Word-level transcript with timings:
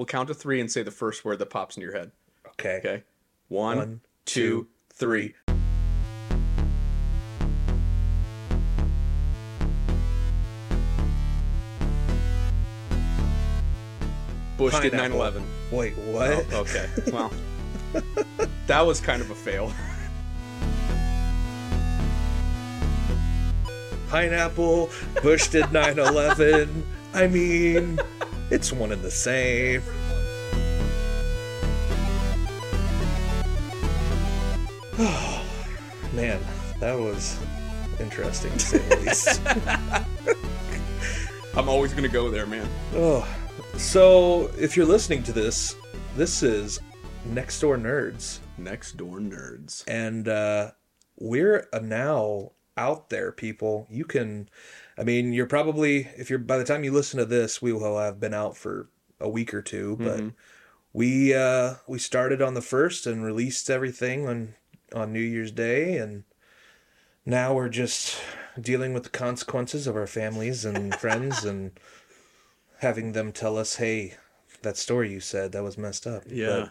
we'll 0.00 0.06
count 0.06 0.28
to 0.28 0.34
three 0.34 0.62
and 0.62 0.72
say 0.72 0.82
the 0.82 0.90
first 0.90 1.26
word 1.26 1.38
that 1.38 1.50
pops 1.50 1.76
into 1.76 1.84
your 1.84 1.94
head. 1.94 2.10
Okay. 2.48 2.78
Okay. 2.78 3.02
One, 3.48 3.76
One, 3.76 4.00
two, 4.24 4.66
three. 4.94 5.34
Bush 14.56 14.80
did 14.80 14.94
9 14.94 15.12
11. 15.12 15.44
Wait, 15.70 15.92
what? 15.98 16.46
Oh, 16.52 16.60
okay. 16.60 16.88
Well, 17.12 17.30
that 18.68 18.80
was 18.80 19.02
kind 19.02 19.20
of 19.20 19.30
a 19.30 19.34
fail. 19.34 19.70
Pineapple. 24.08 24.88
Bush 25.22 25.48
did 25.48 25.66
9/11. 25.66 26.84
I 27.12 27.26
mean, 27.26 28.00
it's 28.50 28.72
one 28.72 28.92
and 28.92 29.02
the 29.02 29.10
same. 29.10 29.82
Oh, 34.98 35.44
man, 36.12 36.40
that 36.80 36.98
was 36.98 37.38
interesting 37.98 38.52
to 38.52 38.58
say 38.58 38.78
the 38.78 38.96
least. 39.06 39.40
I'm 41.56 41.68
always 41.68 41.92
going 41.92 42.04
to 42.04 42.08
go 42.08 42.30
there, 42.30 42.46
man. 42.46 42.68
Oh, 42.94 43.26
so 43.76 44.50
if 44.58 44.76
you're 44.76 44.86
listening 44.86 45.22
to 45.24 45.32
this, 45.32 45.74
this 46.16 46.42
is 46.42 46.80
Next 47.24 47.60
Door 47.60 47.78
Nerds, 47.78 48.38
Next 48.56 48.96
door 48.96 49.18
nerds. 49.18 49.84
and 49.88 50.28
uh, 50.28 50.70
we're 51.18 51.66
uh, 51.72 51.78
now 51.80 52.52
out 52.76 53.10
there, 53.10 53.32
people. 53.32 53.86
You 53.90 54.04
can, 54.04 54.48
I 55.00 55.02
mean, 55.02 55.32
you're 55.32 55.46
probably 55.46 56.08
if 56.18 56.28
you're 56.28 56.38
by 56.38 56.58
the 56.58 56.64
time 56.64 56.84
you 56.84 56.92
listen 56.92 57.18
to 57.18 57.24
this, 57.24 57.62
we 57.62 57.72
will 57.72 57.98
have 57.98 58.20
been 58.20 58.34
out 58.34 58.54
for 58.54 58.90
a 59.18 59.30
week 59.30 59.54
or 59.54 59.62
two, 59.62 59.96
but 59.96 60.22
we 60.92 61.34
uh, 61.34 61.76
we 61.86 61.98
started 61.98 62.42
on 62.42 62.52
the 62.52 62.60
first 62.60 63.06
and 63.06 63.24
released 63.24 63.70
everything 63.70 64.28
on 64.28 64.54
on 64.94 65.10
New 65.10 65.20
Year's 65.20 65.52
Day, 65.52 65.96
and 65.96 66.24
now 67.24 67.54
we're 67.54 67.70
just 67.70 68.18
dealing 68.60 68.92
with 68.92 69.04
the 69.04 69.10
consequences 69.10 69.86
of 69.86 69.96
our 69.96 70.06
families 70.06 70.66
and 70.66 70.94
friends 71.00 71.46
and 71.46 71.80
having 72.80 73.12
them 73.12 73.32
tell 73.32 73.56
us, 73.56 73.76
"Hey, 73.76 74.16
that 74.60 74.76
story 74.76 75.10
you 75.10 75.20
said 75.20 75.52
that 75.52 75.64
was 75.64 75.78
messed 75.78 76.06
up." 76.06 76.24
Yeah. 76.26 76.68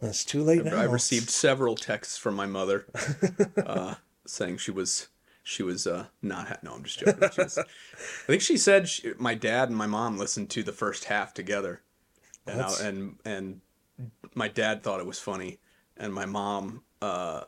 But 0.00 0.08
it's 0.08 0.24
too 0.24 0.42
late 0.42 0.64
now. 0.64 0.76
I 0.76 0.84
received 0.84 1.28
several 1.28 1.76
texts 1.76 2.16
from 2.16 2.34
my 2.34 2.46
mother 2.46 2.86
uh, 3.66 3.96
saying 4.26 4.56
she 4.56 4.70
was 4.70 5.08
she 5.44 5.62
was 5.62 5.86
uh, 5.86 6.06
not. 6.22 6.48
Ha- 6.48 6.58
no, 6.62 6.72
I'm 6.74 6.82
just 6.82 6.98
joking. 6.98 7.20
Was, 7.38 7.58
I 7.58 7.62
think 8.26 8.42
she 8.42 8.56
said 8.56 8.88
she, 8.88 9.12
my 9.18 9.34
dad 9.34 9.68
and 9.68 9.76
my 9.78 9.86
mom 9.86 10.18
listened 10.18 10.50
to 10.50 10.62
the 10.64 10.72
first 10.72 11.04
half 11.04 11.32
together, 11.34 11.82
and 12.46 12.60
I, 12.60 12.72
and 12.82 13.16
and 13.24 13.60
my 14.34 14.48
dad 14.48 14.82
thought 14.82 14.98
it 15.00 15.06
was 15.06 15.20
funny, 15.20 15.58
and 15.96 16.12
my 16.12 16.26
mom 16.26 16.82
uh, 17.02 17.42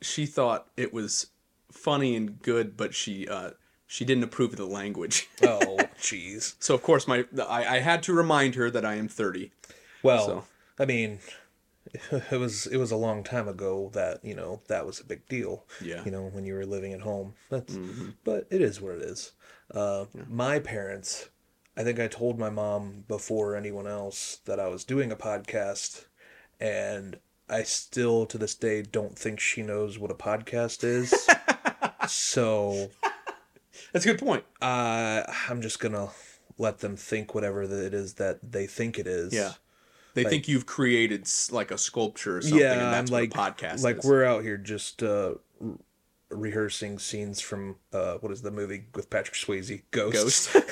she 0.00 0.26
thought 0.26 0.68
it 0.76 0.92
was 0.92 1.28
funny 1.72 2.14
and 2.14 2.40
good, 2.42 2.76
but 2.76 2.94
she 2.94 3.26
uh, 3.26 3.50
she 3.86 4.04
didn't 4.04 4.24
approve 4.24 4.50
of 4.52 4.58
the 4.58 4.66
language. 4.66 5.28
Oh, 5.42 5.78
jeez. 5.98 6.54
so 6.60 6.74
of 6.74 6.82
course 6.82 7.08
my 7.08 7.24
I, 7.48 7.76
I 7.76 7.78
had 7.78 8.02
to 8.04 8.12
remind 8.12 8.54
her 8.56 8.70
that 8.70 8.84
I 8.84 8.94
am 8.96 9.08
30. 9.08 9.50
Well, 10.02 10.26
So- 10.26 10.44
I 10.78 10.84
mean, 10.84 11.18
it 12.30 12.38
was 12.38 12.66
it 12.66 12.76
was 12.76 12.90
a 12.90 12.96
long 12.96 13.22
time 13.24 13.48
ago 13.48 13.90
that 13.94 14.24
you 14.24 14.34
know 14.34 14.60
that 14.68 14.86
was 14.86 15.00
a 15.00 15.04
big 15.04 15.26
deal. 15.28 15.64
Yeah. 15.80 16.02
You 16.04 16.10
know 16.10 16.24
when 16.24 16.44
you 16.46 16.54
were 16.54 16.66
living 16.66 16.92
at 16.92 17.00
home. 17.00 17.34
That's, 17.50 17.74
Mm-hmm. 17.74 18.10
But 18.24 18.46
it 18.50 18.60
is 18.62 18.80
what 18.80 18.96
it 18.96 19.02
is. 19.02 19.32
Uh, 19.74 20.06
My 20.28 20.58
parents, 20.60 21.28
I 21.76 21.82
think 21.84 21.98
I 21.98 22.06
told 22.08 22.38
my 22.38 22.50
mom 22.50 23.04
before 23.08 23.56
anyone 23.56 23.86
else 23.86 24.38
that 24.44 24.60
I 24.60 24.68
was 24.68 24.84
doing 24.84 25.10
a 25.10 25.16
podcast, 25.16 26.06
and 26.60 27.18
I 27.48 27.62
still 27.64 28.26
to 28.26 28.38
this 28.38 28.54
day 28.54 28.82
don't 28.82 29.18
think 29.18 29.40
she 29.40 29.62
knows 29.62 29.98
what 29.98 30.10
a 30.10 30.14
podcast 30.14 30.84
is. 30.84 31.28
so 32.08 32.90
That's 33.92 34.04
a 34.04 34.08
good 34.08 34.18
point. 34.18 34.44
uh, 34.62 35.22
I'm 35.48 35.60
just 35.62 35.80
gonna 35.80 36.08
let 36.58 36.78
them 36.78 36.96
think 36.96 37.34
whatever 37.34 37.62
it 37.62 37.92
is 37.94 38.14
that 38.14 38.38
they 38.42 38.66
think 38.66 38.98
it 38.98 39.06
is. 39.06 39.32
Yeah. 39.32 39.52
They 40.16 40.24
think 40.24 40.48
you've 40.48 40.64
created 40.64 41.28
like 41.50 41.70
a 41.70 41.76
sculpture 41.76 42.38
or 42.38 42.42
something, 42.42 42.58
yeah, 42.58 42.72
and 42.72 42.80
that's 42.94 43.10
I'm 43.10 43.14
like 43.14 43.30
podcast 43.30 43.84
like 43.84 43.98
is. 43.98 44.04
we're 44.04 44.24
out 44.24 44.42
here 44.42 44.56
just 44.56 45.02
uh, 45.02 45.34
re- 45.60 45.76
rehearsing 46.30 46.98
scenes 46.98 47.40
from 47.40 47.76
uh, 47.92 48.14
what 48.14 48.32
is 48.32 48.40
the 48.40 48.50
movie 48.50 48.84
with 48.94 49.10
Patrick 49.10 49.34
Swayze, 49.36 49.82
Ghost. 49.90 50.14
Ghost. 50.14 50.50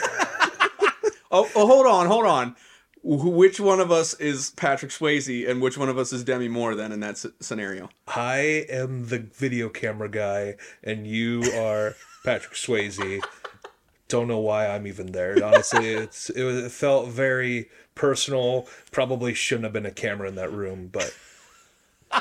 oh, 1.31 1.51
oh, 1.55 1.67
hold 1.67 1.87
on, 1.87 2.07
hold 2.07 2.25
on. 2.25 2.57
Which 3.03 3.61
one 3.61 3.81
of 3.81 3.93
us 3.93 4.15
is 4.15 4.51
Patrick 4.57 4.91
Swayze, 4.91 5.47
and 5.47 5.61
which 5.61 5.77
one 5.77 5.91
of 5.91 5.99
us 5.99 6.11
is 6.11 6.25
Demi 6.25 6.49
Moore? 6.49 6.75
Then 6.75 6.91
in 6.91 7.01
that 7.01 7.17
s- 7.17 7.27
scenario, 7.39 7.91
I 8.09 8.65
am 8.71 9.09
the 9.09 9.19
video 9.19 9.69
camera 9.69 10.09
guy, 10.09 10.55
and 10.83 11.07
you 11.07 11.43
are 11.55 11.97
Patrick 12.25 12.55
Swayze. 12.55 13.23
Don't 14.09 14.27
know 14.27 14.39
why 14.39 14.69
I'm 14.69 14.87
even 14.87 15.13
there. 15.13 15.45
Honestly, 15.45 15.87
it's 15.87 16.31
it, 16.31 16.45
was, 16.45 16.65
it 16.65 16.73
felt 16.73 17.09
very 17.09 17.69
personal. 17.95 18.67
Probably 18.91 19.35
shouldn't 19.35 19.65
have 19.65 19.73
been 19.73 19.87
a 19.87 19.91
camera 19.91 20.29
in 20.29 20.35
that 20.37 20.53
room, 20.53 20.89
but 20.93 21.15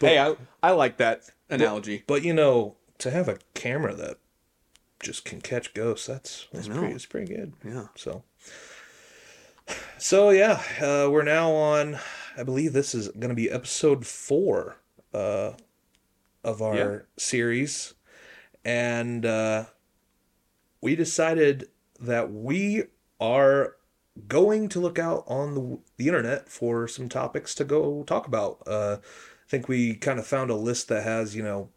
hey, 0.00 0.18
I 0.18 0.36
I 0.62 0.70
like 0.72 0.96
that 0.98 1.30
analogy. 1.50 2.04
but 2.06 2.22
you 2.22 2.32
know, 2.32 2.76
to 2.98 3.10
have 3.10 3.28
a 3.28 3.38
camera 3.54 3.94
that 3.94 4.18
just 5.00 5.24
can 5.24 5.40
catch 5.40 5.74
ghosts, 5.74 6.06
that's 6.06 6.46
that's 6.52 6.68
pretty, 6.68 6.94
it's 6.94 7.06
pretty 7.06 7.32
good. 7.34 7.52
yeah, 7.64 7.86
So, 7.94 8.24
so 9.98 10.30
yeah, 10.30 10.62
uh, 10.80 11.08
we're 11.10 11.22
now 11.22 11.52
on. 11.52 11.98
I 12.36 12.42
believe 12.44 12.72
this 12.72 12.94
is 12.94 13.08
going 13.08 13.30
to 13.30 13.34
be 13.34 13.50
episode 13.50 14.06
four 14.06 14.76
uh, 15.12 15.52
of 16.44 16.62
our 16.62 16.76
Yeah. 16.76 16.98
series, 17.16 17.94
and 18.64 19.24
uh, 19.26 19.64
we 20.80 20.94
decided 20.96 21.68
that 22.00 22.32
we 22.32 22.84
are 23.20 23.74
going 24.26 24.68
to 24.70 24.80
look 24.80 24.98
out 24.98 25.24
on 25.26 25.54
the, 25.54 25.78
the 25.96 26.08
internet 26.08 26.48
for 26.48 26.88
some 26.88 27.08
topics 27.08 27.54
to 27.56 27.64
go 27.64 28.02
talk 28.04 28.26
about. 28.26 28.62
Uh, 28.66 28.96
I 29.00 29.50
think 29.50 29.68
we 29.68 29.94
kind 29.94 30.18
of 30.18 30.26
found 30.26 30.50
a 30.50 30.54
list 30.54 30.88
that 30.88 31.04
has 31.04 31.34
you 31.36 31.42
know 31.42 31.70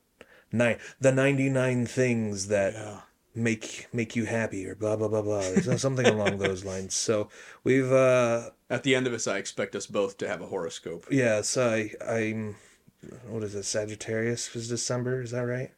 nine 0.52 0.78
the 1.00 1.12
ninety 1.12 1.50
nine 1.50 1.86
things 1.86 2.48
that 2.48 2.74
yeah. 2.74 3.02
make 3.34 3.88
make 3.94 4.16
you 4.16 4.26
happy 4.26 4.68
or 4.68 4.76
blah 4.76 4.96
blah 4.96 5.08
blah 5.08 5.22
blah 5.22 5.42
There's 5.42 5.82
something 5.82 6.06
along 6.06 6.38
those 6.40 6.66
lines 6.66 6.94
so 6.96 7.30
we've 7.64 7.92
uh 7.92 8.50
At 8.70 8.84
the 8.84 8.96
end 8.96 9.06
of 9.08 9.14
this, 9.14 9.28
I 9.28 9.38
expect 9.38 9.76
us 9.76 9.88
both 9.88 10.18
to 10.18 10.28
have 10.28 10.42
a 10.42 10.48
horoscope. 10.48 11.06
yes 11.10 11.56
i 11.58 11.92
i'm 12.06 12.56
what 13.30 13.44
is 13.44 13.56
it 13.56 13.64
sagittarius 13.64 14.54
was 14.54 14.68
december 14.68 15.22
is 15.22 15.32
that 15.32 15.42
right 15.42 15.72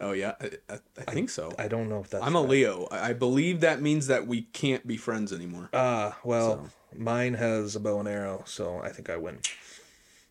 Oh 0.00 0.12
yeah, 0.12 0.32
I, 0.40 0.50
I, 0.70 0.78
I 1.06 1.12
think 1.12 1.28
so. 1.30 1.52
i 1.58 1.68
don't 1.68 1.88
know 1.90 2.00
if 2.00 2.08
that's 2.10 2.24
I'm 2.24 2.34
a 2.36 2.40
right. 2.40 2.48
Leo. 2.50 2.88
I 2.90 3.12
believe 3.12 3.60
that 3.60 3.82
means 3.82 4.06
that 4.06 4.26
we 4.26 4.42
can't 4.42 4.86
be 4.86 4.96
friends 4.96 5.32
anymore. 5.32 5.68
ah 5.74 6.18
well 6.24 6.70
mine 6.96 7.34
has 7.34 7.76
a 7.76 7.80
bow 7.80 8.00
and 8.00 8.08
arrow 8.08 8.42
so 8.46 8.80
i 8.82 8.88
think 8.90 9.10
i 9.10 9.16
win 9.16 9.38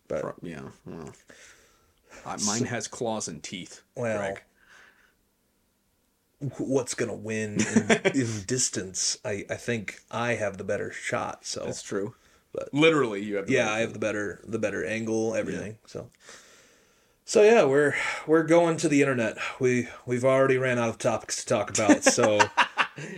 but 0.08 0.20
Pro- 0.22 0.34
Yeah. 0.42 0.62
Well, 0.84 1.12
uh, 2.26 2.36
mine 2.44 2.64
has 2.64 2.88
claws 2.88 3.28
and 3.28 3.40
teeth. 3.42 3.82
Well, 3.96 4.18
Greg. 4.18 4.42
what's 6.58 6.94
gonna 6.94 7.14
win 7.14 7.58
in, 7.60 7.90
in 8.14 8.42
distance 8.46 9.18
i 9.24 9.44
i 9.50 9.54
think 9.54 10.00
i 10.10 10.34
have 10.34 10.56
the 10.56 10.64
better 10.64 10.90
shot 10.90 11.44
so 11.46 11.64
that's 11.64 11.82
true. 11.82 12.14
but- 12.52 12.72
literally, 12.74 13.22
you 13.22 13.36
have. 13.36 13.46
the 13.46 13.52
yeah 13.52 13.70
i 13.70 13.80
have 13.80 13.92
the 13.92 13.98
better 13.98 14.40
the 14.46 14.58
better 14.58 14.84
angle 14.84 15.34
everything 15.34 15.76
so 15.86 16.08
so 17.30 17.44
yeah 17.44 17.62
we're 17.62 17.94
we're 18.26 18.42
going 18.42 18.76
to 18.76 18.88
the 18.88 19.00
internet 19.00 19.38
we 19.60 19.86
we've 20.04 20.24
already 20.24 20.58
ran 20.58 20.80
out 20.80 20.88
of 20.88 20.98
topics 20.98 21.36
to 21.36 21.46
talk 21.46 21.70
about 21.70 22.02
so 22.18 22.40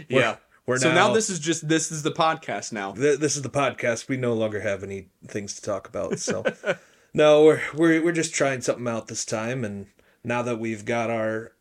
yeah. 0.06 0.36
we're 0.66 0.76
so 0.76 0.90
now- 0.90 1.08
now 1.08 1.14
this 1.14 1.30
is 1.30 1.38
just 1.38 1.66
this 1.66 1.90
is 1.90 2.02
the 2.02 2.12
podcast 2.12 2.74
now. 2.74 2.92
th- 2.92 3.20
this 3.20 3.36
is 3.36 3.42
the 3.42 3.48
podcast 3.48 4.08
we 4.10 4.18
no 4.18 4.34
longer 4.34 4.60
have 4.60 4.82
any 4.82 5.06
things 5.26 5.54
to 5.54 5.62
talk 5.62 5.88
about 5.88 6.18
so 6.18 6.44
no 7.14 7.42
we're, 7.42 7.60
we're 7.74 8.04
we're 8.04 8.12
just 8.12 8.34
trying 8.34 8.60
something 8.60 8.86
out 8.86 9.06
this 9.08 9.24
time 9.24 9.64
and 9.64 9.86
now 10.22 10.42
that 10.42 10.58
we've 10.58 10.84
got 10.84 11.08
our 11.08 11.52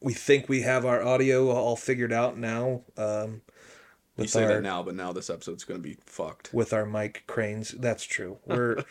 we 0.00 0.12
think 0.12 0.48
we 0.48 0.62
have 0.62 0.84
our 0.84 1.04
audio 1.04 1.50
all 1.52 1.76
figured 1.76 2.12
out 2.12 2.36
now 2.36 2.82
um 2.96 3.42
You 4.18 4.26
say 4.26 4.42
our 4.42 4.54
that 4.54 4.62
now, 4.62 4.82
but 4.82 4.96
now 4.96 5.12
this 5.12 5.30
episode's 5.30 5.62
gonna 5.62 5.78
be 5.78 5.98
fucked. 6.04 6.52
with 6.52 6.72
our 6.72 6.84
mic 6.84 7.22
cranes. 7.28 7.70
That's 7.70 8.02
true. 8.04 8.38
We're 8.46 8.82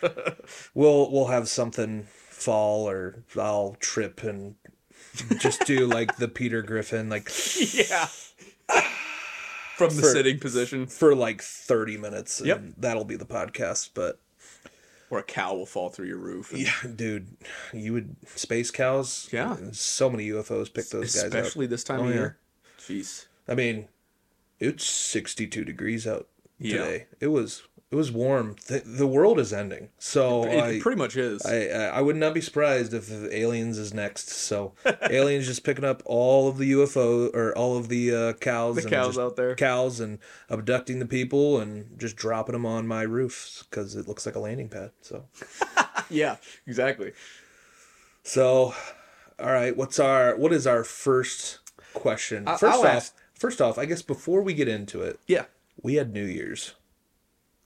we'll 0.74 1.12
we'll 1.12 1.28
have 1.28 1.50
something 1.50 2.08
fall 2.36 2.88
or 2.90 3.24
I'll 3.40 3.76
trip 3.80 4.22
and 4.24 4.56
just 5.40 5.66
do 5.66 5.88
like 5.88 6.18
the 6.18 6.28
Peter 6.28 6.62
Griffin 6.62 7.10
like 7.10 7.30
yeah. 7.74 8.08
From 9.78 9.94
the 9.96 10.02
For- 10.04 10.08
sitting 10.10 10.40
position, 10.40 10.86
for 10.88 11.14
like 11.16 11.42
30 11.42 11.98
minutes 11.98 12.40
and 12.40 12.48
Yep. 12.48 12.62
that'll 12.78 13.04
be 13.06 13.16
the 13.18 13.26
podcast 13.26 13.90
but 13.94 14.20
or 15.10 15.20
a 15.20 15.24
cow 15.24 15.54
will 15.54 15.66
fall 15.66 15.90
through 15.90 16.08
your 16.08 16.18
roof. 16.18 16.52
and- 16.52 16.62
yeah 16.62 16.72
dude 16.96 17.28
you 17.74 17.94
would 17.94 18.16
space 18.36 18.72
cows 18.72 19.30
Yeah. 19.32 19.56
so 19.72 20.10
many 20.10 20.30
UFOs 20.30 20.74
pick 20.74 20.90
those 20.90 21.14
guys 21.16 21.24
Especially 21.26 21.68
this 21.68 21.84
time 21.84 22.02
Oh, 22.02 22.04
of 22.04 22.10
yeah. 22.10 22.16
year. 22.16 22.38
Jeez. 22.80 23.26
I 23.48 23.56
mean 23.56 23.88
it's 24.60 24.86
62 24.86 25.64
degrees 25.66 26.06
out 26.08 26.28
Yeah. 26.60 26.78
today. 26.78 27.06
It 27.20 27.28
was 27.28 27.64
it 27.92 27.96
was 27.96 28.12
warm. 28.12 28.56
The, 28.68 28.80
the 28.86 29.08
world 29.08 29.40
is 29.40 29.54
ending. 29.54 29.90
So 30.00 30.44
It, 30.46 30.60
I, 30.60 30.80
pretty 30.80 30.98
much 30.98 31.16
is. 31.16 31.46
I 31.46 31.68
I 31.68 31.84
I 31.98 32.02
would 32.02 32.16
not 32.16 32.34
be 32.34 32.42
surprised 32.42 32.94
if 32.94 33.12
Aliens 33.32 33.78
is 33.78 33.94
next. 33.94 34.30
So 34.30 34.74
Aliens 35.10 35.46
just 35.46 35.64
picking 35.64 35.86
up 35.86 36.02
all 36.06 36.48
of 36.48 36.58
the 36.58 36.72
UFO 36.74 37.34
or 37.34 37.56
all 37.58 37.78
of 37.78 37.88
the 37.88 38.14
uh, 38.14 38.34
cows, 38.34 38.76
The 38.76 38.82
and 38.82 38.90
cows 38.92 39.18
out 39.18 39.36
there. 39.36 39.56
cows, 39.56 40.00
and 40.00 40.18
abducting 40.50 41.00
the 41.00 41.06
people 41.06 41.60
and 41.60 41.98
just 42.00 42.16
dropping 42.16 42.54
them 42.54 42.66
on 42.66 42.88
my 42.88 43.04
roofs 43.04 43.64
because 43.70 43.96
it 43.96 44.08
looks 44.08 44.26
like 44.26 44.36
a 44.36 44.40
landing 44.40 44.68
pad. 44.70 44.92
So 45.02 45.26
yeah, 46.10 46.38
exactly. 46.68 47.14
so, 48.24 48.74
all 49.40 49.52
right. 49.52 49.76
What's 49.78 50.00
our 50.00 50.36
what 50.38 50.52
is 50.52 50.66
our 50.68 50.84
first 50.84 51.60
question? 51.94 52.48
I- 52.48 52.56
1st 52.56 52.68
I'll 52.70 52.80
off, 52.80 52.86
ask- 52.86 53.16
first 53.36 53.62
off, 53.62 53.78
I 53.78 53.86
guess 53.86 54.02
before 54.02 54.42
we 54.42 54.54
get 54.54 54.68
into 54.68 55.02
it, 55.02 55.20
Yeah. 55.28 55.46
we 55.82 55.96
had 55.96 56.12
New 56.14 56.26
Year's. 56.26 56.74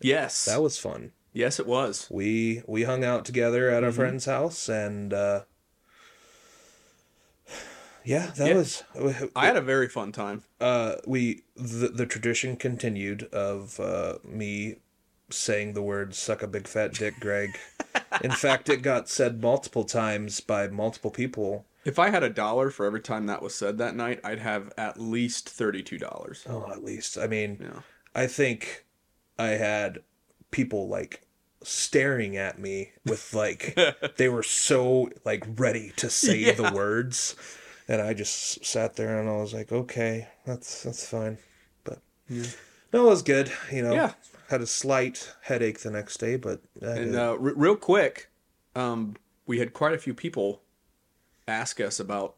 Yes. 0.02 0.46
That 0.46 0.62
was 0.62 0.78
fun. 0.78 1.12
yes, 1.34 1.60
it 1.60 1.68
was. 1.68 2.08
we 2.10 2.64
we 2.68 2.84
hung 2.84 3.04
out 3.04 3.26
together 3.26 3.70
at 3.70 3.84
a 3.84 3.88
Mm-hmm. 3.88 3.96
friend's 3.96 4.26
house 4.26 4.68
and 4.70 5.14
uh 5.14 5.42
yeah 8.06 8.28
that 8.38 8.48
Yeah. 8.50 8.56
was 8.56 8.84
I 9.36 9.46
had 9.46 9.58
a 9.58 9.62
very 9.62 9.88
fun 9.88 10.12
time. 10.12 10.44
uh 10.60 10.96
we 11.06 11.44
the, 11.56 11.90
the 11.90 12.06
tradition 12.06 12.56
continued 12.56 13.24
of 13.34 13.80
uh 13.80 14.18
me 14.24 14.76
saying 15.30 15.74
the 15.74 15.82
word 15.84 16.16
suck 16.16 16.42
a 16.42 16.48
big 16.48 16.68
fat 16.68 16.94
dick 16.94 17.14
greg 17.20 17.52
in 18.24 18.32
fact 18.32 18.68
it 18.70 18.82
got 18.82 19.08
said 19.08 19.42
multiple 19.42 19.84
times 19.84 20.40
by 20.40 20.68
multiple 20.68 21.12
people 21.12 21.66
If 21.86 22.00
I 22.00 22.10
had 22.10 22.24
a 22.24 22.30
dollar 22.30 22.72
for 22.72 22.86
every 22.86 23.02
time 23.02 23.28
that 23.28 23.42
was 23.42 23.54
said 23.56 23.78
that 23.78 23.96
night, 23.96 24.20
I'd 24.24 24.40
have 24.40 24.74
at 24.78 25.00
least 25.00 25.48
thirty-two 25.50 25.98
dollars. 26.00 26.46
oh 26.50 26.72
at 26.72 26.84
least 26.84 27.18
i 27.18 27.28
mean 27.28 27.58
Yeah. 27.62 27.82
i 28.16 28.26
think 28.28 28.86
i 29.40 29.50
had 29.50 30.00
people 30.52 30.88
like 30.88 31.22
staring 31.64 32.38
at 32.38 32.60
me 32.60 32.92
with 33.06 33.34
like 33.34 33.78
they 34.18 34.30
were 34.30 34.44
so 34.44 35.10
like 35.26 35.44
ready 35.58 35.92
to 35.98 36.10
say 36.10 36.52
the 36.52 36.72
words. 36.74 37.36
And 37.88 38.02
i 38.02 38.14
just 38.14 38.64
sat 38.64 38.96
there 38.96 39.20
and 39.20 39.28
i 39.28 39.38
was 39.38 39.54
like 39.54 39.72
okay 39.72 40.28
that's 40.46 40.84
that's 40.84 41.08
fine. 41.08 41.40
But 41.84 42.00
no 42.30 42.44
it 42.94 43.10
was 43.10 43.24
good 43.24 43.52
you 43.72 43.82
know. 43.82 43.94
Yeah. 43.94 44.14
had 44.50 44.62
a 44.62 44.68
slight 44.68 45.34
headache 45.42 45.80
the 45.80 45.92
next 45.92 46.18
day 46.18 46.36
but 46.36 46.62
I 46.82 46.86
And 46.86 47.16
uh, 47.16 47.32
r- 47.32 47.38
real 47.38 47.76
quick, 47.76 48.30
um, 48.76 49.16
we 49.48 49.58
had 49.60 49.74
quite 49.74 49.94
a 49.94 49.98
few 49.98 50.14
people 50.14 50.62
ask 51.48 51.82
us 51.82 52.00
about 52.00 52.36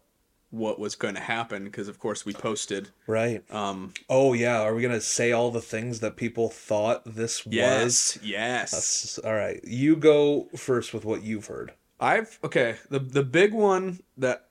what 0.52 0.78
was 0.80 0.96
going 0.96 1.16
to 1.16 1.22
happen 1.22 1.64
because, 1.64 1.88
of 1.88 1.98
course, 1.98 2.26
we 2.26 2.34
posted. 2.34 2.90
right 3.08 3.42
Um, 3.52 3.94
oh 4.10 4.34
yeah 4.34 4.62
are 4.62 4.76
we 4.76 4.82
gonna 4.82 5.02
say 5.02 5.32
all 5.32 5.50
the 5.52 5.62
things 5.62 6.00
that 6.02 6.16
people 6.18 6.50
thought 6.50 7.04
this 7.06 7.46
was 7.46 7.54
yes, 7.56 8.20
yes. 8.22 9.20
All 9.24 9.34
right 9.34 9.60
you 9.64 9.96
go 9.96 10.48
first 10.56 10.94
with 10.94 11.06
what 11.06 11.24
you've 11.24 11.48
heard 11.48 11.74
I've 12.00 12.40
okay. 12.44 12.78
The 12.90 13.00
the 13.00 13.24
big 13.24 13.54
one 13.54 14.00
that 14.18 14.48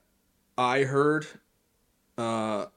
I 0.57 0.83
heard, 0.83 1.27
uh, 2.17 2.67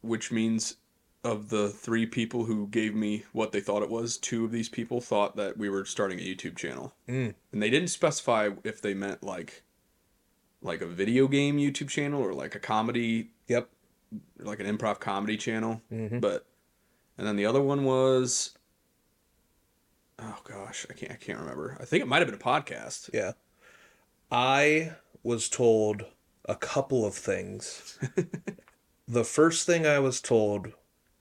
which 0.00 0.32
means 0.32 0.76
of 1.24 1.50
the 1.50 1.68
three 1.68 2.06
people 2.06 2.44
who 2.46 2.66
gave 2.68 2.94
me 2.94 3.24
what 3.32 3.52
they 3.52 3.60
thought 3.60 3.82
it 3.82 3.90
was, 3.90 4.16
two 4.16 4.44
of 4.44 4.50
these 4.50 4.68
people 4.68 5.00
thought 5.00 5.36
that 5.36 5.56
we 5.56 5.68
were 5.68 5.84
starting 5.84 6.18
a 6.18 6.22
YouTube 6.22 6.56
channel, 6.56 6.94
Mm. 7.08 7.34
and 7.52 7.62
they 7.62 7.70
didn't 7.70 7.88
specify 7.90 8.50
if 8.64 8.80
they 8.82 8.94
meant 8.94 9.22
like, 9.22 9.62
like 10.62 10.80
a 10.80 10.86
video 10.86 11.28
game 11.28 11.58
YouTube 11.58 11.88
channel 11.88 12.22
or 12.22 12.32
like 12.32 12.54
a 12.54 12.60
comedy, 12.60 13.30
yep 13.48 13.68
like 14.38 14.60
an 14.60 14.66
improv 14.66 15.00
comedy 15.00 15.36
channel. 15.36 15.80
Mhm. 15.90 16.20
But, 16.20 16.46
and 17.18 17.26
then 17.26 17.36
the 17.36 17.46
other 17.46 17.60
one 17.62 17.84
was, 17.84 18.56
oh 20.18 20.38
gosh, 20.44 20.86
I 20.90 20.94
can't 20.94 21.12
I 21.12 21.16
can't 21.16 21.38
remember. 21.38 21.76
I 21.80 21.84
think 21.84 22.02
it 22.02 22.08
might 22.08 22.18
have 22.18 22.28
been 22.28 22.34
a 22.34 22.38
podcast. 22.38 23.10
Yeah. 23.12 23.32
I 24.30 24.92
was 25.22 25.48
told 25.48 26.04
a 26.46 26.56
couple 26.56 27.04
of 27.04 27.14
things. 27.14 27.98
the 29.08 29.24
first 29.24 29.66
thing 29.66 29.86
I 29.86 29.98
was 29.98 30.20
told 30.20 30.72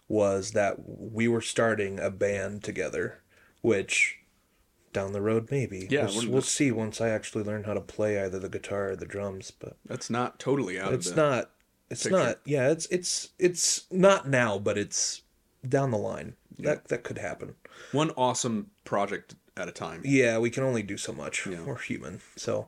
was 0.07 0.51
that 0.51 0.75
we 0.85 1.27
were 1.27 1.41
starting 1.41 1.99
a 1.99 2.09
band 2.09 2.63
together, 2.63 3.21
which 3.61 4.19
down 4.93 5.13
the 5.13 5.21
road 5.21 5.49
maybe. 5.51 5.87
Yeah, 5.89 6.05
we'll, 6.05 6.29
we'll 6.29 6.41
see 6.41 6.71
once 6.71 7.01
I 7.01 7.09
actually 7.09 7.43
learn 7.43 7.63
how 7.63 7.73
to 7.73 7.81
play 7.81 8.21
either 8.23 8.39
the 8.39 8.49
guitar 8.49 8.89
or 8.91 8.95
the 8.95 9.05
drums, 9.05 9.51
but 9.51 9.77
That's 9.85 10.09
not 10.09 10.39
totally 10.39 10.79
out 10.79 10.93
it's 10.93 11.09
of 11.09 11.17
not 11.17 11.49
it's 11.89 12.03
picture. 12.03 12.17
not 12.17 12.39
yeah, 12.45 12.69
it's 12.69 12.85
it's 12.87 13.29
it's 13.39 13.85
not 13.91 14.27
now, 14.29 14.57
but 14.57 14.77
it's 14.77 15.21
down 15.67 15.91
the 15.91 15.97
line. 15.97 16.35
That 16.59 16.89
that 16.89 17.03
could 17.03 17.17
happen. 17.17 17.55
one 17.91 18.11
awesome 18.11 18.71
project 18.83 19.35
at 19.57 19.67
a 19.67 19.71
time. 19.71 20.01
Yeah, 20.05 20.37
we 20.37 20.49
can 20.49 20.63
only 20.63 20.83
do 20.83 20.97
so 20.97 21.11
much. 21.11 21.47
Yeah. 21.47 21.63
We're 21.63 21.77
human. 21.77 22.21
So 22.35 22.67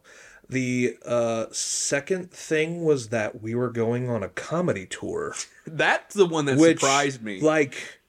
the 0.49 0.97
uh, 1.05 1.45
second 1.51 2.31
thing 2.31 2.83
was 2.83 3.09
that 3.09 3.41
we 3.41 3.55
were 3.55 3.69
going 3.69 4.09
on 4.09 4.23
a 4.23 4.29
comedy 4.29 4.85
tour, 4.85 5.35
That's 5.67 6.13
the 6.15 6.25
one 6.25 6.45
that 6.45 6.57
which 6.57 6.79
surprised 6.79 7.21
me. 7.23 7.39
like 7.39 7.99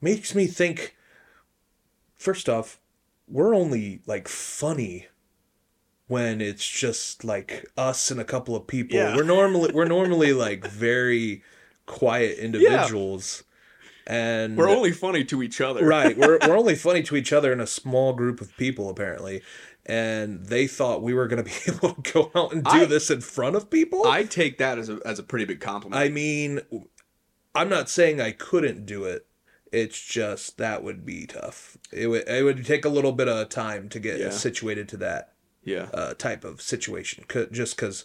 makes 0.00 0.34
me 0.34 0.46
think. 0.46 0.96
First 2.16 2.48
off, 2.48 2.78
we're 3.32 3.54
only 3.54 4.02
like 4.06 4.28
funny 4.28 5.06
when 6.06 6.40
it's 6.40 6.68
just 6.68 7.24
like 7.24 7.64
us 7.76 8.10
and 8.10 8.20
a 8.20 8.24
couple 8.24 8.54
of 8.54 8.66
people. 8.66 8.96
Yeah. 8.96 9.16
We're 9.16 9.24
normally 9.24 9.72
we're 9.72 9.86
normally 9.86 10.32
like 10.32 10.66
very 10.66 11.42
quiet 11.86 12.38
individuals, 12.38 13.42
and 14.06 14.56
We're 14.56 14.68
only 14.68 14.92
funny 14.92 15.24
to 15.24 15.42
each 15.42 15.60
other. 15.60 15.84
right 15.86 16.16
we're, 16.16 16.38
we're 16.46 16.56
only 16.58 16.74
funny 16.86 17.02
to 17.04 17.16
each 17.16 17.32
other 17.32 17.52
in 17.52 17.60
a 17.60 17.66
small 17.66 18.12
group 18.12 18.40
of 18.40 18.56
people 18.56 18.88
apparently 18.90 19.42
and 19.84 20.46
they 20.46 20.68
thought 20.68 21.02
we 21.02 21.12
were 21.12 21.26
going 21.26 21.42
to 21.44 21.50
be 21.50 21.72
able 21.72 21.94
to 21.94 22.12
go 22.12 22.30
out 22.36 22.52
and 22.52 22.62
do 22.64 22.70
I- 22.70 22.84
this 22.84 23.10
in 23.10 23.20
front 23.20 23.56
of 23.56 23.68
people 23.70 24.06
I 24.06 24.22
take 24.24 24.58
that 24.58 24.78
as 24.78 24.88
a 24.88 25.00
as 25.04 25.18
a 25.18 25.22
pretty 25.24 25.44
big 25.44 25.60
compliment. 25.60 26.00
I 26.00 26.08
mean 26.08 26.60
i'm 27.54 27.68
not 27.68 27.88
saying 27.90 28.20
i 28.20 28.30
couldn't 28.32 28.86
do 28.86 29.04
it 29.04 29.26
it's 29.72 30.00
just 30.00 30.58
that 30.58 30.84
would 30.84 31.04
be 31.06 31.26
tough 31.26 31.76
it 31.92 32.06
would 32.08 32.28
it 32.28 32.44
would 32.44 32.64
take 32.64 32.84
a 32.84 32.88
little 32.90 33.12
bit 33.12 33.26
of 33.28 33.48
time 33.48 33.88
to 33.88 33.98
get 33.98 34.20
Yeah. 34.20 34.30
situated 34.30 34.88
to 34.90 34.96
that 34.98 35.32
yeah. 35.64 35.88
uh, 35.94 36.14
type 36.14 36.44
of 36.44 36.60
situation. 36.60 37.24
just 37.50 37.76
because 37.76 38.04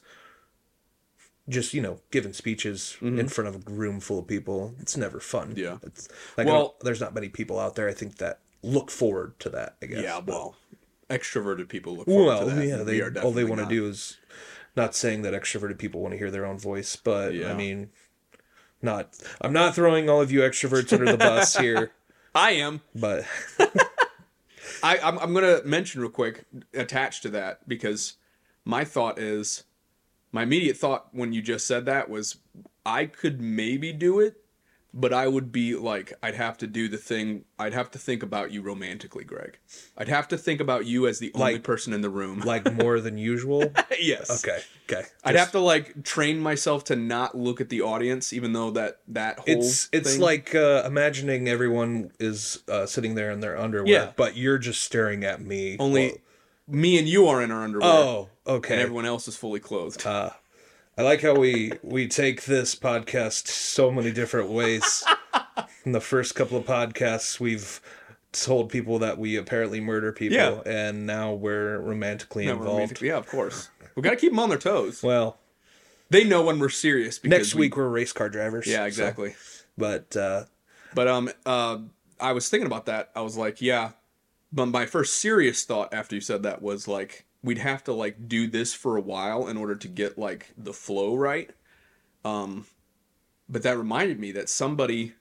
just 1.50 1.74
you 1.74 1.82
know 1.82 2.00
giving 2.12 2.34
speeches 2.34 2.98
in 3.02 3.28
front 3.30 3.48
of 3.48 3.56
a 3.68 3.72
room 3.72 4.00
full 4.02 4.20
of 4.20 4.28
people 4.28 4.76
it's 4.80 4.98
never 4.98 5.20
fun 5.20 5.50
Mm-hmm. 5.50 5.60
Yeah. 5.60 5.78
it's 5.84 6.10
like 6.38 6.46
Well- 6.48 6.76
there's 6.82 7.00
not 7.00 7.14
many 7.14 7.30
people 7.30 7.58
out 7.60 7.76
there 7.76 7.88
i 7.88 7.94
think 7.94 8.18
that 8.18 8.40
look 8.64 8.92
forward 8.92 9.40
to 9.40 9.50
that 9.52 9.78
i 9.82 9.86
guess 9.86 10.04
yeah. 10.04 10.20
But- 10.20 10.28
Well, 10.36 10.56
extroverted 11.10 11.70
people 11.70 11.96
look 11.96 12.06
forward 12.08 12.26
well 12.26 12.50
to 12.50 12.56
that. 12.56 12.66
yeah 12.68 12.84
they 12.84 13.02
we 13.02 13.20
all 13.22 13.32
they 13.32 13.46
want 13.46 13.62
to 13.62 13.68
do 13.68 13.88
is 13.88 14.18
not 14.76 14.94
saying 14.94 15.22
that 15.22 15.34
extroverted 15.34 15.78
people 15.78 16.02
want 16.02 16.12
to 16.12 16.18
hear 16.18 16.30
their 16.32 16.46
own 16.46 16.60
voice 16.60 16.98
but 16.98 17.34
Yeah. 17.34 17.50
i 17.52 17.54
mean 17.54 17.92
not 18.88 19.10
i'm 19.42 19.54
not 19.54 19.76
throwing 19.76 20.10
all 20.10 20.22
of 20.22 20.32
you 20.32 20.40
extroverts 20.40 20.92
under 20.92 21.12
the 21.12 21.18
bus 21.18 21.56
here 21.66 21.92
I 22.38 22.52
am. 22.52 22.82
but 22.94 23.26
I, 24.84 25.00
I'm, 25.00 25.18
I'm 25.18 25.34
going 25.34 25.44
to 25.44 25.68
mention 25.68 26.02
real 26.02 26.12
quick, 26.12 26.46
attached 26.74 27.24
to 27.24 27.30
that, 27.30 27.68
because 27.68 28.14
my 28.64 28.86
thought 28.86 29.18
is, 29.18 29.64
my 30.32 30.44
immediate 30.44 30.78
thought 30.78 31.08
when 31.14 31.34
you 31.34 31.42
just 31.42 31.66
said 31.66 31.86
that 31.86 32.10
was, 32.10 32.38
I 32.86 33.06
could 33.06 33.42
maybe 33.42 33.92
do 33.92 34.20
it, 34.20 34.36
but 34.94 35.14
I 35.14 35.28
would 35.28 35.52
be 35.52 35.76
like, 35.76 36.14
I'd 36.24 36.36
have 36.36 36.58
to 36.60 36.68
do 36.68 36.88
the 36.88 36.98
thing, 36.98 37.46
I'd 37.60 37.74
have 37.74 37.92
to 37.92 38.00
think 38.00 38.24
about 38.24 38.52
you 38.52 38.62
romantically, 38.62 39.24
Greg. 39.24 39.60
I'd 39.98 40.08
have 40.08 40.28
to 40.30 40.38
think 40.38 40.60
about 40.62 40.86
you 40.86 41.06
as 41.08 41.20
the 41.20 41.32
only 41.36 41.54
Like- 41.54 41.64
person 41.64 41.94
in 41.94 42.02
the 42.02 42.10
room. 42.10 42.40
like 42.40 42.72
more 42.74 43.00
than 43.00 43.18
usual 43.18 43.72
yes. 44.00 44.30
okay 44.44 44.62
okay 44.90 45.08
I'd 45.24 45.36
have 45.36 45.52
to 45.52 45.60
like 45.60 46.04
train 46.04 46.40
myself 46.40 46.86
to 46.86 46.96
not 46.96 47.38
look 47.38 47.60
at 47.62 47.70
the 47.70 47.82
audience, 47.82 48.32
even 48.34 48.54
though 48.54 48.72
that 48.72 49.00
that 49.10 49.40
whole 49.40 49.46
it's 49.58 49.90
it's 49.92 50.14
thing- 50.14 50.22
like 50.22 50.56
uh, 50.56 50.84
imagining 50.86 51.48
everyone 51.50 52.12
is 52.20 52.64
uh, 52.70 52.86
sitting 52.86 53.16
there 53.16 53.30
in 53.32 53.40
their 53.42 53.58
underwear 53.58 53.92
Yeah. 53.92 54.12
but 54.16 54.36
you're 54.38 54.58
just 54.58 54.82
staring 54.82 55.24
at 55.24 55.42
me 55.42 55.76
only 55.80 56.08
Well, 56.08 56.18
me 56.70 56.98
and 56.98 57.08
you 57.08 57.28
are 57.28 57.42
in 57.42 57.52
our 57.52 57.64
underwear, 57.64 57.90
oh 57.90 58.30
and 58.46 58.56
okay 58.58 58.82
everyone 58.82 59.06
else 59.06 59.28
is 59.28 59.36
fully 59.38 59.60
clothed. 59.60 60.06
uh, 60.08 60.32
i 60.98 61.02
like 61.04 61.22
how 61.22 61.34
we 61.36 61.72
we 61.84 62.08
take 62.08 62.46
this 62.46 62.76
podcast 62.76 63.48
so 63.48 63.92
many 63.92 64.12
different 64.12 64.50
ways 64.50 65.04
in 65.86 65.92
the 65.92 66.02
first 66.02 66.36
couple 66.36 66.58
of 66.58 66.66
podcasts 66.66 67.40
we've 67.40 67.82
told 68.32 68.70
people 68.70 69.00
that 69.00 69.18
we 69.18 69.36
apparently 69.36 69.80
murder 69.80 70.12
people 70.12 70.38
Yeah. 70.38 70.62
and 70.66 71.06
now 71.08 71.34
we're 71.34 71.80
romantically 71.80 72.46
No, 72.46 72.54
involved 72.54 72.72
romantically, 72.74 73.08
yeah, 73.08 73.18
of 73.18 73.26
course. 73.28 73.70
We 73.96 74.02
got 74.04 74.12
to 74.12 74.16
keep 74.18 74.32
them 74.32 74.40
on 74.40 74.50
their 74.50 74.58
toes. 74.60 75.02
well 75.02 75.40
They 76.10 76.24
know 76.24 76.44
when 76.44 76.60
we're 76.60 76.70
serious. 76.70 77.18
Because 77.18 77.38
next 77.40 77.56
week 77.56 77.76
we're 77.78 77.88
race 77.88 78.14
car 78.14 78.30
drivers 78.30 78.68
yeah, 78.68 78.80
so- 78.80 78.86
exactly. 78.86 79.36
but 79.78 80.16
uh 80.16 80.44
But 80.94 81.08
um, 81.08 81.30
uh, 81.46 81.80
I 82.20 82.34
was 82.34 82.50
thinking 82.50 82.68
about 82.68 82.86
that. 82.88 83.12
I 83.16 83.22
was 83.22 83.38
like, 83.38 83.62
yeah. 83.62 83.92
But 84.52 84.68
my 84.68 84.86
first 84.86 85.16
serious 85.20 85.64
thought 85.66 85.94
after 85.94 86.16
you 86.16 86.22
said 86.22 86.44
that 86.44 86.62
was 86.62 86.88
like, 86.88 87.26
we'd 87.48 87.58
have 87.58 87.82
to 87.86 87.94
like 87.94 88.28
do 88.28 88.46
this 88.46 88.74
for 88.74 88.98
a 88.98 89.02
while 89.02 89.48
in 89.48 89.56
order 89.56 89.74
to 89.74 89.88
get 89.88 90.18
like 90.18 90.52
the 90.58 90.74
flow 90.74 91.16
right. 91.16 91.50
Um, 92.26 92.66
but 93.48 93.64
that 93.64 93.78
reminded 93.78 94.20
me 94.20 94.34
that 94.34 94.50
somebody 94.50 95.14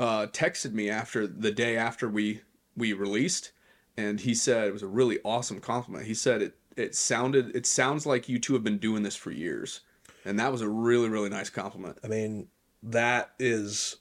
uh, 0.00 0.26
texted 0.26 0.72
me 0.72 0.90
after 0.90 1.26
the 1.26 1.52
day 1.52 1.76
after 1.76 2.08
we 2.08 2.42
we 2.76 2.92
released, 2.92 3.52
and 3.96 4.20
he 4.20 4.34
said 4.34 4.66
it 4.66 4.72
was 4.72 4.82
a 4.82 4.88
really 4.88 5.20
awesome 5.24 5.60
compliment. 5.60 6.06
He 6.06 6.14
said 6.14 6.42
it 6.42 6.56
it 6.76 6.96
sounded 6.96 7.54
it 7.54 7.64
sounds 7.64 8.04
like 8.04 8.28
you 8.28 8.40
two 8.40 8.54
have 8.54 8.64
been 8.64 8.78
doing 8.78 9.04
this 9.04 9.16
for 9.16 9.30
years, 9.30 9.80
and 10.24 10.38
that 10.40 10.50
was 10.50 10.62
a 10.62 10.68
really 10.68 11.08
really 11.08 11.30
nice 11.30 11.48
compliment. 11.48 11.98
I 12.02 12.08
mean, 12.08 12.48
that 12.82 13.34
is 13.38 13.96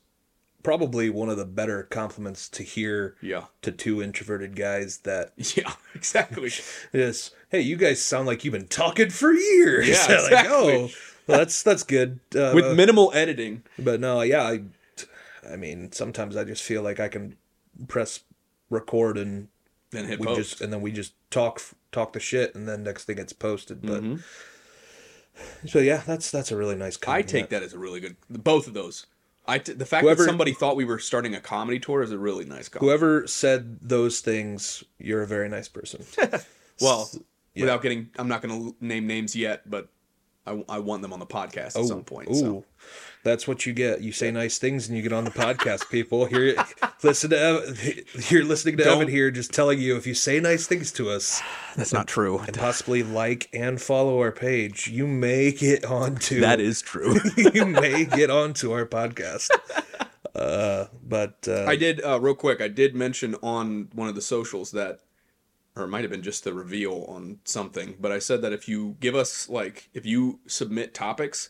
probably 0.67 1.09
one 1.09 1.29
of 1.29 1.38
the 1.38 1.45
better 1.45 1.83
compliments 1.83 2.50
to 2.50 2.62
hear 2.62 3.15
Yeah, 3.21 3.45
to 3.62 3.71
two 3.71 4.01
introverted 4.03 4.53
guys 4.53 4.97
that 5.00 5.31
yeah, 5.55 5.71
exactly. 5.95 6.51
is, 6.93 7.31
hey, 7.47 7.62
you 7.62 7.77
guys 7.77 8.01
sound 8.03 8.27
like 8.27 8.43
you've 8.43 8.51
been 8.51 8.67
talking 8.67 9.09
for 9.09 9.31
years. 9.31 9.88
Yeah, 9.88 9.95
like, 10.09 10.09
exactly. 10.25 10.53
oh, 10.53 10.89
well, 11.25 11.38
that's 11.38 11.63
that's 11.63 11.83
good. 11.83 12.19
Uh, 12.36 12.51
With 12.53 12.75
minimal 12.75 13.13
editing. 13.13 13.63
but 13.79 14.01
no, 14.01 14.19
yeah, 14.24 14.43
I, 14.43 14.63
I 15.50 15.55
mean, 15.55 15.93
sometimes 15.93 16.36
I 16.36 16.43
just 16.43 16.63
feel 16.63 16.81
like 16.81 17.00
I 17.00 17.07
can 17.07 17.38
press 17.88 18.19
record 18.69 19.17
and 19.17 19.47
Then 19.91 20.03
hit 20.03 20.19
we 20.19 20.25
post. 20.25 20.38
just 20.50 20.62
and 20.62 20.74
then 20.74 20.81
we 20.81 20.91
just 20.91 21.13
talk 21.31 21.62
talk 21.93 22.12
the 22.12 22.19
shit 22.19 22.53
and 22.55 22.67
then 22.67 22.83
next 22.83 23.05
thing 23.05 23.19
it's 23.19 23.31
posted. 23.31 23.81
But 23.83 24.03
Mhm. 24.03 24.21
so 25.65 25.79
yeah, 25.79 26.01
that's 26.05 26.29
that's 26.29 26.51
a 26.51 26.57
really 26.57 26.75
nice. 26.75 26.97
Compliment. 26.97 27.29
i 27.29 27.31
take 27.39 27.50
that 27.51 27.63
as 27.63 27.74
a 27.74 27.79
really 27.79 28.01
good. 28.01 28.17
Both 28.29 28.67
of 28.67 28.74
those. 28.74 29.05
I 29.47 29.59
t- 29.59 29.73
the 29.73 29.85
fact 29.85 30.03
Whoever- 30.03 30.23
that 30.23 30.29
somebody 30.29 30.53
thought 30.53 30.75
we 30.75 30.85
were 30.85 30.99
starting 30.99 31.35
a 31.35 31.39
comedy 31.39 31.79
tour 31.79 32.01
is 32.01 32.11
a 32.11 32.17
really 32.17 32.45
nice 32.45 32.67
compliment. 32.67 32.99
Whoever 32.99 33.27
said 33.27 33.79
those 33.81 34.19
things, 34.19 34.83
you're 34.99 35.21
a 35.21 35.27
very 35.27 35.49
nice 35.49 35.67
person. 35.67 36.05
Well, 36.79 37.09
yeah. 37.55 37.63
without 37.63 37.81
getting, 37.81 38.11
I'm 38.19 38.27
not 38.27 38.43
going 38.43 38.71
to 38.71 38.85
name 38.85 39.07
names 39.07 39.35
yet, 39.35 39.67
but 39.67 39.89
I, 40.45 40.63
I 40.69 40.79
want 40.79 41.01
them 41.01 41.11
on 41.11 41.19
the 41.19 41.25
podcast 41.25 41.75
at 41.75 41.77
oh, 41.77 41.85
some 41.87 42.03
point. 42.03 42.35
So. 42.35 42.65
That's 43.27 43.46
what 43.48 43.65
you 43.65 43.74
get. 43.74 44.00
You 44.01 44.13
say 44.13 44.31
nice 44.31 44.57
things 44.57 44.88
and 44.88 44.96
you 44.96 45.03
get 45.03 45.12
on 45.12 45.25
the 45.25 45.31
podcast, 45.31 45.89
people. 45.89 46.25
Here 46.25 46.55
listen 47.03 47.29
to 47.31 47.38
Evan, 47.39 47.75
you're 48.29 48.46
listening 48.46 48.77
to 48.77 48.86
Don't- 48.86 49.01
Evan 49.01 49.07
here 49.10 49.29
just 49.31 49.51
telling 49.53 49.79
you 49.79 49.98
if 49.98 50.07
you 50.07 50.13
say 50.13 50.39
nice 50.39 50.65
things 50.65 50.91
to 50.93 51.10
us 51.10 51.41
That's 51.75 51.91
not 51.91 52.07
true. 52.07 52.39
and 52.39 52.57
possibly 52.57 53.03
like 53.03 53.50
and 53.53 53.81
follow 53.81 54.19
our 54.19 54.31
page, 54.31 54.88
you 54.88 55.05
may 55.05 55.51
get 55.51 55.84
onto 55.84 56.39
That 56.48 56.62
is 56.62 56.81
true. 56.81 57.17
you 57.53 57.65
may 57.65 58.05
get 58.05 58.29
onto 58.29 58.72
our 58.72 58.86
podcast. 58.86 59.50
Uh 60.34 60.86
but 61.03 61.48
uh 61.50 61.65
I 61.65 61.75
did 61.75 62.01
uh, 62.05 62.19
real 62.22 62.36
quick. 62.36 62.62
I 62.62 62.67
did 62.69 62.96
mention 62.96 63.36
on 63.41 63.89
one 63.93 64.07
of 64.07 64.15
the 64.15 64.22
socials 64.22 64.72
that, 64.72 65.00
or 65.75 65.84
it 65.84 65.88
might 65.88 66.01
have 66.03 66.12
been 66.12 66.24
just 66.24 66.43
the 66.43 66.53
reveal 66.53 67.05
on 67.10 67.39
something. 67.43 67.96
But 68.00 68.12
I 68.12 68.19
said 68.19 68.41
that 68.43 68.53
if 68.53 68.67
you 68.69 68.96
give 69.00 69.15
us 69.15 69.50
like 69.50 69.89
if 69.93 70.05
you 70.05 70.39
submit 70.48 70.93
topics, 70.93 71.50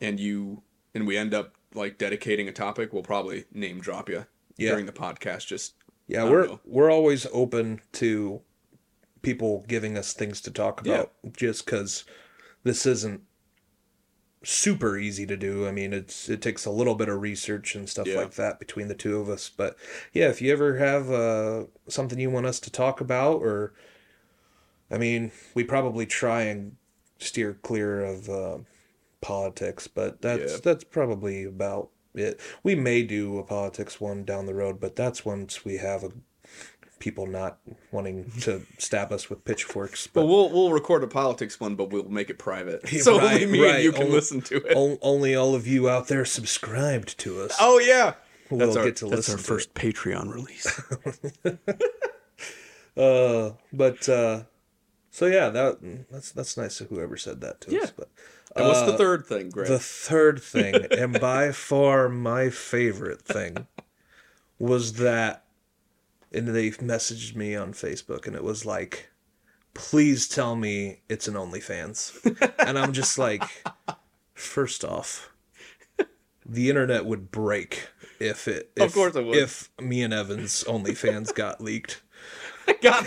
and 0.00 0.18
you 0.20 0.62
and 0.94 1.06
we 1.06 1.16
end 1.16 1.32
up 1.34 1.54
like 1.74 1.98
dedicating 1.98 2.48
a 2.48 2.52
topic, 2.52 2.92
we'll 2.92 3.02
probably 3.02 3.44
name 3.52 3.80
drop 3.80 4.08
you 4.08 4.26
Yeah. 4.56 4.70
during 4.70 4.86
the 4.86 4.92
podcast. 4.92 5.46
Just 5.46 5.74
Yeah, 6.08 6.24
we're 6.28 6.46
know. 6.46 6.60
we're 6.64 6.90
always 6.90 7.26
open 7.32 7.80
to 7.92 8.40
people 9.22 9.64
giving 9.68 9.96
us 9.98 10.12
things 10.12 10.40
to 10.40 10.50
talk 10.50 10.80
about 10.80 11.12
just 11.36 11.66
cuz 11.66 12.04
this 12.64 12.86
isn't 12.86 13.22
super 14.42 14.96
easy 14.96 15.26
to 15.26 15.36
do. 15.36 15.66
I 15.68 15.70
mean, 15.72 15.92
it's 15.92 16.28
it 16.28 16.40
takes 16.40 16.64
a 16.64 16.70
little 16.70 16.94
bit 16.94 17.08
of 17.10 17.20
research 17.20 17.74
and 17.74 17.88
stuff 17.88 18.06
Yeah. 18.06 18.16
like 18.16 18.34
that 18.34 18.58
between 18.58 18.88
the 18.88 18.94
two 18.94 19.18
of 19.20 19.28
us, 19.28 19.50
but 19.54 19.76
yeah, 20.14 20.28
if 20.30 20.40
you 20.40 20.50
ever 20.52 20.78
have 20.78 21.10
uh 21.10 21.64
something 21.88 22.18
you 22.18 22.30
want 22.30 22.46
us 22.46 22.58
to 22.60 22.70
talk 22.70 23.00
about 23.00 23.42
or 23.42 23.74
I 24.90 24.98
mean, 24.98 25.30
we 25.54 25.62
probably 25.62 26.04
try 26.06 26.42
and 26.42 26.76
steer 27.18 27.54
clear 27.62 28.00
of 28.02 28.28
uh 28.30 28.58
politics, 29.20 29.86
but 29.88 30.22
that's 30.22 30.52
Yeah. 30.54 30.58
that's 30.62 30.84
probably 30.84 31.44
about 31.44 31.90
it. 32.14 32.40
We 32.62 32.74
may 32.74 33.02
do 33.02 33.38
a 33.38 33.42
politics 33.44 34.00
one 34.00 34.24
down 34.24 34.46
the 34.46 34.54
road, 34.54 34.80
but 34.80 34.96
that's 34.96 35.24
once 35.24 35.64
we 35.64 35.76
have 35.76 36.02
a, 36.04 36.10
people 36.98 37.26
not 37.26 37.58
wanting 37.92 38.30
to 38.40 38.62
stab 38.78 39.12
us 39.12 39.30
with 39.30 39.44
pitchforks. 39.44 40.06
But 40.06 40.22
But 40.22 40.26
we'll 40.26 40.50
we'll 40.50 40.72
record 40.72 41.02
a 41.04 41.06
politics 41.06 41.58
one, 41.60 41.74
but 41.76 41.90
we'll 41.90 42.08
make 42.08 42.30
it 42.30 42.38
private, 42.38 42.86
so 43.00 43.14
only 43.20 43.26
Right, 43.44 43.48
me 43.48 43.68
and 43.70 43.82
you 43.84 43.92
can 43.92 44.02
Only- 44.02 44.14
listen 44.14 44.40
to 44.42 44.56
it. 44.56 44.76
on- 44.76 44.98
only 45.02 45.34
all 45.34 45.54
of 45.54 45.66
you 45.66 45.88
out 45.88 46.08
there 46.08 46.24
subscribed 46.24 47.18
to 47.18 47.40
us. 47.42 47.54
Oh 47.60 47.78
yeah, 47.78 48.14
we'll 48.50 48.58
that's 48.60 48.76
our 48.76 48.84
get 48.84 48.96
to 48.96 49.04
that's 49.06 49.28
listen 49.28 49.32
our 49.34 49.38
to 49.38 49.44
first 49.44 49.74
Patreon 49.74 50.32
release. 50.34 50.80
Uh, 52.96 53.52
but 53.72 54.08
uh, 54.08 54.42
so 55.10 55.26
yeah, 55.26 55.48
that 55.48 55.78
that's 56.10 56.32
that's 56.32 56.56
nice 56.56 56.80
of 56.80 56.88
whoever 56.88 57.16
said 57.16 57.40
that 57.40 57.60
to 57.62 57.70
Yeah. 57.72 57.82
us. 57.82 57.92
But 57.92 58.08
and 58.56 58.66
what's 58.66 58.80
the 58.82 58.94
Uh, 58.94 58.98
third 58.98 59.26
thing, 59.26 59.50
Greg? 59.50 59.68
The 59.68 59.78
third 59.78 60.42
thing, 60.42 60.86
and 60.90 61.18
by 61.20 61.52
far 61.70 62.08
my 62.08 62.50
favorite 62.50 63.22
thing, 63.22 63.66
was 64.58 64.94
that, 64.94 65.44
and 66.32 66.48
they 66.48 66.70
messaged 66.72 67.34
me 67.36 67.54
on 67.54 67.72
Facebook, 67.72 68.26
and 68.26 68.34
it 68.36 68.44
was 68.44 68.64
like, 68.66 69.10
please 69.74 70.28
tell 70.28 70.56
me 70.56 71.00
it's 71.08 71.28
an 71.28 71.34
OnlyFans. 71.34 72.52
and 72.66 72.78
I'm 72.78 72.92
just 72.92 73.18
like, 73.18 73.42
first 74.34 74.84
off, 74.84 75.30
the 76.44 76.68
internet 76.68 77.06
would 77.06 77.30
break 77.30 77.88
if 78.18 78.48
it. 78.48 78.72
If, 78.76 78.82
Of 78.82 78.94
course 78.94 79.14
it 79.16 79.24
would. 79.24 79.36
If 79.36 79.70
me 79.80 80.02
and 80.02 80.12
Evan's 80.12 80.64
OnlyFans 80.64 81.34
got 81.34 81.60
leaked. 81.60 82.02
God, 82.82 83.06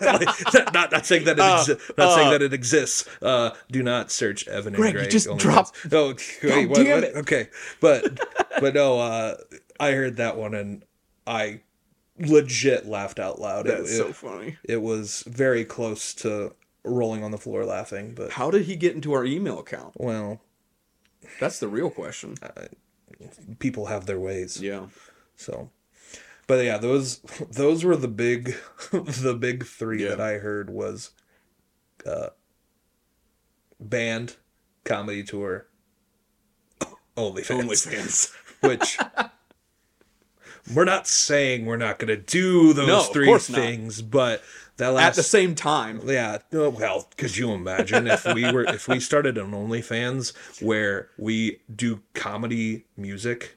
not, 0.00 0.22
not 0.74 0.92
not 0.92 1.06
saying 1.06 1.24
that 1.24 1.38
it 1.38 1.40
Uh, 1.40 1.58
exi- 1.64 1.98
not 1.98 2.14
saying 2.14 2.28
uh. 2.28 2.30
that 2.30 2.42
it 2.42 2.52
exists. 2.52 3.08
Uh, 3.22 3.50
do 3.70 3.82
not 3.82 4.10
search 4.10 4.46
Evan 4.48 4.74
and 4.74 4.76
Greg, 4.76 4.94
you 4.94 4.98
Greg. 5.00 5.10
just 5.10 5.28
dropped- 5.38 5.72
Oh, 5.92 6.14
wait, 6.42 6.68
what, 6.68 6.76
damn 6.78 6.96
what? 6.96 7.04
it. 7.04 7.16
Okay, 7.16 7.48
but 7.80 8.20
but 8.60 8.74
no, 8.74 8.98
uh, 8.98 9.36
I 9.80 9.92
heard 9.92 10.16
that 10.16 10.36
one 10.36 10.54
and 10.54 10.84
I 11.26 11.60
legit 12.18 12.86
laughed 12.86 13.18
out 13.18 13.40
loud. 13.40 13.66
It, 13.66 13.76
that's 13.78 13.90
it, 13.92 13.96
so 13.96 14.12
funny. 14.12 14.56
it 14.64 14.82
was 14.82 15.22
very 15.26 15.64
close 15.64 16.12
to 16.14 16.54
rolling 16.84 17.22
on 17.22 17.30
the 17.30 17.38
floor 17.38 17.64
laughing, 17.64 18.14
but 18.14 18.32
How 18.32 18.50
did 18.50 18.62
he 18.66 18.76
get 18.76 18.94
into 18.94 19.12
our 19.12 19.24
email 19.24 19.58
account? 19.58 19.92
well, 19.96 20.40
That's 21.40 21.58
the 21.60 21.68
real 21.68 21.90
question. 21.90 22.34
people 23.58 23.86
have 23.86 24.06
their 24.06 24.18
ways. 24.18 24.60
Yeah. 24.60 24.86
So, 25.36 25.70
but 26.48 26.64
yeah, 26.64 26.78
those 26.78 27.18
those 27.52 27.84
were 27.84 27.94
the 27.96 28.08
big 28.08 28.56
the 28.90 29.36
big 29.38 29.64
three 29.64 30.02
Yeah. 30.02 30.08
that 30.10 30.20
I 30.20 30.32
heard 30.38 30.68
was 30.70 31.10
uh 32.04 32.30
band, 33.80 34.36
comedy 34.84 35.22
tour, 35.22 35.68
OnlyFans. 37.16 37.62
OnlyFans. 37.64 38.32
Which 38.60 38.98
we're 40.74 40.84
not 40.84 41.06
saying 41.06 41.64
we're 41.64 41.76
not 41.76 42.00
going 42.00 42.08
to 42.08 42.16
do 42.16 42.72
those 42.72 42.88
No, 42.88 43.02
three 43.04 43.26
course 43.26 43.48
not. 43.48 43.60
things, 43.60 44.02
but 44.02 44.42
that 44.78 44.94
At 44.96 45.14
the 45.14 45.22
same 45.22 45.54
time. 45.54 46.00
yeah, 46.04 46.38
well, 46.52 47.08
could 47.16 47.36
you 47.36 47.52
imagine 47.52 48.06
if 48.08 48.24
we 48.34 48.50
were 48.50 48.64
if 48.64 48.88
we 48.88 48.98
started 49.00 49.38
an 49.38 49.52
OnlyFans 49.52 50.34
where 50.60 51.10
we 51.18 51.60
do 51.74 52.00
comedy 52.14 52.84
music? 52.96 53.56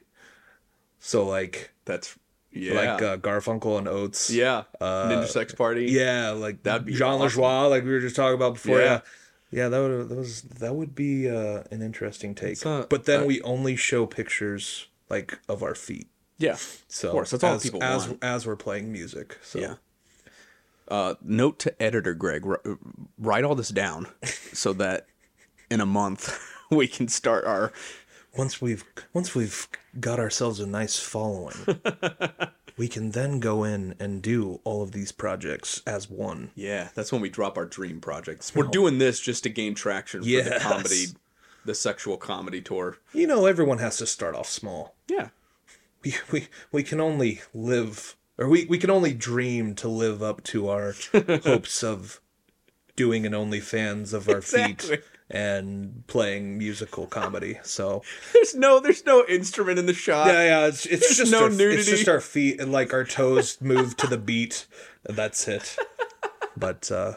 So 1.00 1.26
like 1.26 1.72
That's 1.84 2.16
yeah. 2.52 2.74
like 2.74 3.02
uh, 3.02 3.16
Garfunkel 3.16 3.78
and 3.78 3.88
Oates. 3.88 4.30
yeah. 4.30 4.64
Ninja 4.80 5.26
Sex 5.26 5.54
Party. 5.54 5.86
yeah, 5.86 6.30
like 6.30 6.62
That'd 6.62 6.86
be 6.86 6.94
Jon 6.94 7.20
awesome. 7.20 7.42
Lajoie, 7.42 7.70
like 7.70 7.84
we 7.84 7.90
were 7.90 8.00
just 8.00 8.16
talking 8.16 8.34
about 8.34 8.54
before. 8.54 8.80
Yeah. 8.80 9.00
Yeah, 9.50 9.64
yeah, 9.64 9.68
that 9.68 9.78
would 9.80 10.08
that 10.08 10.16
was 10.16 10.42
that 10.42 10.74
would 10.74 10.94
be 10.94 11.28
uh, 11.28 11.62
an 11.70 11.82
interesting 11.82 12.34
take. 12.34 12.64
Uh, 12.64 12.86
but 12.88 13.04
then 13.04 13.24
uh, 13.24 13.26
we 13.26 13.42
only 13.42 13.76
show 13.76 14.06
pictures 14.06 14.88
like 15.10 15.38
of 15.48 15.62
our 15.62 15.74
feet. 15.74 16.08
Yeah. 16.38 16.56
So 16.88 17.08
of 17.08 17.12
course, 17.12 17.30
that's 17.30 17.44
all 17.44 17.54
as, 17.54 17.62
people 17.62 17.82
as, 17.82 18.08
want. 18.08 18.24
as 18.24 18.46
we're 18.46 18.56
playing 18.56 18.90
music. 18.90 19.38
So 19.42 19.58
Yeah. 19.58 19.74
Uh, 20.88 21.14
note 21.22 21.58
to 21.60 21.82
editor 21.82 22.14
Greg: 22.14 22.44
wr- 22.44 22.56
write 23.18 23.44
all 23.44 23.54
this 23.54 23.68
down 23.68 24.06
so 24.24 24.72
that 24.72 25.06
in 25.70 25.80
a 25.80 25.86
month 25.86 26.38
we 26.70 26.88
can 26.88 27.06
start 27.08 27.44
our. 27.44 27.72
Once 28.36 28.60
we've 28.62 28.84
once 29.12 29.34
we've 29.34 29.68
got 30.00 30.18
ourselves 30.18 30.60
a 30.60 30.66
nice 30.66 30.98
following, 30.98 31.54
we 32.76 32.88
can 32.88 33.10
then 33.10 33.40
go 33.40 33.64
in 33.64 33.94
and 33.98 34.22
do 34.22 34.60
all 34.64 34.82
of 34.82 34.92
these 34.92 35.12
projects 35.12 35.82
as 35.86 36.08
one. 36.10 36.50
Yeah, 36.54 36.88
that's 36.94 37.12
when 37.12 37.20
we 37.20 37.28
drop 37.28 37.56
our 37.56 37.66
dream 37.66 38.00
projects. 38.00 38.54
We're 38.54 38.64
doing 38.68 38.98
this 38.98 39.20
just 39.20 39.42
to 39.44 39.48
gain 39.50 39.74
traction 39.74 40.22
for 40.22 40.28
the 40.28 40.58
comedy, 40.60 41.04
the 41.64 41.74
sexual 41.74 42.16
comedy 42.16 42.60
tour. 42.60 42.98
You 43.12 43.26
know, 43.26 43.46
everyone 43.46 43.78
has 43.78 43.98
to 43.98 44.06
start 44.06 44.34
off 44.34 44.48
small. 44.48 44.94
Yeah. 45.08 45.28
we 46.02 46.14
we, 46.30 46.48
we 46.72 46.82
can 46.82 47.00
only 47.00 47.42
live 47.54 48.16
or 48.38 48.48
we, 48.48 48.64
we 48.64 48.78
can 48.78 48.90
only 48.90 49.12
dream 49.12 49.74
to 49.76 49.88
live 49.88 50.22
up 50.22 50.42
to 50.44 50.68
our 50.68 50.94
hopes 51.44 51.84
of 51.84 52.20
doing 52.96 53.24
an 53.26 53.32
OnlyFans 53.32 54.12
of 54.12 54.28
our 54.28 54.38
Exactly. 54.38 54.96
feet 54.96 55.04
and 55.32 56.04
playing 56.06 56.58
musical 56.58 57.06
comedy. 57.06 57.58
So 57.64 58.02
There's 58.32 58.54
no, 58.54 58.78
there's 58.80 59.04
no 59.04 59.24
instrument 59.26 59.78
in 59.78 59.86
the 59.86 59.94
shot. 59.94 60.28
yeah, 60.28 60.44
yeah, 60.44 60.66
it's 60.66 60.86
it's 60.86 61.06
There's 61.08 61.16
just 61.16 61.32
no 61.32 61.44
our, 61.44 61.50
it's 61.50 61.86
just 61.88 62.08
our 62.08 62.20
feet 62.20 62.60
and 62.60 62.70
like 62.70 62.92
our 62.92 63.04
toes 63.04 63.58
move 63.60 63.96
to 63.96 64.06
the 64.06 64.18
beat. 64.18 64.66
And 65.04 65.16
that's 65.16 65.48
it. 65.48 65.76
But 66.56 66.90
uh 66.92 67.14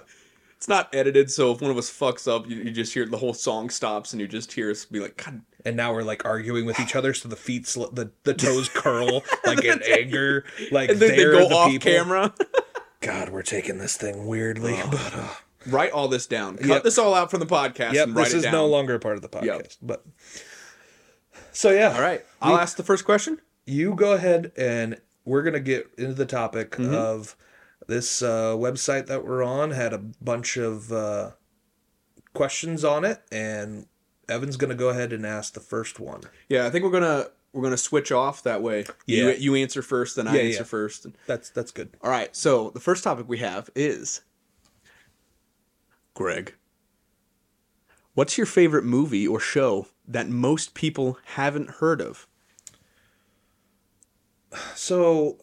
It's 0.55 0.69
not 0.69 0.95
edited, 0.95 1.29
so 1.29 1.51
if 1.51 1.62
one 1.62 1.69
of 1.69 1.77
us 1.77 1.91
fucks 1.91 2.25
up, 2.34 2.50
you, 2.50 2.55
you 2.55 2.72
just 2.72 2.93
hear 2.93 3.05
the 3.05 3.17
whole 3.17 3.34
song 3.34 3.69
stops, 3.69 4.13
and 4.13 4.22
you 4.22 4.27
just 4.29 4.53
hear 4.53 4.72
us 4.72 4.86
be 4.86 5.01
like, 5.01 5.22
"God, 5.24 5.41
and 5.65 5.75
now 5.75 5.93
we're 5.93 6.03
like 6.03 6.24
arguing 6.24 6.65
with 6.65 6.79
each 6.79 6.95
other, 6.95 7.13
so 7.13 7.27
the 7.27 7.36
feet, 7.36 7.67
sl- 7.67 7.88
the 7.91 8.12
the 8.24 8.34
toes 8.45 8.69
curl 8.69 9.24
like 9.45 9.63
in 9.65 9.84
anger, 9.84 10.45
like 10.72 10.89
And 10.89 11.00
then 11.01 11.10
they 11.12 11.17
they're 11.17 11.34
go 11.34 11.50
the 11.50 11.55
off 11.55 11.69
people. 11.69 11.91
camera. 11.91 12.34
God, 13.01 13.29
we're 13.29 13.43
taking 13.43 13.77
this 13.77 13.98
thing 13.98 14.25
weirdly, 14.25 14.79
but 14.89 15.13
uh, 15.13 15.27
write 15.67 15.91
all 15.91 16.07
this 16.07 16.27
down. 16.27 16.57
Cut 16.57 16.67
Yep. 16.67 16.84
this 16.84 16.98
all 16.98 17.13
out 17.13 17.31
from 17.31 17.39
the 17.39 17.45
podcast 17.45 17.93
yep, 17.93 18.07
and 18.07 18.15
write 18.15 18.25
this 18.25 18.45
is 18.45 18.51
no 18.51 18.67
longer 18.67 18.95
a 18.95 19.00
part 19.00 19.15
of 19.15 19.22
the 19.22 19.29
podcast. 19.29 19.45
Yep. 19.45 19.72
But 19.81 20.05
so 21.51 21.72
yeah, 21.72 21.93
all 21.95 22.01
right. 22.01 22.24
I'll 22.41 22.57
ask 22.57 22.77
the 22.77 22.84
first 22.84 23.05
question. 23.05 23.39
you 23.65 23.95
go 23.95 24.13
ahead 24.13 24.51
and 24.57 25.00
we're 25.25 25.41
gonna 25.41 25.60
get 25.60 25.89
into 25.98 26.13
the 26.13 26.25
topic 26.25 26.72
Mm-hmm. 26.72 26.93
of 26.93 27.36
this 27.88 28.22
uh, 28.22 28.53
website 28.55 29.07
that 29.07 29.25
we're 29.25 29.43
on 29.43 29.72
had 29.72 29.93
a 29.93 29.98
bunch 29.98 30.57
of 30.57 30.91
uh, 30.91 31.31
questions 32.34 32.84
on 32.84 33.05
it 33.05 33.22
and 33.31 33.86
evan's 34.27 34.57
gonna 34.57 34.75
go 34.75 34.89
ahead 34.89 35.13
and 35.13 35.25
ask 35.25 35.53
the 35.53 35.60
first 35.60 36.00
one 36.00 36.22
Yeah, 36.50 36.65
I 36.65 36.69
think 36.69 36.84
we're 36.84 36.91
gonna 36.91 37.27
we're 37.53 37.63
gonna 37.63 37.77
switch 37.77 38.12
off 38.12 38.43
that 38.43 38.62
way. 38.62 38.86
Yeah. 39.07 39.29
You, 39.29 39.53
you 39.53 39.55
answer 39.55 39.81
first, 39.81 40.15
then 40.17 40.27
I 40.27 40.36
Yeah, 40.36 40.41
answer 40.41 40.57
yeah. 40.60 40.63
first. 40.63 41.07
that's 41.27 41.50
that's 41.51 41.72
good 41.72 41.89
All 42.01 42.10
right. 42.12 42.36
So 42.36 42.69
the 42.72 42.79
first 42.81 43.03
topic 43.03 43.27
we 43.29 43.38
have 43.39 43.69
is 43.75 44.22
Greg. 46.15 46.55
What's 48.15 48.38
your 48.38 48.48
favorite 48.48 48.86
movie 48.86 49.27
or 49.27 49.39
show 49.39 49.88
that 50.07 50.27
most 50.29 50.74
people 50.74 51.19
haven't 51.36 51.69
heard 51.81 52.01
of? 52.01 52.27
so 54.74 55.38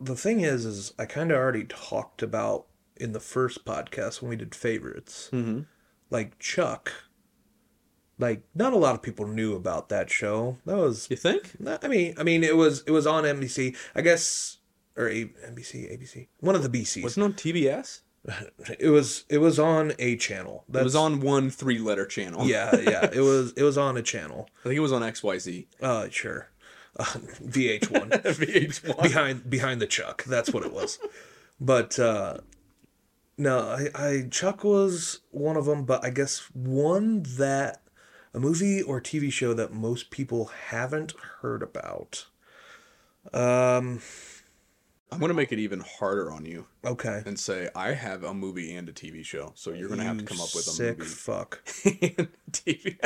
the 0.00 0.16
thing 0.16 0.40
is 0.40 0.64
is 0.64 0.92
i 0.98 1.04
kind 1.04 1.30
of 1.30 1.36
already 1.36 1.62
talked 1.64 2.22
about 2.22 2.66
in 2.96 3.12
the 3.12 3.20
first 3.20 3.64
podcast 3.64 4.20
when 4.20 4.28
we 4.30 4.34
did 4.36 4.52
favorites 4.52 5.30
Mm-hmm. 5.32 5.60
like 6.10 6.36
chuck 6.40 6.92
like 8.18 8.42
not 8.52 8.72
a 8.72 8.76
lot 8.76 8.96
of 8.96 9.02
people 9.02 9.28
knew 9.28 9.54
about 9.54 9.90
that 9.90 10.10
show 10.10 10.56
that 10.66 10.76
was 10.76 11.06
You 11.08 11.16
think? 11.16 11.52
I 11.80 11.86
mean, 11.86 12.14
I 12.18 12.24
mean, 12.24 12.42
it 12.42 12.56
was 12.56 12.82
it 12.84 12.90
was 12.90 13.06
on 13.06 13.22
NBC, 13.22 13.76
I 13.94 14.00
guess, 14.00 14.56
or 14.96 15.08
A- 15.08 15.26
NBC, 15.26 15.96
ABC, 15.96 16.26
one 16.40 16.56
of 16.56 16.64
the 16.64 16.68
BCs. 16.68 17.04
Wasn't 17.04 17.22
on 17.22 17.34
TBS? 17.34 18.00
it 18.78 18.90
was 18.90 19.24
it 19.28 19.38
was 19.38 19.58
on 19.58 19.92
a 19.98 20.16
channel. 20.16 20.64
It 20.72 20.82
was 20.82 20.94
on 20.96 21.20
one 21.20 21.50
three-letter 21.50 22.06
channel. 22.06 22.46
Yeah, 22.46 22.74
yeah. 22.76 23.08
It 23.12 23.20
was 23.20 23.52
it 23.52 23.62
was 23.62 23.78
on 23.78 23.96
a 23.96 24.02
channel. 24.02 24.48
I 24.60 24.68
think 24.68 24.76
it 24.76 24.80
was 24.80 24.92
on 24.92 25.02
XYZ. 25.02 25.66
Uh, 25.80 26.08
sure. 26.10 26.50
Uh, 26.98 27.04
VH1 27.04 28.10
VH1. 28.22 29.02
behind 29.02 29.48
behind 29.50 29.80
the 29.80 29.86
Chuck. 29.86 30.24
That's 30.24 30.52
what 30.52 30.64
it 30.64 30.72
was. 30.72 30.98
But 31.60 31.98
uh, 31.98 32.38
no, 33.36 33.60
I, 33.60 33.88
I 33.94 34.28
Chuck 34.30 34.64
was 34.64 35.20
one 35.30 35.56
of 35.56 35.64
them. 35.64 35.84
But 35.84 36.04
I 36.04 36.10
guess 36.10 36.48
one 36.52 37.22
that 37.38 37.82
a 38.34 38.40
movie 38.40 38.82
or 38.82 39.00
TV 39.00 39.32
show 39.32 39.54
that 39.54 39.72
most 39.72 40.10
people 40.10 40.50
haven't 40.68 41.14
heard 41.40 41.62
about. 41.62 42.26
Um. 43.32 44.00
I'm 45.10 45.18
gonna 45.20 45.34
make 45.34 45.52
it 45.52 45.58
even 45.58 45.80
harder 45.80 46.30
on 46.30 46.44
you 46.44 46.66
Okay. 46.84 47.22
and 47.24 47.38
say 47.38 47.68
I 47.74 47.92
have 47.92 48.24
a 48.24 48.34
movie 48.34 48.74
and 48.74 48.88
a 48.88 48.92
TV 48.92 49.24
show, 49.24 49.52
so 49.54 49.72
you're 49.72 49.88
gonna 49.88 50.04
have 50.04 50.18
to 50.18 50.24
come 50.24 50.40
up 50.40 50.54
with 50.54 50.66
a 50.66 50.70
sick 50.70 50.98
movie 50.98 51.10
fuck. 51.10 51.64
TV. 51.66 52.96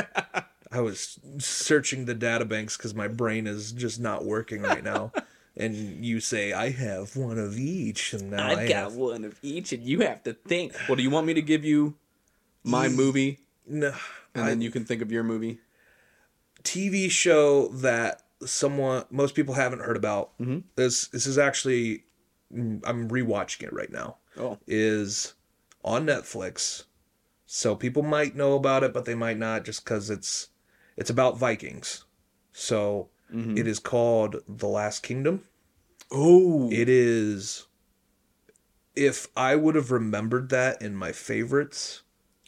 I 0.71 0.79
was 0.81 1.19
searching 1.37 2.05
the 2.05 2.13
data 2.15 2.45
banks 2.45 2.75
because 2.77 2.93
my 2.95 3.07
brain 3.07 3.47
is 3.47 3.71
just 3.71 3.99
not 3.99 4.25
working 4.25 4.63
right 4.63 4.83
now. 4.83 5.11
and 5.55 6.03
you 6.03 6.19
say 6.19 6.51
I 6.51 6.71
have 6.71 7.15
one 7.15 7.37
of 7.37 7.57
each, 7.57 8.13
and 8.13 8.31
now 8.31 8.47
I, 8.47 8.67
have 8.71 8.95
one 8.95 9.23
of 9.23 9.37
each, 9.41 9.71
and 9.71 9.83
you 9.83 9.99
have 10.01 10.23
to 10.23 10.33
think. 10.33 10.75
Well, 10.87 10.95
do 10.95 11.03
you 11.03 11.11
want 11.11 11.27
me 11.27 11.35
to 11.35 11.41
give 11.41 11.63
you 11.63 11.95
my 12.63 12.89
movie, 12.89 13.39
no 13.67 13.93
and 14.35 14.47
then 14.47 14.61
you 14.61 14.71
can 14.71 14.83
think 14.83 15.01
of 15.01 15.11
your 15.11 15.23
movie? 15.23 15.59
TV 16.63 17.11
show 17.11 17.67
that 17.67 18.22
someone 18.45 19.05
most 19.09 19.35
people 19.35 19.53
haven't 19.55 19.79
heard 19.81 19.97
about. 19.97 20.37
Mm-hmm. 20.39 20.59
This 20.75 21.07
this 21.07 21.25
is 21.25 21.37
actually 21.37 22.05
mm, 22.53 22.81
I'm 22.85 23.09
rewatching 23.09 23.63
it 23.63 23.73
right 23.73 23.91
now. 23.91 24.17
Oh, 24.37 24.57
Is 24.67 25.33
on 25.83 26.05
Netflix, 26.05 26.83
so 27.45 27.75
people 27.75 28.01
might 28.03 28.35
know 28.35 28.53
about 28.55 28.83
it, 28.83 28.93
but 28.93 29.05
they 29.05 29.15
might 29.15 29.37
not, 29.37 29.63
just 29.65 29.83
because 29.83 30.09
it's 30.09 30.49
it's 30.97 31.09
about 31.09 31.37
Vikings. 31.37 32.05
So 32.51 33.09
Mm-hmm. 33.33 33.57
it 33.57 33.65
is 33.67 33.79
called 33.79 34.35
The 34.47 34.67
Last 34.67 35.01
Kingdom. 35.01 35.43
oh, 36.11 36.69
It 36.71 36.87
is. 36.87 37.65
If 38.95 39.27
I 39.35 39.55
would 39.55 39.73
have 39.73 39.89
remembered 39.89 40.49
that 40.49 40.81
in 40.83 40.93
my 40.95 41.11
favorites, 41.13 42.03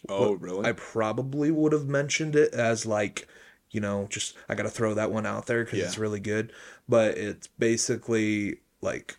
oh, 0.08 0.34
really? 0.34 0.64
I 0.66 0.74
probably 0.74 1.50
would 1.50 1.72
have 1.72 1.88
mentioned 1.88 2.36
it 2.36 2.54
as 2.54 2.86
like, 2.86 3.28
you 3.76 3.82
know, 3.82 4.08
just 4.10 4.36
I 4.48 4.56
got 4.56 4.64
to 4.64 4.70
throw 4.70 4.94
that 4.94 5.12
one 5.12 5.26
out 5.26 5.48
there 5.48 5.66
because 5.66 5.80
Yeah. 5.80 5.86
it's 5.86 5.98
really 5.98 6.22
good. 6.22 6.54
But 6.88 7.18
it's 7.18 7.48
basically 7.60 8.60
like 8.80 9.18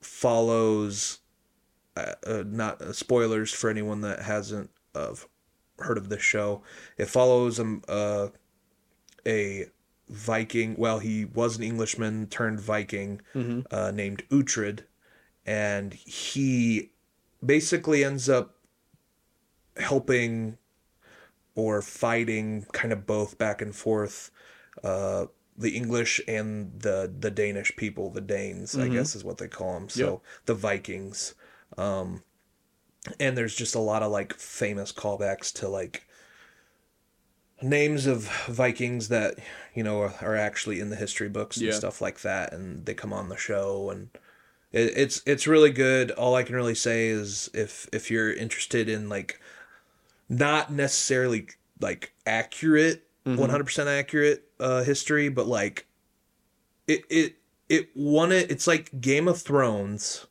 follows, 0.00 1.20
uh, 1.96 2.14
uh, 2.26 2.42
not 2.44 2.82
uh, 2.82 2.92
spoilers 2.92 3.52
for 3.52 3.70
anyone 3.70 4.00
that 4.00 4.22
hasn't 4.22 4.70
uh, 4.96 5.14
heard 5.78 5.96
of 5.96 6.08
this 6.08 6.22
show. 6.22 6.62
It 6.98 7.06
follows 7.06 7.60
um, 7.60 7.82
uh, 7.88 8.28
a 9.24 9.66
Viking. 10.08 10.74
Well, 10.76 10.98
he 10.98 11.24
was 11.24 11.56
an 11.56 11.62
Englishman 11.62 12.26
turned 12.26 12.60
Viking 12.60 13.20
uh, 13.70 13.92
named 13.94 14.24
Uhtred, 14.28 14.80
and 15.46 15.94
he 15.94 16.90
basically 17.44 18.04
ends 18.04 18.28
up 18.28 18.56
helping 19.76 20.58
or 21.54 21.82
fighting 21.82 22.66
kind 22.72 22.92
of 22.92 23.06
both 23.06 23.38
back 23.38 23.62
and 23.62 23.74
forth 23.74 24.30
uh, 24.82 25.26
the 25.56 25.76
English 25.76 26.20
and 26.28 26.72
the 26.80 27.12
the 27.18 27.30
Danish 27.30 27.76
people, 27.76 28.10
the 28.10 28.20
Danes, 28.20 28.78
I 28.78 28.88
guess 28.88 29.14
is 29.14 29.24
what 29.24 29.38
they 29.38 29.48
call 29.48 29.74
them. 29.74 29.88
So 29.88 30.12
Yep. 30.14 30.20
the 30.46 30.54
Vikings. 30.54 31.34
Um, 31.78 32.22
and 33.18 33.36
there's 33.36 33.54
just 33.54 33.74
a 33.74 33.80
lot 33.80 34.02
of 34.02 34.12
like 34.12 34.34
famous 34.34 34.92
callbacks 34.92 35.52
to 35.54 35.68
like 35.68 36.06
names 37.60 38.06
of 38.06 38.24
Vikings 38.46 39.08
that 39.08 39.38
you 39.74 39.82
know 39.82 40.00
are, 40.00 40.14
are 40.20 40.36
actually 40.36 40.80
in 40.80 40.90
the 40.90 40.96
history 40.96 41.28
books 41.28 41.56
and 41.56 41.66
Yeah. 41.68 41.72
stuff 41.72 42.00
like 42.00 42.20
that, 42.22 42.52
and 42.52 42.84
they 42.86 42.94
come 42.94 43.12
on 43.12 43.28
the 43.28 43.36
show 43.36 43.90
and 43.90 44.10
it, 44.72 44.92
it's 44.96 45.22
it's 45.26 45.48
really 45.48 45.70
good. 45.72 46.12
All 46.12 46.36
I 46.36 46.44
can 46.44 46.56
really 46.56 46.76
say 46.76 47.08
is 47.08 47.50
if 47.54 47.88
if 47.92 48.10
you're 48.10 48.32
interested 48.32 48.88
in 48.88 49.08
like 49.10 49.40
not 50.28 50.72
necessarily 50.72 51.48
like 51.80 52.12
accurate, 52.26 53.06
hundred 53.26 53.64
percent 53.64 53.88
accurate 53.88 54.44
uh, 54.60 54.82
history, 54.82 55.28
but 55.28 55.46
like 55.46 55.86
it 56.86 57.02
it 57.10 57.36
it 57.68 57.88
won 57.94 58.32
it. 58.32 58.50
It's 58.50 58.66
like 58.66 59.00
Game 59.00 59.28
of 59.28 59.40
Thrones 59.40 60.26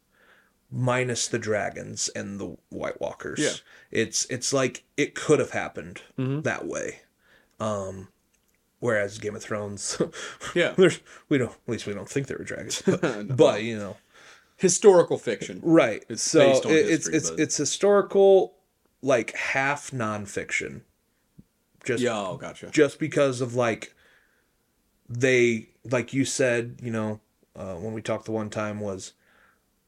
minus 0.72 1.28
the 1.28 1.40
dragons 1.40 2.10
and 2.16 2.40
the 2.40 2.56
White 2.70 3.00
Walkers. 3.02 3.40
Yeah. 3.40 3.52
it's 3.92 4.26
it's 4.26 4.54
like 4.54 4.84
it 4.98 5.16
could 5.16 5.40
have 5.40 5.52
happened 5.52 6.02
Mhm. 6.18 6.44
that 6.44 6.66
way. 6.66 7.02
Um, 7.60 8.08
whereas 8.80 9.20
Game 9.20 9.36
of 9.36 9.44
Thrones, 9.44 10.02
Yeah. 10.56 10.74
there's 10.78 11.00
we 11.30 11.38
don't 11.38 11.52
at 11.52 11.58
least 11.68 11.86
we 11.88 11.94
don't 11.94 12.08
think 12.10 12.28
there 12.28 12.38
were 12.38 12.44
dragons, 12.46 12.82
but, 12.86 13.02
No. 13.04 13.24
but 13.36 13.64
you 13.64 13.78
know. 13.78 13.98
Historical 14.58 15.18
fiction. 15.18 15.60
Right. 15.64 16.06
It's 16.08 16.22
so 16.22 16.40
based 16.52 16.66
on 16.68 16.72
it- 16.72 16.90
it's 16.90 17.08
it's 17.08 17.30
but- 17.32 17.40
it's 17.40 17.58
historical, 17.58 18.54
like 19.02 19.36
half 19.36 19.92
nonfiction. 19.92 20.82
Just 21.84 22.04
Yeah, 22.04 22.18
oh, 22.18 22.38
gotcha. 22.38 22.70
just 22.72 23.00
because 23.00 23.42
of 23.42 23.56
like 23.56 23.94
they 25.10 25.70
like 25.90 26.14
you 26.14 26.26
said, 26.26 26.80
you 26.82 26.92
know, 26.92 27.20
uh, 27.56 27.76
when 27.76 27.94
we 27.94 28.02
talked 28.02 28.26
the 28.26 28.32
one 28.32 28.50
time 28.50 28.80
was 28.80 29.14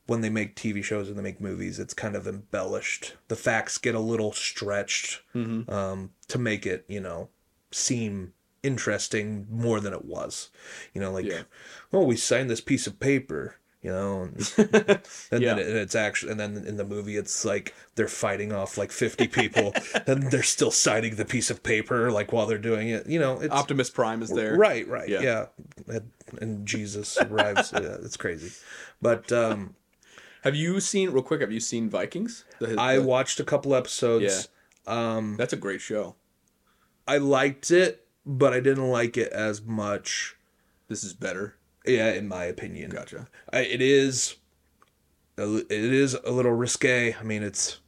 when 0.07 0.21
they 0.21 0.29
make 0.29 0.55
TV 0.55 0.83
shows 0.83 1.07
and 1.07 1.17
they 1.17 1.21
make 1.21 1.39
movies, 1.39 1.79
it's 1.79 1.93
kind 1.93 2.15
of 2.15 2.27
embellished. 2.27 3.13
The 3.29 3.35
facts 3.35 3.77
get 3.77 3.95
a 3.95 3.99
little 3.99 4.31
stretched 4.33 5.21
Mm-hmm. 5.35 5.71
um, 5.71 6.11
to 6.27 6.37
make 6.39 6.65
it, 6.65 6.83
you 6.87 6.99
know, 6.99 7.29
seem 7.71 8.33
interesting 8.63 9.45
more 9.49 9.79
than 9.79 9.93
it 9.93 10.03
was. 10.05 10.49
You 10.93 11.01
know, 11.01 11.11
like, 11.11 11.25
Yeah. 11.25 11.43
oh, 11.93 12.03
we 12.03 12.15
signed 12.17 12.49
this 12.49 12.61
piece 12.61 12.87
of 12.87 12.99
paper, 12.99 13.55
you 13.83 13.91
know, 13.91 14.23
and, 14.23 14.53
and 15.31 15.41
Yeah. 15.43 15.53
then 15.55 15.59
it, 15.59 15.67
it's 15.67 15.93
actually, 15.93 16.31
and 16.31 16.39
then 16.39 16.63
in 16.65 16.77
the 16.77 16.85
movie, 16.85 17.17
it's 17.17 17.43
like 17.45 17.75
they're 17.95 18.07
fighting 18.07 18.51
off 18.53 18.77
like 18.77 18.91
50 18.91 19.27
people 19.27 19.73
and 20.07 20.31
they're 20.31 20.41
still 20.41 20.71
signing 20.71 21.15
the 21.15 21.25
piece 21.25 21.49
of 21.51 21.61
paper, 21.61 22.09
like 22.09 22.31
while 22.33 22.45
they're 22.47 22.57
doing 22.57 22.87
it. 22.89 23.07
You 23.07 23.19
know, 23.19 23.39
it's 23.41 23.53
Optimus 23.53 23.89
Prime 23.89 24.21
is 24.23 24.29
there. 24.29 24.55
right, 24.57 24.87
right. 24.87 25.07
Yeah. 25.09 25.21
Yeah. 25.21 25.45
And, 25.87 26.11
and 26.41 26.65
Jesus 26.65 27.17
arrives. 27.17 27.71
yeah, 27.73 27.97
it's 28.01 28.17
crazy. 28.17 28.51
But, 29.01 29.31
um, 29.31 29.75
Have 30.43 30.55
you 30.55 30.79
seen 30.79 31.09
real 31.11 31.21
quick? 31.23 31.41
Have 31.41 31.51
you 31.51 31.59
seen 31.59 31.89
Vikings? 31.89 32.45
The- 32.59 32.79
I 32.79 32.99
watched 32.99 33.39
a 33.39 33.43
couple 33.43 33.75
episodes. 33.75 34.23
yeah. 34.87 35.15
Um, 35.15 35.35
that's 35.37 35.53
a 35.53 35.57
great 35.57 35.81
show. 35.81 36.15
I 37.07 37.17
liked 37.17 37.69
it, 37.71 38.05
but 38.25 38.53
I 38.53 38.59
didn't 38.61 38.89
like 38.89 39.17
it 39.17 39.31
as 39.33 39.61
much. 39.61 40.35
This 40.87 41.03
is 41.03 41.13
better. 41.13 41.55
Yeah, 41.85 42.11
in 42.11 42.27
my 42.27 42.45
opinion, 42.45 42.91
Gotcha. 42.91 43.27
I, 43.51 43.59
it 43.61 43.81
is. 43.81 44.35
It 45.37 45.65
is 45.71 46.13
a 46.13 46.31
little 46.31 46.51
risque. 46.51 47.13
I 47.19 47.23
mean, 47.23 47.41
it's, 47.43 47.79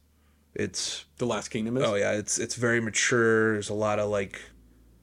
it's. 0.54 1.04
The 1.18 1.26
Last 1.26 1.48
Kingdom 1.48 1.76
is. 1.76 1.84
Oh 1.84 1.94
yeah, 1.94 2.12
it's 2.12 2.38
it's 2.38 2.56
very 2.56 2.80
mature. 2.80 3.52
There's 3.52 3.68
a 3.70 3.74
lot 3.74 3.98
of 3.98 4.10
like, 4.10 4.40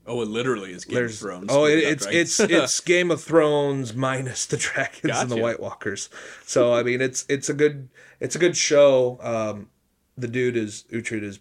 Oh, 0.05 0.21
it 0.21 0.27
literally 0.27 0.73
is 0.73 0.83
Game 0.83 0.95
There's 0.95 1.13
of 1.13 1.19
Thrones. 1.19 1.47
oh, 1.49 1.65
it, 1.65 1.79
it's 1.79 2.05
it's 2.05 2.39
it's 2.41 2.79
Game 2.85 3.09
of 3.11 3.23
Thrones 3.23 3.93
minus 3.95 4.45
the 4.45 4.57
dragons 4.57 5.17
and 5.17 5.31
the 5.31 5.37
White 5.37 5.61
Walkers. 5.61 6.09
So 6.45 6.73
I 6.73 6.83
mean, 6.83 6.99
it's 7.01 7.25
it's 7.29 7.47
a 7.49 7.53
good 7.53 7.87
it's 8.19 8.35
a 8.35 8.39
good 8.39 8.57
show. 8.57 9.17
Um, 9.21 9.69
the 10.17 10.27
dude 10.27 10.57
is 10.57 10.83
Uhtred 10.91 11.23
is 11.23 11.39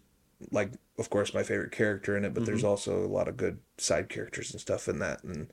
like, 0.53 0.71
of 0.99 1.11
course, 1.11 1.35
my 1.35 1.43
favorite 1.43 1.73
character 1.73 2.17
in 2.17 2.25
it, 2.25 2.33
but 2.33 2.43
Mm-hmm. 2.45 2.47
there's 2.53 2.65
also 2.65 3.05
a 3.05 3.09
lot 3.09 3.27
of 3.29 3.37
good 3.37 3.59
side 3.79 4.09
characters 4.09 4.53
and 4.53 4.61
stuff 4.61 4.87
in 4.89 5.01
that, 5.01 5.23
and 5.25 5.49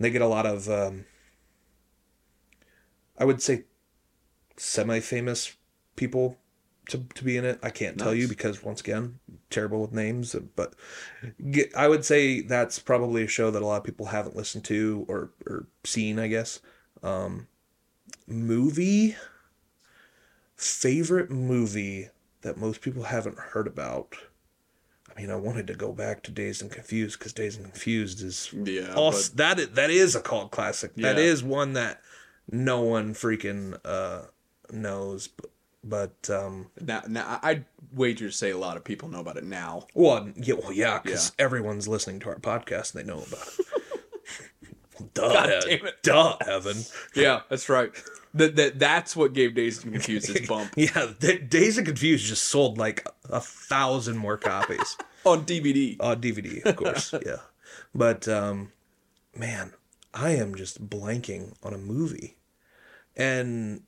they 0.00 0.10
get 0.10 0.22
a 0.22 0.26
lot 0.26 0.44
of, 0.44 0.68
um, 0.68 1.04
I 3.18 3.24
would 3.24 3.42
say, 3.42 3.64
semi-famous 4.56 5.56
people 5.96 6.36
to, 6.88 7.04
to 7.14 7.24
be 7.24 7.36
in 7.36 7.44
it. 7.44 7.58
I 7.62 7.70
can't 7.70 7.98
tell 7.98 8.14
you 8.14 8.28
because 8.28 8.62
once 8.62 8.80
again, 8.80 9.18
terrible 9.50 9.82
with 9.82 9.92
names, 9.92 10.34
but 10.56 10.74
get, 11.50 11.74
I 11.76 11.88
would 11.88 12.04
say 12.04 12.40
that's 12.40 12.78
probably 12.78 13.24
a 13.24 13.28
show 13.28 13.50
that 13.50 13.62
a 13.62 13.66
lot 13.66 13.76
of 13.76 13.84
people 13.84 14.06
haven't 14.06 14.36
listened 14.36 14.64
to 14.66 15.04
or, 15.08 15.30
or 15.46 15.66
seen, 15.84 16.18
I 16.18 16.28
guess. 16.28 16.60
Um, 17.02 17.46
movie 18.26 19.16
favorite 20.56 21.30
movie 21.30 22.08
that 22.42 22.56
most 22.56 22.80
people 22.80 23.04
haven't 23.04 23.38
heard 23.38 23.66
about. 23.66 24.16
I 25.16 25.20
mean, 25.20 25.30
I 25.30 25.36
wanted 25.36 25.66
to 25.68 25.74
go 25.74 25.92
back 25.92 26.22
to 26.24 26.30
Dazed 26.30 26.62
and 26.62 26.70
Confused 26.70 27.18
because 27.18 27.32
Dazed 27.32 27.60
and 27.60 27.70
Confused 27.70 28.22
is 28.22 28.52
yeah, 28.52 28.94
also, 28.94 29.34
that 29.36 29.58
is, 29.58 29.68
that 29.70 29.90
is 29.90 30.14
a 30.14 30.20
cult 30.20 30.50
classic. 30.50 30.94
That 30.96 31.16
Yeah. 31.16 31.24
is 31.24 31.42
one 31.42 31.72
that 31.74 32.00
no 32.50 32.80
one 32.82 33.14
freaking 33.14 33.78
uh, 33.84 34.22
knows. 34.72 35.28
But, 35.28 35.50
but 35.84 36.30
um, 36.30 36.66
now, 36.80 37.02
now 37.08 37.38
I'd 37.42 37.64
wager 37.92 38.26
to 38.28 38.32
say 38.32 38.50
a 38.50 38.58
lot 38.58 38.76
of 38.76 38.84
people 38.84 39.08
know 39.08 39.20
about 39.20 39.36
it 39.36 39.44
now. 39.44 39.86
well, 39.94 40.30
yeah, 40.36 40.54
well, 40.54 40.72
yeah, 40.72 41.00
because 41.02 41.32
everyone's 41.38 41.86
listening 41.88 42.20
to 42.20 42.28
our 42.30 42.38
podcast 42.38 42.94
and 42.94 43.02
they 43.02 43.06
know 43.06 43.22
about 43.26 43.48
it. 43.58 43.66
Duh, 45.14 45.32
God 45.32 45.62
damn 45.64 45.86
it. 45.86 46.02
duh, 46.02 46.36
Evan. 46.44 46.76
Yeah, 47.14 47.42
that's 47.48 47.68
right. 47.68 47.92
That 48.34 48.56
that 48.56 48.78
that's 48.80 49.14
what 49.14 49.32
gave 49.32 49.54
Dazed 49.54 49.84
and 49.84 49.92
Confused 49.92 50.28
its 50.28 50.46
bump 50.48 50.72
Yeah, 50.76 51.12
Dazed 51.20 51.78
and 51.78 51.86
Confused 51.86 52.26
just 52.26 52.44
sold 52.46 52.78
like 52.78 53.06
a 53.30 53.40
thousand 53.40 54.18
more 54.18 54.36
copies. 54.36 54.96
on 55.24 55.44
DVD. 55.46 55.96
on 56.00 56.20
DVD, 56.20 56.64
of 56.64 56.74
course. 56.74 57.14
yeah, 57.24 57.36
but 57.94 58.26
um, 58.26 58.72
man, 59.36 59.72
I 60.12 60.30
am 60.30 60.56
just 60.56 60.88
blanking 60.90 61.54
on 61.62 61.72
a 61.74 61.78
movie, 61.78 62.37
and 63.18 63.82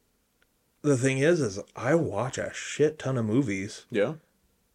the 0.83 0.97
thing 0.97 1.19
is, 1.19 1.40
is 1.40 1.59
I 1.77 1.95
watch 1.95 2.37
a 2.38 2.51
shit 2.53 2.99
ton 2.99 3.16
of 3.16 3.25
movies, 3.25 3.87
Yeah. 3.90 4.14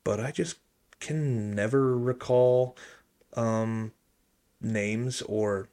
but 0.04 0.20
I 0.20 0.32
just 0.32 0.58
can 1.00 1.54
never 1.54 1.98
recall 1.98 2.76
um, 3.36 3.92
names 4.62 5.22
or 5.24 5.68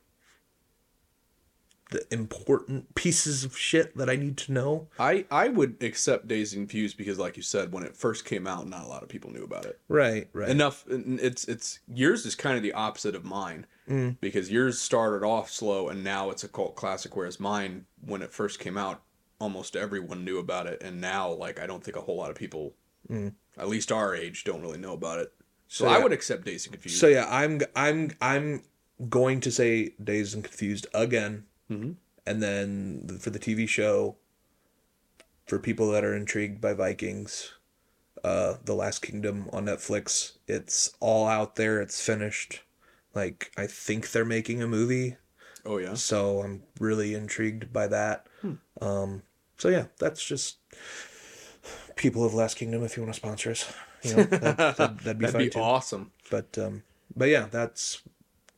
the 1.90 2.03
important 2.11 2.95
pieces 2.95 3.45
of 3.45 3.57
shit 3.57 3.95
that 3.99 4.09
I 4.09 4.16
need 4.16 4.38
to 4.38 4.53
know. 4.53 4.88
I, 4.99 5.27
I 5.31 5.49
would 5.49 5.83
accept 5.83 6.27
Dazed 6.27 6.57
and 6.57 6.62
Confused 6.66 6.97
because, 6.97 7.18
like 7.18 7.37
you 7.37 7.42
said, 7.42 7.71
when 7.71 7.85
it 7.85 7.95
first 7.95 8.25
came 8.25 8.47
out, 8.47 8.66
not 8.66 8.85
a 8.85 8.88
lot 8.88 9.03
of 9.03 9.11
people 9.11 9.31
knew 9.31 9.45
about 9.45 9.66
it. 9.66 9.79
Right, 9.88 10.29
right. 10.33 10.49
Enough. 10.49 10.85
It's 10.88 11.45
it's 11.45 11.81
yours 11.87 12.25
is 12.25 12.35
kind 12.35 12.57
of 12.57 12.62
the 12.62 12.73
opposite 12.73 13.14
of 13.14 13.25
mine 13.25 13.66
Mm. 13.90 14.16
because 14.21 14.51
yours 14.51 14.81
started 14.81 15.27
off 15.27 15.51
slow 15.51 15.88
and 15.88 16.05
now 16.05 16.31
it's 16.31 16.45
a 16.45 16.49
cult 16.49 16.77
classic, 16.77 17.16
whereas 17.16 17.40
mine, 17.40 17.87
when 18.01 18.23
it 18.23 18.33
first 18.33 18.61
came 18.61 18.79
out, 18.79 19.03
almost 19.40 19.75
everyone 19.75 20.25
knew 20.25 20.38
about 20.38 20.66
it, 20.68 20.81
and 20.83 21.01
now 21.01 21.31
like 21.33 21.59
I 21.61 21.66
don't 21.66 21.83
think 21.83 21.97
a 21.97 22.01
whole 22.01 22.16
lot 22.16 22.31
of 22.31 22.37
people, 22.37 22.75
at 23.11 23.68
least 23.68 23.90
our 23.90 24.14
age, 24.14 24.45
don't 24.45 24.62
really 24.62 24.79
know 24.79 24.92
about 24.92 25.18
it. 25.18 25.33
So, 25.66 25.85
Mm. 25.85 25.88
So, 25.88 25.95
I 25.95 25.99
would 25.99 26.12
accept 26.12 26.45
Dazed 26.45 26.66
and 26.66 26.75
Confused. 26.75 26.99
So 26.99 27.09
yeah, 27.09 27.27
I'm 27.29 27.61
I'm 27.75 28.12
I'm 28.21 28.62
going 29.09 29.40
to 29.40 29.51
say 29.51 29.95
Dazed 30.03 30.35
and 30.35 30.45
Confused 30.45 30.87
again, 30.95 31.45
Mhm. 31.71 31.97
and 32.25 32.40
then 32.42 33.18
for 33.21 33.31
the 33.31 33.38
TV 33.40 33.66
show, 33.68 34.16
for 35.47 35.59
people 35.59 35.90
that 35.90 36.05
are 36.05 36.14
intrigued 36.14 36.61
by 36.61 36.73
Vikings, 36.73 37.53
uh, 38.23 38.59
The 38.64 38.75
Last 38.75 39.01
Kingdom 39.03 39.49
on 39.53 39.64
Netflix. 39.66 40.38
It's 40.47 40.95
all 41.01 41.27
out 41.27 41.57
there. 41.57 41.81
It's 41.81 42.01
finished. 42.01 42.61
Like 43.14 43.53
I 43.57 43.66
think 43.66 44.11
they're 44.11 44.25
making 44.25 44.62
a 44.62 44.66
movie, 44.66 45.16
oh 45.66 45.79
yeah. 45.79 45.94
so 45.94 46.40
I'm 46.40 46.62
really 46.81 47.14
intrigued 47.14 47.72
by 47.72 47.87
that. 47.88 48.27
Um, 48.81 49.22
so 49.59 49.68
yeah, 49.68 49.87
that's 49.98 50.25
just 50.25 50.59
people 51.96 52.25
of 52.25 52.35
Last 52.35 52.57
Kingdom. 52.57 52.83
If 52.83 52.96
you 52.96 53.03
want 53.03 53.14
to 53.14 53.20
sponsor 53.20 53.51
us, 53.51 53.72
you 54.03 54.16
know, 54.16 54.22
that, 54.25 54.57
that'd, 54.57 54.98
that'd 55.01 55.18
be 55.18 55.27
That'd 55.27 55.53
be 55.53 55.61
awesome. 55.61 56.11
But 56.31 56.57
um, 56.59 56.83
but 57.14 57.29
yeah, 57.29 57.46
that's 57.51 58.03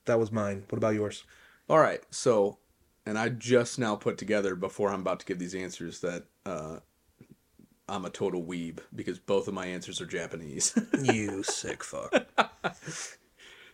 that 0.04 0.18
was 0.18 0.30
mine. 0.32 0.64
What 0.68 0.78
about 0.78 0.94
yours? 0.94 1.24
All 1.68 1.78
right, 1.78 2.02
so, 2.10 2.58
and 3.06 3.18
I 3.18 3.30
just 3.30 3.78
now 3.78 3.96
put 3.96 4.18
together 4.18 4.54
before 4.54 4.90
I'm 4.90 5.00
about 5.00 5.20
to 5.20 5.26
give 5.26 5.38
these 5.38 5.54
answers 5.54 6.00
that 6.00 6.24
uh, 6.44 6.76
I'm 7.88 8.04
a 8.04 8.10
total 8.10 8.42
weeb 8.42 8.78
because 8.94 9.18
both 9.18 9.48
of 9.48 9.54
my 9.54 9.66
answers 9.66 10.00
are 10.00 10.06
Japanese. 10.06 10.78
You 11.02 11.42
sick 11.42 11.82
fuck. 11.82 12.26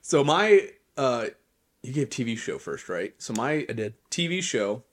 so 0.03 0.25
my, 0.25 0.69
uh, 0.97 1.27
you 1.83 1.93
gave 1.93 2.11
TV 2.11 2.37
show 2.37 2.59
first, 2.59 2.89
right? 2.89 3.15
So 3.19 3.33
my 3.33 3.67
I 3.69 3.73
did. 3.73 3.95
TV 4.11 4.43
show, 4.43 4.85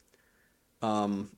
um, 0.81 1.35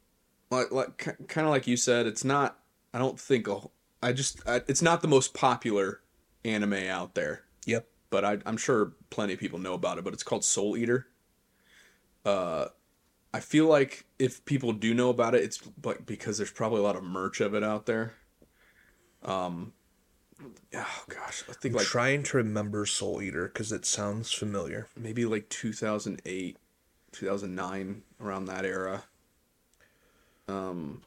like 0.51 0.71
like 0.71 0.97
kind 1.27 1.45
of 1.47 1.51
like 1.51 1.67
you 1.67 1.77
said, 1.77 2.05
it's 2.05 2.23
not. 2.23 2.59
I 2.93 2.99
don't 2.99 3.19
think 3.19 3.47
a, 3.47 3.61
I 4.01 4.13
just 4.13 4.47
I, 4.47 4.61
it's 4.67 4.81
not 4.81 5.01
the 5.01 5.07
most 5.07 5.33
popular 5.33 6.01
anime 6.43 6.73
out 6.73 7.15
there. 7.15 7.43
Yep. 7.65 7.87
but 8.09 8.25
I, 8.25 8.37
I'm 8.45 8.57
sure 8.57 8.93
plenty 9.09 9.33
of 9.33 9.39
people 9.39 9.59
know 9.59 9.73
about 9.73 9.97
it. 9.97 10.03
But 10.03 10.13
it's 10.13 10.23
called 10.23 10.43
Soul 10.43 10.77
Eater. 10.77 11.07
Uh, 12.25 12.65
I 13.33 13.39
feel 13.39 13.67
like 13.67 14.05
if 14.17 14.43
people 14.45 14.73
do 14.73 14.93
know 14.93 15.09
about 15.09 15.35
it, 15.35 15.43
it's 15.43 15.61
like 15.83 16.05
because 16.05 16.37
there's 16.37 16.51
probably 16.51 16.79
a 16.79 16.83
lot 16.83 16.95
of 16.95 17.03
merch 17.03 17.41
of 17.41 17.53
it 17.53 17.63
out 17.63 17.85
there. 17.85 18.13
Um, 19.23 19.73
oh 20.75 21.03
gosh, 21.09 21.43
I 21.49 21.53
think 21.53 21.73
I'm 21.73 21.77
like 21.79 21.87
trying 21.87 22.23
to 22.23 22.37
remember 22.37 22.85
Soul 22.85 23.21
Eater 23.21 23.47
because 23.47 23.71
it 23.71 23.85
sounds 23.85 24.31
familiar. 24.31 24.87
maybe 24.97 25.25
like 25.25 25.49
2008, 25.49 26.57
2009, 27.11 28.01
around 28.21 28.45
that 28.45 28.65
era. 28.65 29.03
Um, 30.47 31.01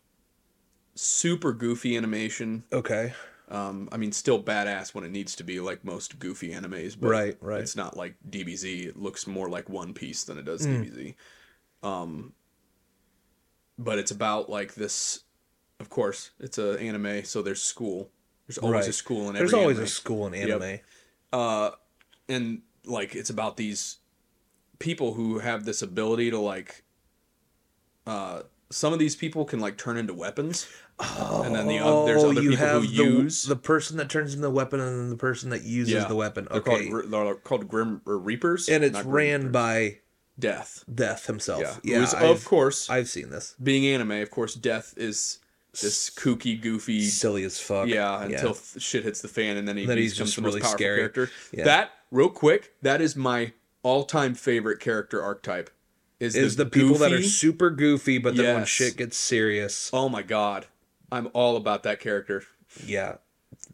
super 0.95 1.53
goofy 1.53 1.97
animation. 1.97 2.65
Okay. 2.73 3.13
Um, 3.49 3.89
I 3.93 3.97
mean, 3.99 4.13
still 4.13 4.43
badass 4.43 4.95
when 4.95 5.05
it 5.05 5.11
needs 5.11 5.35
to 5.37 5.45
be, 5.45 5.61
like 5.61 5.85
most 5.85 6.19
goofy 6.19 6.53
animes. 6.53 6.97
But 6.99 7.09
Right, 7.09 7.37
right. 7.41 7.61
It's 7.61 7.77
not 7.77 7.97
like 7.97 8.15
DBZ. 8.31 8.87
It 8.87 8.97
looks 8.97 9.27
more 9.27 9.49
like 9.49 9.69
One 9.69 9.93
Piece 9.93 10.25
than 10.25 10.39
it 10.39 10.45
does 10.45 10.65
Hmm. 10.65 10.83
DBZ. 10.83 11.15
Um, 11.83 12.33
but 13.79 13.99
it's 13.99 14.11
about 14.11 14.49
like 14.49 14.75
this. 14.75 15.25
Of 15.81 15.91
course, 15.91 16.31
it's 16.39 16.59
a 16.59 16.79
anime, 16.79 17.25
so 17.25 17.43
there's 17.43 17.61
school. 17.61 18.09
There's 18.47 18.59
always 18.59 18.81
Right. 18.83 18.89
a 18.89 18.93
school 18.93 19.23
in 19.23 19.29
every. 19.29 19.39
There's 19.39 19.55
always 19.55 19.77
anime. 19.77 19.85
a 19.85 19.89
school 19.89 20.27
in 20.27 20.35
anime. 20.35 20.79
Uh, 21.33 21.71
and 22.29 22.63
like 22.85 23.15
it's 23.15 23.31
about 23.31 23.57
these 23.57 23.99
people 24.79 25.15
who 25.15 25.39
have 25.39 25.65
this 25.65 25.83
ability 25.83 26.31
to 26.31 26.39
like. 26.39 26.83
Uh, 28.07 28.43
some 28.71 28.93
of 28.93 28.99
these 28.99 29.15
people 29.15 29.45
can 29.45 29.61
like 29.61 29.77
turn 29.77 29.97
into 29.97 30.15
weapons. 30.15 30.67
And 30.99 31.55
then 31.55 31.67
the 31.69 31.79
oth- 31.81 32.07
there's 32.07 32.23
other 32.25 32.35
people 32.41 32.57
who 32.57 32.81
the, 32.81 32.87
use- 32.87 33.43
the 33.45 33.57
person 33.57 33.97
that 33.99 34.09
turns 34.09 34.33
into 34.35 34.43
the 34.43 34.51
weapon 34.51 34.81
and 34.81 34.99
then 35.01 35.11
the 35.11 35.17
person 35.17 35.51
that 35.51 35.63
uses 35.65 36.05
the 36.07 36.15
weapon. 36.15 36.47
They're 36.51 36.61
Okay. 36.61 36.89
called, 36.91 37.11
they're 37.11 37.35
called 37.37 37.69
Grim 37.69 38.01
or 38.07 38.19
Reapers, 38.19 38.69
and 38.69 38.83
it's 38.85 39.03
ran 39.03 39.41
Reapers. 39.41 39.53
by 39.53 39.99
Death. 40.39 40.85
Death 40.93 41.27
himself. 41.27 41.61
Yeah, 41.83 41.99
Yeah, 41.99 42.03
is, 42.05 42.15
of 42.15 42.45
course, 42.45 42.89
I've 42.89 43.09
seen 43.09 43.31
this. 43.31 43.55
being 43.63 43.85
anime, 43.87 44.13
of 44.23 44.31
course, 44.31 44.55
Death 44.55 44.95
is 44.97 45.39
this 45.81 46.11
kooky, 46.11 46.61
goofy. 46.61 47.03
Silly 47.03 47.45
as 47.45 47.59
fuck. 47.59 47.89
Yeah, 47.89 48.23
until 48.23 48.55
th- 48.55 48.83
shit 48.83 49.05
hits 49.05 49.23
the 49.23 49.29
fan, 49.29 49.57
and 49.57 49.67
then 49.67 49.77
he 49.77 49.87
Then 49.87 49.99
he's 49.99 50.15
becomes 50.15 50.31
just 50.31 50.37
the 50.37 50.43
most 50.43 50.51
really 50.51 50.61
powerful 50.61 50.79
scary. 50.79 50.99
character. 50.99 51.31
Yeah. 51.53 51.65
That 51.65 51.91
real 52.11 52.29
quick, 52.29 52.75
that 52.83 53.01
is 53.01 53.17
my 53.17 53.53
all-time 53.83 54.35
favorite 54.35 54.81
character 54.81 55.23
archetype. 55.23 55.71
Is, 56.21 56.37
is 56.37 56.55
the, 56.55 56.67
people 56.67 56.95
that 56.99 57.13
are 57.13 57.21
super 57.23 57.69
goofy, 57.71 58.19
but 58.19 58.37
then 58.37 58.55
when 58.55 58.65
shit 58.65 58.97
gets 58.97 59.17
serious, 59.17 59.91
Oh 59.93 60.09
my 60.09 60.23
god, 60.23 60.67
I'm 61.11 61.29
all 61.33 61.57
about 61.57 61.83
that 61.83 61.99
character. 61.99 62.45
yeah, 62.87 63.17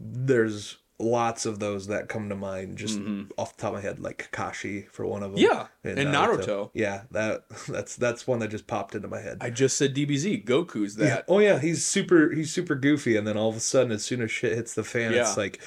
there's 0.01 0.79
lots 1.01 1.47
of 1.47 1.61
those 1.61 1.87
that 1.87 2.09
come 2.09 2.29
to 2.29 2.35
mind 2.35 2.77
just 2.77 2.99
off 3.37 3.57
the 3.57 3.63
top 3.63 3.69
of 3.69 3.75
my 3.75 3.81
head, 3.81 4.01
like 4.01 4.31
Kakashi 4.33 4.89
for 4.91 5.07
one 5.07 5.23
of 5.23 5.33
them. 5.33 5.41
Mm-hmm. 5.43 5.89
Yeah, 5.89 5.93
and 5.93 6.09
Naruto. 6.15 6.71
Yeah, 6.75 7.03
that 7.13 7.45
that's 7.69 7.97
that's 7.97 8.27
one 8.27 8.41
that 8.41 8.49
just 8.49 8.67
popped 8.67 8.95
into 8.95 9.09
my 9.09 9.21
head. 9.21 9.39
I 9.41 9.51
just 9.51 9.77
said 9.77 9.95
DBZ. 9.95 10.45
Goku's 10.45 10.97
that. 10.97 11.05
Yeah. 11.07 11.23
Oh 11.29 11.39
yeah, 11.39 11.59
he's 11.61 11.85
super 11.87 12.31
he's 12.35 12.53
super 12.53 12.75
goofy, 12.75 13.17
and 13.17 13.27
then 13.27 13.37
all 13.37 13.49
of 13.49 13.57
a 13.57 13.61
sudden, 13.61 13.93
as 13.93 14.05
soon 14.05 14.21
as 14.23 14.31
shit 14.31 14.55
hits 14.57 14.75
the 14.75 14.85
fan, 14.85 15.13
Yeah. 15.13 15.21
it's 15.23 15.37
like, 15.37 15.61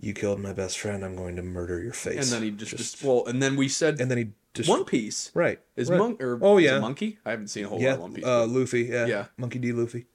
you 0.00 0.12
killed 0.14 0.40
my 0.40 0.52
best 0.52 0.78
friend. 0.78 1.04
I'm 1.04 1.16
going 1.16 1.36
to 1.36 1.42
murder 1.42 1.80
your 1.82 1.92
face. 1.92 2.16
And 2.32 2.32
then 2.32 2.42
he 2.42 2.50
just, 2.56 2.76
just 2.76 3.02
well, 3.02 3.24
and 3.26 3.42
then 3.42 3.56
we 3.56 3.68
said 3.68 4.00
and 4.00 4.10
then 4.10 4.18
he 4.18 4.26
just 4.54 4.70
One 4.70 4.84
Piece 4.86 5.30
right 5.34 5.58
is 5.76 5.90
right. 5.90 5.98
monk 5.98 6.22
or 6.22 6.38
Oh, 6.40 6.56
yeah. 6.56 6.78
monkey. 6.78 7.18
I 7.26 7.30
haven't 7.32 7.48
seen 7.48 7.66
a 7.66 7.68
whole 7.68 7.78
yeah 7.80 7.90
lot 7.90 7.94
of 7.96 8.00
One 8.00 8.14
Piece. 8.14 8.24
uh, 8.24 8.46
Luffy 8.46 8.82
yeah 8.84 9.04
Yeah. 9.06 9.24
Monkey 9.36 9.58
D 9.58 9.72
Luffy. 9.72 10.06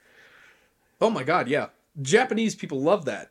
oh 1.00 1.10
my 1.12 1.24
god, 1.24 1.48
yeah. 1.48 1.68
Japanese 2.02 2.56
people 2.56 2.82
love 2.82 3.06
that. 3.06 3.31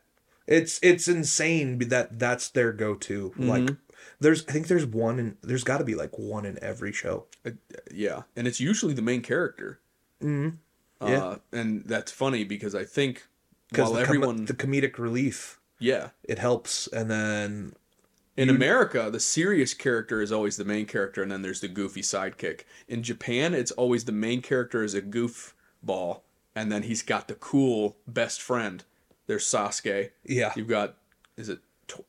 It's 0.50 0.80
it's 0.82 1.08
insane 1.08 1.78
that 1.88 2.18
that's 2.18 2.50
their 2.50 2.72
go 2.72 2.94
to. 2.96 3.30
Mm-hmm. 3.30 3.48
Like 3.48 3.76
There's 4.18 4.46
I 4.48 4.52
think 4.52 4.66
there's 4.66 4.84
one 4.84 5.18
in 5.18 5.36
there's 5.42 5.64
got 5.64 5.78
to 5.78 5.84
be 5.84 5.94
like 5.94 6.18
one 6.18 6.44
in 6.44 6.62
every 6.62 6.92
show. 6.92 7.26
Uh, 7.46 7.52
yeah, 7.90 8.22
and 8.36 8.46
it's 8.46 8.60
usually 8.60 8.92
the 8.92 9.00
main 9.02 9.22
character. 9.22 9.80
Mm-hmm. 10.22 10.56
Yeah, 11.08 11.24
uh, 11.24 11.36
and 11.52 11.84
that's 11.86 12.12
funny 12.12 12.44
because 12.44 12.74
I 12.74 12.84
think 12.84 13.26
Because 13.70 13.84
while 13.84 13.92
the, 14.00 14.04
com- 14.04 14.16
everyone, 14.16 14.44
the 14.44 14.54
comedic 14.54 14.98
relief 14.98 15.58
yeah, 15.78 16.10
it 16.24 16.38
helps, 16.38 16.88
and 16.88 17.10
then 17.10 17.72
in 18.36 18.48
You- 18.48 18.54
America, 18.54 19.08
the 19.10 19.20
serious 19.20 19.72
character 19.72 20.20
is 20.20 20.30
always 20.30 20.56
the 20.58 20.64
main 20.64 20.84
character, 20.84 21.22
and 21.22 21.32
then 21.32 21.42
there's 21.42 21.60
the 21.60 21.68
goofy 21.68 22.02
sidekick. 22.02 22.62
In 22.86 23.02
Japan, 23.02 23.54
it's 23.54 23.70
always 23.72 24.04
the 24.04 24.12
main 24.12 24.42
character 24.42 24.82
is 24.82 24.94
a 24.94 25.00
goofball, 25.00 26.20
and 26.54 26.70
then 26.70 26.82
he's 26.82 27.02
got 27.02 27.28
the 27.28 27.34
cool 27.34 27.96
best 28.06 28.42
friend. 28.42 28.84
There's 29.30 29.44
Sasuke. 29.44 30.10
yeah, 30.24 30.52
You've 30.56 30.66
got 30.66 30.96
is 31.36 31.48
it 31.48 31.60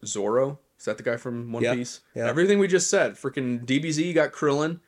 Zoro? 0.03 0.57
Is 0.79 0.85
that 0.85 0.97
the 0.97 1.03
guy 1.03 1.17
from 1.17 1.51
One 1.51 1.61
Yeah, 1.61 1.75
Piece? 1.75 1.99
yeah. 2.15 2.27
Everything 2.27 2.57
we 2.57 2.67
just 2.67 2.89
said. 2.89 3.13
Freaking 3.13 3.63
DBZ 3.63 4.03
you 4.03 4.13
got 4.15 4.31
Krillin, 4.31 4.79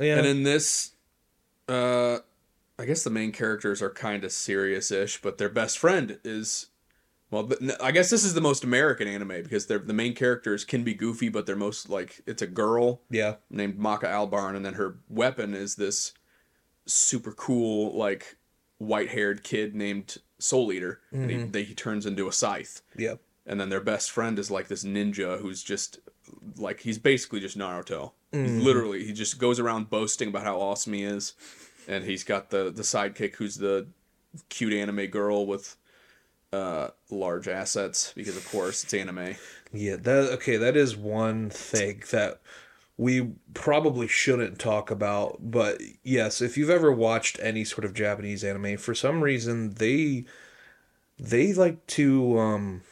yeah, 0.00 0.18
and 0.18 0.26
in 0.26 0.42
this, 0.42 0.94
uh, 1.68 2.18
I 2.76 2.86
guess 2.86 3.04
the 3.04 3.10
main 3.10 3.30
characters 3.30 3.80
are 3.80 3.90
kind 3.90 4.24
of 4.24 4.32
serious-ish, 4.32 5.22
but 5.22 5.38
their 5.38 5.48
best 5.48 5.78
friend 5.78 6.18
is. 6.24 6.66
Well, 7.30 7.48
I 7.80 7.92
guess 7.92 8.10
this 8.10 8.24
is 8.24 8.34
the 8.34 8.40
most 8.40 8.64
American 8.64 9.06
anime 9.06 9.44
because 9.44 9.66
they're, 9.66 9.78
the 9.78 9.92
main 9.92 10.14
characters 10.14 10.64
can 10.64 10.82
be 10.82 10.92
goofy, 10.92 11.28
but 11.28 11.46
they're 11.46 11.54
most 11.54 11.88
like 11.88 12.20
it's 12.26 12.42
a 12.42 12.48
girl 12.48 13.00
yeah, 13.10 13.36
named 13.48 13.78
Maka 13.78 14.06
Albarn, 14.06 14.56
and 14.56 14.66
then 14.66 14.74
her 14.74 14.96
weapon 15.08 15.54
is 15.54 15.76
this 15.76 16.14
super 16.86 17.30
cool 17.30 17.96
like 17.96 18.38
white-haired 18.78 19.44
kid 19.44 19.76
named 19.76 20.16
Soul 20.44 20.72
Eater, 20.72 21.00
and 21.10 21.30
he, 21.30 21.36
they, 21.44 21.62
he 21.64 21.74
turns 21.74 22.06
into 22.06 22.28
a 22.28 22.32
scythe 22.32 22.82
yeah, 22.96 23.14
and 23.46 23.60
then 23.60 23.68
their 23.68 23.80
best 23.80 24.10
friend 24.10 24.38
is 24.38 24.50
like 24.50 24.68
this 24.68 24.84
ninja 24.84 25.40
who's 25.40 25.62
just 25.62 25.98
like 26.56 26.80
he's 26.80 26.98
basically 26.98 27.40
just 27.40 27.58
Naruto. 27.58 28.12
He's 28.32 28.62
literally 28.64 29.04
he 29.04 29.12
just 29.12 29.38
goes 29.38 29.60
around 29.60 29.90
boasting 29.90 30.28
about 30.28 30.42
how 30.42 30.58
awesome 30.60 30.92
he 30.92 31.04
is, 31.04 31.34
and 31.86 32.04
he's 32.04 32.24
got 32.24 32.50
the 32.50 32.70
the 32.70 32.82
sidekick 32.82 33.36
who's 33.36 33.56
the 33.56 33.86
cute 34.48 34.72
anime 34.72 35.06
girl 35.06 35.46
with 35.46 35.76
uh 36.52 36.88
large 37.10 37.46
assets 37.48 38.12
because 38.16 38.36
of 38.36 38.48
course 38.50 38.82
it's 38.84 38.94
anime. 38.94 39.36
yeah. 39.72 39.96
That 39.96 40.32
okay. 40.34 40.56
That 40.56 40.76
is 40.76 40.96
one 40.96 41.50
thing 41.50 42.02
that 42.10 42.40
we 42.96 43.32
probably 43.54 44.06
shouldn't 44.06 44.58
talk 44.58 44.90
about, 44.90 45.38
but 45.40 45.80
yes, 46.02 46.40
if 46.40 46.56
you've 46.56 46.70
ever 46.70 46.92
watched 46.92 47.38
any 47.42 47.64
sort 47.64 47.84
of 47.84 47.92
Japanese 47.94 48.44
anime, 48.44 48.76
for 48.76 48.94
some 48.94 49.22
reason 49.22 49.74
they 49.74 50.24
they 51.18 51.52
like 51.52 51.86
to 51.86 52.38
um 52.38 52.82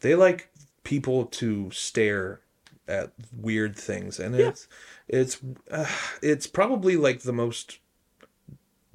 they 0.00 0.14
like 0.14 0.50
people 0.84 1.26
to 1.26 1.70
stare 1.70 2.40
at 2.86 3.12
weird 3.36 3.76
things 3.76 4.18
and 4.18 4.34
Yeah. 4.34 4.48
it's 4.48 4.68
it's 5.08 5.38
uh, 5.70 5.86
it's 6.22 6.46
probably 6.46 6.96
like 6.96 7.20
the 7.20 7.32
most 7.32 7.78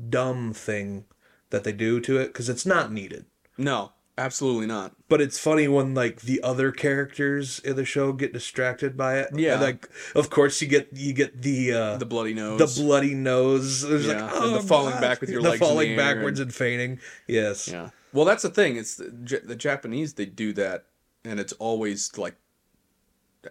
dumb 0.09 0.53
thing 0.53 1.05
that 1.51 1.63
they 1.63 1.71
do 1.71 1.99
to 1.99 2.17
it 2.17 2.27
because 2.27 2.49
it's 2.49 2.65
not 2.65 2.91
needed 2.91 3.25
No, 3.57 3.91
absolutely 4.17 4.67
not. 4.67 4.93
but 5.09 5.19
it's 5.21 5.39
funny 5.39 5.67
when 5.67 5.93
like 5.93 6.21
the 6.21 6.41
other 6.43 6.71
characters 6.71 7.59
in 7.59 7.75
the 7.75 7.85
show 7.85 8.11
get 8.13 8.31
distracted 8.33 8.95
by 8.95 9.17
it 9.19 9.29
Yeah. 9.33 9.53
And, 9.53 9.61
like 9.61 9.89
of 10.15 10.29
course 10.29 10.61
you 10.61 10.67
get 10.67 10.89
you 10.93 11.13
get 11.13 11.41
the 11.41 11.73
uh 11.73 11.97
The 11.97 12.05
bloody 12.05 12.33
nose. 12.33 12.59
the 12.75 12.81
bloody 12.83 13.13
nose 13.15 13.81
There's 13.81 14.05
Yeah, 14.07 14.25
like 14.25 14.35
and 14.35 14.43
oh 14.43 14.49
the 14.61 14.67
falling 14.67 14.91
gosh. 14.93 15.01
back 15.01 15.21
with 15.21 15.29
your 15.29 15.41
the 15.41 15.49
legs 15.49 15.61
in 15.61 15.65
the 15.67 15.71
falling 15.73 15.95
backwards 15.97 16.39
and- 16.39 16.49
and 16.49 16.55
fainting 16.55 16.99
yes 17.27 17.67
yeah. 17.67 17.89
Well, 18.11 18.25
that's 18.25 18.43
the 18.43 18.49
thing. 18.51 18.75
It's 18.77 18.97
the, 18.97 19.41
the 19.43 19.55
Japanese. 19.55 20.13
They 20.13 20.27
do 20.27 20.53
that, 20.53 20.85
and 21.25 21.39
it's 21.39 21.51
always 21.53 22.15
like 22.15 22.35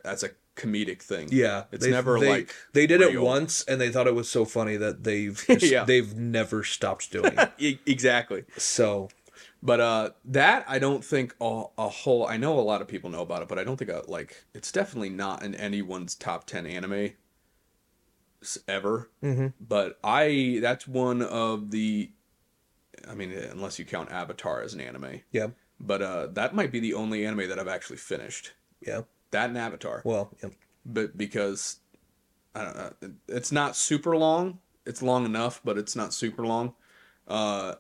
as 0.05 0.23
a 0.23 0.31
comedic 0.55 1.03
thing. 1.03 1.29
Yeah, 1.33 1.65
It's 1.73 1.85
they've- 1.85 1.93
never 1.93 2.21
they, 2.21 2.29
like 2.29 2.55
they 2.73 2.87
did 2.87 3.01
it 3.01 3.21
once 3.21 3.65
and 3.65 3.81
they 3.81 3.91
thought 3.91 4.07
it 4.07 4.15
was 4.15 4.29
so 4.31 4.45
funny 4.45 4.77
that 4.77 5.03
they've 5.03 5.45
Yeah. 5.61 5.83
they've 5.85 6.15
never 6.17 6.63
stopped 6.63 7.11
doing 7.11 7.35
it. 7.59 7.81
Exactly. 7.87 8.45
So 8.57 9.09
But 9.63 9.81
uh, 9.81 10.11
that 10.25 10.65
I 10.67 10.79
don't 10.81 11.05
think 11.05 11.37
a, 11.41 11.65
a 11.79 11.89
whole. 11.89 12.27
I 12.27 12.37
know 12.37 12.59
a 12.59 12.63
lot 12.63 12.83
of 12.83 12.89
people 12.89 13.11
know 13.11 13.23
about 13.23 13.43
it, 13.43 13.49
but 13.49 13.59
I 13.59 13.65
don't 13.65 13.77
think 13.77 13.91
uh 13.91 14.03
like 14.09 14.45
it's 14.55 14.73
definitely 14.73 15.11
not 15.11 15.43
in 15.45 15.55
anyone's 15.55 16.15
top 16.17 16.47
ten 16.47 16.67
anime 16.67 17.11
ever. 18.67 19.11
mm-hmm. 19.23 19.49
But 19.61 19.99
I 20.03 20.59
that's 20.61 20.87
one 20.89 21.23
of 21.23 21.71
the. 21.71 22.11
I 23.09 23.15
mean, 23.15 23.33
unless 23.33 23.79
you 23.79 23.85
count 23.85 24.11
Avatar 24.13 24.63
as 24.63 24.75
an 24.75 24.81
anime, 24.81 25.21
yeah, 25.33 25.49
but 25.81 26.03
uh, 26.03 26.27
that 26.29 26.55
might 26.55 26.71
be 26.71 26.79
the 26.81 26.95
only 26.95 27.27
anime 27.27 27.49
that 27.49 27.59
I've 27.59 27.69
actually 27.69 27.97
finished. 27.97 28.53
yeah. 28.85 29.03
That 29.33 29.49
and 29.49 29.57
Avatar, 29.57 30.03
Well, 30.05 30.31
yeah. 30.43 30.51
but 30.85 31.17
because 31.17 31.79
I 32.55 32.65
don't 32.65 32.77
know, 32.77 32.93
it's 33.29 33.51
not 33.51 33.77
super 33.77 34.15
long. 34.17 34.59
It's 34.85 35.03
long 35.03 35.25
enough, 35.25 35.61
but 35.65 35.79
it's 35.79 35.97
not 35.97 36.13
super 36.13 36.47
long. 36.47 36.75
Uh, 37.27 37.77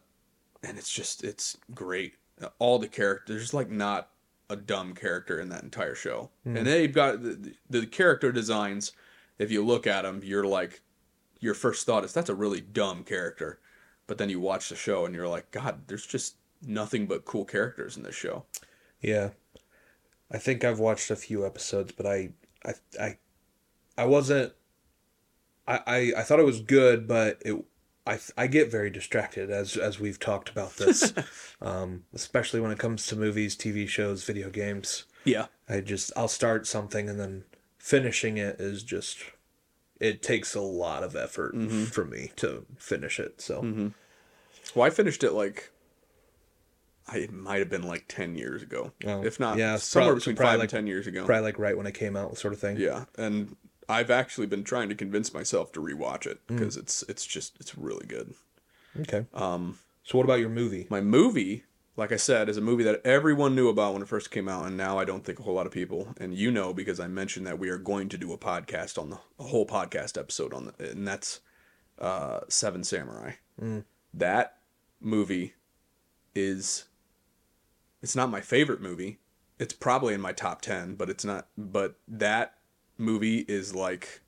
and 0.62 0.78
it's 0.78 0.92
just 0.92 1.24
it's 1.24 1.56
great. 1.74 2.14
All 2.58 2.78
the 2.78 2.88
characters, 2.88 3.54
like 3.54 3.70
not 3.70 4.10
a 4.48 4.56
dumb 4.56 4.94
character 4.94 5.40
in 5.40 5.48
that 5.50 5.62
entire 5.62 5.94
show, 5.94 6.30
hmm. 6.44 6.56
and 6.56 6.66
they've 6.66 6.92
got 6.92 7.22
the, 7.22 7.54
the 7.68 7.86
character 7.86 8.32
designs. 8.32 8.92
If 9.38 9.50
you 9.50 9.64
look 9.64 9.86
at 9.86 10.02
them, 10.02 10.20
you're 10.22 10.46
like, 10.46 10.82
your 11.40 11.54
first 11.54 11.84
thought 11.86 12.04
is 12.04 12.12
that's 12.12 12.30
a 12.30 12.34
really 12.34 12.60
dumb 12.60 13.02
character, 13.02 13.58
but 14.06 14.18
then 14.18 14.28
you 14.28 14.40
watch 14.40 14.68
the 14.68 14.76
show 14.76 15.04
and 15.04 15.14
you're 15.14 15.28
like, 15.28 15.50
God, 15.50 15.82
there's 15.88 16.06
just 16.06 16.36
nothing 16.64 17.06
but 17.06 17.24
cool 17.24 17.44
characters 17.44 17.96
in 17.96 18.04
this 18.04 18.14
show. 18.14 18.44
Yeah. 19.00 19.30
I 20.30 20.38
think 20.38 20.64
I've 20.64 20.78
watched 20.78 21.10
a 21.10 21.16
few 21.16 21.44
episodes, 21.44 21.92
but 21.92 22.06
I 22.06 22.30
I 22.64 22.72
I 23.00 23.18
I 23.98 24.06
wasn't 24.06 24.52
I 25.66 25.80
I, 25.86 26.12
I 26.18 26.22
thought 26.22 26.40
it 26.40 26.46
was 26.46 26.60
good, 26.60 27.06
but 27.06 27.42
it 27.44 27.62
I 28.06 28.18
I 28.36 28.46
get 28.48 28.70
very 28.70 28.90
distracted 28.90 29.50
as 29.50 29.76
as 29.76 30.00
we've 30.00 30.18
talked 30.18 30.48
about 30.48 30.76
this. 30.76 31.12
um 31.62 32.04
especially 32.12 32.60
when 32.60 32.70
it 32.72 32.78
comes 32.78 33.06
to 33.08 33.16
movies, 33.16 33.56
TV 33.56 33.88
shows, 33.88 34.24
video 34.24 34.50
games. 34.50 35.04
Yeah, 35.24 35.46
I 35.68 35.80
just 35.80 36.10
I'll 36.16 36.28
start 36.28 36.66
something 36.66 37.08
and 37.08 37.18
then 37.20 37.44
finishing 37.78 38.36
it 38.38 38.60
is 38.60 38.82
just 38.82 39.18
it 40.00 40.20
takes 40.22 40.54
a 40.56 40.60
lot 40.60 41.04
of 41.04 41.14
effort 41.14 41.54
for 41.92 42.04
me 42.04 42.32
to 42.36 42.66
finish 42.76 43.20
it. 43.20 43.40
So 43.40 43.92
Well, 44.74 44.84
I 44.86 44.90
finished 44.90 45.22
it 45.22 45.30
like 45.32 45.70
I 47.08 47.18
it 47.18 47.32
might 47.32 47.58
have 47.58 47.70
been 47.70 47.82
like 47.86 48.06
ten 48.08 48.34
years 48.36 48.62
ago, 48.62 48.92
Oh, 49.04 49.24
if 49.24 49.38
not 49.38 49.58
yeah, 49.58 49.76
somewhere 49.76 50.12
prob- 50.12 50.18
between 50.20 50.36
probably 50.36 50.50
five 50.52 50.58
like- 50.58 50.62
and 50.64 50.70
ten 50.70 50.86
years 50.86 51.06
ago. 51.06 51.24
probably 51.24 51.42
like 51.44 51.58
right 51.58 51.76
when 51.76 51.86
it 51.86 51.94
came 51.94 52.16
out 52.16 52.36
sort 52.38 52.52
of 52.54 52.60
thing. 52.60 52.76
Yeah, 52.78 53.04
and 53.16 53.56
I've 53.88 54.10
actually 54.10 54.46
been 54.46 54.64
trying 54.64 54.88
to 54.88 54.94
convince 54.94 55.32
myself 55.34 55.72
to 55.72 55.80
rewatch 55.80 56.26
it 56.26 56.40
Mm. 56.46 56.56
because 56.58 56.76
it's 56.76 57.02
it's 57.08 57.26
just 57.26 57.56
it's 57.60 57.76
really 57.76 58.06
good. 58.06 58.34
Okay. 59.00 59.26
Um, 59.34 59.78
So 60.04 60.18
what 60.18 60.24
about 60.24 60.40
your 60.40 60.48
movie? 60.50 60.86
my 60.90 61.00
movie, 61.00 61.64
like 61.96 62.12
I 62.12 62.16
said, 62.16 62.48
is 62.48 62.56
a 62.56 62.60
movie 62.60 62.84
that 62.84 63.00
everyone 63.04 63.54
knew 63.54 63.68
about 63.68 63.92
when 63.94 64.02
it 64.02 64.08
first 64.08 64.30
came 64.30 64.48
out, 64.48 64.66
and 64.66 64.76
now 64.76 64.98
I 64.98 65.04
don't 65.04 65.24
think 65.24 65.38
a 65.38 65.42
whole 65.42 65.54
lot 65.54 65.66
of 65.66 65.72
people, 65.72 66.14
and 66.18 66.34
you 66.34 66.50
know 66.50 66.72
because 66.72 66.98
I 67.00 67.06
mentioned 67.08 67.46
that 67.46 67.58
we 67.58 67.68
are 67.70 67.78
going 67.78 68.08
to 68.10 68.18
do 68.18 68.32
a 68.32 68.38
podcast 68.38 68.98
on 68.98 69.10
the 69.10 69.18
a 69.38 69.44
whole 69.44 69.66
podcast 69.66 70.18
episode 70.18 70.52
on 70.54 70.66
the, 70.76 70.90
and 70.90 71.06
that's 71.06 71.40
uh, 71.98 72.40
Seven 72.48 72.82
Samurai. 72.84 73.32
Mm. 73.60 73.84
That 74.14 74.58
movie 75.00 75.54
is 76.34 76.84
it's 78.02 78.16
not 78.16 78.30
my 78.30 78.40
favorite 78.40 78.80
movie. 78.80 79.18
It's 79.58 79.74
probably 79.74 80.12
in 80.14 80.20
my 80.20 80.32
top 80.32 80.60
10, 80.62 80.96
but 80.96 81.08
it's 81.08 81.24
not 81.24 81.48
but 81.56 81.94
that 82.08 82.54
movie 83.02 83.40
is 83.48 83.74
like 83.74 84.20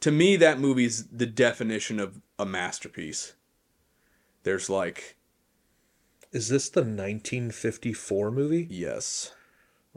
to 0.00 0.10
me 0.10 0.36
that 0.36 0.58
movie's 0.60 1.06
the 1.08 1.26
definition 1.26 1.98
of 2.00 2.20
a 2.38 2.46
masterpiece. 2.46 3.34
There's 4.44 4.70
like 4.70 5.16
Is 6.32 6.48
this 6.48 6.68
the 6.70 6.80
1954 6.80 8.30
movie? 8.30 8.66
yes. 8.70 9.32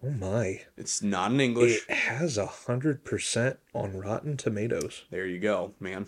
Oh 0.02 0.12
my. 0.12 0.62
It's 0.78 1.02
not 1.02 1.32
in 1.32 1.42
English. 1.42 1.86
It 1.90 1.94
has 1.94 2.38
a 2.38 2.46
hundred 2.46 3.04
percent 3.04 3.60
on 3.74 3.98
Rotten 3.98 4.38
Tomatoes. 4.38 5.04
There 5.12 5.26
you 5.28 5.40
go, 5.40 5.74
man. 5.80 6.08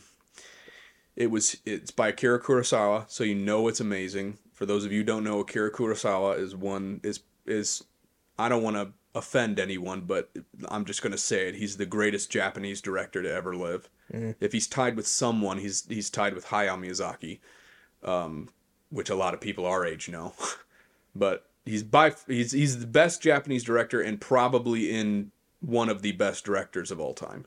It 1.18 1.30
was 1.30 1.58
it's 1.66 1.92
by 1.92 2.08
Akira 2.08 2.42
Kurosawa, 2.42 3.10
so 3.12 3.26
you 3.26 3.36
know 3.36 3.68
it's 3.68 3.82
amazing. 3.82 4.38
For 4.54 4.66
those 4.66 4.86
of 4.86 4.94
you 4.94 5.00
who 5.00 5.04
don't 5.04 5.26
know, 5.26 5.42
Akira 5.42 5.72
Kurosawa 5.72 6.40
is 6.40 6.56
one 6.56 7.02
is 7.04 7.20
is 7.46 7.84
I 8.40 8.48
don't 8.48 8.64
want 8.64 8.78
to 8.78 8.94
offend 9.14 9.60
anyone, 9.60 10.02
but 10.02 10.30
I'm 10.70 10.86
just 10.86 11.02
going 11.02 11.12
to 11.12 11.18
say 11.18 11.50
it. 11.50 11.56
He's 11.56 11.78
the 11.78 11.86
greatest 11.86 12.32
Japanese 12.32 12.82
director 12.82 13.22
to 13.22 13.32
ever 13.32 13.56
live. 13.56 13.90
If 14.40 14.54
he's 14.54 14.68
tied 14.68 14.96
with 14.96 15.08
someone, 15.08 15.58
he's 15.58 15.86
he's 15.88 16.10
tied 16.10 16.34
with 16.34 16.48
Hayao 16.48 16.80
Miyazaki, 16.80 17.40
um, 18.04 18.50
which 18.90 19.10
a 19.10 19.16
lot 19.16 19.34
of 19.34 19.42
people 19.42 19.66
our 19.66 19.86
age 19.86 20.10
know. 20.10 20.34
but 21.16 21.50
he's 21.66 21.84
by 21.84 22.14
he's 22.28 22.52
he's 22.52 22.80
the 22.80 22.88
best 22.88 23.22
Japanese 23.22 23.64
director 23.64 24.02
and 24.02 24.20
probably 24.20 24.92
in 24.92 25.32
one 25.60 25.90
of 25.90 26.02
the 26.02 26.12
best 26.14 26.44
directors 26.44 26.92
of 26.92 27.00
all 27.00 27.14
time 27.14 27.46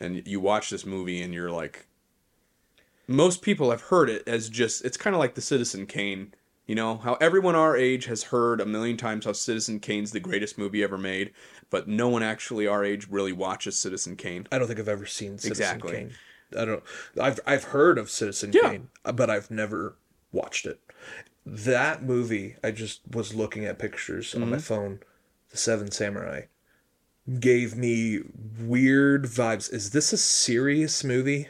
and 0.00 0.26
you 0.26 0.40
watch 0.40 0.70
this 0.70 0.84
movie 0.84 1.22
and 1.22 1.34
you're 1.34 1.50
like 1.50 1.86
most 3.06 3.42
people 3.42 3.70
have 3.70 3.82
heard 3.82 4.08
it 4.08 4.26
as 4.26 4.48
just 4.48 4.84
it's 4.84 4.96
kind 4.96 5.14
of 5.14 5.20
like 5.20 5.34
the 5.34 5.40
citizen 5.40 5.86
kane 5.86 6.32
You 6.66 6.74
know, 6.74 6.96
how 6.96 7.14
everyone 7.20 7.54
our 7.54 7.76
age 7.76 8.06
has 8.06 8.22
heard 8.24 8.60
a 8.60 8.64
million 8.66 8.96
times 8.96 9.26
how 9.26 9.32
Citizen 9.32 9.80
Kane's 9.80 10.12
the 10.12 10.20
greatest 10.20 10.56
movie 10.56 10.82
ever 10.82 10.96
made, 10.96 11.32
but 11.68 11.86
no 11.88 12.08
one 12.08 12.22
actually 12.22 12.66
our 12.66 12.82
age 12.82 13.06
really 13.10 13.32
watches 13.32 13.76
Citizen 13.76 14.16
Kane. 14.16 14.46
I 14.50 14.58
don't 14.58 14.66
think 14.66 14.78
I've 14.80 14.88
ever 14.88 15.04
seen 15.04 15.36
Citizen 15.36 15.50
Exactly. 15.64 15.92
Kane. 15.92 16.10
I 16.58 16.64
don't. 16.64 16.82
I've 17.20 17.40
I've 17.46 17.64
heard 17.64 17.98
of 17.98 18.08
Citizen 18.10 18.52
Yeah. 18.54 18.70
Kane, 18.70 18.88
but 19.02 19.28
I've 19.28 19.50
never 19.50 19.96
watched 20.32 20.64
it. 20.64 20.80
That 21.44 22.02
movie, 22.02 22.56
I 22.64 22.70
just 22.70 23.00
was 23.10 23.34
looking 23.34 23.66
at 23.66 23.78
pictures 23.78 24.34
on 24.34 24.40
Mm-hmm. 24.42 24.50
my 24.52 24.58
phone. 24.58 25.00
The 25.50 25.58
Seven 25.58 25.90
Samurai 25.90 26.42
gave 27.40 27.76
me 27.76 28.20
weird 28.60 29.24
vibes. 29.24 29.70
Is 29.72 29.90
this 29.90 30.12
a 30.14 30.16
serious 30.16 31.04
movie? 31.04 31.48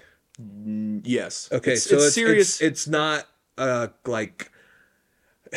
Yes. 1.05 1.49
Okay, 1.53 1.73
It's, 1.75 1.85
so 1.85 1.97
it's 1.97 2.07
it's, 2.07 2.15
serious. 2.15 2.61
It's, 2.61 2.63
it's 2.63 2.89
not 2.89 3.29
uh 3.57 3.89
like 4.05 4.51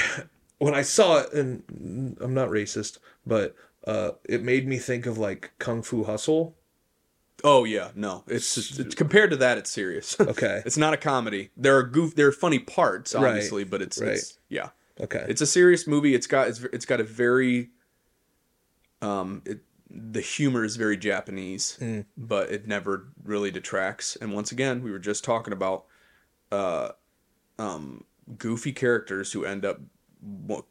when 0.59 0.73
I 0.73 0.81
saw 0.81 1.17
it, 1.19 1.33
and 1.33 2.17
I'm 2.21 2.33
not 2.33 2.49
racist, 2.49 2.97
but 3.25 3.55
uh, 3.85 4.11
it 4.27 4.43
made 4.43 4.67
me 4.67 4.77
think 4.77 5.05
of 5.05 5.17
like 5.17 5.51
Kung 5.59 5.81
Fu 5.81 6.03
Hustle. 6.03 6.55
oh 7.43 7.63
yeah, 7.63 7.91
no. 7.95 8.23
It's 8.27 8.55
just 8.55 8.79
it's, 8.79 8.95
compared 8.95 9.29
to 9.31 9.37
that, 9.37 9.57
it's 9.57 9.71
serious. 9.71 10.15
Okay. 10.19 10.61
it's 10.65 10.77
not 10.77 10.93
a 10.93 10.97
comedy. 10.97 11.49
There 11.55 11.77
are 11.77 11.83
goof. 11.83 12.15
There 12.15 12.27
are 12.27 12.31
funny 12.31 12.59
parts, 12.59 13.13
Right, 13.13 13.27
obviously, 13.29 13.63
but 13.63 13.81
it's, 13.81 13.99
right. 14.01 14.11
it's 14.11 14.39
yeah. 14.49 14.69
Okay. 14.99 15.23
It's 15.29 15.41
a 15.41 15.45
serious 15.47 15.85
movie. 15.87 16.15
It's 16.15 16.27
got 16.27 16.47
it's, 16.47 16.59
it's 16.73 16.85
got 16.85 16.99
a 16.99 17.03
very 17.03 17.69
um 19.01 19.41
it, 19.45 19.59
the 19.89 20.21
humor 20.21 20.63
is 20.65 20.75
very 20.75 20.97
Japanese, 20.97 21.77
Mm. 21.79 22.05
but 22.17 22.51
it 22.51 22.67
never 22.67 23.07
really 23.23 23.51
detracts. 23.51 24.15
And 24.17 24.33
once 24.33 24.51
again, 24.51 24.83
we 24.83 24.91
were 24.91 24.99
just 24.99 25.23
talking 25.23 25.53
about 25.53 25.85
uh 26.51 26.89
um 27.59 28.03
goofy 28.37 28.71
characters 28.71 29.31
who 29.31 29.45
end 29.45 29.65
up 29.65 29.79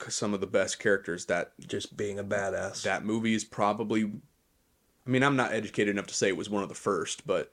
some 0.09 0.35
of 0.35 0.41
the 0.41 0.47
best 0.47 0.79
characters 0.79 1.27
that 1.27 1.53
just 1.67 1.97
being 1.97 2.19
a 2.19 2.25
badass. 2.25 2.83
that 2.83 3.05
movie 3.05 3.35
is 3.35 3.45
probably 3.45 4.05
I 5.07 5.11
mean, 5.11 5.23
I'm 5.23 5.37
not 5.37 5.53
educated 5.53 5.95
enough 5.95 6.09
to 6.09 6.15
say 6.15 6.29
it 6.29 6.37
was 6.37 6.51
one 6.51 6.65
of 6.65 6.69
the 6.69 6.75
first, 6.75 7.27
but 7.27 7.53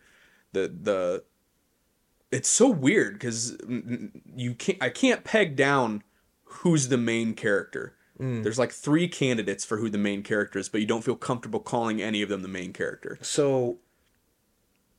the 0.54 0.74
the 0.82 1.24
it's 2.32 2.50
so 2.50 2.68
weird 2.68 3.20
cuz 3.20 3.58
you 4.36 4.56
can't 4.56 4.82
I 4.82 4.90
can't 4.90 5.24
peg 5.24 5.56
down 5.56 6.04
who's 6.44 6.88
the 6.88 6.98
main 6.98 7.34
character. 7.34 7.96
Mm. 8.20 8.44
There's 8.44 8.60
like 8.60 8.72
three 8.72 9.08
candidates 9.08 9.66
for 9.66 9.78
who 9.78 9.90
the 9.90 9.98
main 9.98 10.24
character 10.24 10.60
is, 10.60 10.70
but 10.70 10.82
you 10.82 10.88
don't 10.88 11.04
feel 11.04 11.16
comfortable 11.16 11.60
calling 11.60 12.02
any 12.02 12.22
of 12.22 12.30
them 12.30 12.42
the 12.42 12.48
main 12.48 12.74
character. 12.74 13.18
So, 13.22 13.80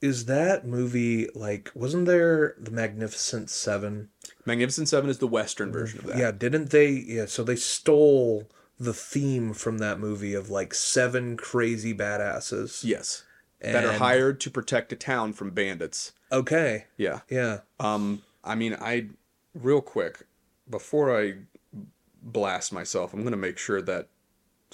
is 0.04 0.26
that 0.26 0.66
movie 0.66 1.28
like? 1.34 1.70
Wasn't 1.74 2.04
there 2.04 2.54
the 2.58 2.70
Magnificent 2.70 3.48
Seven? 3.48 4.10
Magnificent 4.44 4.88
7 4.88 5.08
is 5.08 5.18
the 5.18 5.26
western 5.26 5.72
version 5.72 6.00
of 6.00 6.06
that. 6.06 6.18
Yeah, 6.18 6.30
didn't 6.30 6.68
they? 6.70 6.90
Yeah, 6.90 7.24
so 7.24 7.42
they 7.42 7.56
stole 7.56 8.46
the 8.78 8.92
theme 8.92 9.54
from 9.54 9.78
that 9.78 9.98
movie 9.98 10.34
of 10.34 10.50
like 10.50 10.74
seven 10.74 11.38
crazy 11.38 11.94
badasses. 11.94 12.84
Yes. 12.84 13.24
that 13.60 13.82
are 13.86 13.94
hired 13.94 14.40
to 14.40 14.50
protect 14.50 14.92
a 14.92 14.96
town 14.96 15.32
from 15.32 15.50
bandits. 15.50 16.12
Okay. 16.30 16.84
Yeah. 16.98 17.20
Yeah. 17.30 17.60
Um, 17.80 18.22
I 18.44 18.54
mean, 18.54 18.76
I 18.78 19.08
real 19.54 19.80
quick 19.80 20.26
before 20.68 21.18
I 21.18 21.36
blast 22.22 22.74
myself, 22.74 23.14
I'm 23.14 23.24
gonna 23.24 23.38
make 23.38 23.56
sure 23.56 23.80
that 23.80 24.08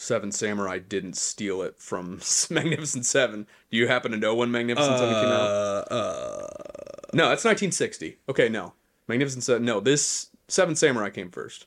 Seven 0.00 0.32
Samurai 0.32 0.78
didn't 0.78 1.14
steal 1.16 1.60
it 1.60 1.78
from 1.78 2.20
Magnificent 2.50 3.04
Seven. 3.04 3.46
Do 3.70 3.76
you 3.76 3.86
happen 3.86 4.12
to 4.12 4.16
know 4.16 4.34
when 4.34 4.50
Magnificent 4.50 4.96
Seven 4.98 5.14
came 5.14 5.24
out? 5.30 5.40
Uh, 5.40 5.84
uh, 5.90 6.46
No, 7.12 7.28
that's 7.28 7.44
1960. 7.44 8.16
Okay, 8.26 8.48
no, 8.48 8.72
Magnificent 9.08 9.44
Seven. 9.44 9.64
No, 9.64 9.78
this 9.78 10.30
Seven 10.48 10.74
Samurai 10.74 11.10
came 11.10 11.30
first. 11.30 11.66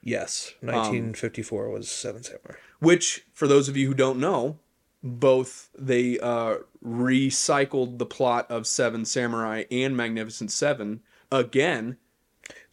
yes, 0.00 0.52
Um, 0.62 0.68
1954 0.68 1.70
was 1.70 1.90
Seven 1.90 2.22
Samurai. 2.22 2.54
Which, 2.78 3.26
for 3.34 3.48
those 3.48 3.68
of 3.68 3.76
you 3.76 3.88
who 3.88 3.94
don't 3.94 4.20
know, 4.20 4.58
both 5.02 5.68
they 5.76 6.20
uh, 6.20 6.58
recycled 6.84 7.98
the 7.98 8.06
plot 8.06 8.48
of 8.48 8.68
Seven 8.68 9.04
Samurai 9.04 9.64
and 9.72 9.96
Magnificent 9.96 10.52
Seven 10.52 11.00
again 11.32 11.96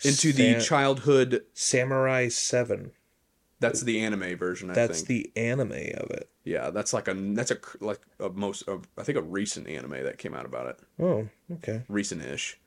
into 0.04 0.32
the 0.34 0.60
childhood 0.62 1.46
Samurai 1.56 2.28
Seven. 2.28 2.92
That's 3.60 3.82
the 3.82 4.00
anime 4.00 4.38
version. 4.38 4.70
I 4.70 4.74
That's 4.74 5.02
think. 5.02 5.34
the 5.36 5.42
anime 5.42 5.72
of 5.72 6.12
it. 6.12 6.30
yeah. 6.46 6.70
That's 6.70 6.94
like 6.94 7.08
a 7.08 7.14
that's 7.14 7.52
a 7.52 7.58
like 7.82 8.00
a 8.20 8.30
most 8.30 8.62
of, 8.70 8.88
I 8.98 9.04
think 9.04 9.18
a 9.18 9.22
recent 9.22 9.68
anime 9.68 10.04
that 10.04 10.18
came 10.18 10.34
out 10.34 10.46
about 10.46 10.68
it, 10.68 10.80
Oh, 11.00 11.28
okay. 11.56 11.84
recent-ish. 11.90 12.58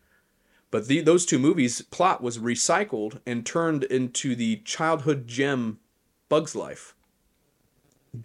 But 0.70 0.88
the 0.88 1.00
those 1.00 1.24
two 1.26 1.38
movies 1.38 1.80
plot 1.82 2.22
was 2.22 2.38
recycled 2.38 3.20
and 3.26 3.44
turned 3.46 3.84
into 3.84 4.34
the 4.34 4.56
childhood 4.64 5.26
gem, 5.26 5.78
Bugs 6.28 6.54
Life. 6.54 6.94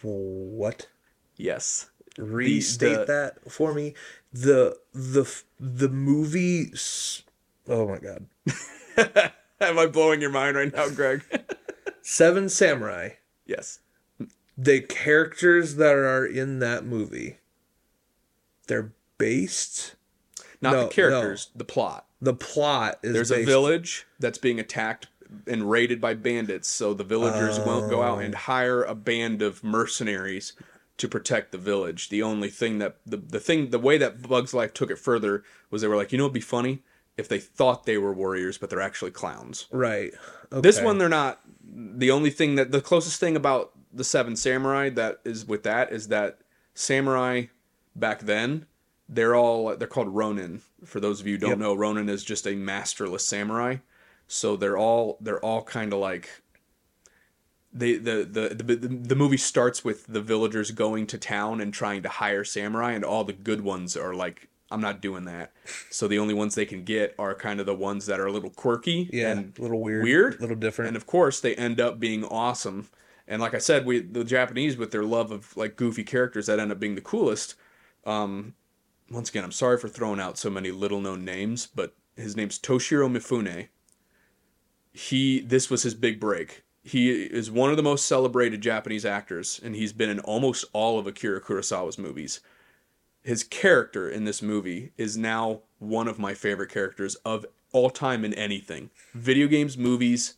What? 0.01 0.87
Yes. 1.35 1.89
Restate 2.17 2.99
the- 2.99 3.05
that 3.05 3.51
for 3.51 3.73
me. 3.73 3.93
The 4.33 4.77
the 4.93 5.25
the 5.59 5.89
movie. 5.89 6.71
Oh 7.69 7.87
my 7.87 7.97
god. 7.99 8.25
Am 9.61 9.79
I 9.79 9.85
blowing 9.87 10.21
your 10.21 10.29
mind 10.31 10.55
right 10.57 10.73
now, 10.73 10.89
Greg? 10.89 11.23
Seven 12.09 12.47
Samurai. 12.47 13.09
yes. 13.45 13.79
the 14.57 14.79
characters 14.79 15.75
that 15.75 15.93
are 15.93 16.25
in 16.25 16.59
that 16.59 16.85
movie 16.85 17.39
they're 18.67 18.93
based 19.17 19.95
Not 20.61 20.71
No, 20.73 20.83
the 20.83 20.89
characters, 20.89 21.49
the 21.53 21.65
plot. 21.65 22.05
the 22.21 22.33
plot 22.33 22.99
is 23.03 23.11
There's 23.13 23.31
a 23.31 23.43
village 23.43 24.07
that's 24.19 24.37
being 24.37 24.57
attacked 24.57 25.07
and 25.45 25.69
raided 25.69 25.99
by 25.99 26.13
bandits, 26.13 26.69
so 26.69 26.93
the 26.93 27.03
villagers 27.03 27.59
won't 27.59 27.89
go 27.89 28.01
out 28.01 28.21
and 28.23 28.33
Oh. 28.33 28.37
hire 28.37 28.83
a 28.83 28.95
band 28.95 29.41
of 29.41 29.61
mercenaries 29.61 30.53
to 30.95 31.09
protect 31.09 31.51
the 31.51 31.57
village. 31.57 32.07
The 32.07 32.23
only 32.23 32.49
thing 32.49 32.79
that 32.79 32.95
the 33.05 33.17
the 33.17 33.41
thing 33.41 33.71
the 33.71 33.79
way 33.79 33.97
that 33.97 34.21
Bugs 34.21 34.53
Life 34.53 34.73
took 34.73 34.89
it 34.89 34.97
further 34.97 35.43
was 35.69 35.81
they 35.81 35.89
were 35.89 35.97
like, 35.97 36.13
you 36.13 36.17
know, 36.17 36.23
it'd 36.23 36.33
be 36.33 36.39
funny 36.39 36.83
if 37.17 37.27
they 37.27 37.39
thought 37.39 37.85
they 37.85 37.97
were 37.97 38.13
warriors, 38.13 38.57
but 38.57 38.69
they're 38.69 38.81
actually 38.81 39.11
clowns. 39.11 39.65
right 39.71 40.13
okay. 40.53 40.61
This 40.61 40.79
one 40.81 40.97
they're 40.97 41.09
not. 41.09 41.41
The 41.79 42.09
only 42.09 42.31
thing 42.31 42.55
that 42.55 42.71
the 42.71 42.81
closest 42.81 43.19
thing 43.19 43.35
about 43.35 43.71
the 43.93 44.03
Seven 44.03 44.35
Samurai 44.35 44.89
that 44.89 45.19
is 45.23 45.45
with 45.45 45.61
that 45.63 45.91
is 45.91 46.07
that 46.07 46.39
samurai 46.73 47.45
back 47.95 48.21
then 48.21 48.65
they're 49.07 49.35
all 49.35 49.75
they're 49.75 49.87
called 49.87 50.09
Ronin. 50.09 50.61
For 50.83 50.99
those 50.99 51.21
of 51.21 51.27
you 51.27 51.33
who 51.35 51.39
don't 51.39 51.49
Yep. 51.51 51.59
know, 51.59 51.73
Ronin 51.75 52.09
is 52.09 52.23
just 52.23 52.47
a 52.47 52.55
masterless 52.55 53.25
samurai. 53.25 53.77
So 54.27 54.55
they're 54.55 54.77
all 54.77 55.17
they're 55.21 55.39
all 55.39 55.63
kind 55.63 55.93
of 55.93 55.99
like 55.99 56.41
they 57.71 57.93
the, 57.97 58.27
the 58.29 58.49
the 58.55 58.75
the 58.75 58.87
the 58.87 59.15
movie 59.15 59.37
starts 59.37 59.85
with 59.85 60.07
the 60.07 60.21
villagers 60.21 60.71
going 60.71 61.05
to 61.07 61.17
town 61.17 61.61
and 61.61 61.73
trying 61.73 62.01
to 62.03 62.09
hire 62.09 62.43
samurai, 62.43 62.93
and 62.93 63.05
all 63.05 63.23
the 63.23 63.33
good 63.33 63.61
ones 63.61 63.95
are 63.95 64.13
like, 64.15 64.49
I'm 64.69 64.81
not 64.81 65.01
doing 65.01 65.25
that. 65.25 65.53
So 65.89 66.07
the 66.07 66.19
only 66.19 66.33
ones 66.33 66.55
they 66.55 66.65
can 66.65 66.83
get 66.83 67.15
are 67.17 67.33
kind 67.33 67.59
of 67.59 67.65
the 67.65 67.75
ones 67.75 68.05
that 68.07 68.19
are 68.19 68.25
a 68.25 68.31
little 68.31 68.49
quirky 68.49 69.09
yeah 69.13 69.31
and 69.31 69.57
a 69.57 69.61
little 69.61 69.81
weird 69.81 70.03
weird, 70.03 70.35
a 70.35 70.41
little 70.41 70.55
different. 70.55 70.89
And 70.89 70.97
of 70.97 71.05
course 71.05 71.39
they 71.39 71.55
end 71.55 71.79
up 71.79 71.99
being 71.99 72.23
awesome. 72.25 72.89
And 73.27 73.41
like 73.41 73.53
i 73.53 73.57
said 73.57 73.85
we 73.85 73.99
the 73.99 74.23
japanese 74.23 74.77
with 74.77 74.91
their 74.91 75.03
love 75.03 75.31
of 75.31 75.55
like 75.57 75.75
goofy 75.75 76.03
characters 76.03 76.45
that 76.45 76.59
end 76.59 76.71
up 76.71 76.79
being 76.79 76.95
the 76.95 77.01
coolest 77.01 77.55
um 78.05 78.53
once 79.11 79.29
again 79.29 79.43
i'm 79.43 79.51
sorry 79.51 79.77
for 79.77 79.89
throwing 79.89 80.21
out 80.21 80.37
so 80.37 80.49
many 80.49 80.71
little 80.71 81.01
known 81.01 81.25
names 81.25 81.67
but 81.67 81.93
his 82.15 82.35
name's 82.37 82.57
toshiro 82.57 83.09
mifune. 83.11 83.67
He 84.93 85.41
this 85.41 85.69
was 85.69 85.83
his 85.83 85.93
big 85.93 86.19
break. 86.19 86.63
He 86.83 87.11
is 87.11 87.51
one 87.51 87.69
of 87.69 87.75
the 87.77 87.83
most 87.83 88.05
celebrated 88.05 88.61
japanese 88.61 89.05
actors 89.05 89.59
and 89.61 89.75
he's 89.75 89.91
been 89.93 90.09
in 90.09 90.19
almost 90.21 90.63
all 90.71 90.97
of 90.97 91.05
akira 91.05 91.41
kurosawa's 91.41 91.97
movies 91.97 92.39
his 93.27 93.43
character 93.43 94.09
in 94.09 94.23
this 94.23 94.41
movie 94.41 94.93
is 94.95 95.17
now 95.17 95.59
one 95.79 96.07
of 96.07 96.17
my 96.17 96.33
favorite 96.33 96.71
characters 96.71 97.15
of 97.25 97.45
all 97.73 97.89
time 97.89 98.23
in 98.23 98.33
anything. 98.33 98.89
Video 99.13 99.47
games 99.47 99.77
movies 99.77 100.35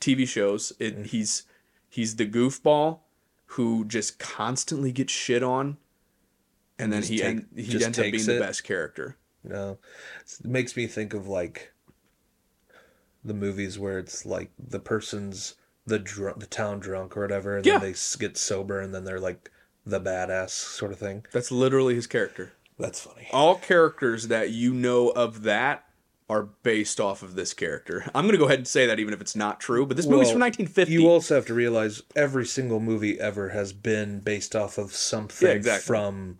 tv 0.00 0.26
shows 0.26 0.72
it, 0.78 0.98
mm. 0.98 1.06
he's 1.06 1.42
he's 1.90 2.16
the 2.16 2.26
goofball 2.26 3.00
who 3.44 3.84
just 3.84 4.18
constantly 4.18 4.90
gets 4.90 5.12
shit 5.12 5.42
on 5.42 5.76
and 6.78 6.90
then 6.90 7.02
Just 7.02 7.12
he 7.12 7.18
take- 7.18 7.26
en- 7.26 7.46
he 7.54 7.84
ends 7.84 7.98
up 7.98 8.04
being 8.04 8.12
takes 8.14 8.24
the 8.24 8.38
best 8.38 8.64
character. 8.64 9.18
No. 9.44 9.76
It 10.42 10.46
makes 10.46 10.74
me 10.78 10.86
think 10.86 11.12
of 11.12 11.28
like 11.28 11.74
the 13.22 13.34
movies 13.34 13.78
where 13.78 13.98
it's 13.98 14.24
like 14.24 14.50
the 14.58 14.80
person's 14.80 15.56
the 15.84 15.98
drunk 15.98 16.40
the 16.40 16.46
town 16.46 16.80
drunk 16.80 17.18
or 17.18 17.20
whatever 17.20 17.58
and 17.58 17.66
Yeah. 17.66 17.76
then 17.76 17.92
they 17.92 17.98
get 18.18 18.38
sober 18.38 18.80
and 18.80 18.94
then 18.94 19.04
they're 19.04 19.20
like 19.20 19.50
the 19.86 20.00
badass 20.00 20.50
sort 20.50 20.92
of 20.92 20.98
thing 20.98 21.24
that's 21.32 21.50
literally 21.50 21.94
his 21.94 22.06
character 22.06 22.52
that's 22.78 23.00
funny 23.00 23.28
all 23.32 23.56
characters 23.56 24.28
that 24.28 24.50
you 24.50 24.72
know 24.74 25.08
of 25.10 25.42
that 25.42 25.84
are 26.28 26.44
based 26.62 27.00
off 27.00 27.24
of 27.24 27.34
this 27.34 27.52
character. 27.52 28.04
I'm 28.14 28.22
going 28.24 28.34
to 28.34 28.38
go 28.38 28.44
ahead 28.44 28.60
and 28.60 28.68
say 28.68 28.86
that 28.86 29.00
even 29.00 29.12
if 29.12 29.20
it's 29.20 29.34
not 29.34 29.58
true, 29.58 29.84
but 29.84 29.96
this 29.96 30.06
movie's 30.06 30.30
from 30.30 30.38
1950. 30.38 30.92
You 30.92 31.08
also 31.08 31.34
have 31.34 31.46
to 31.46 31.54
realize 31.54 32.02
every 32.14 32.46
single 32.46 32.78
movie 32.78 33.18
ever 33.18 33.48
has 33.48 33.72
been 33.72 34.20
based 34.20 34.54
off 34.54 34.78
of 34.78 34.94
something 34.94 35.48
Yeah, 35.48 35.54
exactly. 35.54 35.86
from 35.86 36.38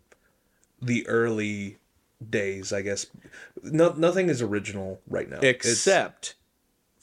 the 0.81 1.05
early 1.09 1.79
days, 2.27 2.73
I 2.73 2.83
guess. 2.83 3.07
No, 3.65 3.93
nothing 3.97 4.29
is 4.29 4.41
original 4.41 5.01
right 5.09 5.29
now. 5.29 5.41
Except 5.43 6.37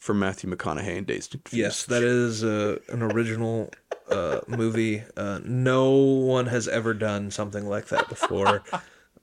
for 0.08 0.14
Matthew 0.14 0.49
McConaughey 0.49 0.95
in 0.95 1.03
Dazed 1.03 1.36
and 1.36 1.43
Confused. 1.43 1.60
Yes, 1.62 1.84
that 1.86 2.01
is 2.01 2.43
uh, 2.43 2.78
an 2.88 3.03
original 3.03 3.70
uh, 4.10 4.39
movie. 4.47 5.03
Uh, 5.18 5.41
no 5.43 5.91
one 5.91 6.45
has 6.45 6.68
ever 6.70 6.93
done 6.93 7.30
something 7.30 7.68
like 7.68 7.89
that 7.89 8.08
before. 8.08 8.64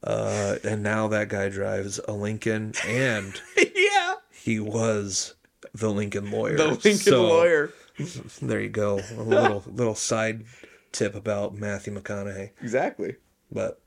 Uh, 0.03 0.57
and 0.62 0.82
now 0.82 1.09
that 1.09 1.28
guy 1.30 1.49
drives 1.49 1.99
a 2.07 2.12
Lincoln, 2.12 2.74
and 2.87 3.41
yeah, 3.74 4.16
he 4.30 4.61
was 4.61 5.35
the 5.72 5.91
Lincoln 5.91 6.30
lawyer. 6.30 6.57
the 6.59 6.66
Lincoln 6.68 6.95
So, 6.97 7.22
lawyer. 7.26 7.72
There 8.43 8.61
you 8.61 8.68
go. 8.68 9.01
A 9.16 9.22
little 9.22 9.64
little 9.66 9.95
side 9.95 10.45
tip 10.93 11.14
about 11.14 11.55
Matthew 11.55 11.99
McConaughey. 11.99 12.51
Exactly. 12.61 13.16
But 13.51 13.80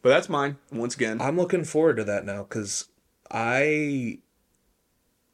But 0.00 0.08
that's 0.08 0.30
mine. 0.30 0.56
Once 0.72 0.94
again, 0.94 1.20
I'm 1.20 1.36
looking 1.36 1.64
forward 1.64 1.98
to 1.98 2.04
that 2.04 2.24
now 2.24 2.44
because 2.44 2.88
I 3.30 4.20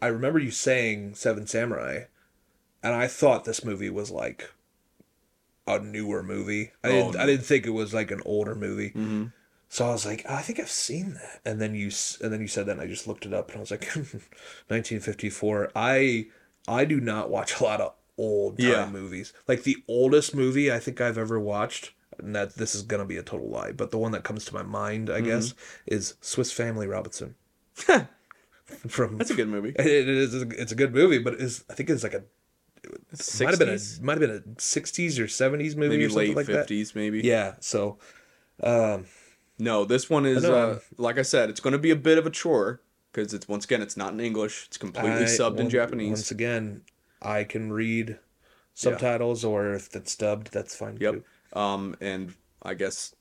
I 0.01 0.07
remember 0.09 0.39
you 0.39 0.51
saying 0.51 1.15
Seven 1.15 1.47
Samurai, 1.47 2.05
and 2.83 2.95
I 2.95 3.07
thought 3.09 3.45
this 3.45 3.65
movie 3.65 3.91
was 3.91 4.11
like 4.11 4.53
a 5.67 5.79
newer 5.79 6.23
movie. 6.23 6.73
I 6.83 6.89
didn't 6.89 7.17
Oh, 7.17 7.21
I 7.21 7.27
didn't 7.27 7.45
think 7.45 7.67
it 7.67 7.71
was 7.71 7.93
like 7.93 8.11
an 8.11 8.23
older 8.25 8.55
movie. 8.55 8.91
hmm 8.91 9.27
So 9.69 9.87
I 9.87 9.91
was 9.91 10.07
like, 10.07 10.25
"Oh, 10.29 10.35
I 10.35 10.43
think 10.43 10.59
I've 10.61 10.71
seen 10.71 11.15
that. 11.15 11.41
And 11.45 11.61
then 11.61 11.75
you 11.75 11.91
and 12.23 12.33
then 12.33 12.41
you 12.41 12.49
said 12.49 12.67
that, 12.67 12.73
and 12.73 12.81
I 12.81 12.87
just 12.87 13.07
looked 13.07 13.27
it 13.27 13.35
up, 13.35 13.49
and 13.49 13.59
I 13.59 13.61
was 13.61 13.71
like, 13.71 13.85
1954. 14.69 15.73
I 15.75 16.27
I 16.67 16.85
do 16.85 17.01
not 17.01 17.31
watch 17.31 17.61
a 17.61 17.65
lot 17.65 17.81
of 17.81 17.95
old 18.17 18.59
time 18.59 18.67
Yeah. 18.67 18.87
movies. 18.87 19.33
Like 19.47 19.63
the 19.65 19.77
oldest 19.89 20.35
movie 20.35 20.73
I 20.73 20.79
think 20.79 21.01
I've 21.01 21.19
ever 21.19 21.39
watched, 21.39 21.93
and 22.19 22.35
that 22.35 22.55
this 22.57 22.75
is 22.75 22.83
gonna 22.83 23.05
be 23.05 23.17
a 23.17 23.23
total 23.23 23.49
lie, 23.49 23.73
but 23.73 23.91
the 23.91 23.99
one 23.99 24.13
that 24.13 24.25
comes 24.25 24.45
to 24.47 24.55
my 24.55 24.63
mind, 24.63 25.11
I 25.11 25.21
guess, 25.21 25.55
is 25.87 26.15
Swiss 26.21 26.51
Family 26.53 26.87
Robinson. 26.87 27.35
From 28.89 29.17
that's 29.19 29.31
a 29.31 29.35
good 29.35 29.49
movie. 29.49 29.71
it, 29.71 29.87
it 29.87 30.09
is 30.09 30.35
it's 30.35 30.73
a 30.73 30.75
good 30.75 30.93
movie, 30.95 31.19
but 31.19 31.35
it's 31.35 31.65
I 31.71 31.75
think 31.75 31.91
it's 31.91 32.03
like 32.03 32.15
a 32.15 32.25
might 33.41 33.51
have 33.51 33.59
been 33.59 33.69
a 33.71 33.73
60s? 33.73 34.01
might 34.03 34.13
have 34.13 34.21
been 34.21 34.31
a 34.37 34.41
60s 34.59 35.19
or 35.19 35.25
70s 35.25 35.77
movie 35.77 35.89
maybe 35.89 36.05
or 36.05 36.09
something 36.11 36.29
late 36.29 36.37
like 36.37 36.47
that. 36.47 36.53
fifties, 36.53 36.95
maybe. 36.95 37.21
Yeah, 37.21 37.55
so 37.61 37.99
um 38.63 39.07
No, 39.59 39.85
this 39.85 40.09
one 40.09 40.27
is 40.27 40.45
uh, 40.45 40.79
like 40.97 41.19
I 41.19 41.23
said, 41.23 41.51
it's 41.51 41.61
going 41.61 41.73
to 41.73 41.79
be 41.79 41.91
a 41.91 41.97
bit 41.97 42.19
of 42.19 42.27
a 42.27 42.31
chore 42.31 42.81
because 43.13 43.35
it's 43.35 43.49
once 43.49 43.65
again 43.65 43.83
it's 43.83 43.97
not 43.97 44.13
in 44.13 44.21
English. 44.21 44.67
It's 44.69 44.77
completely 44.79 45.23
I- 45.23 45.25
subbed 45.25 45.59
in 45.59 45.69
Japanese. 45.71 46.11
Once 46.11 46.31
again, 46.31 46.83
I 47.21 47.45
can 47.45 47.73
read 47.73 48.19
subtitles, 48.75 49.45
or 49.45 49.73
if 49.75 49.95
it's 49.97 50.15
dubbed, 50.15 50.53
that's 50.53 50.77
fine 50.77 50.99
Yep. 51.01 51.15
too. 51.15 51.59
Um, 51.59 51.97
and 52.01 52.35
I 52.63 52.75
guess 52.75 53.15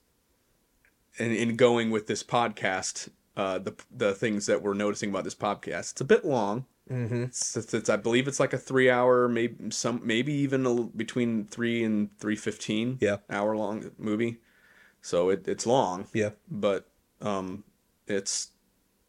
in 1.18 1.32
in 1.32 1.56
going 1.56 1.90
with 1.90 2.06
this 2.08 2.22
podcast, 2.24 3.10
uh, 3.38 3.60
the 3.60 3.74
the 3.96 4.14
things 4.14 4.46
that 4.48 4.62
we're 4.62 4.74
noticing 4.74 5.10
about 5.10 5.24
this 5.24 5.36
podcast, 5.36 5.92
it's 5.94 6.02
a 6.02 6.06
bit 6.06 6.26
long. 6.26 6.66
Mm-hmm. 6.92 7.24
It's, 7.24 7.56
it's, 7.58 7.74
it's- 7.74 7.90
I 7.90 7.96
believe 7.98 8.28
it's 8.28 8.40
like 8.40 8.54
a 8.54 8.58
three 8.58 8.90
hour, 8.90 9.28
maybe 9.30 9.72
some 9.72 10.02
maybe 10.04 10.34
even 10.34 10.66
a, 10.66 10.74
between 10.84 11.46
three 11.46 11.84
and 11.84 12.10
three 12.20 12.36
fifteen. 12.36 12.98
Yeah. 13.00 13.18
hour 13.30 13.56
long 13.56 13.92
movie. 13.98 14.38
So 15.02 15.30
it, 15.30 15.48
it's 15.48 15.66
long. 15.66 16.08
Yeah. 16.14 16.32
but 16.50 16.90
um, 17.22 17.64
it's 18.08 18.52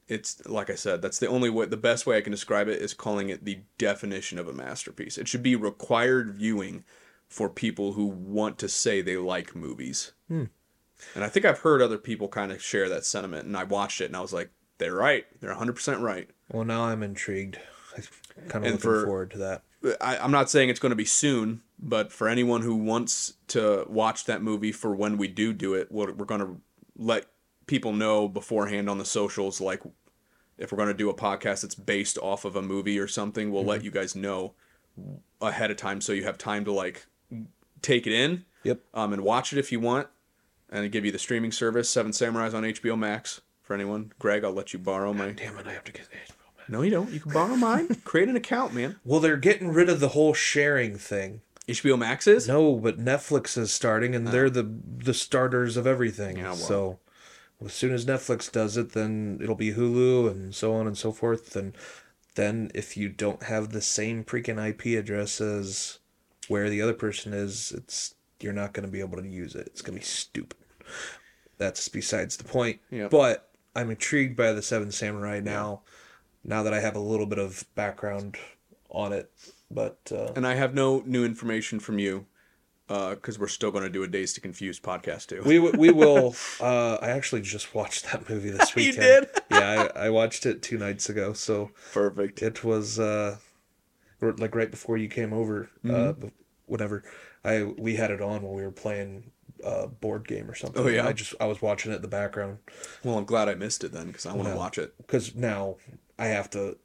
it's 0.09 0.45
like 0.47 0.71
I 0.71 0.75
said, 0.75 1.03
that's 1.03 1.19
the 1.19 1.29
only 1.29 1.51
way. 1.51 1.67
The 1.67 1.77
best 1.77 2.07
way 2.07 2.17
I 2.17 2.21
can 2.21 2.31
describe 2.33 2.69
it 2.69 2.81
is 2.81 2.95
calling 2.95 3.29
it 3.29 3.45
the 3.45 3.61
definition 3.79 4.39
of 4.39 4.49
a 4.49 4.53
masterpiece. 4.53 5.19
It 5.19 5.29
should 5.29 5.43
be 5.43 5.55
required 5.57 6.35
viewing 6.35 6.85
for 7.29 7.49
people 7.51 7.93
who 7.93 8.07
want 8.07 8.59
to 8.59 8.69
say 8.69 9.01
they 9.03 9.17
like 9.19 9.55
movies. 9.55 10.13
Hmm. 10.29 10.45
And 11.15 11.23
I 11.25 11.29
think 11.29 11.45
I've 11.47 11.59
heard 11.61 11.81
other 11.83 11.99
people 11.99 12.29
kind 12.29 12.51
of 12.53 12.63
share 12.63 12.89
that 12.89 13.05
sentiment. 13.05 13.47
And 13.47 13.57
I 13.57 13.65
watched 13.65 14.01
it 14.01 14.07
and 14.07 14.17
I 14.17 14.21
was 14.21 14.33
like, 14.33 14.51
they're 14.79 14.95
right. 14.95 15.27
They're 15.41 15.55
100% 15.55 16.01
right. 16.01 16.29
Well, 16.51 16.65
now 16.65 16.85
I'm 16.85 17.03
intrigued. 17.03 17.59
I'm 17.97 18.03
kind 18.49 18.49
of 18.49 18.55
And 18.55 18.65
looking 18.65 18.79
for- 18.79 19.05
forward 19.07 19.31
to 19.33 19.39
that. 19.39 19.63
I, 20.01 20.19
I'm 20.19 20.33
not 20.33 20.51
saying 20.51 20.71
it's 20.71 20.81
going 20.81 20.91
to 20.91 20.97
be 20.97 21.05
soon, 21.05 21.63
but 21.79 22.13
for 22.13 22.29
anyone 22.29 22.63
who 22.63 22.75
wants 22.75 23.35
to 23.49 23.85
watch 23.89 24.25
that 24.25 24.43
movie 24.43 24.73
for 24.73 24.93
when 24.95 25.17
we 25.17 25.29
do 25.29 25.53
do 25.53 25.75
it, 25.75 25.87
we're, 25.93 26.13
we're 26.13 26.25
going 26.27 26.41
to 26.41 26.61
let 26.97 27.27
people 27.67 27.93
know 27.93 28.27
beforehand 28.27 28.91
on 28.91 28.99
the 28.99 29.05
socials. 29.05 29.61
Like, 29.61 29.83
if 30.59 30.73
we're 30.73 30.77
going 30.79 30.89
to 30.89 30.95
do 30.95 31.09
a 31.11 31.15
podcast 31.15 31.63
that's 31.63 31.77
based 31.77 32.19
off 32.19 32.45
of 32.45 32.57
a 32.57 32.63
movie 32.63 32.99
or 32.99 33.07
something, 33.07 33.53
we'll 33.53 33.65
let 33.65 33.85
you 33.85 33.93
guys 33.93 34.17
know 34.17 34.55
ahead 35.41 35.71
of 35.71 35.77
time 35.77 36.01
so 36.01 36.13
you 36.13 36.25
have 36.25 36.37
time 36.39 36.65
to 36.65 36.73
like 36.73 37.07
take 37.81 38.05
it 38.09 38.13
in 38.13 38.45
Yep. 38.65 38.81
um, 38.95 39.13
and 39.13 39.23
watch 39.23 39.53
it 39.53 39.61
if 39.61 39.71
you 39.71 39.79
want. 39.79 40.09
And 40.71 40.91
give 40.93 41.05
you 41.05 41.13
the 41.13 41.19
streaming 41.19 41.53
service, 41.53 41.89
Seven 41.89 42.13
Samurais 42.13 42.55
on 42.55 42.63
HBO 42.63 42.99
Max. 42.99 43.41
For 43.63 43.75
anyone, 43.75 44.13
Greg, 44.19 44.45
I'll 44.45 44.53
let 44.53 44.73
you 44.73 44.79
borrow 44.79 45.13
my. 45.13 45.33
Damn 45.33 45.59
it, 45.59 45.67
I 45.67 45.73
have 45.73 45.85
to 45.85 45.93
get 45.93 46.03
HBO 46.03 46.57
Max. 46.57 46.69
No, 46.69 46.83
you 46.83 46.91
don't. 46.91 47.11
You 47.11 47.21
can 47.21 47.33
borrow 47.33 47.57
mine. 47.57 47.89
Create 48.05 48.29
an 48.29 48.37
account, 48.37 48.75
man. 48.75 48.97
Well, 49.05 49.21
they're 49.21 49.37
getting 49.37 49.69
rid 49.69 49.89
of 49.89 50.01
the 50.01 50.09
whole 50.09 50.35
sharing 50.35 50.97
thing. 50.97 51.41
HBO 51.67 51.99
Max 51.99 52.27
is. 52.27 52.49
No, 52.49 52.77
but 52.77 52.99
Netflix 52.99 53.59
is 53.59 53.73
starting, 53.73 54.15
and 54.15 54.29
ah. 54.29 54.31
they're 54.31 54.51
the 54.51 54.63
the 54.63 55.15
starters 55.15 55.77
of 55.77 55.87
everything. 55.87 56.39
Yeah, 56.39 56.45
well. 56.45 56.57
So 56.57 56.99
as 57.65 57.73
soon 57.73 57.93
as 57.93 58.07
Netflix 58.07 58.51
does 58.51 58.77
it, 58.77 58.93
then 58.93 59.39
it'll 59.43 59.55
be 59.55 59.73
Hulu 59.73 60.31
and 60.31 60.55
so 60.55 60.75
on 60.75 60.87
and 60.87 60.97
so 60.97 61.13
forth. 61.13 61.57
And 61.57 61.77
then 62.37 62.71
if 62.75 62.97
you 62.97 63.09
don't 63.09 63.43
have 63.45 63.71
the 63.71 63.83
same 63.83 64.25
freaking 64.25 64.65
IP 64.65 64.99
address 64.99 65.41
as 65.41 65.99
where 66.47 66.71
the 66.71 66.81
other 66.81 66.95
person 66.95 67.35
is, 67.35 67.73
it's 67.73 68.15
you're 68.41 68.53
not 68.53 68.73
going 68.73 68.87
to 68.87 68.93
be 68.93 69.01
able 69.01 69.21
to 69.21 69.29
use 69.29 69.55
it. 69.55 69.67
It's 69.69 69.83
going 69.83 69.95
to 69.99 70.01
be 70.01 70.05
stupid. 70.07 70.57
That's 71.59 71.89
besides 71.89 72.37
the 72.37 72.45
point. 72.45 72.81
Yep. 72.91 73.11
But 73.11 73.49
I'm 73.75 73.91
intrigued 73.91 74.37
by 74.37 74.53
the 74.53 74.63
Seven 74.63 74.91
Samurai 74.93 75.41
now. 75.41 75.83
Now 76.45 76.63
that 76.63 76.73
I 76.73 76.81
have 76.81 76.95
a 76.97 77.01
little 77.01 77.27
bit 77.27 77.39
of 77.39 77.65
background 77.75 78.37
on 78.91 79.13
it, 79.13 79.31
but 79.71 79.99
uh, 80.13 80.33
And 80.37 80.47
I 80.47 80.55
have 80.55 80.73
no 80.75 81.03
new 81.05 81.25
information 81.25 81.79
from 81.81 81.99
you 81.99 82.27
because 82.87 83.39
we're 83.39 83.49
still 83.49 83.71
going 83.71 83.85
to 83.85 83.91
do 83.91 84.03
a 84.03 84.07
Dazed 84.09 84.37
and 84.39 84.43
Confused 84.45 84.83
podcast 84.83 85.27
too. 85.27 85.43
we 85.45 85.59
we 85.59 85.91
will. 85.91 86.35
Uh, 86.61 86.97
I 87.03 87.11
actually 87.11 87.43
just 87.43 87.75
watched 87.75 88.11
that 88.11 88.29
movie 88.31 88.51
this 88.51 88.71
You 88.77 88.85
weekend. 88.87 89.27
did? 89.35 89.43
yeah, 89.51 89.89
I, 89.95 90.07
I 90.07 90.11
watched 90.11 90.47
it 90.47 90.63
two 90.63 90.79
nights 90.79 91.09
ago. 91.11 91.33
So 91.35 91.71
Perfect. 91.93 92.41
it 92.41 92.65
was 92.65 92.99
uh, 92.99 93.37
like 94.21 94.55
right 94.55 94.71
before 94.71 94.97
you 94.97 95.09
came 95.09 95.33
over. 95.35 95.69
Uh, 95.85 95.89
Mm-hmm. 95.89 96.27
b- 96.29 96.33
whatever. 96.67 97.03
I 97.45 97.63
we 97.65 97.97
had 97.97 98.11
it 98.11 98.21
on 98.21 98.43
while 98.43 98.55
we 98.55 98.63
were 98.63 98.71
playing 98.71 99.31
a 99.65 99.89
board 99.89 100.27
game 100.29 100.49
or 100.51 100.55
something. 100.55 100.83
Oh, 100.83 100.87
yeah? 100.89 101.07
I 101.07 101.13
just 101.13 101.35
I 101.41 101.47
was 101.47 101.61
watching 101.61 101.91
it 101.93 101.97
in 101.97 102.03
the 102.03 102.09
background 102.09 102.59
Well, 103.03 103.19
I'm 103.19 103.25
glad 103.25 103.49
I 103.49 103.55
missed 103.55 103.83
it 103.85 103.93
then 103.93 104.07
because 104.09 104.25
I 104.27 104.33
want 104.33 104.45
to 104.45 104.51
Yeah. 104.51 104.57
watch 104.57 104.79
it. 104.79 104.95
because 104.99 105.35
now 105.35 105.77
I 106.19 106.27
have 106.27 106.49
to. 106.51 106.79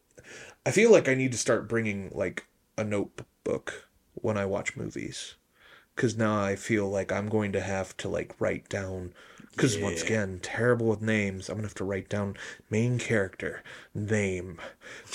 I 0.66 0.72
feel 0.72 0.92
like 0.92 1.08
I 1.10 1.14
need 1.14 1.32
to 1.34 1.38
start 1.38 1.68
bringing 1.68 2.10
like 2.14 2.46
a 2.78 2.84
notebook 2.84 3.90
when 4.16 4.38
I 4.38 4.46
watch 4.46 4.78
movies, 4.78 5.36
because 5.96 6.16
now 6.18 6.42
I 6.42 6.56
feel 6.56 6.90
like 6.90 7.12
I'm 7.12 7.28
going 7.30 7.52
to 7.54 7.62
have 7.62 7.96
to 7.98 8.08
like 8.10 8.36
write 8.40 8.70
down. 8.70 9.14
Because 9.56 9.78
once 9.78 10.02
again, 10.04 10.40
terrible 10.42 10.88
with 10.88 11.02
names. 11.02 11.50
I'm 11.50 11.56
gonna 11.56 11.68
have 11.68 11.76
to 11.76 11.84
write 11.84 12.10
down 12.10 12.36
main 12.70 12.98
character 12.98 13.64
name, 13.94 14.60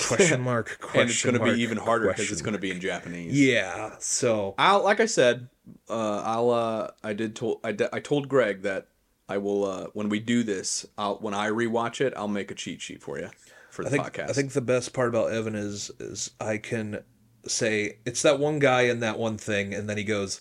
question 0.06 0.40
mark, 0.40 0.78
question 0.80 0.92
mark. 0.92 0.96
and 0.96 1.10
it's 1.10 1.22
going 1.22 1.34
to 1.34 1.40
mark, 1.40 1.54
be 1.56 1.62
even 1.62 1.78
harder 1.78 2.08
because 2.08 2.30
it's 2.30 2.42
going 2.42 2.54
to 2.54 2.60
be 2.60 2.70
in 2.70 2.80
Japanese. 2.80 3.38
Yeah. 3.38 3.96
So 3.98 4.54
I'll 4.58 4.84
like 4.84 5.00
I 5.00 5.06
said, 5.06 5.48
uh, 5.90 6.22
I'll 6.24 6.50
uh, 6.50 6.90
I 7.02 7.12
did 7.12 7.34
told 7.34 7.60
I, 7.64 7.72
d- 7.72 7.88
I 7.92 8.00
told 8.00 8.28
Greg 8.28 8.62
that 8.62 8.88
I 9.28 9.38
will 9.38 9.64
uh, 9.64 9.86
when 9.92 10.08
we 10.08 10.20
do 10.20 10.42
this, 10.42 10.86
I'll 10.96 11.16
when 11.16 11.34
I 11.34 11.48
rewatch 11.50 12.00
it, 12.00 12.14
I'll 12.16 12.28
make 12.28 12.50
a 12.50 12.54
cheat 12.54 12.80
sheet 12.80 13.02
for 13.02 13.18
you 13.18 13.30
for 13.70 13.82
the 13.82 13.88
I 13.88 13.92
think 13.92 14.04
podcast. 14.04 14.30
I 14.30 14.32
think 14.32 14.52
the 14.52 14.60
best 14.60 14.92
part 14.92 15.08
about 15.08 15.32
Evan 15.32 15.54
is 15.54 15.90
is 15.98 16.30
I 16.40 16.58
can 16.58 17.02
say 17.46 17.98
it's 18.04 18.22
that 18.22 18.38
one 18.38 18.58
guy 18.58 18.82
and 18.82 19.02
that 19.02 19.18
one 19.18 19.36
thing, 19.38 19.74
and 19.74 19.88
then 19.88 19.96
he 19.96 20.04
goes, 20.04 20.40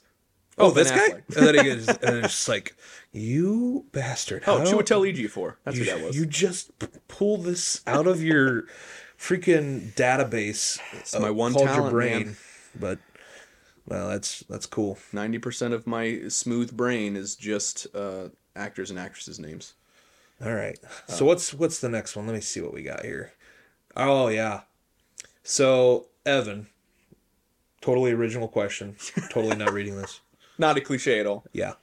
"Oh, 0.57 0.73
Ben 0.73 0.83
this 0.83 0.91
guy," 0.91 1.23
and 1.35 1.47
then 1.47 1.55
he 1.55 1.63
gets, 1.63 1.87
and 1.87 2.17
it's 2.17 2.33
just 2.33 2.49
like, 2.49 2.75
"You 3.11 3.85
bastard!" 3.91 4.43
oh, 4.47 4.61
Chiwetel 4.61 5.29
for 5.29 5.57
That's 5.63 5.77
you, 5.77 5.83
who 5.83 5.91
that 5.91 6.05
was. 6.05 6.17
you 6.17 6.25
just 6.25 6.77
p- 6.79 6.87
pull 7.07 7.37
this 7.37 7.81
out 7.85 8.07
of 8.07 8.23
your 8.23 8.63
freaking 9.17 9.93
database. 9.93 10.79
It's 10.93 11.17
my 11.19 11.31
one 11.31 11.53
talent, 11.53 11.95
man. 11.95 12.37
But 12.79 12.99
well, 13.87 14.09
that's 14.09 14.41
that's 14.49 14.65
cool. 14.65 14.97
Ninety 15.13 15.39
percent 15.39 15.73
of 15.73 15.87
my 15.87 16.27
smooth 16.27 16.75
brain 16.75 17.15
is 17.15 17.35
just 17.35 17.87
uh, 17.95 18.29
actors 18.55 18.89
and 18.89 18.99
actresses' 18.99 19.39
names. 19.39 19.73
All 20.43 20.53
right. 20.53 20.77
So 21.07 21.25
what's 21.25 21.53
what's 21.53 21.79
the 21.79 21.89
next 21.89 22.15
one? 22.15 22.27
Let 22.27 22.33
me 22.33 22.41
see 22.41 22.61
what 22.61 22.73
we 22.73 22.83
got 22.83 23.03
here. 23.03 23.33
Oh 23.95 24.27
yeah. 24.27 24.61
So 25.43 26.07
Evan, 26.25 26.67
totally 27.81 28.11
original 28.11 28.47
question. 28.47 28.97
Totally 29.31 29.55
not 29.55 29.71
reading 29.71 29.95
this. 29.95 30.19
Not 30.57 30.77
a 30.77 30.81
cliche 30.81 31.19
at 31.19 31.25
all. 31.27 31.45
Yeah. 31.53 31.73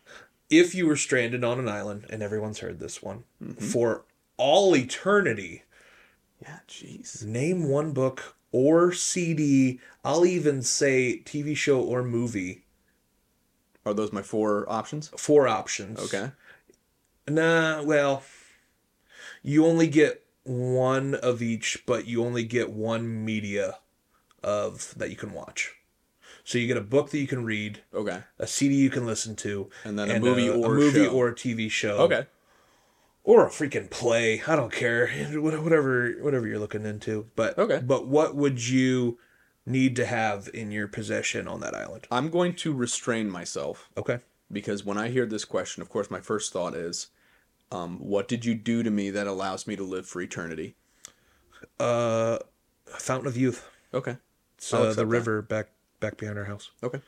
If 0.50 0.74
you 0.74 0.86
were 0.86 0.96
stranded 0.96 1.44
on 1.44 1.58
an 1.58 1.68
island, 1.68 2.06
and 2.10 2.22
everyone's 2.22 2.58
heard 2.58 2.78
this 2.78 3.02
one, 3.02 3.24
mm-hmm. 3.42 3.64
for 3.64 4.04
all 4.36 4.76
eternity, 4.76 5.62
Yeah, 6.42 6.58
jeez. 6.68 7.24
name 7.24 7.68
one 7.68 7.92
book 7.92 8.36
or 8.52 8.92
CD, 8.92 9.80
I'll 10.04 10.26
even 10.26 10.62
say 10.62 11.22
TV 11.24 11.56
show 11.56 11.80
or 11.80 12.02
movie. 12.02 12.64
Are 13.86 13.94
those 13.94 14.12
my 14.12 14.22
four 14.22 14.70
options? 14.70 15.08
Four 15.16 15.48
options. 15.48 15.98
Okay. 15.98 16.30
Nah, 17.28 17.82
well, 17.82 18.22
you 19.42 19.66
only 19.66 19.88
get 19.88 20.24
one 20.44 21.14
of 21.14 21.42
each, 21.42 21.84
but 21.86 22.06
you 22.06 22.24
only 22.24 22.44
get 22.44 22.70
one 22.70 23.24
media 23.24 23.78
of 24.42 24.94
that 24.96 25.10
you 25.10 25.16
can 25.16 25.32
watch. 25.32 25.74
So 26.44 26.58
you 26.58 26.66
get 26.66 26.76
a 26.76 26.82
book 26.82 27.10
that 27.10 27.18
you 27.18 27.26
can 27.26 27.42
read, 27.44 27.80
Okay. 27.94 28.22
a 28.38 28.46
CD 28.46 28.74
you 28.76 28.90
can 28.90 29.06
listen 29.06 29.34
to, 29.36 29.70
And 29.84 29.98
then 29.98 30.10
a 30.10 30.20
movie 30.20 30.48
or 30.50 30.74
a 30.74 30.78
movie 30.78 31.04
show. 31.06 31.10
or 31.12 31.28
a 31.28 31.34
TV 31.34 31.70
show. 31.70 31.96
Okay. 31.98 32.26
or 33.26 33.46
a 33.46 33.48
freaking 33.48 33.88
play. 33.88 34.42
I 34.46 34.54
don't 34.54 34.70
care. 34.70 35.08
Whatever 35.40 36.12
whatever 36.20 36.46
you're 36.46 36.58
looking 36.58 36.84
into. 36.84 37.30
But 37.34 37.56
Okay. 37.58 37.80
But 37.82 38.06
what 38.06 38.36
would 38.36 38.68
you 38.68 39.18
need 39.64 39.96
to 39.96 40.04
have 40.04 40.50
in 40.52 40.70
your 40.70 40.86
possession 40.88 41.48
on 41.48 41.60
that 41.60 41.74
island? 41.74 42.06
I'm 42.10 42.28
going 42.28 42.54
to 42.56 42.74
restrain 42.74 43.30
myself 43.30 43.88
Okay. 43.96 44.18
because 44.52 44.84
when 44.84 44.98
I 44.98 45.08
hear 45.08 45.24
this 45.24 45.46
question, 45.46 45.80
of 45.80 45.88
course, 45.88 46.10
my 46.10 46.20
first 46.20 46.52
thought 46.52 46.74
is, 46.74 47.06
um, 47.72 47.98
what 47.98 48.28
did 48.28 48.44
you 48.44 48.54
do 48.54 48.82
to 48.82 48.90
me 48.90 49.08
that 49.08 49.26
allows 49.26 49.66
me 49.66 49.74
to 49.76 49.82
live 49.82 50.06
for 50.06 50.20
eternity? 50.20 50.76
Uh 51.80 52.38
Fountain 52.86 53.26
of 53.28 53.36
Youth. 53.38 53.66
Okay. 53.94 54.12
Uh, 54.12 54.16
the 54.58 54.76
accept 54.82 54.96
that. 54.96 55.06
river 55.06 55.40
back 55.42 55.68
back 56.04 56.16
behind 56.22 56.38
our 56.38 56.48
house. 56.52 56.66
Okay. 56.86 57.00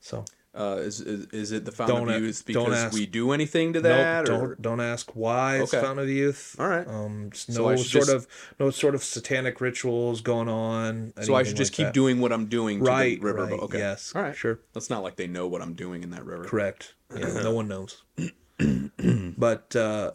So 0.00 0.24
Uh, 0.52 0.78
is, 0.88 0.96
is 1.12 1.20
is 1.42 1.48
it 1.56 1.62
the 1.64 1.70
fountain 1.78 1.96
Don't 1.96 2.10
of 2.16 2.22
youth 2.24 2.40
don't 2.44 2.64
because 2.70 2.84
ask. 2.86 2.94
we 2.98 3.06
do 3.20 3.24
anything 3.38 3.72
to 3.76 3.80
that? 3.82 4.22
or 4.24 4.32
don't 4.32 4.62
don't 4.68 4.80
ask 4.94 5.04
why 5.24 5.48
it's 5.62 5.72
Okay. 5.72 5.80
Fountain 5.84 6.04
of 6.06 6.10
Youth. 6.22 6.42
All 6.58 6.66
right. 6.74 6.86
Um 6.96 7.30
So 7.32 7.52
no 7.52 7.76
sort 7.76 7.88
just- 7.98 8.10
of 8.16 8.26
no 8.62 8.66
sort 8.82 8.94
of 8.98 9.02
satanic 9.04 9.60
rituals 9.60 10.18
going 10.32 10.48
on. 10.48 11.12
so 11.26 11.30
I 11.38 11.44
should 11.44 11.56
just 11.62 11.72
like 11.72 11.76
keep 11.78 11.86
that. 11.90 12.00
doing 12.00 12.16
what 12.22 12.32
I'm 12.36 12.46
doing 12.58 12.76
to 12.80 12.84
right, 12.96 13.16
the 13.20 13.26
river. 13.30 13.44
right, 13.46 13.60
okay. 13.66 13.78
Yes. 13.78 14.12
All 14.14 14.22
right. 14.26 14.36
Sure. 14.42 14.56
That's 14.74 14.90
not 14.94 15.00
like 15.06 15.14
they 15.22 15.28
know 15.36 15.46
what 15.52 15.60
I'm 15.64 15.74
doing 15.84 16.02
in 16.06 16.10
that 16.16 16.24
river. 16.32 16.44
Correct. 16.52 16.82
Yeah, 17.16 17.42
no 17.48 17.52
one 17.60 17.68
knows. 17.74 17.92
but 19.46 19.76
uh 19.76 20.10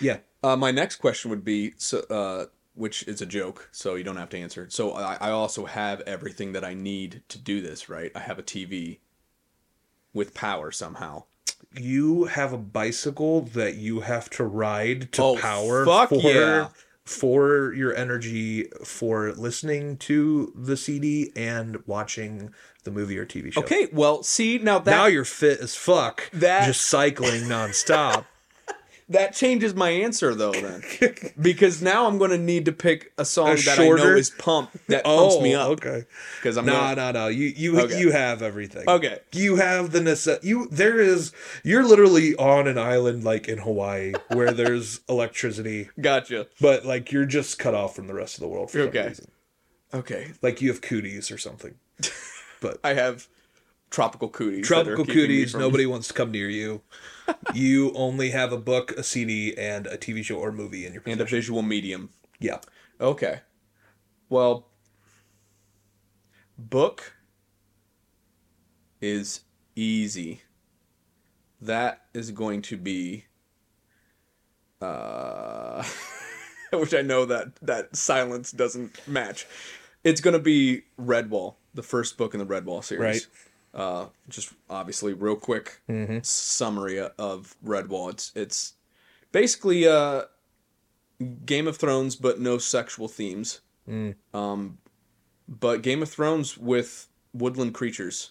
yeah. 0.00 0.18
Uh, 0.42 0.56
my 0.56 0.70
next 0.70 0.96
question 0.96 1.30
would 1.30 1.44
be, 1.44 1.74
so, 1.76 1.98
uh, 2.08 2.46
which 2.74 3.02
is 3.08 3.20
a 3.20 3.26
joke, 3.26 3.68
so 3.72 3.94
you 3.96 4.04
don't 4.04 4.16
have 4.16 4.28
to 4.30 4.38
answer. 4.38 4.66
So 4.70 4.92
I, 4.92 5.14
I 5.20 5.30
also 5.30 5.66
have 5.66 6.00
everything 6.02 6.52
that 6.52 6.64
I 6.64 6.74
need 6.74 7.22
to 7.28 7.38
do 7.38 7.60
this, 7.60 7.88
right? 7.88 8.10
I 8.14 8.20
have 8.20 8.38
a 8.38 8.42
TV 8.42 8.98
with 10.12 10.34
power 10.34 10.70
somehow. 10.70 11.24
you 11.76 12.24
have 12.24 12.52
a 12.52 12.58
bicycle 12.58 13.42
that 13.42 13.76
you 13.76 14.00
have 14.00 14.28
to 14.30 14.44
ride 14.44 15.12
to 15.12 15.22
Oh, 15.22 15.36
power 15.36 15.84
fuck 15.84 16.08
for 16.08 16.16
yeah. 16.16 16.68
for 17.04 17.72
your 17.74 17.94
energy 17.94 18.64
for 18.84 19.32
listening 19.32 19.96
to 19.98 20.52
the 20.56 20.76
CD 20.76 21.30
and 21.36 21.76
watching 21.86 22.50
the 22.84 22.90
movie 22.90 23.18
or 23.18 23.26
TV 23.26 23.52
show. 23.52 23.60
Okay, 23.60 23.88
well, 23.92 24.22
see 24.24 24.58
now 24.58 24.78
that 24.80 24.90
now 24.90 25.06
you're 25.06 25.24
fit 25.24 25.60
as 25.60 25.74
fuck. 25.76 26.28
That- 26.32 26.66
just 26.66 26.82
cycling 26.82 27.42
nonstop. 27.42 28.24
that 29.10 29.34
changes 29.34 29.74
my 29.74 29.90
answer 29.90 30.34
though, 30.34 30.52
then, 30.52 30.82
because 31.40 31.82
now 31.82 32.06
I'm 32.06 32.16
going 32.18 32.30
to 32.30 32.38
need 32.38 32.64
to 32.64 32.72
pick 32.72 33.12
a 33.18 33.24
song 33.24 33.50
A 33.50 33.56
that 33.56 33.78
I 33.78 33.82
know 33.82 33.96
shorter- 33.96 34.16
is 34.16 34.30
pump 34.30 34.70
that 34.88 35.02
oh, 35.04 35.18
pumps 35.18 35.34
oh, 35.38 35.42
me 35.42 35.54
up. 35.54 35.68
okay. 35.72 36.04
Because 36.38 36.56
I'm 36.56 36.64
No, 36.66 36.72
gonna, 36.72 36.96
no, 36.96 37.12
no. 37.12 37.28
You 37.28 37.46
you 37.48 37.80
Okay. 37.80 38.00
you 38.00 38.12
have 38.12 38.40
everything. 38.42 38.88
Okay. 38.88 39.18
You 39.32 39.56
have 39.56 39.90
the 39.92 40.00
necess- 40.00 40.42
you 40.42 40.66
there 40.70 40.98
is 40.98 41.32
you're 41.64 41.84
literally 41.84 42.34
on 42.36 42.66
an 42.66 42.78
island 42.78 43.24
like 43.24 43.48
in 43.48 43.58
Hawaii 43.58 44.12
where 44.28 44.52
there's 44.52 45.00
electricity, 45.08 45.90
gotcha. 46.00 46.46
but 46.60 46.86
like 46.86 47.12
you're 47.12 47.26
just 47.26 47.58
cut 47.58 47.74
off 47.74 47.94
from 47.94 48.06
the 48.06 48.14
rest 48.14 48.36
of 48.36 48.40
the 48.40 48.48
world 48.48 48.70
for 48.70 48.78
some 48.78 48.88
Okay. 48.88 49.08
reason. 49.08 49.30
Okay, 49.92 50.32
Like 50.40 50.62
you 50.62 50.68
have 50.70 50.80
cooties 50.80 51.30
or 51.30 51.38
something. 51.38 51.74
But 52.60 52.78
I 52.84 52.92
have 52.92 53.26
tropical 53.90 54.28
cooties. 54.28 54.66
tropical 54.66 55.04
cooties, 55.06 55.52
from- 55.52 55.60
nobody 55.62 55.86
wants 55.86 56.08
to 56.08 56.14
come 56.14 56.30
near 56.30 56.48
you. 56.50 56.82
You 57.54 57.92
only 57.94 58.30
have 58.30 58.52
a 58.52 58.56
book, 58.56 58.92
a 58.92 59.02
CD, 59.02 59.56
and 59.56 59.86
a 59.86 59.96
TV 59.96 60.24
show 60.24 60.36
or 60.36 60.52
movie 60.52 60.86
in 60.86 60.92
your 60.94 61.02
and 61.06 61.20
a 61.20 61.24
visual 61.24 61.62
medium. 61.62 62.10
yeah. 62.38 62.58
Okay. 63.00 63.40
Well, 64.28 64.68
book 66.58 67.14
is 69.00 69.40
easy. 69.74 70.42
That 71.60 72.02
is 72.14 72.30
going 72.30 72.62
to 72.62 72.76
be 72.76 73.24
uh 74.80 75.84
which 76.72 76.94
I 76.94 77.02
know 77.02 77.24
that 77.26 77.56
that 77.62 77.96
silence 77.96 78.52
doesn't 78.52 79.06
match. 79.06 79.46
It's 80.04 80.20
going 80.20 80.32
to 80.32 80.42
be 80.42 80.82
Redwall, 80.98 81.56
the 81.74 81.82
first 81.82 82.16
book 82.16 82.32
in 82.34 82.40
the 82.40 82.46
Redwall 82.46 82.82
series. 82.82 83.02
Right. 83.02 83.26
Uh 83.72 84.06
just 84.28 84.52
obviously 84.68 85.12
real 85.12 85.36
quick 85.36 85.80
summary 86.22 86.98
of 87.00 87.54
Redwall. 87.64 88.10
It's 88.10 88.32
it's 88.34 88.74
basically 89.32 89.86
uh 89.86 90.22
Game 91.44 91.68
of 91.68 91.76
Thrones, 91.76 92.16
but 92.16 92.40
no 92.40 92.58
sexual 92.58 93.06
themes. 93.08 93.60
Um, 94.32 94.78
but 95.48 95.82
Game 95.82 96.00
of 96.02 96.08
Thrones 96.08 96.56
with 96.56 97.08
woodland 97.34 97.74
creatures 97.74 98.30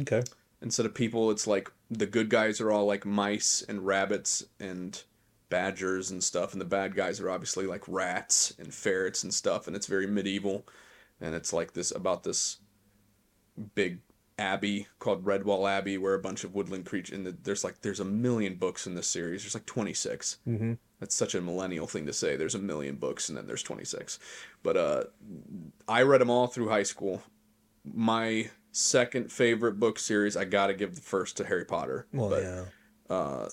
Okay. 0.00 0.22
instead 0.60 0.84
of 0.84 0.94
people. 0.94 1.30
It's 1.30 1.46
like 1.46 1.70
the 1.90 2.06
good 2.06 2.28
guys 2.28 2.60
are 2.60 2.70
all 2.72 2.84
like 2.86 3.06
mice 3.06 3.62
and 3.68 3.86
rabbits 3.86 4.44
and 4.58 5.00
badgers 5.48 6.10
and 6.10 6.22
stuff, 6.24 6.52
and 6.52 6.60
the 6.60 6.64
bad 6.66 6.94
guys 6.96 7.20
are 7.20 7.30
obviously 7.30 7.66
like 7.66 7.82
rats 7.86 8.52
and 8.58 8.74
ferrets 8.74 9.22
and 9.22 9.32
stuff. 9.32 9.66
And 9.68 9.76
it's 9.76 9.86
very 9.86 10.06
medieval, 10.08 10.66
and 11.20 11.34
it's 11.34 11.52
like 11.52 11.72
this 11.74 11.90
about 11.92 12.24
this 12.24 12.58
big 13.76 14.00
abbey 14.38 14.88
called 14.98 15.24
Redwall 15.24 15.70
Abbey, 15.70 15.98
where 15.98 16.14
a 16.14 16.20
bunch 16.20 16.44
of 16.44 16.54
woodland 16.54 16.86
creatures. 16.86 17.16
And 17.16 17.26
there's 17.44 17.64
like 17.64 17.80
there's 17.82 18.00
a 18.00 18.04
million 18.04 18.56
books 18.56 18.86
in 18.86 18.94
this 18.94 19.06
series. 19.06 19.42
There's 19.42 19.54
like 19.54 19.66
26. 19.66 20.38
Mm-hmm. 20.46 20.72
That's 21.00 21.14
such 21.14 21.34
a 21.34 21.40
millennial 21.40 21.86
thing 21.86 22.06
to 22.06 22.12
say. 22.12 22.36
There's 22.36 22.54
a 22.54 22.60
million 22.60 22.96
books 22.96 23.28
and 23.28 23.36
then 23.36 23.46
there's 23.46 23.62
26. 23.62 24.18
But 24.62 24.76
uh, 24.76 25.04
I 25.86 26.02
read 26.02 26.20
them 26.20 26.30
all 26.30 26.46
through 26.46 26.68
high 26.68 26.82
school. 26.82 27.22
My 27.84 28.50
second 28.72 29.30
favorite 29.30 29.78
book 29.78 29.98
series, 29.98 30.36
I 30.36 30.44
got 30.44 30.68
to 30.68 30.74
give 30.74 30.94
the 30.94 31.00
first 31.00 31.36
to 31.36 31.44
Harry 31.44 31.64
Potter. 31.64 32.06
Well, 32.12 32.30
but 32.30 32.42
yeah. 32.42 33.46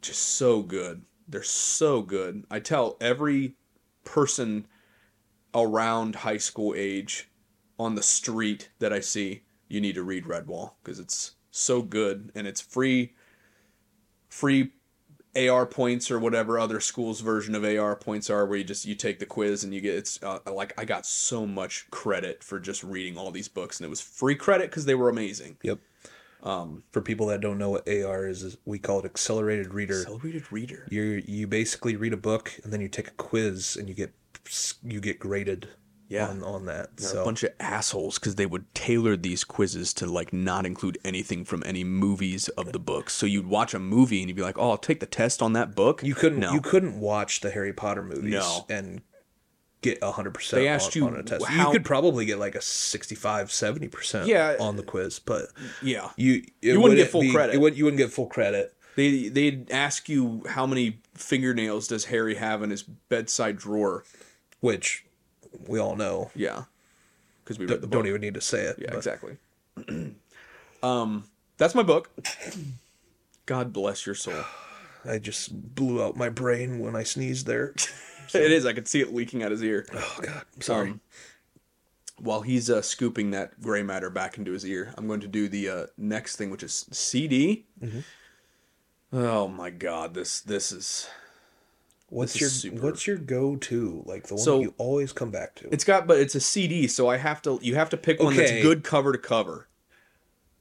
just 0.00 0.22
so 0.36 0.62
good. 0.62 1.02
They're 1.26 1.42
so 1.42 2.02
good. 2.02 2.44
I 2.50 2.60
tell 2.60 2.96
every 3.00 3.54
person 4.04 4.66
around 5.54 6.16
high 6.16 6.38
school 6.38 6.74
age 6.76 7.30
on 7.78 7.94
the 7.94 8.02
street 8.02 8.70
that 8.78 8.92
I 8.92 9.00
see, 9.00 9.42
you 9.68 9.80
need 9.80 9.94
to 9.94 10.02
read 10.02 10.24
Redwall 10.24 10.72
because 10.82 10.98
it's 10.98 11.32
so 11.50 11.82
good 11.82 12.30
and 12.34 12.46
it's 12.46 12.60
free 12.60 13.14
free 14.28 14.72
AR 15.36 15.66
points 15.66 16.10
or 16.10 16.18
whatever 16.18 16.58
other 16.58 16.80
schools 16.80 17.20
version 17.20 17.54
of 17.54 17.64
AR 17.64 17.94
points 17.96 18.30
are 18.30 18.46
where 18.46 18.58
you 18.58 18.64
just 18.64 18.86
you 18.86 18.94
take 18.94 19.18
the 19.18 19.26
quiz 19.26 19.62
and 19.62 19.74
you 19.74 19.80
get 19.80 19.94
it's 19.94 20.22
uh, 20.22 20.38
like 20.50 20.72
I 20.78 20.84
got 20.84 21.06
so 21.06 21.46
much 21.46 21.88
credit 21.90 22.42
for 22.42 22.58
just 22.58 22.82
reading 22.82 23.16
all 23.18 23.30
these 23.30 23.48
books 23.48 23.78
and 23.78 23.84
it 23.84 23.90
was 23.90 24.00
free 24.00 24.34
credit 24.34 24.70
cuz 24.70 24.84
they 24.84 24.94
were 24.94 25.08
amazing. 25.08 25.58
Yep. 25.62 25.78
Um, 26.40 26.84
for 26.92 27.00
people 27.00 27.26
that 27.26 27.40
don't 27.40 27.58
know 27.58 27.70
what 27.70 27.88
AR 27.88 28.28
is, 28.28 28.44
is 28.44 28.56
we 28.64 28.78
call 28.78 29.00
it 29.00 29.04
accelerated 29.04 29.74
reader. 29.74 30.02
Celebrated 30.04 30.50
reader. 30.52 30.86
you 30.90 31.22
you 31.26 31.46
basically 31.46 31.96
read 31.96 32.12
a 32.12 32.18
book 32.18 32.52
and 32.64 32.72
then 32.72 32.80
you 32.80 32.88
take 32.88 33.08
a 33.08 33.12
quiz 33.12 33.76
and 33.76 33.88
you 33.88 33.94
get 33.94 34.12
you 34.82 35.00
get 35.00 35.18
graded 35.18 35.68
Yeah. 36.08 36.28
on 36.28 36.42
on 36.42 36.66
that. 36.66 36.96
They're 36.96 37.08
so 37.08 37.22
a 37.22 37.24
bunch 37.24 37.42
of 37.42 37.52
assholes 37.60 38.18
because 38.18 38.36
they 38.36 38.46
would 38.46 38.72
tailor 38.74 39.16
these 39.16 39.44
quizzes 39.44 39.92
to 39.94 40.06
like 40.06 40.32
not 40.32 40.64
include 40.66 40.98
anything 41.04 41.44
from 41.44 41.62
any 41.66 41.84
movies 41.84 42.48
of 42.50 42.72
the 42.72 42.78
books. 42.78 43.12
So 43.14 43.26
you'd 43.26 43.46
watch 43.46 43.74
a 43.74 43.78
movie 43.78 44.20
and 44.20 44.28
you'd 44.28 44.36
be 44.36 44.42
like, 44.42 44.58
"Oh, 44.58 44.70
I'll 44.70 44.78
take 44.78 45.00
the 45.00 45.06
test 45.06 45.42
on 45.42 45.52
that 45.52 45.74
book." 45.74 46.02
you 46.02 46.14
couldn't 46.14 46.40
No. 46.40 46.52
you 46.52 46.60
couldn't 46.60 46.98
watch 46.98 47.40
the 47.40 47.50
Harry 47.50 47.72
Potter 47.72 48.02
movies 48.02 48.32
No. 48.32 48.64
and 48.70 49.02
get 49.80 50.00
100% 50.00 50.50
They 50.50 50.66
asked 50.66 50.96
on, 50.96 51.02
you 51.02 51.06
on 51.08 51.14
a 51.16 51.22
test. 51.22 51.44
how- 51.44 51.66
You 51.66 51.72
could 51.72 51.84
probably 51.84 52.24
get 52.24 52.38
like 52.40 52.56
a 52.56 52.60
65 52.60 53.50
70% 53.52 54.26
Yeah. 54.26 54.56
on 54.58 54.74
the 54.76 54.82
quiz, 54.82 55.20
but 55.20 55.48
yeah, 55.82 56.10
you 56.16 56.42
You 56.60 56.80
wouldn't 56.80 56.98
get 56.98 57.10
full 57.10 57.20
be- 57.20 57.30
credit. 57.32 57.54
It 57.54 57.58
would, 57.60 57.76
you 57.78 57.84
wouldn't 57.84 57.98
get 57.98 58.10
full 58.10 58.26
credit. 58.26 58.74
they 58.96 59.28
they'd 59.28 59.70
ask 59.70 60.08
you 60.08 60.42
how 60.48 60.66
many 60.66 61.00
fingernails 61.14 61.86
does 61.86 62.06
Harry 62.06 62.34
have 62.34 62.62
in 62.62 62.70
his 62.70 62.82
bedside 62.82 63.56
drawer. 63.58 64.04
which 64.60 65.04
we 65.66 65.78
all 65.78 65.96
know. 65.96 66.30
Yeah, 66.34 66.64
because 67.44 67.58
we 67.58 67.66
D- 67.66 67.78
don't 67.88 68.06
even 68.06 68.20
need 68.20 68.34
to 68.34 68.40
say 68.40 68.64
it. 68.64 68.76
yeah, 68.78 68.88
but 68.90 68.96
exactly. 68.96 69.36
um, 70.82 71.24
that's 71.56 71.74
my 71.74 71.82
book. 71.82 72.10
God 73.46 73.72
bless 73.72 74.06
your 74.06 74.14
soul. 74.14 74.44
I 75.04 75.18
just 75.18 75.74
blew 75.74 76.02
out 76.02 76.16
my 76.16 76.28
brain 76.28 76.80
when 76.80 76.94
I 76.96 77.02
sneezed 77.02 77.46
there. 77.46 77.74
It 78.34 78.52
is. 78.52 78.66
I 78.66 78.74
could 78.74 78.86
see 78.86 79.00
it 79.00 79.14
leaking 79.14 79.42
out 79.42 79.52
his 79.52 79.62
ear. 79.62 79.86
Oh 79.94 80.18
God, 80.20 80.42
I'm 80.54 80.60
sorry. 80.60 80.90
Um, 80.90 81.00
while 82.18 82.42
he's 82.42 82.68
uh, 82.68 82.82
scooping 82.82 83.30
that 83.30 83.58
gray 83.62 83.82
matter 83.82 84.10
back 84.10 84.36
into 84.36 84.52
his 84.52 84.66
ear, 84.66 84.92
I'm 84.98 85.06
going 85.06 85.20
to 85.20 85.26
do 85.28 85.48
the 85.48 85.68
uh, 85.70 85.86
next 85.96 86.36
thing, 86.36 86.50
which 86.50 86.62
is 86.62 86.86
CD. 86.92 87.64
Mm-hmm. 87.82 88.00
Oh 89.14 89.48
my 89.48 89.70
God, 89.70 90.12
this 90.12 90.40
this 90.42 90.72
is 90.72 91.08
what's 92.10 92.40
your 92.40 92.48
super. 92.50 92.80
what's 92.82 93.06
your 93.06 93.16
go 93.16 93.56
to 93.56 94.02
like 94.06 94.26
the 94.26 94.34
one 94.34 94.42
So- 94.44 94.58
that 94.58 94.62
you 94.64 94.74
always 94.78 95.12
come 95.12 95.30
back 95.30 95.54
to? 95.56 95.68
it's 95.72 95.84
got, 95.84 96.06
but 96.06 96.18
it's 96.18 96.34
a 96.34 96.40
CD, 96.40 96.86
so 96.86 97.08
I 97.08 97.16
have 97.16 97.40
to 97.42 97.58
you 97.62 97.74
have 97.74 97.90
to 97.90 97.96
pick 97.96 98.20
one 98.22 98.36
that's 98.36 98.50
good 98.52 98.82
cover 98.84 99.12
to 99.12 99.18
cover. 99.18 99.68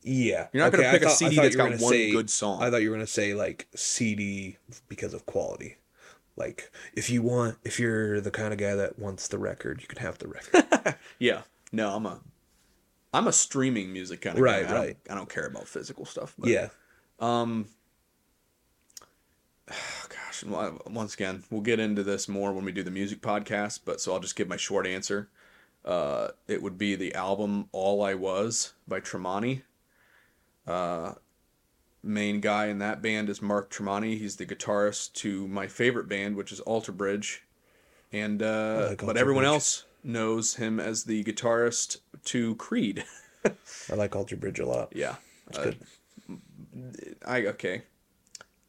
Yeah, 0.03 0.47
You're 0.53 0.63
not 0.63 0.71
gonna 0.71 0.89
pick 0.91 1.01
a 1.01 1.05
thought- 1.05 1.11
I 1.11 1.15
CD 1.15 1.35
that's 1.37 1.55
got 1.55 1.69
one 1.71 1.77
say- 1.91 2.11
good 2.11 2.29
song. 2.29 2.61
I 2.63 2.69
thought 2.69 2.81
you 2.81 2.89
were 2.91 2.95
gonna 2.95 3.07
say 3.07 3.33
like 3.33 3.67
CD 3.75 4.57
because 4.87 5.13
of 5.13 5.25
quality. 5.25 5.77
Like 6.35 6.71
if 6.93 7.09
you 7.09 7.21
want, 7.23 7.57
if 7.63 7.79
you're 7.79 8.21
the 8.21 8.31
kind 8.31 8.53
of 8.53 8.59
guy 8.59 8.75
that 8.75 8.99
wants 8.99 9.27
the 9.27 9.37
record, 9.39 9.81
you 9.81 9.87
can 9.87 9.97
have 9.99 10.17
the 10.19 10.27
record. 10.27 10.95
Yeah, 11.19 11.41
No, 11.71 11.95
I'm 11.95 12.05
a 12.05 12.19
I'm 13.13 13.27
a 13.27 13.33
streaming 13.33 13.91
music 13.91 14.21
kind 14.21 14.37
of 14.37 14.43
Right, 14.43 14.63
guy. 14.65 14.69
I 14.69 14.73
don't- 14.73 14.85
right. 14.85 14.97
I 15.09 15.15
don't 15.15 15.29
care 15.29 15.47
about 15.47 15.67
physical 15.67 16.05
stuff. 16.05 16.35
But, 16.37 16.49
Yeah. 16.49 16.69
Um. 17.19 17.67
Gosh, 20.43 20.73
once 20.85 21.13
again, 21.13 21.43
we'll 21.49 21.61
get 21.61 21.79
into 21.79 22.03
this 22.03 22.27
more 22.27 22.51
when 22.53 22.65
we 22.65 22.71
do 22.71 22.83
the 22.83 22.91
music 22.91 23.21
podcast. 23.21 23.81
But 23.85 24.01
so 24.01 24.13
I'll 24.13 24.19
just 24.19 24.35
give 24.35 24.47
my 24.47 24.57
short 24.57 24.85
answer. 24.87 25.29
Uh, 25.85 26.29
it 26.47 26.61
would 26.61 26.77
be 26.77 26.95
the 26.95 27.13
album 27.15 27.69
"All 27.71 28.01
I 28.03 28.13
Was" 28.13 28.73
by 28.87 28.99
Tremonti. 28.99 29.61
Uh, 30.65 31.13
main 32.03 32.41
guy 32.41 32.67
in 32.67 32.79
that 32.79 33.01
band 33.01 33.29
is 33.29 33.41
Mark 33.41 33.69
Tremonti. 33.69 34.17
He's 34.17 34.35
the 34.35 34.45
guitarist 34.45 35.13
to 35.13 35.47
my 35.47 35.67
favorite 35.67 36.09
band, 36.09 36.35
which 36.35 36.51
is 36.51 36.59
Alter 36.61 36.91
Bridge, 36.91 37.43
and 38.11 38.41
uh, 38.43 38.87
like 38.89 38.97
but 38.99 39.07
Alter 39.09 39.19
everyone 39.19 39.43
Bridge. 39.43 39.53
else 39.53 39.83
knows 40.03 40.55
him 40.55 40.79
as 40.79 41.05
the 41.05 41.23
guitarist 41.23 41.97
to 42.25 42.55
Creed. 42.55 43.05
I 43.45 43.95
like 43.95 44.15
Alter 44.15 44.35
Bridge 44.35 44.59
a 44.59 44.65
lot. 44.65 44.91
Yeah. 44.95 45.15
That's 45.47 45.57
Uh, 45.59 45.63
good. 45.63 45.77
I 47.25 47.45
okay. 47.47 47.83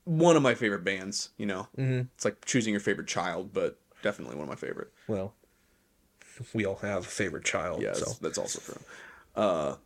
One 0.08 0.36
of 0.36 0.42
my 0.42 0.54
favorite 0.54 0.84
bands, 0.84 1.30
you 1.36 1.44
know. 1.44 1.68
Mm-hmm. 1.76 2.06
It's 2.14 2.24
like 2.24 2.44
choosing 2.46 2.72
your 2.72 2.80
favorite 2.80 3.08
child, 3.08 3.52
but 3.52 3.78
definitely 4.02 4.36
one 4.36 4.44
of 4.44 4.48
my 4.48 4.56
favorite. 4.56 4.90
Well, 5.06 5.34
we 6.54 6.64
all 6.64 6.76
have 6.76 7.04
a 7.04 7.08
favorite 7.08 7.44
child. 7.44 7.82
Yeah, 7.82 7.92
so 7.92 8.06
that's, 8.06 8.18
that's 8.18 8.38
also 8.38 8.60
true. 8.60 8.82
Uh 9.34 9.76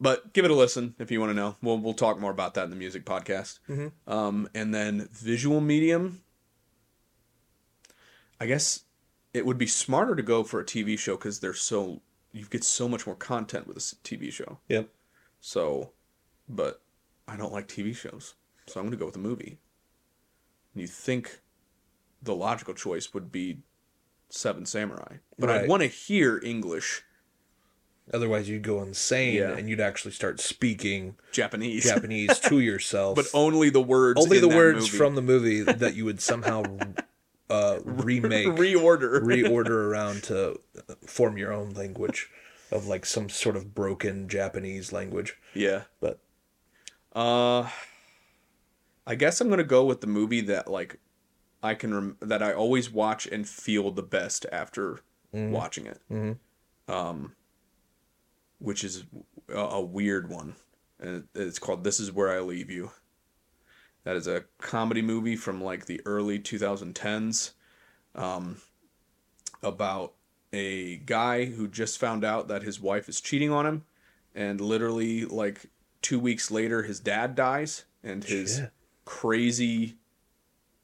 but 0.00 0.32
give 0.32 0.44
it 0.44 0.50
a 0.50 0.54
listen 0.54 0.94
if 0.98 1.10
you 1.10 1.20
want 1.20 1.30
to 1.30 1.34
know. 1.34 1.56
We'll 1.62 1.78
we'll 1.78 1.94
talk 1.94 2.20
more 2.20 2.30
about 2.30 2.54
that 2.54 2.64
in 2.64 2.70
the 2.70 2.76
music 2.76 3.04
podcast. 3.04 3.58
Mm-hmm. 3.68 4.12
Um, 4.12 4.48
and 4.54 4.74
then 4.74 5.08
visual 5.12 5.60
medium. 5.60 6.22
I 8.40 8.46
guess 8.46 8.84
it 9.34 9.44
would 9.44 9.58
be 9.58 9.66
smarter 9.66 10.14
to 10.14 10.22
go 10.22 10.44
for 10.44 10.60
a 10.60 10.64
TV 10.64 10.98
show 10.98 11.16
because 11.16 11.40
they're 11.40 11.54
so 11.54 12.02
you 12.32 12.46
get 12.46 12.62
so 12.62 12.88
much 12.88 13.06
more 13.06 13.16
content 13.16 13.66
with 13.66 13.76
a 13.76 13.80
TV 13.80 14.32
show. 14.32 14.58
Yep. 14.68 14.88
So, 15.40 15.92
but 16.48 16.82
I 17.26 17.36
don't 17.36 17.52
like 17.52 17.68
TV 17.68 17.94
shows, 17.96 18.34
so 18.68 18.80
I'm 18.80 18.86
going 18.86 18.92
to 18.92 18.96
go 18.98 19.06
with 19.06 19.16
a 19.16 19.20
movie. 19.20 19.58
And 20.74 20.80
you 20.82 20.86
think 20.86 21.40
the 22.22 22.34
logical 22.34 22.74
choice 22.74 23.12
would 23.14 23.30
be 23.32 23.58
Seven 24.30 24.66
Samurai, 24.66 25.16
but 25.38 25.48
I'd 25.50 25.68
want 25.68 25.82
to 25.82 25.88
hear 25.88 26.40
English, 26.44 27.02
Otherwise, 28.12 28.48
you'd 28.48 28.62
go 28.62 28.80
insane 28.82 29.34
Yeah. 29.34 29.52
and 29.54 29.68
you'd 29.68 29.80
actually 29.80 30.12
start 30.12 30.40
speaking 30.40 31.16
Japanese, 31.30 31.84
Japanese 31.84 32.38
to 32.40 32.58
yourself. 32.70 33.16
but 33.16 33.26
only 33.34 33.68
the 33.68 33.82
words. 33.82 34.18
only 34.18 34.38
in 34.38 34.48
the 34.48 34.56
words 34.56 34.80
movie. 34.86 34.96
from 34.96 35.14
the 35.14 35.20
movie 35.20 35.60
that 35.62 35.94
you 35.94 36.06
would 36.06 36.18
somehow 36.22 36.62
uh, 37.50 37.78
remake, 37.84 38.46
reorder. 38.48 39.20
reorder 39.20 39.68
around 39.90 40.22
to 40.24 40.58
form 41.06 41.36
your 41.36 41.52
own 41.52 41.74
language 41.74 42.30
of 42.72 42.86
like 42.86 43.04
some 43.04 43.28
sort 43.28 43.56
of 43.56 43.74
broken 43.74 44.26
Japanese 44.26 44.90
language. 44.90 45.36
yeah. 45.52 45.82
But 46.00 46.18
Uh, 47.14 47.68
I 49.08 49.14
guess 49.14 49.40
I'm 49.40 49.48
gonna 49.48 49.64
go 49.64 49.84
with 49.84 50.00
the 50.02 50.06
movie 50.06 50.42
that 50.42 50.70
like 50.70 51.00
I 51.62 51.74
can 51.74 51.92
rem- 51.94 52.16
that 52.20 52.42
I 52.42 52.52
always 52.52 52.90
watch 52.90 53.26
and 53.26 53.48
feel 53.48 53.90
the 53.90 54.02
best 54.02 54.44
after 54.52 55.00
watching 55.32 55.86
it. 55.86 56.00
Mhm. 56.10 56.38
Um, 56.88 57.34
which 58.58 58.84
is 58.84 59.04
a, 59.48 59.56
a 59.58 59.80
weird 59.80 60.28
one, 60.28 60.54
and 61.00 61.24
it- 61.34 61.40
it's 61.40 61.58
called 61.58 61.84
"This 61.84 61.98
Is 62.00 62.12
Where 62.12 62.30
I 62.30 62.40
Leave 62.40 62.70
You." 62.70 62.90
That 64.04 64.14
is 64.16 64.26
a 64.26 64.44
comedy 64.58 65.02
movie 65.02 65.36
from 65.36 65.62
like 65.62 65.86
the 65.86 66.00
early 66.06 66.38
2010s, 66.38 67.52
um, 68.14 68.60
about 69.62 70.14
a 70.52 70.96
guy 70.98 71.44
who 71.46 71.68
just 71.68 71.98
found 71.98 72.24
out 72.24 72.48
that 72.48 72.62
his 72.62 72.80
wife 72.80 73.08
is 73.08 73.20
cheating 73.20 73.50
on 73.50 73.66
him, 73.66 73.84
and 74.34 74.60
literally 74.60 75.24
like 75.24 75.66
two 76.02 76.18
weeks 76.18 76.50
later, 76.50 76.82
his 76.84 77.00
dad 77.00 77.34
dies, 77.34 77.84
and 78.02 78.24
his 78.24 78.56
Shit. 78.56 78.72
Crazy, 79.08 79.96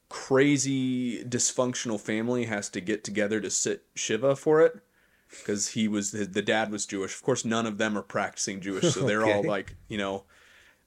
crazy 0.08 1.22
dysfunctional 1.24 2.00
family 2.00 2.46
has 2.46 2.70
to 2.70 2.80
get 2.80 3.04
together 3.04 3.38
to 3.38 3.50
sit 3.50 3.84
shiva 3.94 4.34
for 4.34 4.62
it 4.62 4.80
because 5.28 5.68
he 5.68 5.86
was 5.86 6.10
the 6.12 6.40
dad 6.40 6.72
was 6.72 6.86
Jewish. 6.86 7.14
Of 7.14 7.22
course, 7.22 7.44
none 7.44 7.66
of 7.66 7.76
them 7.76 7.98
are 7.98 8.02
practicing 8.02 8.62
Jewish, 8.62 8.94
so 8.94 9.04
they're 9.04 9.26
all 9.26 9.44
like 9.46 9.76
you 9.88 9.98
know, 9.98 10.24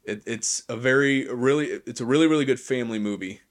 it, 0.03 0.23
it's 0.25 0.63
a 0.67 0.75
very 0.75 1.31
really 1.31 1.67
it's 1.85 2.01
a 2.01 2.05
really 2.05 2.25
really 2.25 2.43
good 2.43 2.59
family 2.59 2.97
movie. 2.97 3.41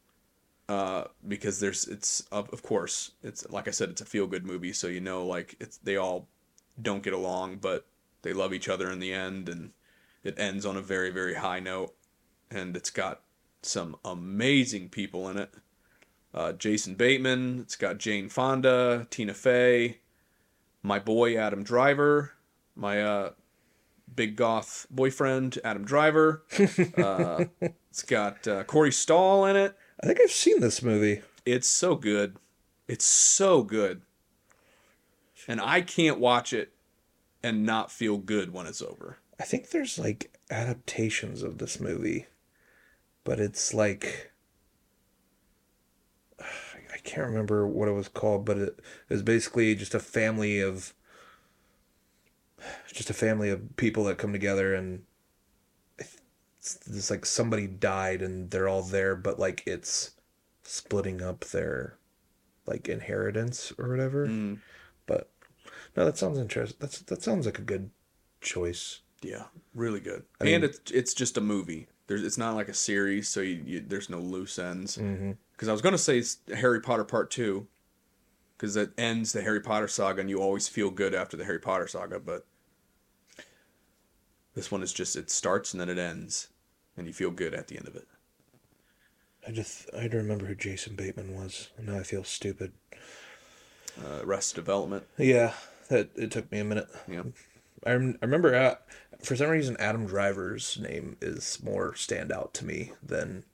Uh, 0.69 1.05
because 1.29 1.61
there's 1.61 1.87
it's 1.87 2.23
of, 2.33 2.53
of 2.53 2.65
course 2.65 3.13
it's 3.23 3.49
like 3.51 3.69
I 3.69 3.71
said 3.71 3.91
it's 3.91 4.01
a 4.01 4.05
feel 4.05 4.27
good 4.27 4.45
movie, 4.45 4.73
so 4.73 4.89
you 4.89 5.01
know 5.01 5.25
like 5.25 5.55
it's 5.61 5.77
they 5.79 5.97
all 5.97 6.27
don't 6.83 7.05
get 7.05 7.13
along, 7.13 7.59
but 7.59 7.87
they 8.23 8.33
love 8.33 8.53
each 8.53 8.69
other 8.69 8.91
in 8.91 8.99
the 8.99 9.13
end, 9.13 9.49
and 9.49 9.71
it 10.25 10.37
ends 10.41 10.67
on 10.67 10.77
a 10.77 10.83
very 10.83 11.11
very 11.11 11.35
high 11.35 11.61
note, 11.61 11.95
and 12.51 12.77
it's 12.77 12.91
got 12.91 13.21
some 13.63 13.97
amazing 14.05 14.89
people 14.89 15.29
in 15.29 15.39
it. 15.39 15.55
Uh, 16.35 16.53
Jason 16.53 16.95
Bateman. 16.95 17.61
It's 17.61 17.77
got 17.77 17.99
Jane 17.99 18.29
Fonda, 18.29 19.07
Tina 19.11 19.35
Fey, 19.35 19.99
my 20.83 20.99
boy 20.99 21.37
Adam 21.37 21.63
Driver, 21.63 22.33
my 22.75 23.03
uh, 23.03 23.31
big 24.15 24.37
goth 24.37 24.87
boyfriend 24.91 25.59
Adam 25.65 25.85
Driver. 25.85 26.45
Uh, 26.97 27.47
it's 27.91 28.03
got 28.03 28.47
uh, 28.47 28.65
Corey 28.65 28.93
Stoll 28.93 29.47
in 29.47 29.57
it. 29.57 29.77
I 30.03 30.07
think 30.07 30.21
I've 30.21 30.31
seen 30.31 30.61
this 30.61 30.83
movie. 30.83 31.23
It's 31.45 31.69
so 31.69 31.95
good. 31.95 32.37
It's 32.89 33.05
so 33.05 33.63
good. 33.63 34.03
And 35.49 35.61
I 35.61 35.81
can't 35.81 36.19
watch 36.19 36.53
it 36.53 36.73
and 37.43 37.65
not 37.65 37.91
feel 37.91 38.19
good 38.19 38.53
when 38.53 38.67
it's 38.67 38.83
over. 38.83 39.19
I 39.39 39.45
think 39.45 39.71
there's 39.71 39.99
like 39.99 40.37
adaptations 40.51 41.43
of 41.43 41.59
this 41.59 41.81
movie, 41.81 42.27
but 43.27 43.39
it's 43.41 43.75
like 43.75 44.33
I 46.41 46.99
can't 47.05 47.27
remember 47.27 47.67
what 47.67 47.89
it 47.89 47.93
was 47.93 48.09
called, 48.09 48.45
but 48.47 48.57
it, 48.57 48.69
it 49.09 49.13
was 49.13 49.23
basically 49.23 49.75
just 49.75 49.95
a 49.95 50.01
family 50.01 50.61
of 50.61 50.95
just 52.93 53.11
a 53.11 53.15
family 53.15 53.51
of 53.51 53.77
people 53.77 54.05
that 54.05 54.17
come 54.19 54.33
together 54.33 54.75
and 54.75 55.03
it's, 55.99 56.79
it's 56.87 57.11
like 57.11 57.27
somebody 57.27 57.67
died 57.67 58.23
and 58.23 58.51
they're 58.51 58.69
all 58.69 58.83
there, 58.83 59.15
but 59.15 59.39
like 59.39 59.63
it's 59.67 60.13
splitting 60.63 61.23
up 61.23 61.41
their 61.47 61.99
like 62.67 62.89
inheritance 62.89 63.73
or 63.79 63.89
whatever. 63.89 64.27
Mm, 64.27 64.59
But 65.07 65.31
no, 65.97 66.05
that 66.05 66.17
sounds 66.19 66.39
interesting. 66.39 66.79
That's 66.81 67.01
that 67.01 67.23
sounds 67.23 67.47
like 67.47 67.59
a 67.59 67.63
good 67.63 67.91
choice. 68.41 69.01
yeah, 69.23 69.45
really 69.75 70.01
good. 70.01 70.25
I 70.41 70.45
and 70.47 70.63
mean- 70.63 70.71
it's 70.71 70.91
it's 70.91 71.15
just 71.15 71.37
a 71.37 71.41
movie. 71.41 71.89
There's 72.07 72.23
it's 72.23 72.39
not 72.39 72.55
like 72.55 72.69
a 72.69 72.75
series, 72.75 73.29
so 73.29 73.41
you, 73.41 73.63
you 73.67 73.81
there's 73.87 74.11
no 74.11 74.19
loose 74.19 74.59
ends. 74.59 74.97
Mm-hmm. 74.97 75.33
Because 75.53 75.69
I 75.69 75.73
was 75.73 75.83
gonna 75.83 75.99
say 75.99 76.23
Harry 76.55 76.81
Potter 76.81 77.05
Part 77.05 77.31
Two, 77.31 77.67
because 78.57 78.75
that 78.75 78.97
ends 78.99 79.33
the 79.33 79.43
Harry 79.43 79.61
Potter 79.61 79.89
saga, 79.89 80.21
and 80.21 80.31
you 80.31 80.41
always 80.41 80.69
feel 80.69 80.91
good 80.91 81.15
after 81.15 81.37
the 81.37 81.45
Harry 81.45 81.59
Potter 81.59 81.89
saga. 81.89 82.21
But 82.21 82.47
this 84.55 84.71
one 84.71 84.83
is 84.83 84.93
just 84.93 85.17
it 85.17 85.31
starts 85.31 85.73
and 85.73 85.81
then 85.81 85.89
it 85.89 85.99
ends, 85.99 86.49
and 86.97 87.07
you 87.07 87.13
feel 87.13 87.31
good 87.31 87.55
at 87.55 87.69
the 87.69 87.77
end 87.77 87.89
of 87.89 87.97
it. 87.97 88.07
I 89.47 89.51
just 89.53 89.89
I 89.97 90.03
had 90.03 90.11
to 90.13 90.17
remember 90.17 90.47
who 90.47 90.55
Jason 90.55 90.97
Bateman 90.97 91.35
was. 91.35 91.71
and 91.77 91.87
Now 91.87 91.99
I 91.99 92.03
feel 92.03 92.25
stupid. 92.25 92.73
Uh, 93.99 94.21
Arrested 94.23 94.57
Development. 94.57 95.05
Yeah, 95.19 95.55
that 95.89 96.11
it 96.17 96.31
took 96.31 96.51
me 96.53 96.59
a 96.59 96.65
minute. 96.65 96.89
Yeah. 97.09 97.23
I, 97.87 97.93
rem- 97.93 98.19
I 98.21 98.25
remember 98.25 98.55
uh, 98.55 98.75
for 99.23 99.37
some 99.37 99.49
reason 99.49 99.77
Adam 99.79 100.07
Driver's 100.07 100.79
name 100.79 101.17
is 101.23 101.63
more 101.63 101.93
standout 101.93 102.53
to 102.55 102.65
me 102.67 102.93
than 103.03 103.45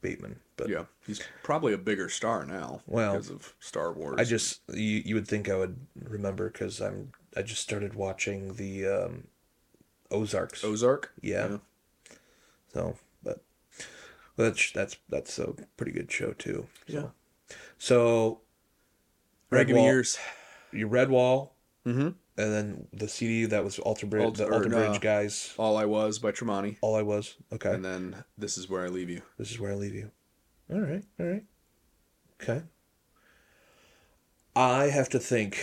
Bateman. 0.00 0.40
But 0.56 0.68
Yeah, 0.68 0.84
he's 1.06 1.20
probably 1.42 1.72
a 1.72 1.78
bigger 1.78 2.08
star 2.08 2.44
now. 2.44 2.80
Well, 2.86 3.12
because 3.12 3.30
of 3.30 3.54
Star 3.60 3.92
Wars. 3.92 4.16
I 4.18 4.24
just 4.24 4.60
you, 4.72 5.02
you 5.04 5.14
would 5.14 5.28
think 5.28 5.48
I 5.48 5.56
would 5.56 5.76
remember 6.02 6.50
because 6.50 6.80
I'm 6.80 7.12
I 7.36 7.42
just 7.42 7.62
started 7.62 7.94
watching 7.94 8.54
the 8.54 8.86
um, 8.86 9.24
Ozarks. 10.10 10.64
Ozark. 10.64 11.12
Yeah. 11.22 11.58
So, 12.72 12.96
but 13.22 13.42
well, 14.36 14.48
that's 14.48 14.72
that's 14.72 14.96
that's 15.08 15.38
a 15.38 15.52
pretty 15.76 15.92
good 15.92 16.10
show 16.10 16.32
too. 16.32 16.66
Yeah. 16.86 17.06
So, 17.78 18.40
Red 19.50 19.58
Regular 19.60 19.80
Wall, 19.80 19.88
years. 19.88 20.18
your 20.72 20.88
Red 20.88 21.10
Wall, 21.10 21.54
Mm-hmm. 21.86 22.08
And 22.38 22.52
then 22.52 22.86
the 22.92 23.08
CD 23.08 23.44
that 23.46 23.64
was 23.64 23.78
Alter 23.80 24.06
Bridge, 24.06 24.24
Alter- 24.24 24.46
the 24.46 24.52
Alter 24.52 24.68
Bridge 24.68 24.96
uh, 24.96 24.98
guys. 24.98 25.52
All 25.58 25.76
I 25.76 25.84
Was 25.84 26.18
by 26.18 26.30
Tremonti, 26.32 26.78
All 26.80 26.94
I 26.96 27.02
was 27.02 27.36
okay. 27.52 27.74
and 27.74 27.84
then 27.84 28.24
This 28.38 28.56
Is 28.56 28.68
Where 28.70 28.84
I 28.84 28.88
Leave 28.88 29.10
You. 29.10 29.22
This 29.38 29.50
is 29.50 29.58
where 29.60 29.72
I 29.72 29.74
leave 29.74 29.94
you. 29.94 30.10
All 30.72 30.80
right, 30.80 31.04
all 31.18 31.26
right, 31.26 31.44
okay. 32.40 32.62
I 34.54 34.84
have 34.84 35.08
to 35.10 35.18
think, 35.18 35.58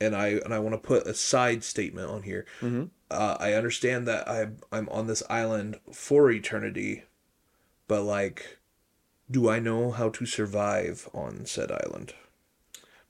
and 0.00 0.14
I 0.16 0.28
and 0.44 0.52
I 0.52 0.58
want 0.58 0.74
to 0.74 0.78
put 0.78 1.06
a 1.06 1.14
side 1.14 1.62
statement 1.64 2.10
on 2.10 2.22
here. 2.22 2.44
Mm-hmm. 2.60 2.84
uh, 3.10 3.36
I 3.38 3.52
understand 3.52 4.06
that 4.08 4.28
I'm 4.28 4.58
I'm 4.72 4.88
on 4.88 5.06
this 5.06 5.22
island 5.30 5.78
for 5.92 6.30
eternity, 6.30 7.04
but 7.86 8.02
like, 8.02 8.58
do 9.30 9.48
I 9.48 9.58
know 9.58 9.90
how 9.90 10.08
to 10.10 10.26
survive 10.26 11.08
on 11.14 11.46
said 11.46 11.70
island? 11.70 12.14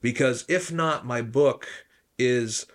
because 0.02 0.44
if 0.48 0.70
not, 0.70 1.04
my 1.06 1.20
book 1.22 1.66
is 2.18 2.66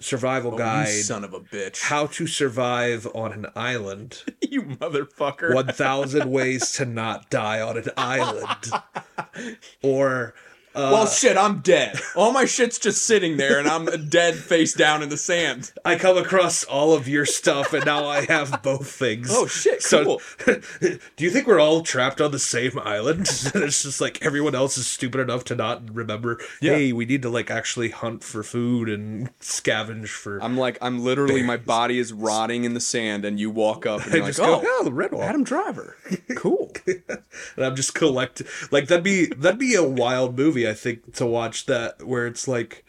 survival 0.00 0.54
Oh, 0.54 0.58
guide 0.58 0.88
son 0.88 1.24
of 1.24 1.34
a 1.34 1.40
bitch. 1.40 1.82
how 1.82 2.06
to 2.06 2.26
survive 2.26 3.06
on 3.14 3.32
an 3.32 3.46
island. 3.56 4.22
you 4.42 4.62
motherfucker. 4.62 5.52
1000 5.54 6.30
ways 6.30 6.70
to 6.72 6.84
not 6.84 7.30
die 7.30 7.60
on 7.60 7.76
an 7.78 7.90
island. 7.96 8.70
Or 9.82 10.34
uh, 10.78 10.90
Well, 10.92 11.06
shit, 11.06 11.36
I'm 11.36 11.60
dead. 11.60 11.98
All 12.14 12.32
my 12.32 12.44
shit's 12.44 12.78
just 12.78 13.02
sitting 13.02 13.36
there, 13.36 13.58
and 13.58 13.68
I'm 13.68 14.08
dead 14.08 14.36
face 14.36 14.72
down 14.74 15.02
in 15.02 15.08
the 15.08 15.16
sand. 15.16 15.72
I 15.84 15.96
come 15.96 16.16
across 16.16 16.64
all 16.64 16.92
of 16.94 17.08
your 17.08 17.26
stuff 17.26 17.72
and 17.72 17.84
now 17.84 18.06
I 18.06 18.24
have 18.26 18.62
both 18.62 18.90
things. 18.90 19.28
Oh, 19.32 19.46
shit, 19.46 19.82
So, 19.82 20.04
cool. 20.04 20.20
do 20.80 21.24
you 21.24 21.30
think 21.30 21.46
we're 21.46 21.60
all 21.60 21.82
trapped 21.82 22.20
on 22.20 22.30
the 22.30 22.38
same 22.38 22.78
island? 22.78 23.28
and 23.54 23.64
it's 23.64 23.82
just 23.82 24.00
like 24.00 24.24
everyone 24.24 24.54
else 24.54 24.78
is 24.78 24.86
stupid 24.86 25.20
enough 25.20 25.44
to 25.44 25.54
not 25.56 25.94
remember, 25.94 26.38
Yeah. 26.60 26.74
hey, 26.74 26.92
we 26.92 27.04
need 27.06 27.22
to 27.22 27.28
like 27.30 27.50
actually 27.50 27.90
hunt 27.90 28.22
for 28.22 28.42
food 28.42 28.88
and 28.88 29.36
scavenge 29.40 30.08
for. 30.08 30.42
I'm 30.42 30.56
like, 30.56 30.78
I'm 30.80 31.02
literally, 31.02 31.42
my 31.42 31.56
body 31.56 31.98
is 31.98 32.12
rotting 32.12 32.64
in 32.64 32.74
the 32.74 32.80
sand, 32.80 33.24
and 33.24 33.40
you 33.40 33.50
walk 33.50 33.84
up 33.86 34.04
and 34.04 34.12
I 34.12 34.16
you're 34.16 34.24
like, 34.24 34.28
just 34.36 34.38
go, 34.40 34.60
oh, 34.62 34.62
oh, 34.64 34.84
the 34.84 34.92
red 34.92 35.12
one. 35.12 35.22
Adam 35.24 35.44
Driver. 35.44 35.96
Cool. 36.36 36.72
and 36.86 37.64
I'm 37.64 37.74
just 37.76 37.94
collect 37.94 38.42
like 38.70 38.86
that'd 38.88 39.02
be 39.04 39.26
that'd 39.26 39.58
be 39.58 39.74
a 39.74 39.82
wild 39.82 40.36
movie 40.36 40.66
I 40.68 40.74
think 40.74 41.14
to 41.14 41.26
watch 41.26 41.66
that 41.66 42.02
where 42.06 42.26
it's 42.26 42.46
like 42.46 42.84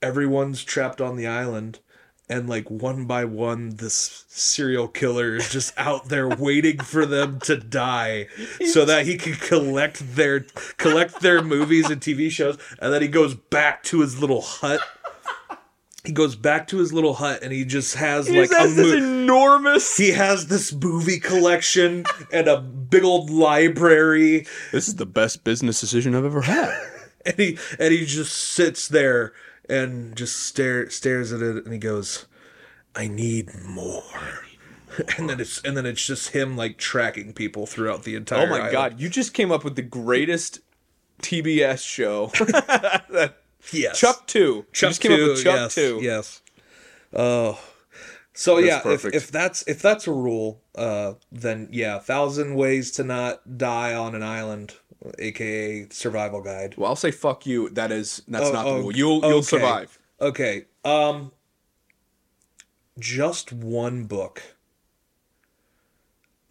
everyone's 0.00 0.64
trapped 0.64 1.00
on 1.00 1.16
the 1.16 1.26
island 1.26 1.78
and 2.28 2.48
like 2.48 2.70
one 2.70 3.04
by 3.06 3.24
one 3.24 3.76
this 3.76 4.24
serial 4.28 4.88
killer 4.88 5.36
is 5.36 5.50
just 5.50 5.72
out 5.78 6.08
there 6.08 6.28
waiting 6.28 6.78
for 6.78 7.04
them 7.06 7.38
to 7.40 7.56
die 7.56 8.26
so 8.66 8.84
that 8.84 9.06
he 9.06 9.16
can 9.16 9.34
collect 9.34 10.16
their 10.16 10.40
collect 10.76 11.20
their 11.20 11.42
movies 11.42 11.90
and 11.90 12.00
TV 12.00 12.30
shows 12.30 12.58
and 12.80 12.92
then 12.92 13.02
he 13.02 13.08
goes 13.08 13.34
back 13.34 13.82
to 13.84 14.00
his 14.00 14.20
little 14.20 14.40
hut 14.40 14.80
he 16.04 16.10
goes 16.12 16.34
back 16.34 16.66
to 16.66 16.78
his 16.78 16.92
little 16.92 17.14
hut 17.14 17.40
and 17.42 17.52
he 17.52 17.64
just 17.64 17.94
has 17.94 18.28
like 18.28 18.50
a 18.50 18.66
mo- 18.68 18.92
enormous. 18.96 19.96
he 19.96 20.10
has 20.10 20.48
this 20.48 20.72
movie 20.72 21.20
collection 21.20 22.04
and 22.32 22.48
a 22.48 22.60
big 22.60 23.04
old 23.04 23.30
library 23.30 24.46
This 24.72 24.88
is 24.88 24.96
the 24.96 25.06
best 25.06 25.44
business 25.44 25.80
decision 25.80 26.14
I've 26.16 26.24
ever 26.24 26.40
had. 26.42 26.76
and 27.26 27.36
he 27.36 27.58
and 27.78 27.92
he 27.92 28.04
just 28.06 28.32
sits 28.36 28.88
there 28.88 29.32
and 29.68 30.16
just 30.16 30.36
stare 30.36 30.88
stares 30.90 31.32
at 31.32 31.40
it 31.40 31.64
and 31.64 31.72
he 31.72 31.78
goes 31.78 32.26
i 32.96 33.06
need 33.06 33.50
more 33.64 34.02
and 35.16 35.28
then 35.30 35.40
it's 35.40 35.60
and 35.62 35.76
then 35.76 35.86
it's 35.86 36.04
just 36.04 36.30
him 36.30 36.56
like 36.56 36.76
tracking 36.78 37.32
people 37.32 37.66
throughout 37.66 38.02
the 38.04 38.14
entire 38.14 38.46
Oh 38.46 38.50
my 38.50 38.56
island. 38.58 38.72
god, 38.72 39.00
you 39.00 39.08
just 39.08 39.32
came 39.32 39.50
up 39.50 39.64
with 39.64 39.74
the 39.76 39.80
greatest 39.82 40.60
TBS 41.22 41.82
show. 41.86 42.30
yes 43.72 43.98
Chuck 43.98 44.26
2. 44.26 44.38
You 44.38 44.66
Chuck 44.72 44.90
just 44.90 45.00
came 45.00 45.12
up 45.12 45.18
with 45.20 45.36
two, 45.38 45.42
Chuck 45.44 45.54
yes, 45.54 45.74
2. 45.76 45.98
yes 46.02 46.42
oh 47.14 47.58
so 48.34 48.60
That's 48.60 48.84
yeah 48.84 48.92
if, 48.92 49.04
if 49.06 49.30
that's 49.30 49.62
if 49.68 49.80
that's 49.80 50.06
a 50.06 50.12
rule 50.12 50.60
uh 50.74 51.14
then 51.30 51.68
yeah 51.70 51.98
thousand 51.98 52.54
ways 52.56 52.90
to 52.92 53.04
not 53.04 53.56
die 53.58 53.94
on 53.94 54.14
an 54.14 54.22
island 54.22 54.74
aka 55.18 55.88
survival 55.90 56.40
guide 56.40 56.74
Well, 56.76 56.88
I'll 56.90 56.96
say 56.96 57.10
fuck 57.10 57.46
you. 57.46 57.68
That 57.70 57.90
is 57.92 58.22
that's 58.28 58.48
Oh, 58.48 58.52
not 58.52 58.64
the 58.66 58.74
rule. 58.74 58.94
You'll 58.94 59.20
you'll 59.20 59.38
okay. 59.38 59.42
survive. 59.42 59.98
Okay. 60.20 60.64
Um 60.84 61.32
just 62.98 63.52
one 63.52 64.04
book. 64.04 64.42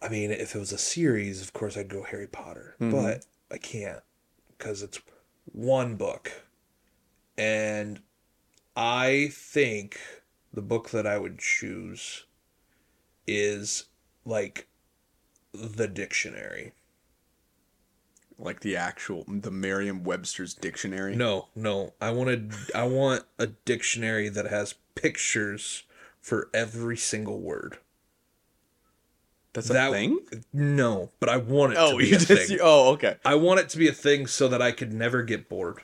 I 0.00 0.08
mean, 0.08 0.30
if 0.30 0.54
it 0.54 0.58
was 0.58 0.72
a 0.72 0.78
series, 0.78 1.40
of 1.40 1.52
course 1.52 1.76
I'd 1.76 1.88
go 1.88 2.02
Harry 2.02 2.26
Potter, 2.26 2.76
Mm-hmm. 2.80 2.90
but 2.90 3.24
I 3.50 3.58
can't 3.58 4.02
cuz 4.58 4.82
it's 4.82 5.00
one 5.46 5.96
book. 5.96 6.30
And 7.38 8.00
I 8.76 9.30
think 9.32 10.00
the 10.52 10.62
book 10.62 10.90
that 10.90 11.06
I 11.06 11.18
would 11.18 11.38
choose 11.38 12.24
is 13.26 13.86
like 14.24 14.68
the 15.52 15.88
dictionary. 15.88 16.72
Like 18.42 18.60
the 18.60 18.76
actual 18.76 19.24
the 19.28 19.50
Merriam-Webster's 19.50 20.52
dictionary. 20.54 21.14
No, 21.14 21.48
no. 21.54 21.94
I 22.00 22.10
wanted 22.10 22.52
I 22.74 22.84
want 22.84 23.24
a 23.38 23.46
dictionary 23.46 24.28
that 24.28 24.46
has 24.46 24.74
pictures 24.94 25.84
for 26.20 26.48
every 26.52 26.96
single 26.96 27.40
word. 27.40 27.78
That's 29.52 29.70
a 29.70 29.74
that 29.74 29.92
thing? 29.92 30.18
No, 30.52 31.10
but 31.20 31.28
I 31.28 31.36
want 31.36 31.74
it 31.74 31.78
Oh, 31.78 31.92
to 31.92 31.96
be 31.98 32.06
you 32.08 32.16
a 32.16 32.18
just 32.18 32.48
thing. 32.48 32.58
Oh, 32.62 32.92
okay. 32.92 33.16
I 33.24 33.34
want 33.34 33.60
it 33.60 33.68
to 33.70 33.78
be 33.78 33.88
a 33.88 33.92
thing 33.92 34.26
so 34.26 34.48
that 34.48 34.62
I 34.62 34.72
could 34.72 34.92
never 34.92 35.22
get 35.22 35.48
bored. 35.48 35.78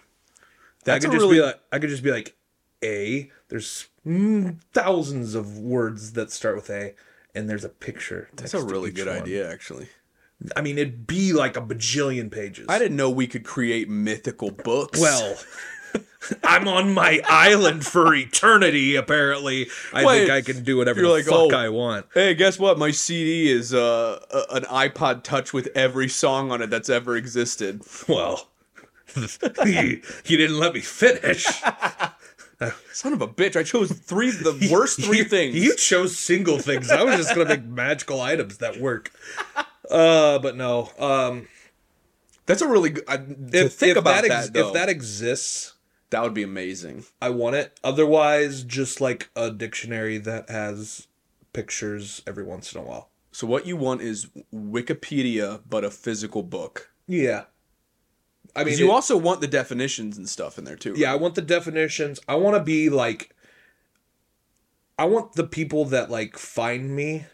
That's 0.85 1.05
I 1.05 1.09
could 1.09 1.15
just 1.15 1.23
really 1.23 1.37
be 1.37 1.43
like 1.43 1.61
I 1.71 1.79
could 1.79 1.91
just 1.91 2.03
be 2.03 2.11
like 2.11 2.35
A, 2.83 3.31
there's 3.49 3.87
mm, 4.07 4.57
thousands 4.73 5.35
of 5.35 5.59
words 5.59 6.15
that 6.15 6.31
start 6.33 6.57
with 6.57 6.71
A 6.71 6.95
and 7.35 7.49
there's 7.49 7.65
a 7.65 7.69
picture. 7.69 8.31
That's 8.35 8.55
a 8.55 8.63
really 8.65 8.91
good 8.91 9.07
one. 9.07 9.17
idea 9.19 9.51
actually. 9.51 9.89
I 10.55 10.61
mean, 10.61 10.78
it'd 10.78 11.07
be 11.07 11.32
like 11.32 11.57
a 11.57 11.61
bajillion 11.61 12.30
pages. 12.30 12.66
I 12.68 12.78
didn't 12.78 12.97
know 12.97 13.11
we 13.11 13.26
could 13.26 13.45
create 13.45 13.89
mythical 13.89 14.51
books. 14.53 15.01
Well, 15.01 15.36
I'm 16.45 16.68
on 16.68 16.93
my 16.95 17.20
island 17.28 17.84
for 17.84 18.14
eternity. 18.14 18.95
Apparently, 18.97 19.68
I 19.93 20.05
Wait, 20.05 20.18
think 20.18 20.30
I 20.30 20.43
can 20.43 20.62
do 20.62 20.76
whatever 20.76 21.01
the 21.01 21.09
like, 21.09 21.24
fuck 21.24 21.53
oh. 21.53 21.57
I 21.57 21.68
want. 21.70 22.07
Hey, 22.14 22.34
guess 22.34 22.59
what? 22.59 22.78
My 22.78 22.91
CD 22.93 23.51
is 23.51 23.74
uh, 23.74 24.20
a- 24.30 24.55
an 24.57 24.62
iPod 24.64 25.22
Touch 25.24 25.53
with 25.53 25.68
every 25.74 26.09
song 26.09 26.53
on 26.53 26.62
it 26.62 26.70
that's 26.70 26.89
ever 26.89 27.16
existed. 27.16 27.82
Well, 28.07 28.49
you, 29.64 30.03
you 30.26 30.36
didn't 30.36 30.59
let 30.59 30.74
me 30.74 30.80
finish. 30.80 31.45
Son 32.93 33.12
of 33.12 33.22
a 33.22 33.28
bitch! 33.28 33.55
I 33.57 33.62
chose 33.62 33.91
three 33.93 34.30
the 34.32 34.68
worst 34.70 35.01
three 35.01 35.18
You- 35.18 35.24
things. 35.24 35.55
You 35.57 35.76
chose 35.76 36.16
single 36.18 36.59
things. 36.59 36.91
I 36.91 37.03
was 37.05 37.16
just 37.16 37.34
gonna 37.34 37.49
make 37.49 37.64
magical 37.64 38.20
items 38.20 38.59
that 38.59 38.80
work. 38.80 39.12
Uh, 39.91 40.39
but 40.39 40.57
no. 40.57 40.91
Um, 40.99 41.49
That's 42.47 42.62
a 42.62 42.68
really 42.68 42.91
good. 42.91 43.05
I, 43.09 43.14
if 43.53 43.74
think 43.74 43.93
if 43.93 43.97
about 43.97 44.22
that, 44.22 44.28
that, 44.28 44.39
ex- 44.45 44.51
though, 44.51 44.68
if 44.68 44.74
that 44.74 44.89
exists, 44.89 45.74
that 46.11 46.22
would 46.22 46.34
be 46.34 46.43
amazing. 46.43 47.05
I 47.20 47.30
want 47.30 47.57
it. 47.57 47.78
Otherwise, 47.84 48.62
just 48.64 49.01
like 49.01 49.30
a 49.36 49.51
dictionary 49.51 50.18
that 50.18 50.49
has 50.51 51.07
pictures 51.53 52.22
every 52.26 52.45
once 52.45 52.74
in 52.74 52.80
a 52.80 52.84
while. 52.84 53.11
So 53.32 53.47
what 53.47 53.66
you 53.66 53.76
want 53.76 54.01
is 54.03 54.28
Wikipedia, 54.55 55.62
but 55.68 55.84
a 55.84 55.91
physical 55.91 56.43
book. 56.43 56.91
Yeah. 57.07 57.45
I 58.57 58.64
mean, 58.64 58.78
you 58.78 58.89
it- 58.89 58.93
also 58.93 59.16
want 59.16 59.41
the 59.41 59.47
definitions 59.47 60.16
and 60.16 60.28
stuff 60.28 60.59
in 60.59 60.64
there 60.64 60.76
too. 60.76 60.95
Yeah, 60.97 61.12
I 61.12 61.16
want 61.16 61.34
the 61.34 61.43
definitions. 61.43 62.18
I 62.28 62.34
want 62.36 62.57
to 62.57 62.62
be 62.62 62.89
like 62.91 63.34
I 64.99 65.05
want 65.05 65.34
the 65.34 65.45
people 65.47 65.84
that 65.86 66.11
like 66.11 66.36
find 66.36 66.95
me 66.97 67.26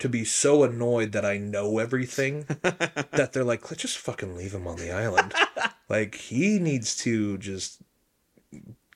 to 0.00 0.08
be 0.08 0.24
so 0.24 0.62
annoyed 0.64 1.12
that 1.12 1.24
I 1.24 1.38
know 1.38 1.78
everything 1.78 2.44
that 2.62 3.30
they're 3.32 3.44
like, 3.44 3.70
let's 3.70 3.82
just 3.82 3.98
fucking 3.98 4.36
leave 4.36 4.54
him 4.54 4.66
on 4.66 4.76
the 4.76 4.90
island. 4.92 5.32
like 5.88 6.14
he 6.16 6.58
needs 6.58 6.96
to 6.96 7.38
just 7.38 7.80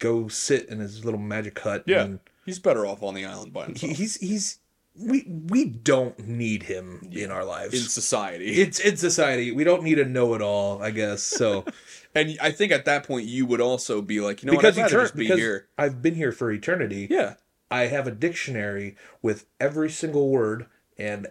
go 0.00 0.28
sit 0.28 0.68
in 0.68 0.80
his 0.80 1.04
little 1.04 1.20
magic 1.20 1.58
hut. 1.60 1.84
yeah. 1.86 2.02
and 2.02 2.20
He's 2.44 2.58
better 2.58 2.84
off 2.84 3.02
on 3.02 3.14
the 3.14 3.24
island 3.24 3.52
by 3.54 3.62
he, 3.66 3.68
himself 3.68 3.96
he's 3.96 4.16
he's 4.16 4.58
we 4.96 5.24
we 5.48 5.64
don't 5.64 6.18
need 6.28 6.64
him 6.64 7.08
in 7.10 7.30
our 7.30 7.44
lives. 7.44 7.74
in 7.74 7.80
society. 7.80 8.60
it's 8.60 8.78
in 8.78 8.96
society. 8.96 9.50
We 9.50 9.64
don't 9.64 9.82
need 9.82 9.98
a 9.98 10.04
know-it-all, 10.04 10.82
I 10.82 10.90
guess. 10.90 11.22
So 11.22 11.64
and 12.14 12.36
I 12.40 12.50
think 12.52 12.70
at 12.70 12.84
that 12.84 13.04
point 13.06 13.26
you 13.26 13.46
would 13.46 13.60
also 13.62 14.02
be 14.02 14.20
like, 14.20 14.42
you 14.42 14.46
know 14.50 14.56
because 14.56 14.76
what? 14.76 14.84
I'd 14.86 14.90
etern- 14.90 15.02
just 15.02 15.16
be 15.16 15.24
because 15.24 15.38
here. 15.38 15.68
I've 15.78 16.02
been 16.02 16.14
here 16.14 16.32
for 16.32 16.50
eternity. 16.52 17.06
Yeah. 17.10 17.34
I 17.70 17.86
have 17.86 18.06
a 18.06 18.12
dictionary 18.12 18.94
with 19.22 19.46
every 19.58 19.90
single 19.90 20.28
word 20.28 20.66
and 20.98 21.28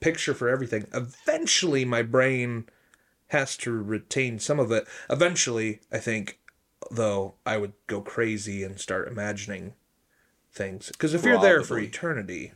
picture 0.00 0.34
for 0.34 0.48
everything. 0.48 0.86
Eventually, 0.92 1.84
my 1.84 2.02
brain 2.02 2.66
has 3.28 3.56
to 3.58 3.72
retain 3.72 4.38
some 4.38 4.60
of 4.60 4.70
it. 4.70 4.86
Eventually, 5.08 5.80
I 5.90 5.98
think, 5.98 6.38
though, 6.90 7.34
I 7.46 7.56
would 7.56 7.72
go 7.86 8.00
crazy 8.00 8.62
and 8.62 8.78
start 8.78 9.08
imagining 9.08 9.74
things. 10.52 10.88
Because 10.88 11.14
if 11.14 11.24
you're 11.24 11.40
there 11.40 11.62
for 11.62 11.78
eternity, 11.78 12.52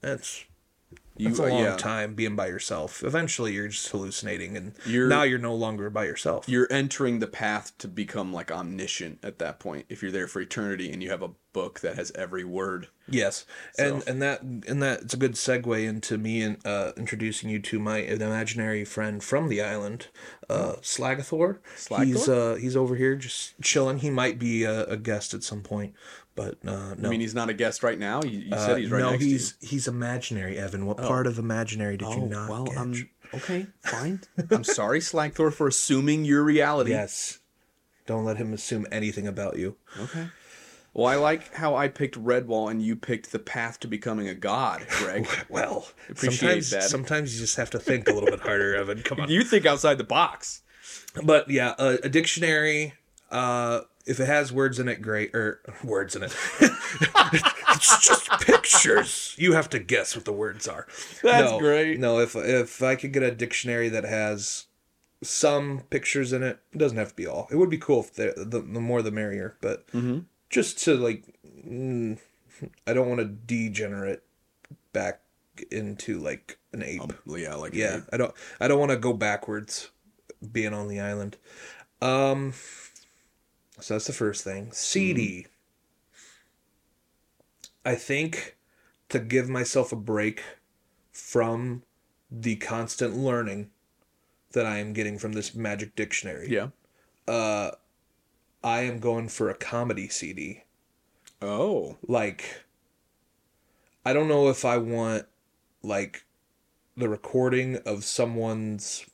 that's 0.00 0.44
You, 1.16 1.28
that's 1.28 1.38
a 1.38 1.46
long 1.46 1.62
yeah. 1.62 1.76
time 1.76 2.14
being 2.14 2.34
by 2.34 2.48
yourself. 2.48 3.04
Eventually, 3.04 3.52
you're 3.52 3.68
just 3.68 3.88
hallucinating, 3.88 4.56
and 4.56 4.72
You're- 4.84 5.08
now 5.08 5.22
you're 5.22 5.38
no 5.38 5.54
longer 5.54 5.88
by 5.90 6.04
yourself. 6.04 6.48
You're 6.48 6.66
entering 6.70 7.20
the 7.20 7.28
path 7.28 7.76
to 7.78 7.88
become 7.88 8.32
like 8.32 8.50
omniscient 8.50 9.20
at 9.22 9.38
that 9.38 9.60
point. 9.60 9.86
If 9.88 10.02
you're 10.02 10.10
there 10.10 10.26
for 10.26 10.40
eternity 10.40 10.90
and 10.90 11.02
you 11.02 11.10
have 11.10 11.22
a 11.22 11.30
book 11.54 11.80
that 11.80 11.94
has 11.94 12.12
every 12.14 12.44
word. 12.44 12.88
Yes, 13.08 13.46
and 13.78 14.02
and 14.06 14.20
that 14.20 14.42
and 14.42 14.82
that 14.82 15.02
it's 15.02 15.14
a 15.14 15.16
good 15.16 15.34
segue 15.34 15.86
into 15.86 16.18
me 16.18 16.42
and 16.42 16.58
uh, 16.66 16.92
introducing 16.96 17.48
you 17.48 17.60
to 17.60 17.78
my 17.78 17.98
imaginary 17.98 18.84
friend 18.84 19.22
from 19.22 19.48
the 19.48 19.62
island, 19.62 20.08
uh, 20.50 20.74
Slagathor. 20.82 21.58
Slagathor? 21.76 22.04
He's 22.04 22.28
uh 22.28 22.54
he's 22.60 22.76
over 22.76 22.96
here 22.96 23.14
just 23.14 23.54
chilling. 23.62 24.00
He 24.00 24.10
might 24.10 24.38
be 24.38 24.64
a, 24.64 24.84
a 24.86 24.96
guest 24.96 25.32
at 25.32 25.44
some 25.44 25.62
point, 25.62 25.94
but 26.34 26.58
uh, 26.66 26.94
no. 26.96 27.08
I 27.08 27.10
mean, 27.10 27.20
he's 27.20 27.34
not 27.34 27.48
a 27.48 27.54
guest 27.54 27.82
right 27.82 27.98
now. 27.98 28.22
You, 28.22 28.38
you 28.40 28.54
Uh, 28.54 28.66
said 28.66 28.78
he's 28.78 28.90
right 28.90 28.98
no, 29.00 29.10
next 29.12 29.24
he's 29.24 29.52
to 29.52 29.58
he's 29.60 29.70
he's 29.70 29.88
imaginary. 29.88 30.58
Evan, 30.58 30.86
what 30.86 30.96
part 30.98 31.26
of 31.26 31.38
imaginary 31.38 31.96
did 31.96 32.08
you. 32.08 32.14
you 32.16 32.22
Oh, 32.22 32.26
not 32.26 32.50
well, 32.50 32.66
catch? 32.66 32.76
um, 32.76 33.08
okay, 33.34 33.66
fine. 33.82 34.20
I'm 34.50 34.64
sorry, 34.64 35.00
Slagathor, 35.00 35.52
for 35.52 35.68
assuming 35.68 36.24
your 36.24 36.42
reality. 36.42 36.90
yes, 36.90 37.38
Don't 38.06 38.24
let 38.24 38.36
him 38.36 38.52
assume 38.52 38.86
anything 38.92 39.26
about 39.26 39.58
you. 39.58 39.76
Okay. 39.98 40.26
Well, 40.92 41.06
I 41.06 41.16
like 41.16 41.52
how 41.54 41.74
I 41.74 41.88
picked 41.88 42.16
Redwall 42.22 42.70
and 42.70 42.80
you 42.80 42.94
picked 42.94 43.32
the 43.32 43.40
path 43.40 43.80
to 43.80 43.88
becoming 43.88 44.28
a 44.28 44.34
god, 44.34 44.86
Greg. 44.88 45.26
Well, 45.48 45.88
Appreciate 46.08 46.38
sometimes, 46.38 46.70
that. 46.70 46.82
sometimes 46.84 47.34
you 47.34 47.40
just 47.40 47.56
have 47.56 47.70
to 47.70 47.80
think 47.80 48.08
a 48.08 48.12
little 48.12 48.30
bit 48.30 48.38
harder, 48.40 48.76
Evan. 48.76 49.02
Come 49.02 49.18
on. 49.20 49.28
you 49.28 49.42
think 49.42 49.66
outside 49.66 49.98
the 49.98 50.04
box. 50.04 50.62
But 51.24 51.50
yeah, 51.50 51.74
a, 51.80 51.98
a 52.04 52.08
dictionary. 52.08 52.94
Uh, 53.28 53.80
if 54.06 54.20
it 54.20 54.26
has 54.26 54.52
words 54.52 54.78
in 54.78 54.88
it, 54.88 55.00
great. 55.02 55.34
Or 55.34 55.60
words 55.84 56.16
in 56.16 56.22
it. 56.22 56.36
it's 56.60 58.06
just 58.06 58.30
pictures. 58.40 59.34
You 59.38 59.52
have 59.52 59.68
to 59.70 59.78
guess 59.78 60.14
what 60.14 60.24
the 60.24 60.32
words 60.32 60.68
are. 60.68 60.86
That's 61.22 61.50
no, 61.50 61.58
great. 61.58 61.98
No, 61.98 62.18
if 62.18 62.36
if 62.36 62.82
I 62.82 62.96
could 62.96 63.12
get 63.12 63.22
a 63.22 63.30
dictionary 63.30 63.88
that 63.88 64.04
has 64.04 64.66
some 65.22 65.82
pictures 65.90 66.32
in 66.32 66.42
it, 66.42 66.58
it 66.72 66.78
doesn't 66.78 66.98
have 66.98 67.10
to 67.10 67.14
be 67.14 67.26
all. 67.26 67.48
It 67.50 67.56
would 67.56 67.70
be 67.70 67.78
cool 67.78 68.00
if 68.00 68.14
the 68.14 68.34
the, 68.36 68.60
the 68.60 68.80
more 68.80 69.02
the 69.02 69.10
merrier. 69.10 69.56
But 69.60 69.86
just 70.50 70.78
to 70.84 70.96
like, 70.96 71.24
mm, 71.66 72.18
I 72.86 72.92
don't 72.92 73.08
want 73.08 73.20
to 73.20 73.26
degenerate 73.26 74.22
back 74.92 75.20
into 75.70 76.18
like 76.18 76.58
an 76.72 76.82
ape. 76.82 77.12
Yeah, 77.26 77.54
like 77.54 77.74
Yeah, 77.74 78.00
I 78.12 78.16
don't. 78.16 78.34
I 78.60 78.68
don't 78.68 78.78
want 78.78 78.90
to 78.90 78.98
go 78.98 79.12
backwards, 79.12 79.90
being 80.52 80.74
on 80.74 80.88
the 80.88 81.00
island. 81.00 81.36
Um, 82.02 82.52
so 83.80 83.94
that's 83.94 84.06
the 84.06 84.12
first 84.12 84.44
thing. 84.44 84.66
Hmm. 84.66 84.72
CD. 84.72 85.46
I 87.84 87.94
think 87.94 88.56
to 89.10 89.18
give 89.18 89.48
myself 89.48 89.92
a 89.92 89.96
break 89.96 90.42
from 91.12 91.82
the 92.30 92.56
constant 92.56 93.16
learning 93.16 93.70
that 94.52 94.66
I 94.66 94.78
am 94.78 94.92
getting 94.92 95.18
from 95.18 95.32
this 95.32 95.54
magic 95.54 95.94
dictionary. 95.94 96.48
Yeah. 96.50 96.68
Uh, 97.28 97.72
I 98.62 98.80
am 98.80 98.98
going 98.98 99.28
for 99.28 99.50
a 99.50 99.54
comedy 99.54 100.08
CD. 100.08 100.62
Oh. 101.42 101.96
like 102.08 102.64
I 104.06 104.12
don't 104.14 104.28
know 104.28 104.48
if 104.48 104.64
I 104.64 104.78
want 104.78 105.26
like 105.82 106.24
the 106.96 107.08
recording 107.08 107.76
of 107.84 108.04
someone's 108.04 109.04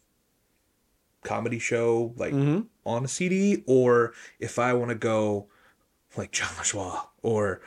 comedy 1.23 1.59
show 1.59 2.15
like 2.17 2.33
mm-hmm. 2.33 2.63
On 2.91 3.05
a 3.05 3.09
CD 3.09 3.63
or 3.67 4.13
if 4.39 4.59
I 4.59 4.73
want 4.75 4.89
to 4.91 4.95
go 4.95 5.47
like 6.17 6.33
Jon 6.33 6.49
Lajoie 6.51 7.07
or 7.23 7.61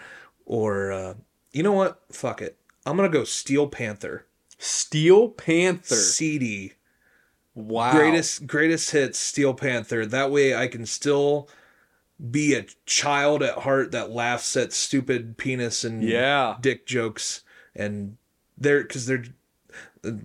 or 0.45 0.91
uh, 0.91 1.13
you 1.51 1.63
know 1.63 1.71
what 1.73 2.01
fuck 2.11 2.41
it 2.41 2.57
I'm 2.85 2.95
gonna 2.97 3.09
go 3.09 3.23
Steel 3.23 3.67
Panther 3.67 4.25
Steel 4.57 5.29
Panther. 5.29 5.95
CD 5.95 6.73
Wow. 7.55 7.91
greatest 7.91 8.47
greatest 8.47 8.91
hits 8.91 9.17
Steel 9.19 9.53
Panther 9.53 10.05
that 10.05 10.31
way 10.31 10.55
I 10.55 10.67
can 10.67 10.85
still 10.85 11.47
be 12.31 12.53
a 12.55 12.65
child 12.85 13.43
at 13.43 13.59
heart 13.59 13.91
that 13.91 14.09
laughs 14.11 14.55
at 14.57 14.73
stupid 14.73 15.37
penis 15.37 15.83
and 15.83 16.01
Yeah. 16.03 16.57
dick 16.61 16.85
jokes 16.85 17.43
and 17.75 18.17
they're 18.57 18.81
because 18.83 19.05
they're 19.05 19.25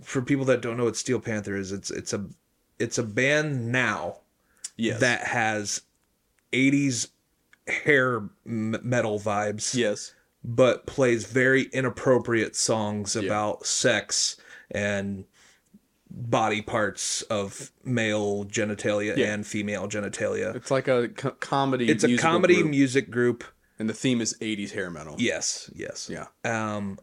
for 0.03 0.23
people 0.23 0.45
that 0.47 0.61
don't 0.61 0.77
know 0.77 0.85
what 0.85 0.97
Steel 0.97 1.21
Panther 1.21 1.55
is 1.57 1.71
it's 1.73 1.91
it's 1.91 2.13
a 2.13 2.27
it's 2.79 2.99
a 2.99 3.03
band 3.03 3.71
now 3.71 4.19
Yes. 4.79 5.01
that 5.01 5.25
has 5.25 5.83
80s 6.53 7.09
hair 7.67 8.23
m- 8.47 8.79
metal 8.83 9.19
vibes 9.21 9.75
Yes. 9.75 10.15
but 10.43 10.87
plays 10.87 11.25
very 11.27 11.65
inappropriate 11.73 12.57
songs 12.57 13.15
about 13.17 13.67
sex 13.67 14.37
and 14.71 15.25
body 16.11 16.63
parts 16.63 17.21
of 17.23 17.71
male 17.85 18.45
genitalia 18.47 19.17
Yeah. 19.17 19.35
and 19.35 19.47
female 19.47 19.89
genitalia 19.89 20.55
It's 20.57 20.71
like 20.71 20.89
a 20.89 21.09
co- 21.09 21.33
comedy. 21.33 21.91
it's 21.91 22.05
a 22.05 22.17
comedy 22.17 22.55
group, 22.57 22.71
music 22.71 23.11
group 23.11 23.45
and 23.79 23.89
the 23.91 23.95
theme 23.95 24.21
is 24.23 24.35
'80s 24.41 24.71
hair 24.73 24.91
metal. 24.91 25.17
yes 25.19 25.71
yes 25.75 26.09
Yeah. 26.11 26.27
um 26.45 26.99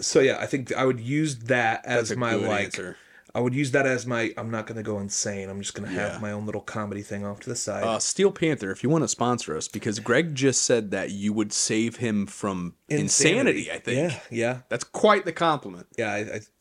so 0.00 0.20
yeah 0.20 0.36
i 0.40 0.46
think 0.46 0.72
i 0.74 0.84
would 0.84 1.00
use 1.00 1.36
that 1.44 1.86
as 1.86 2.08
That's 2.08 2.16
a 2.16 2.16
my 2.18 2.34
like 2.34 2.64
answer. 2.66 2.96
I 3.34 3.40
would 3.40 3.54
use 3.54 3.70
that 3.72 3.86
as 3.86 4.06
my 4.06 4.32
i'm 4.36 4.50
not 4.50 4.66
gonna 4.66 4.82
go 4.82 4.98
insane 5.00 5.48
i'm 5.50 5.60
just 5.60 5.74
gonna 5.74 5.90
Yeah. 5.92 6.10
have 6.12 6.22
my 6.22 6.30
own 6.32 6.46
little 6.46 6.60
comedy 6.60 7.02
thing 7.02 7.24
off 7.24 7.40
to 7.40 7.48
the 7.50 7.56
side 7.56 7.82
Uh, 7.84 7.98
Steel 7.98 8.30
Panther, 8.32 8.70
if 8.70 8.82
you 8.82 8.88
want 8.90 9.02
to 9.02 9.08
sponsor 9.08 9.56
us, 9.56 9.68
because 9.68 9.98
Greg 9.98 10.34
just 10.34 10.62
said 10.62 10.90
that 10.92 11.10
you 11.10 11.32
would 11.32 11.52
save 11.52 11.96
him 11.96 12.26
from 12.26 12.74
insanity. 12.88 13.70
I 13.72 13.78
think 13.78 13.96
yeah 14.12 14.20
yeah 14.30 14.58
that's 14.68 14.84
quite 14.84 15.24
the 15.24 15.32
compliment. 15.32 15.86
yeah 15.98 16.12
i 16.12 16.18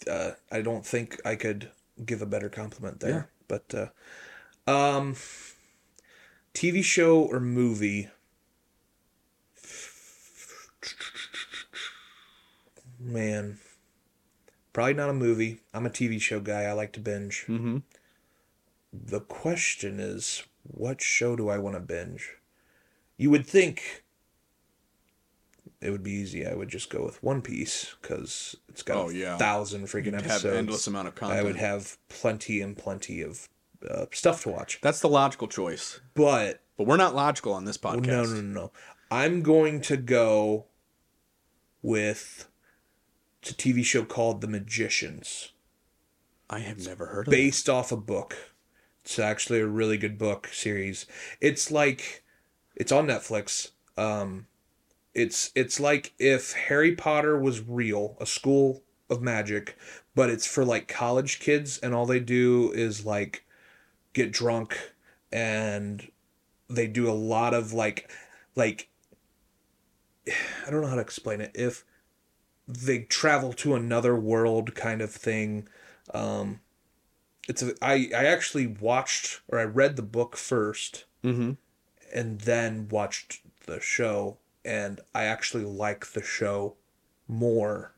I, 0.07 0.09
uh, 0.11 0.31
I 0.51 0.61
don't 0.61 0.85
think 0.85 1.19
i 1.25 1.35
could 1.35 1.69
give 2.05 2.21
a 2.21 2.25
better 2.25 2.49
compliment 2.49 2.99
there 2.99 3.29
but 3.47 3.73
uh 3.75 3.87
um 4.69 5.15
tv 6.55 6.83
show 6.83 7.21
or 7.21 7.39
movie 7.39 8.09
man 12.99 13.59
probably 14.73 14.93
not 14.95 15.09
a 15.09 15.13
movie. 15.13 15.59
I'm 15.73 15.85
a 15.85 15.89
tv 15.89 16.19
show 16.19 16.39
guy. 16.39 16.63
I 16.63 16.73
like 16.73 16.91
to 16.93 16.99
binge. 16.99 17.45
Mm-hmm. 17.47 17.77
the 18.91 19.21
question 19.21 19.99
is 19.99 20.43
what 20.63 21.01
show 21.01 21.35
do 21.35 21.49
i 21.49 21.57
want 21.57 21.75
to 21.75 21.79
binge? 21.79 22.37
You 23.17 23.29
would 23.29 23.45
think 23.47 24.03
it 25.81 25.89
would 25.91 26.03
be 26.03 26.11
easy. 26.11 26.45
I 26.47 26.53
would 26.55 26.69
just 26.69 26.89
go 26.89 27.03
with 27.03 27.21
one 27.21 27.41
piece 27.41 27.95
because 28.01 28.55
it's 28.69 28.81
got 28.83 28.97
Oh, 28.97 29.09
a 29.09 29.13
yeah. 29.13 29.37
thousand 29.37 29.85
freaking 29.87 30.13
Have 30.13 30.25
episodes. 30.25 30.55
endless 30.57 30.87
amount 30.87 31.09
of 31.09 31.15
content. 31.15 31.39
i 31.39 31.43
would 31.43 31.57
have 31.57 31.97
plenty 32.07 32.61
and 32.61 32.77
plenty 32.77 33.21
of 33.21 33.49
uh, 33.89 34.05
stuff 34.13 34.43
to 34.43 34.49
watch. 34.49 34.79
That's 34.81 35.01
the 35.01 35.09
logical 35.09 35.47
choice, 35.49 35.99
but 36.13 36.61
but 36.77 36.87
we're 36.87 36.97
not 36.97 37.13
logical 37.15 37.51
on 37.53 37.65
this 37.65 37.77
podcast. 37.77 38.05
no 38.07 38.23
no 38.23 38.33
no 38.35 38.41
no. 38.41 38.71
I'm 39.11 39.41
going 39.41 39.81
to 39.81 39.97
go 39.97 40.65
with 41.81 42.47
it's 43.43 43.51
a 43.51 43.53
tv 43.53 43.83
show 43.83 44.03
called 44.03 44.41
the 44.41 44.47
magicians 44.47 45.49
I 46.49 46.59
have 46.59 46.85
never 46.85 47.07
heard 47.07 47.27
of 47.27 47.33
it. 47.33 47.37
based 47.37 47.67
off 47.67 47.91
a 47.91 47.97
book. 47.97 48.35
It's 49.03 49.17
actually 49.17 49.59
a 49.59 49.65
really 49.65 49.97
good 49.97 50.17
book 50.17 50.49
series. 50.53 51.07
It's 51.41 51.71
like 51.71 52.23
it's 52.75 52.91
on 52.91 53.07
Netflix. 53.07 53.71
Um 53.97 54.45
it's 55.13 55.51
it's 55.55 55.79
like 55.79 56.13
if 56.19 56.53
Harry 56.53 56.95
Potter 56.95 57.39
was 57.39 57.67
real, 57.67 58.17
a 58.19 58.25
school 58.25 58.83
of 59.09 59.21
magic, 59.21 59.77
but 60.15 60.29
it's 60.29 60.45
for 60.45 60.63
like 60.63 60.87
college 60.87 61.39
kids 61.39 61.79
and 61.79 61.93
all 61.93 62.05
they 62.05 62.19
do 62.19 62.71
is 62.73 63.05
like 63.05 63.45
get 64.13 64.31
drunk 64.31 64.93
and 65.31 66.11
they 66.69 66.85
do 66.85 67.09
a 67.09 67.13
lot 67.13 67.53
of 67.53 67.73
like 67.73 68.11
like 68.55 68.89
I 70.27 70.69
don't 70.69 70.81
know 70.81 70.87
how 70.87 70.95
to 70.95 71.01
explain 71.01 71.41
it. 71.41 71.51
If 71.55 71.83
they 72.67 72.99
travel 72.99 73.53
to 73.53 73.75
another 73.75 74.15
world 74.15 74.75
kind 74.75 75.01
of 75.01 75.11
thing, 75.11 75.67
um 76.13 76.59
it's 77.47 77.61
a 77.61 77.73
I 77.81 78.09
I 78.15 78.25
actually 78.25 78.67
watched 78.67 79.41
or 79.49 79.59
I 79.59 79.63
read 79.63 79.95
the 79.95 80.01
book 80.01 80.37
first 80.37 81.05
Mm-hmm. 81.23 81.51
and 82.13 82.41
then 82.41 82.87
watched 82.89 83.41
the 83.65 83.79
show 83.79 84.37
and 84.65 84.99
I 85.15 85.23
actually 85.23 85.63
like 85.65 86.07
the 86.07 86.21
show 86.21 86.75
more 87.27 87.95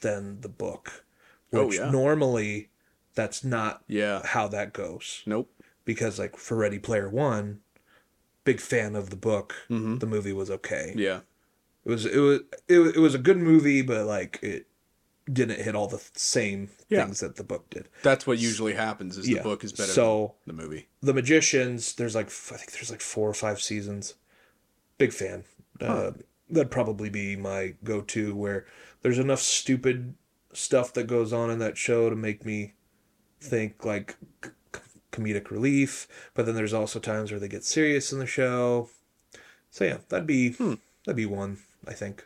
than 0.00 0.40
the 0.42 0.48
book 0.48 1.04
Oh, 1.52 1.66
which 1.66 1.78
yeah. 1.78 1.90
normally 1.90 2.68
that's 3.14 3.42
not 3.42 3.82
Yeah. 3.88 4.20
how 4.24 4.48
that 4.48 4.72
goes 4.74 5.22
Nope. 5.26 5.50
because 5.84 6.18
like 6.18 6.36
for 6.36 6.56
Ready 6.56 6.78
Player 6.78 7.08
1 7.08 7.60
big 8.44 8.60
fan 8.60 8.94
of 8.96 9.10
the 9.10 9.16
book 9.16 9.54
Mhm. 9.70 10.00
the 10.00 10.06
movie 10.06 10.32
was 10.32 10.50
okay 10.50 10.92
Yeah. 10.96 11.20
It 11.88 11.90
was 11.90 12.06
it 12.06 12.18
was 12.18 12.40
it, 12.68 12.78
was- 12.78 12.92
it 12.96 13.00
was 13.00 13.14
a 13.14 13.18
good 13.18 13.38
movie 13.38 13.82
but 13.82 14.06
like 14.06 14.38
it 14.42 14.66
didn't 15.30 15.60
hit 15.60 15.74
all 15.74 15.88
the 15.88 16.02
same 16.14 16.70
Yeah. 16.88 17.04
things 17.04 17.20
that 17.20 17.36
the 17.36 17.44
book 17.44 17.68
did 17.70 17.88
That's 18.02 18.26
what 18.26 18.38
usually 18.38 18.72
happens. 18.74 19.18
Is 19.18 19.26
the 19.26 19.32
Yeah. 19.34 19.42
book 19.42 19.62
is 19.64 19.72
better 19.72 19.92
So- 19.92 20.34
than 20.46 20.56
the 20.56 20.62
movie. 20.62 20.88
the 21.02 21.12
magicians 21.14 21.94
there's 21.94 22.14
like 22.14 22.28
i 22.28 22.56
think 22.56 22.72
there's 22.72 22.90
like 22.90 23.00
four 23.02 23.28
or 23.28 23.34
five 23.34 23.60
seasons 23.60 24.14
big 24.98 25.12
fan 25.12 25.44
uh, 25.80 26.12
that'd 26.50 26.70
probably 26.70 27.08
be 27.10 27.36
my 27.36 27.74
go-to 27.84 28.34
where 28.34 28.66
there's 29.02 29.18
enough 29.18 29.40
stupid 29.40 30.14
stuff 30.52 30.92
that 30.94 31.04
goes 31.06 31.32
on 31.32 31.50
in 31.50 31.58
that 31.60 31.76
show 31.76 32.08
to 32.10 32.16
make 32.16 32.44
me 32.44 32.72
think 33.40 33.84
like 33.84 34.16
c- 34.44 34.50
comedic 35.12 35.50
relief 35.50 36.08
but 36.34 36.46
then 36.46 36.54
there's 36.54 36.72
also 36.74 36.98
times 36.98 37.30
where 37.30 37.38
they 37.38 37.48
get 37.48 37.64
serious 37.64 38.12
in 38.12 38.18
the 38.18 38.26
show 38.26 38.88
so 39.70 39.84
yeah 39.84 39.98
that'd 40.08 40.26
be 40.26 40.48
that'd 41.04 41.14
be 41.16 41.26
one 41.26 41.58
i 41.86 41.92
think 41.92 42.24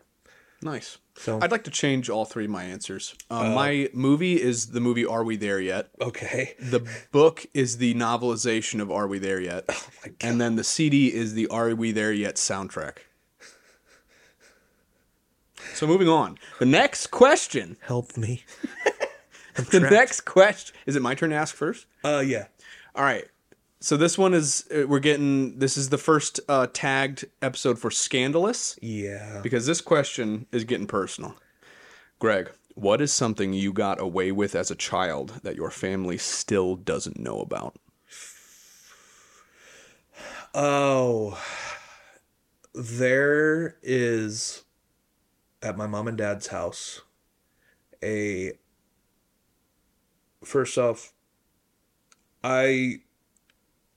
Nice. 0.65 0.99
so 1.17 1.41
I'd 1.43 1.51
like 1.51 1.65
to 1.65 1.73
change 1.73 2.09
all 2.09 2.25
three 2.25 2.45
of 2.45 2.51
my 2.53 2.63
answers. 2.63 3.17
Um, 3.29 3.53
my 3.53 3.89
movie 3.93 4.41
is 4.41 4.69
the 4.69 4.79
movie 4.79 5.05
Are 5.05 5.25
We 5.25 5.35
There 5.35 5.59
Yet? 5.61 5.91
okay 6.01 6.55
The 6.61 6.89
book 7.11 7.45
is 7.53 7.79
the 7.79 7.95
novelization 7.95 8.81
of 8.81 8.89
Are 8.89 9.09
We 9.09 9.19
There 9.19 9.41
Yet? 9.41 9.65
oh 9.69 9.87
my 10.05 10.13
god 10.13 10.17
And 10.21 10.41
then 10.41 10.55
the 10.55 10.63
CD 10.63 11.13
is 11.13 11.35
the 11.35 11.49
Are 11.49 11.75
We 11.75 11.91
There 11.91 12.13
Yet 12.13 12.37
soundtrack. 12.37 12.99
So 15.75 15.87
moving 15.89 16.09
on. 16.09 16.39
The 16.61 16.67
next 16.67 17.09
question. 17.09 17.77
help 17.81 18.17
me 18.17 18.45
The 19.71 19.81
next 19.81 20.21
question. 20.23 20.77
Is 20.87 20.95
it 20.97 21.03
my 21.03 21.15
turn 21.17 21.31
to 21.31 21.37
ask 21.37 21.55
first? 21.57 21.87
uh 22.05 22.23
yeah 22.25 22.47
All 22.95 23.03
right. 23.05 23.25
So 23.83 23.97
this 23.97 24.17
one 24.17 24.33
is 24.33 24.65
uh, 24.73 24.87
we're 24.87 25.01
getting 25.01 25.59
this 25.59 25.77
is 25.77 25.89
the 25.89 25.99
first 25.99 26.39
uh, 26.49 26.69
tagged 26.73 27.25
episode 27.43 27.81
for 27.81 27.91
scandalous 27.91 28.79
Yeah. 28.81 29.41
because 29.43 29.67
this 29.67 29.81
question 29.81 30.47
is 30.53 30.63
getting 30.63 30.87
personal. 30.87 31.35
Greg, 32.21 32.53
what 32.77 33.01
is 33.01 33.13
something 33.13 33.53
you 33.53 33.73
got 33.73 34.01
away 34.01 34.31
with 34.31 34.55
as 34.55 34.71
a 34.71 34.77
child 34.77 35.41
that 35.43 35.57
your 35.57 35.71
family 35.71 36.17
still 36.17 36.77
doesn't 36.77 37.19
know 37.19 37.41
about? 37.41 37.75
Oh, 40.55 41.43
there 42.73 43.79
is 43.83 44.63
at 45.61 45.77
my 45.77 45.89
mom 45.89 46.07
and 46.07 46.17
dad's 46.17 46.47
house 46.47 47.01
a. 48.01 48.53
First 50.45 50.79
off, 50.79 51.13
I 52.45 53.01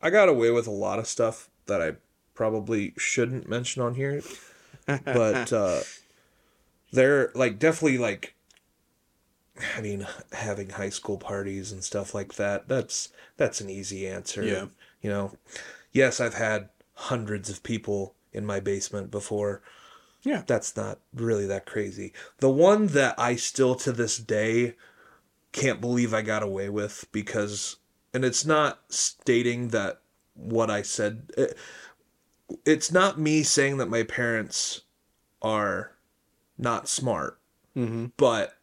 I 0.05 0.11
got 0.11 0.29
away 0.29 0.51
with 0.51 0.67
a 0.67 0.71
lot 0.71 0.99
of 0.99 1.07
stuff 1.07 1.49
that 1.65 1.81
I 1.81 1.93
probably 2.35 2.93
shouldn't 2.95 3.49
mention 3.49 3.81
on 3.81 3.95
here, 3.95 4.21
but 4.85 5.51
uh, 5.53 5.81
they're 6.91 7.31
like 7.33 7.57
definitely 7.57 7.97
like. 7.97 8.33
I 9.77 9.79
mean, 9.79 10.05
having 10.33 10.71
high 10.71 10.89
school 10.89 11.17
parties 11.17 11.71
and 11.71 11.81
stuff 11.81 12.13
like 12.13 12.35
that. 12.35 12.67
That's 12.67 13.09
that's 13.37 13.61
an 13.61 13.69
easy 13.69 14.05
answer. 14.05 14.43
Yeah. 14.43 14.65
You 15.01 15.09
know, 15.09 15.37
yes, 15.93 16.19
I've 16.19 16.33
had 16.33 16.69
hundreds 16.93 17.49
of 17.49 17.63
people 17.63 18.15
in 18.33 18.45
my 18.45 18.59
basement 18.59 19.09
before. 19.11 19.61
Yeah. 20.23 20.43
That's 20.45 20.75
not 20.75 20.99
really 21.13 21.47
that 21.47 21.65
crazy. 21.65 22.11
The 22.39 22.49
one 22.49 22.87
that 22.87 23.15
I 23.17 23.37
still 23.37 23.75
to 23.75 23.91
this 23.91 24.17
day 24.17 24.75
can't 25.51 25.79
believe 25.79 26.13
I 26.13 26.21
got 26.21 26.43
away 26.43 26.69
with 26.69 27.05
because, 27.13 27.77
and 28.15 28.23
it's 28.23 28.45
not 28.45 28.79
stating 28.89 29.67
that 29.69 29.99
what 30.33 30.71
I 30.71 30.81
said, 30.81 31.31
it, 31.37 31.57
it's 32.65 32.91
not 32.91 33.19
me 33.19 33.43
saying 33.43 33.77
that 33.77 33.89
my 33.89 34.03
parents 34.03 34.81
are 35.41 35.91
not 36.57 36.87
smart, 36.87 37.39
Mm-hmm. 37.75 38.05
but 38.15 38.57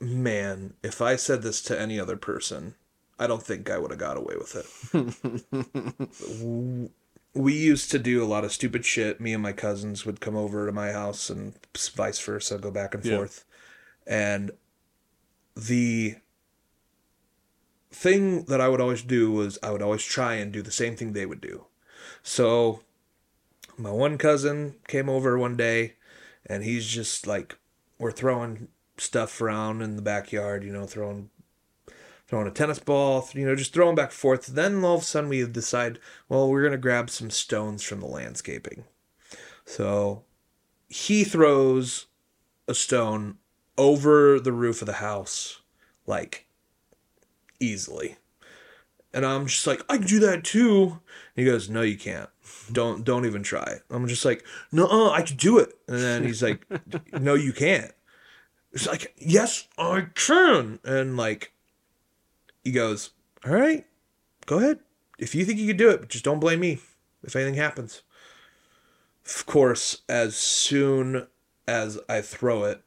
man, 0.00 0.74
if 0.82 1.00
I 1.00 1.14
said 1.14 1.42
this 1.42 1.62
to 1.62 1.80
any 1.80 2.00
other 2.00 2.16
person, 2.16 2.74
I 3.20 3.28
don't 3.28 3.42
think 3.42 3.70
I 3.70 3.78
would 3.78 3.92
have 3.92 4.00
got 4.00 4.16
away 4.16 4.34
with 4.36 4.56
it. 4.56 4.66
we 7.34 7.54
used 7.54 7.90
to 7.92 7.98
do 8.00 8.22
a 8.22 8.26
lot 8.26 8.44
of 8.44 8.50
stupid 8.52 8.84
shit. 8.84 9.20
Me 9.20 9.32
and 9.32 9.42
my 9.42 9.52
cousins 9.52 10.04
would 10.04 10.20
come 10.20 10.34
over 10.36 10.66
to 10.66 10.72
my 10.72 10.90
house 10.90 11.30
and 11.30 11.54
vice 11.94 12.18
versa, 12.20 12.58
go 12.58 12.70
back 12.72 12.94
and 12.94 13.04
Yeah. 13.04 13.16
forth. 13.18 13.44
And 14.06 14.50
the 15.56 16.16
thing 17.98 18.44
that 18.44 18.60
I 18.60 18.68
would 18.68 18.80
always 18.80 19.02
do 19.02 19.32
was 19.32 19.58
I 19.60 19.72
would 19.72 19.82
always 19.82 20.04
try 20.04 20.34
and 20.34 20.52
do 20.52 20.62
the 20.62 20.70
same 20.70 20.94
thing 20.94 21.12
they 21.12 21.26
would 21.26 21.40
do. 21.40 21.66
So 22.22 22.82
my 23.76 23.90
one 23.90 24.18
cousin 24.18 24.76
came 24.86 25.08
over 25.08 25.36
one 25.36 25.56
day 25.56 25.94
and 26.46 26.62
he's 26.62 26.86
just 26.86 27.26
like 27.26 27.58
we're 27.98 28.12
throwing 28.12 28.68
stuff 28.98 29.40
around 29.40 29.82
in 29.82 29.96
the 29.96 30.02
backyard, 30.02 30.62
you 30.62 30.72
know, 30.72 30.86
throwing 30.86 31.30
throwing 32.28 32.46
a 32.46 32.52
tennis 32.52 32.78
ball, 32.78 33.28
you 33.32 33.44
know, 33.44 33.56
just 33.56 33.74
throwing 33.74 33.96
back 33.96 34.10
and 34.10 34.14
forth. 34.14 34.46
Then 34.46 34.84
all 34.84 34.96
of 34.96 35.02
a 35.02 35.04
sudden 35.04 35.30
we 35.30 35.44
decide, 35.44 35.98
well, 36.28 36.48
we're 36.48 36.62
gonna 36.62 36.78
grab 36.78 37.10
some 37.10 37.30
stones 37.30 37.82
from 37.82 37.98
the 37.98 38.06
landscaping. 38.06 38.84
So 39.64 40.22
he 40.88 41.24
throws 41.24 42.06
a 42.68 42.74
stone 42.74 43.38
over 43.76 44.38
the 44.38 44.52
roof 44.52 44.82
of 44.82 44.86
the 44.86 44.94
house, 44.94 45.62
like 46.06 46.47
easily. 47.60 48.16
And 49.12 49.24
I'm 49.24 49.46
just 49.46 49.66
like, 49.66 49.82
I 49.88 49.96
can 49.96 50.06
do 50.06 50.20
that 50.20 50.44
too. 50.44 50.82
And 50.82 51.00
he 51.36 51.44
goes, 51.44 51.68
No, 51.70 51.82
you 51.82 51.96
can't. 51.96 52.28
Don't 52.72 53.04
don't 53.04 53.26
even 53.26 53.42
try. 53.42 53.78
I'm 53.90 54.06
just 54.06 54.24
like, 54.24 54.44
No, 54.70 55.10
I 55.10 55.22
can 55.22 55.36
do 55.36 55.58
it. 55.58 55.72
And 55.86 55.98
then 55.98 56.24
he's 56.24 56.42
like, 56.42 56.66
No, 57.12 57.34
you 57.34 57.52
can't. 57.52 57.92
It's 58.72 58.86
like, 58.86 59.14
Yes, 59.16 59.66
I 59.78 60.06
can. 60.14 60.78
And 60.84 61.16
like 61.16 61.52
he 62.64 62.70
goes, 62.70 63.10
All 63.46 63.52
right, 63.52 63.86
go 64.46 64.58
ahead. 64.58 64.80
If 65.18 65.34
you 65.34 65.44
think 65.44 65.58
you 65.58 65.68
can 65.68 65.76
do 65.76 65.90
it, 65.90 66.08
just 66.08 66.24
don't 66.24 66.40
blame 66.40 66.60
me 66.60 66.78
if 67.22 67.34
anything 67.34 67.54
happens. 67.54 68.02
Of 69.24 69.46
course, 69.46 70.02
as 70.08 70.36
soon 70.36 71.26
as 71.66 71.98
I 72.08 72.20
throw 72.20 72.64
it, 72.64 72.82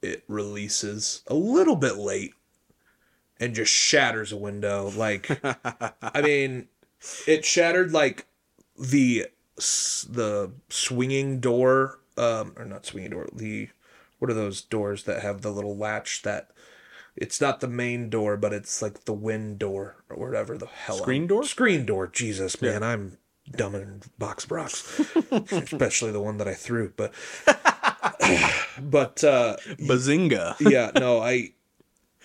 it 0.00 0.22
releases 0.28 1.22
a 1.26 1.34
little 1.34 1.76
bit 1.76 1.96
late 1.96 2.34
and 3.40 3.54
just 3.54 3.72
shatters 3.72 4.32
a 4.32 4.36
window. 4.36 4.90
Like, 4.94 5.40
I 6.02 6.22
mean, 6.22 6.68
it 7.26 7.44
shattered 7.44 7.92
like 7.92 8.26
the 8.78 9.26
the 9.56 10.52
swinging 10.68 11.40
door, 11.40 12.00
um, 12.16 12.52
or 12.56 12.64
not 12.64 12.86
swinging 12.86 13.10
door. 13.10 13.28
The 13.32 13.68
what 14.18 14.30
are 14.30 14.34
those 14.34 14.62
doors 14.62 15.04
that 15.04 15.22
have 15.22 15.42
the 15.42 15.50
little 15.50 15.76
latch 15.76 16.22
that? 16.22 16.50
It's 17.20 17.40
not 17.40 17.58
the 17.58 17.66
main 17.66 18.10
door, 18.10 18.36
but 18.36 18.52
it's 18.52 18.80
like 18.80 19.04
the 19.04 19.12
wind 19.12 19.58
door 19.58 19.96
or 20.08 20.24
whatever 20.24 20.56
the 20.56 20.66
hell. 20.66 20.98
Screen 20.98 21.26
door? 21.26 21.42
Screen 21.42 21.84
door. 21.84 22.06
Jesus, 22.06 22.62
man, 22.62 22.84
I'm 22.84 23.18
dumb 23.50 23.74
in 23.74 24.02
box 24.18 24.48
rocks, 24.50 25.00
especially 25.50 26.12
the 26.12 26.20
one 26.20 26.38
that 26.38 26.46
I 26.46 26.54
threw. 26.54 26.92
But, 26.96 27.12
but 28.80 29.24
uh, 29.24 29.56
Bazinga. 29.80 30.56
yeah, 30.60 30.92
no, 30.94 31.20
I 31.20 31.54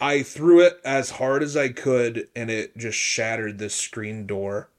I 0.01 0.23
threw 0.23 0.59
it 0.61 0.79
as 0.83 1.11
hard 1.11 1.43
as 1.43 1.55
I 1.55 1.69
could 1.69 2.27
and 2.35 2.49
it 2.49 2.75
just 2.77 2.97
shattered 2.97 3.57
this 3.59 3.75
screen 3.75 4.25
door. 4.25 4.69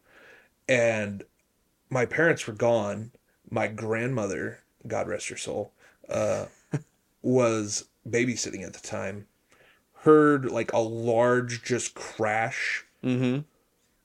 And 0.68 1.22
my 1.90 2.06
parents 2.06 2.46
were 2.46 2.54
gone. 2.54 3.12
My 3.50 3.66
grandmother, 3.68 4.60
God 4.86 5.06
rest 5.08 5.28
her 5.28 5.36
soul, 5.36 5.72
uh, 6.08 6.46
was 7.22 7.86
babysitting 8.08 8.64
at 8.66 8.72
the 8.74 8.86
time. 8.86 9.26
Heard 10.00 10.46
like 10.50 10.72
a 10.72 10.78
large 10.78 11.62
just 11.62 11.94
crash, 11.94 12.84
Mm-hmm. 13.02 13.40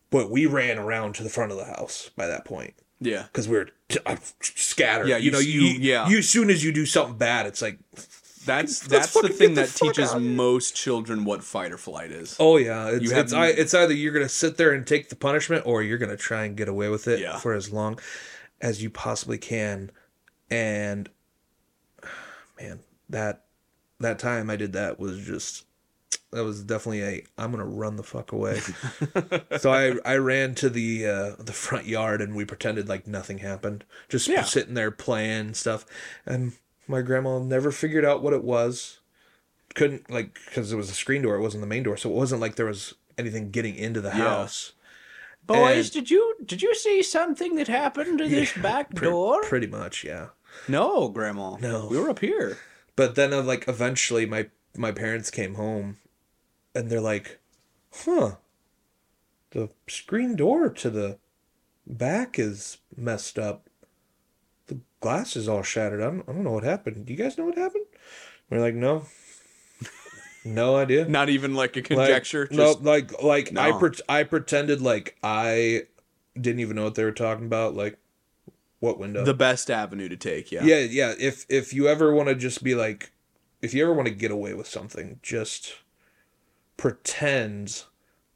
but 0.09 0.29
we 0.29 0.45
ran 0.45 0.77
around 0.77 1.15
to 1.15 1.23
the 1.23 1.29
front 1.29 1.51
of 1.53 1.57
the 1.57 1.63
house 1.65 2.09
by 2.17 2.27
that 2.27 2.43
point 2.43 2.73
Yeah. 2.99 3.23
because 3.23 3.47
we 3.47 3.55
were 3.57 3.69
t- 3.87 3.99
uh, 4.05 4.17
scattered. 4.41 5.07
Yeah, 5.07 5.15
you, 5.17 5.25
you- 5.25 5.31
know, 5.31 5.39
you, 5.39 5.61
you- 5.61 5.79
yeah. 5.79 6.09
You 6.09 6.17
as 6.19 6.27
soon 6.29 6.49
as 6.49 6.63
you 6.65 6.73
do 6.73 6.85
something 6.85 7.17
bad, 7.17 7.45
it's 7.47 7.61
like 7.61 7.79
That's 8.49 8.79
that's 8.79 9.13
the 9.13 9.29
thing 9.29 9.53
the 9.53 9.61
that 9.61 9.69
teaches 9.75 10.09
out 10.09 10.17
of 10.17 10.23
here. 10.23 10.31
most 10.31 10.75
children 10.75 11.23
what 11.23 11.43
fight 11.43 11.71
or 11.71 11.77
flight 11.77 12.11
is. 12.11 12.35
Oh 12.39 12.57
yeah, 12.57 12.87
it's 12.89 13.11
it's 13.11 13.31
I, 13.33 13.47
it's 13.47 13.73
either 13.73 13.93
you're 13.93 14.13
gonna 14.13 14.27
sit 14.29 14.57
there 14.57 14.71
and 14.73 14.85
take 14.87 15.09
the 15.09 15.15
punishment, 15.15 15.65
or 15.65 15.83
you're 15.83 15.97
gonna 15.99 16.17
try 16.17 16.45
and 16.45 16.57
get 16.57 16.67
away 16.67 16.89
with 16.89 17.07
it 17.07 17.19
Yeah. 17.19 17.37
for 17.37 17.53
as 17.53 17.71
long 17.71 17.99
as 18.61 18.81
you 18.83 18.89
possibly 18.89 19.37
can. 19.37 19.91
And 20.49 21.09
man, 22.59 22.79
that 23.09 23.45
that 23.99 24.19
time 24.19 24.49
I 24.49 24.55
did 24.55 24.73
that 24.73 24.99
was 24.99 25.19
just 25.25 25.65
that 26.31 26.43
was 26.43 26.63
definitely 26.63 27.03
a 27.03 27.23
I'm 27.37 27.51
gonna 27.51 27.65
run 27.65 27.95
the 27.95 28.03
fuck 28.03 28.31
away. 28.31 28.59
so 29.59 29.71
I 29.71 29.95
I 30.05 30.15
ran 30.17 30.55
to 30.55 30.69
the 30.69 31.05
uh, 31.07 31.31
the 31.39 31.53
front 31.53 31.85
yard 31.85 32.21
and 32.21 32.35
we 32.35 32.45
pretended 32.45 32.87
like 32.89 33.07
nothing 33.07 33.39
happened, 33.39 33.83
just 34.09 34.27
Yeah. 34.27 34.43
sitting 34.43 34.73
there 34.73 34.91
playing 34.91 35.53
stuff. 35.53 35.85
And 36.25 36.53
my 36.89 37.01
grandma 37.01 37.39
never 37.39 37.71
figured 37.71 38.03
out 38.03 38.21
what 38.21 38.33
it 38.33 38.43
was 38.43 38.99
couldn't 39.75 40.09
like 40.09 40.37
because 40.45 40.73
it 40.73 40.75
was 40.75 40.89
a 40.89 40.93
screen 40.93 41.21
door 41.21 41.35
it 41.35 41.41
wasn't 41.41 41.61
the 41.61 41.67
main 41.67 41.83
door 41.83 41.95
so 41.95 42.09
it 42.09 42.15
wasn't 42.15 42.41
like 42.41 42.55
there 42.55 42.65
was 42.65 42.95
anything 43.17 43.51
getting 43.51 43.75
into 43.75 44.01
the 44.01 44.09
Yeah. 44.09 44.15
house 44.15 44.73
Boys, 45.45 45.85
And- 45.87 45.93
did 45.93 46.11
you 46.11 46.35
did 46.45 46.61
you 46.61 46.75
see 46.75 47.01
something 47.01 47.55
that 47.55 47.67
happened 47.67 48.17
to 48.19 48.27
this 48.27 48.51
back 48.61 48.93
door? 48.93 49.41
pretty 49.43 49.67
much 49.67 50.03
yeah 50.03 50.27
No, 50.67 51.07
Grandma. 51.09 51.55
No. 51.61 51.87
We 51.89 51.97
were 51.99 52.09
up 52.09 52.19
here. 52.19 52.57
but 52.95 53.15
then 53.15 53.33
uh, 53.33 53.41
like 53.43 53.67
eventually 53.67 54.25
my 54.25 54.49
my 54.75 54.91
parents 54.91 55.29
came 55.31 55.55
home 55.55 55.97
and 56.75 56.89
they're 56.89 56.99
like 57.01 57.39
huh 58.03 58.35
the 59.51 59.69
screen 59.87 60.35
door 60.35 60.69
to 60.69 60.89
the 60.89 61.17
back 61.87 62.37
is 62.37 62.77
messed 62.95 63.39
up 63.39 63.68
glass 64.99 65.35
is 65.35 65.47
all 65.47 65.63
shattered 65.63 66.01
i 66.01 66.05
don't, 66.05 66.23
I 66.27 66.33
don't 66.33 66.43
know 66.43 66.51
what 66.51 66.63
happened 66.63 67.05
do 67.05 67.13
you 67.13 67.17
guys 67.19 67.37
know 67.37 67.45
what 67.45 67.57
happened 67.57 67.85
we're 68.49 68.59
like 68.59 68.75
no 68.75 69.05
no 70.45 70.75
idea 70.77 71.07
Not 71.07 71.29
even 71.29 71.53
like 71.53 71.75
a 71.75 71.79
Like, 71.81 71.87
conjecture. 71.87 72.47
no, 72.51 72.73
just, 72.73 72.81
like 72.83 73.21
like 73.21 73.55
I 73.57 73.77
pre- 73.77 73.91
I 74.07 74.23
pretended 74.23 74.81
like 74.81 75.17
I 75.21 75.83
didn't 76.39 76.61
even 76.61 76.75
know 76.77 76.85
what 76.85 76.95
they 76.95 77.03
were 77.03 77.11
talking 77.11 77.45
about. 77.45 77.75
Like 77.75 77.97
what 78.79 78.97
window? 78.97 79.25
the 79.25 79.33
best 79.33 79.69
avenue 79.69 80.07
to 80.07 80.15
take. 80.15 80.51
Yeah. 80.51 80.63
yeah, 80.63 80.79
yeah. 80.79 81.13
If 81.19 81.45
if 81.49 81.73
you 81.73 81.87
ever 81.89 82.13
want 82.13 82.29
to 82.29 82.35
just 82.35 82.63
be 82.63 82.73
like, 82.73 83.11
if 83.61 83.73
you 83.73 83.83
ever 83.83 83.93
want 83.93 84.07
to 84.07 84.13
get 84.13 84.31
away 84.31 84.53
with 84.53 84.67
something, 84.67 85.19
just 85.21 85.75
pretend 86.77 87.83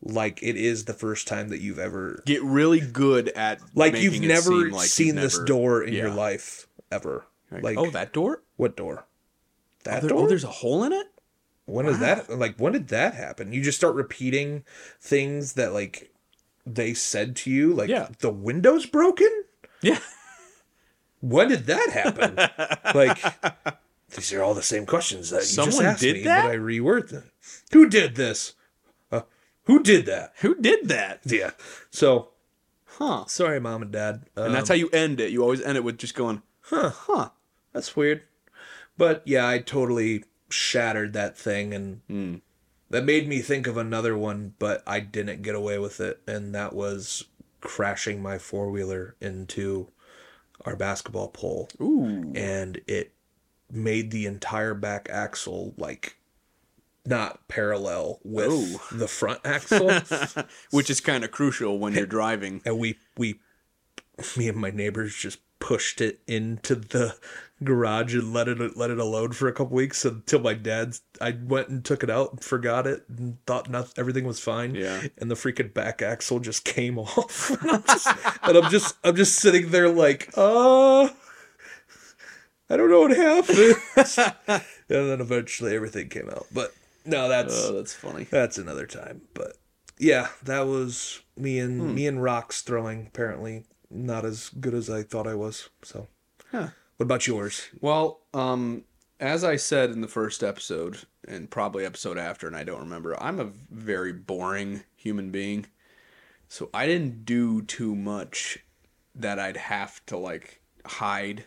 like 0.05 0.41
it 0.43 0.55
is 0.57 0.85
the 0.85 0.93
first 0.93 1.27
time 1.27 1.49
that 1.49 1.61
you've 1.61 1.79
ever 1.79 2.21
Get 2.25 2.43
really 2.43 2.79
good 2.81 3.29
at 3.29 3.61
like 3.73 3.95
you've 3.95 4.19
never 4.21 4.51
like 4.69 4.73
you've 4.73 4.81
seen 4.83 5.15
this 5.15 5.39
door 5.39 5.81
in 5.83 5.93
your 5.93 6.09
life 6.09 6.67
ever. 6.91 7.25
Like 7.51 7.77
oh, 7.77 7.89
that 7.91 8.13
door. 8.13 8.41
what 8.57 8.75
door? 8.75 9.05
That 9.83 10.03
oh, 10.03 10.07
There- 10.07 10.13
oh, 10.13 10.17
door. 10.17 10.25
oh, 10.25 10.27
there's 10.27 10.43
a 10.43 10.47
hole 10.47 10.83
in 10.83 10.91
it. 10.93 11.07
When 11.65 11.85
is 11.85 11.99
that 11.99 12.29
like 12.29 12.57
when 12.57 12.73
did 12.73 12.89
that 12.89 13.13
happen? 13.13 13.53
You 13.53 13.61
just 13.61 13.77
start 13.77 13.95
repeating 13.95 14.63
things 14.99 15.53
that 15.53 15.71
like 15.73 16.11
they 16.65 16.93
said 16.93 17.35
to 17.37 17.49
you 17.51 17.73
like 17.73 17.89
Yeah. 17.89 18.09
the 18.19 18.29
window's 18.31 18.85
broken? 18.85 19.29
Yeah. 19.81 19.99
When 21.21 21.47
did 21.47 21.67
that 21.67 21.89
happen? 21.89 22.35
like 22.93 23.17
these 24.13 24.33
are 24.33 24.43
all 24.43 24.53
the 24.53 24.61
same 24.61 24.85
questions 24.85 25.29
that 25.29 25.37
you 25.37 25.41
just 25.43 25.55
Someone 25.55 25.85
asked 25.85 26.01
did 26.01 26.17
me, 26.17 26.23
that? 26.23 26.43
but 26.43 26.51
I 26.51 26.55
reworded 26.57 27.09
them. 27.09 27.31
Who 27.71 27.87
did 27.87 28.15
this? 28.15 28.55
Who 29.65 29.81
did 29.81 30.05
that? 30.07 30.33
Who 30.41 30.55
did 30.55 30.87
that? 30.89 31.21
Yeah. 31.25 31.51
So 31.89 32.29
Huh. 32.85 33.25
sorry, 33.27 33.59
mom 33.59 33.81
and 33.81 33.91
dad. 33.91 34.23
Um, 34.37 34.45
And 34.45 34.55
that's 34.55 34.69
how 34.69 34.75
you 34.75 34.89
end 34.89 35.19
it. 35.19 35.31
You 35.31 35.41
always 35.41 35.61
end 35.61 35.77
it 35.77 35.83
with 35.83 35.97
just 35.97 36.15
going, 36.15 36.41
huh, 36.61 36.89
huh. 36.89 37.29
That's 37.71 37.95
weird. 37.95 38.23
But 38.97 39.23
yeah, 39.25 39.47
I 39.47 39.57
totally 39.59 40.25
shattered 40.49 41.13
that 41.13 41.35
thing 41.37 41.73
and 41.73 42.01
Hmm. 42.07 42.35
that 42.91 43.03
made 43.05 43.27
me 43.27 43.41
think 43.41 43.65
of 43.65 43.77
another 43.77 44.15
one, 44.15 44.53
but 44.59 44.83
I 44.85 44.99
didn't 44.99 45.41
get 45.41 45.55
away 45.55 45.79
with 45.79 45.99
it. 45.99 46.21
And 46.27 46.53
that 46.53 46.73
was 46.73 47.25
crashing 47.61 48.21
my 48.21 48.37
four 48.37 48.69
wheeler 48.69 49.15
into 49.19 49.87
our 50.65 50.75
basketball 50.75 51.29
pole. 51.29 51.69
Ooh. 51.81 52.31
And 52.35 52.79
it 52.85 53.13
made 53.71 54.11
the 54.11 54.27
entire 54.27 54.75
back 54.75 55.09
axle 55.11 55.73
like 55.77 56.17
not 57.05 57.47
parallel 57.47 58.19
with 58.23 58.49
Oh. 58.51 58.81
the 58.97 59.07
front 59.07 59.41
axle. 59.45 59.91
Which 60.71 60.89
is 60.89 60.99
kind 61.01 61.23
of 61.23 61.31
crucial 61.31 61.77
when 61.79 61.93
you're 61.93 62.05
driving. 62.05 62.61
and 62.65 62.77
we 62.79 62.97
we 63.17 63.39
me 64.37 64.47
and 64.47 64.57
my 64.57 64.69
neighbors 64.71 65.15
just 65.15 65.39
pushed 65.59 66.01
it 66.01 66.19
into 66.27 66.75
the 66.75 67.15
garage 67.63 68.13
and 68.13 68.33
let 68.33 68.49
it 68.49 68.75
let 68.77 68.89
it 68.91 68.99
alone 68.99 69.31
for 69.31 69.47
a 69.47 69.53
couple 69.53 69.73
weeks 69.75 70.03
until 70.03 70.39
my 70.39 70.53
dad's 70.53 71.01
I 71.21 71.31
went 71.41 71.69
and 71.69 71.83
took 71.85 72.03
it 72.03 72.09
out 72.09 72.31
and 72.33 72.43
forgot 72.43 72.85
it 72.85 73.05
and 73.07 73.37
thought 73.45 73.69
nothing 73.69 73.93
everything 73.97 74.25
was 74.25 74.39
fine. 74.41 74.75
Yeah. 74.75 75.01
And 75.17 75.31
the 75.31 75.35
freaking 75.35 75.73
back 75.73 76.01
axle 76.01 76.39
just 76.39 76.65
came 76.65 76.99
off. 76.99 77.49
and, 77.61 77.71
I'm 77.71 77.83
just, 77.83 78.07
and 78.43 78.57
I'm 78.57 78.71
just 78.71 78.95
I'm 79.05 79.15
just 79.15 79.35
sitting 79.35 79.71
there 79.71 79.89
like, 79.89 80.29
uh 80.37 81.07
I 82.69 82.77
don't 82.77 82.89
know 82.89 83.01
what 83.01 83.15
happened. 83.15 83.75
and 84.89 85.09
then 85.09 85.21
eventually 85.21 85.75
everything 85.75 86.09
came 86.09 86.29
out. 86.29 86.47
But 86.51 86.73
no, 87.05 87.27
that's 87.29 87.53
Oh, 87.69 87.73
that's 87.73 87.93
funny. 87.93 88.25
that's 88.25 88.57
another 88.57 88.85
time. 88.85 89.21
But 89.33 89.57
yeah, 89.97 90.29
that 90.43 90.61
was 90.61 91.21
me 91.37 91.59
and 91.59 91.79
Hmm. 91.81 91.95
me 91.95 92.07
and 92.07 92.21
rocks 92.23 92.61
throwing. 92.61 93.07
Apparently, 93.07 93.65
not 93.89 94.25
as 94.25 94.49
good 94.49 94.73
as 94.73 94.89
I 94.89 95.03
thought 95.03 95.27
I 95.27 95.35
was. 95.35 95.69
So, 95.83 96.07
Huh. 96.51 96.69
what 96.97 97.03
about 97.05 97.27
yours? 97.27 97.69
Well, 97.81 98.21
um, 98.33 98.85
as 99.19 99.43
I 99.43 99.55
said 99.55 99.91
in 99.91 100.01
the 100.01 100.07
first 100.07 100.43
episode, 100.43 100.99
and 101.27 101.49
probably 101.49 101.85
episode 101.85 102.17
after, 102.17 102.47
and 102.47 102.55
I 102.55 102.63
don't 102.63 102.79
remember, 102.81 103.21
I'm 103.21 103.39
a 103.39 103.45
very 103.71 104.11
boring 104.11 104.83
human 104.95 105.31
being. 105.31 105.67
So 106.49 106.69
I 106.73 106.85
didn't 106.85 107.25
do 107.25 107.61
too 107.61 107.95
much 107.95 108.59
that 109.15 109.39
I'd 109.39 109.57
have 109.57 110.05
to 110.07 110.17
like 110.17 110.61
hide 110.85 111.45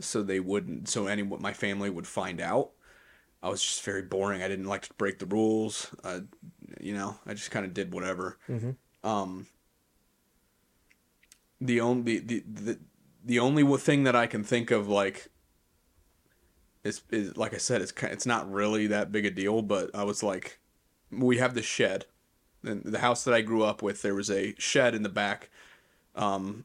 so 0.00 0.22
they 0.22 0.40
wouldn't 0.40 0.88
so 0.88 1.06
any 1.06 1.22
my 1.22 1.52
family 1.52 1.90
would 1.90 2.06
find 2.06 2.40
out. 2.40 2.72
I 3.42 3.48
was 3.48 3.62
just 3.62 3.82
very 3.82 4.02
boring. 4.02 4.42
I 4.42 4.48
didn't 4.48 4.66
like 4.66 4.82
to 4.82 4.94
break 4.94 5.18
the 5.18 5.26
rules. 5.26 5.88
Uh, 6.04 6.20
you 6.80 6.94
know, 6.94 7.16
I 7.26 7.34
just 7.34 7.50
kind 7.50 7.66
of 7.66 7.74
did 7.74 7.92
whatever. 7.92 8.38
Um, 9.02 9.46
the 11.60 11.80
only 11.80 12.18
the, 12.18 12.44
the 12.46 12.78
the 13.24 13.38
only 13.38 13.64
thing 13.78 14.04
that 14.04 14.16
I 14.16 14.26
can 14.26 14.44
think 14.44 14.70
of 14.70 14.88
like 14.88 15.28
is 16.84 17.02
is 17.10 17.36
like 17.36 17.54
I 17.54 17.58
said 17.58 17.80
it's 17.80 17.92
it's 18.02 18.26
not 18.26 18.50
really 18.50 18.86
that 18.88 19.12
big 19.12 19.26
a 19.26 19.30
deal, 19.30 19.62
but 19.62 19.90
I 19.94 20.04
was 20.04 20.22
like, 20.22 20.58
we 21.10 21.38
have 21.38 21.54
this 21.54 21.66
shed, 21.66 22.06
and 22.64 22.82
the 22.84 22.98
house 22.98 23.24
that 23.24 23.34
I 23.34 23.40
grew 23.42 23.62
up 23.62 23.82
with, 23.82 24.02
there 24.02 24.14
was 24.14 24.30
a 24.30 24.54
shed 24.58 24.94
in 24.94 25.02
the 25.02 25.08
back, 25.08 25.50
um, 26.14 26.64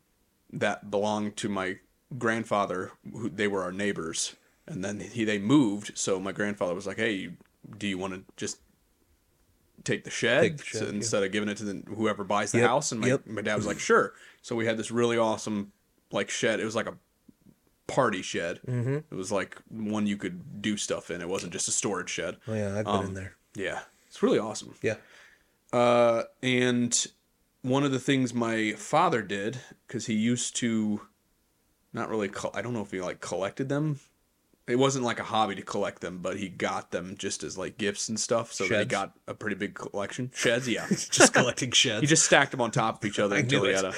that 0.52 0.90
belonged 0.90 1.38
to 1.38 1.50
my 1.50 1.78
grandfather. 2.18 2.92
Who 3.12 3.30
they 3.30 3.48
were 3.48 3.64
our 3.64 3.72
neighbors, 3.72 4.36
and 4.68 4.84
then 4.84 5.00
he 5.00 5.24
they 5.24 5.40
moved. 5.40 5.92
So 5.98 6.20
my 6.20 6.32
grandfather 6.32 6.74
was 6.76 6.86
like, 6.88 6.98
"Hey, 6.98 7.30
do 7.78 7.88
you 7.88 7.98
want 7.98 8.14
to 8.14 8.24
just 8.36 8.60
take 9.84 10.04
the 10.04 10.10
shed, 10.10 10.42
Take 10.42 10.58
the 10.58 10.64
shed, 10.64 10.80
so 10.80 10.86
yeah. 10.86 10.92
instead 10.92 11.24
of 11.24 11.32
giving 11.32 11.50
it 11.50 11.58
to 11.58 11.64
the, 11.66 11.84
whoever 11.96 12.24
buys 12.24 12.52
the 12.52 12.60
Yep, 12.60 12.68
house?" 12.70 12.92
And 12.92 13.02
my 13.02 13.08
yep. 13.08 13.26
my 13.26 13.42
dad 13.42 13.56
was 13.56 13.66
like, 13.68 13.80
"Sure." 13.80 14.14
So 14.42 14.56
we 14.56 14.66
had 14.66 14.78
this 14.78 14.92
really 14.92 15.18
awesome 15.18 15.72
like 16.12 16.30
shed. 16.30 16.60
It 16.60 16.66
was 16.66 16.76
like 16.76 16.88
a 16.88 16.96
party 17.88 18.22
shed. 18.22 18.60
Mm-hmm. 18.68 18.96
It 18.96 19.16
was 19.16 19.32
like 19.32 19.58
one 19.70 20.08
you 20.08 20.18
could 20.18 20.62
do 20.62 20.78
stuff 20.78 21.10
in. 21.10 21.22
It 21.22 21.30
wasn't 21.30 21.54
just 21.54 21.68
a 21.68 21.72
storage 21.72 22.10
shed. 22.10 22.38
Oh 22.48 22.54
yeah, 22.54 22.78
I've 22.78 22.86
been 22.86 23.04
in 23.04 23.14
there. 23.14 23.36
Yeah, 23.56 23.80
it's 24.08 24.22
really 24.22 24.40
awesome. 24.40 24.76
Yeah. 24.82 24.96
Uh, 25.74 26.24
and 26.42 27.08
one 27.62 27.84
of 27.84 27.92
the 27.92 28.00
things 28.00 28.34
my 28.34 28.74
father 28.74 29.22
did 29.22 29.60
because 29.88 30.06
he 30.06 30.14
used 30.14 30.56
to 30.58 31.02
not 31.92 32.10
really 32.10 32.30
col- 32.30 32.52
I 32.54 32.62
don't 32.62 32.74
know 32.74 32.82
if 32.82 32.92
he 32.92 33.02
like 33.02 33.20
collected 33.20 33.68
them. 33.70 34.00
It 34.68 34.78
wasn't 34.78 35.06
like 35.06 35.20
a 35.20 35.24
hobby 35.24 35.56
to 35.56 35.62
collect 35.62 36.02
them, 36.02 36.20
but 36.22 36.38
he 36.38 36.50
got 36.50 36.92
them 36.92 37.16
just 37.18 37.44
as 37.44 37.58
like 37.58 37.78
gifts 37.78 38.10
and 38.10 38.20
stuff. 38.20 38.52
So 38.52 38.66
he 38.66 38.86
got 38.86 39.14
a 39.28 39.34
pretty 39.34 39.56
big 39.56 39.76
collection. 39.76 40.32
Sheds, 40.36 40.68
yeah. 40.68 40.86
Just 40.90 41.34
collecting 41.34 41.72
sheds. 41.72 42.02
he 42.02 42.08
just 42.08 42.26
stacked 42.26 42.52
them 42.52 42.60
on 42.62 42.72
top 42.72 43.02
of 43.02 43.10
each 43.10 43.18
other 43.18 43.36
I 43.38 43.40
until 43.40 43.64
he 43.64 43.74
had 43.74 43.86
a. 43.86 43.94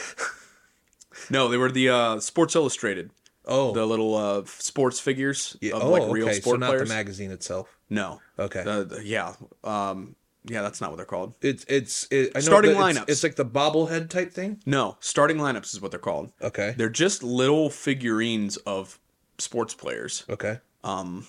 No, 1.30 1.48
they 1.48 1.58
were 1.58 1.72
the 1.72 1.90
uh, 1.90 2.20
Sports 2.20 2.56
Illustrated, 2.56 3.10
oh, 3.46 3.74
the 3.74 3.86
little 3.86 4.16
uh, 4.16 4.44
sports 4.46 5.00
figures 5.00 5.58
yeah. 5.60 5.74
of 5.76 5.84
oh, 5.84 5.90
like 5.90 6.04
real 6.12 6.26
okay. 6.26 6.36
So 6.36 6.42
sport 6.42 6.60
not 6.60 6.68
players. 6.68 6.88
the 6.88 6.96
magazine 6.96 7.32
itself. 7.32 7.78
no, 7.90 8.22
Okay. 8.38 8.62
Uh, 8.62 8.84
the- 8.84 9.04
yeah, 9.04 9.34
um, 9.64 10.16
yeah, 10.46 10.62
that's 10.62 10.80
not 10.80 10.92
what 10.92 10.98
they're 10.98 11.06
called. 11.06 11.34
it's 11.42 11.66
it's 11.68 12.08
it, 12.12 12.32
I 12.36 12.40
know 12.40 12.42
Starting 12.42 12.74
that 12.74 12.90
it's, 12.90 13.00
lineups. 13.00 13.10
It's 13.10 13.24
like 13.24 13.36
the 13.36 13.46
bobblehead 13.46 14.10
type 14.10 14.32
thing. 14.32 14.62
No, 14.66 14.98
starting 15.00 15.38
lineups 15.38 15.74
is 15.74 15.82
what 15.82 15.92
they're 15.92 16.00
called. 16.00 16.32
Okay. 16.42 16.74
They're 16.78 16.90
just 16.90 17.24
little 17.24 17.70
figurines 17.70 18.58
of 18.58 19.00
sports 19.42 19.74
players. 19.74 20.26
Okay. 20.30 20.60
Um, 20.84 21.28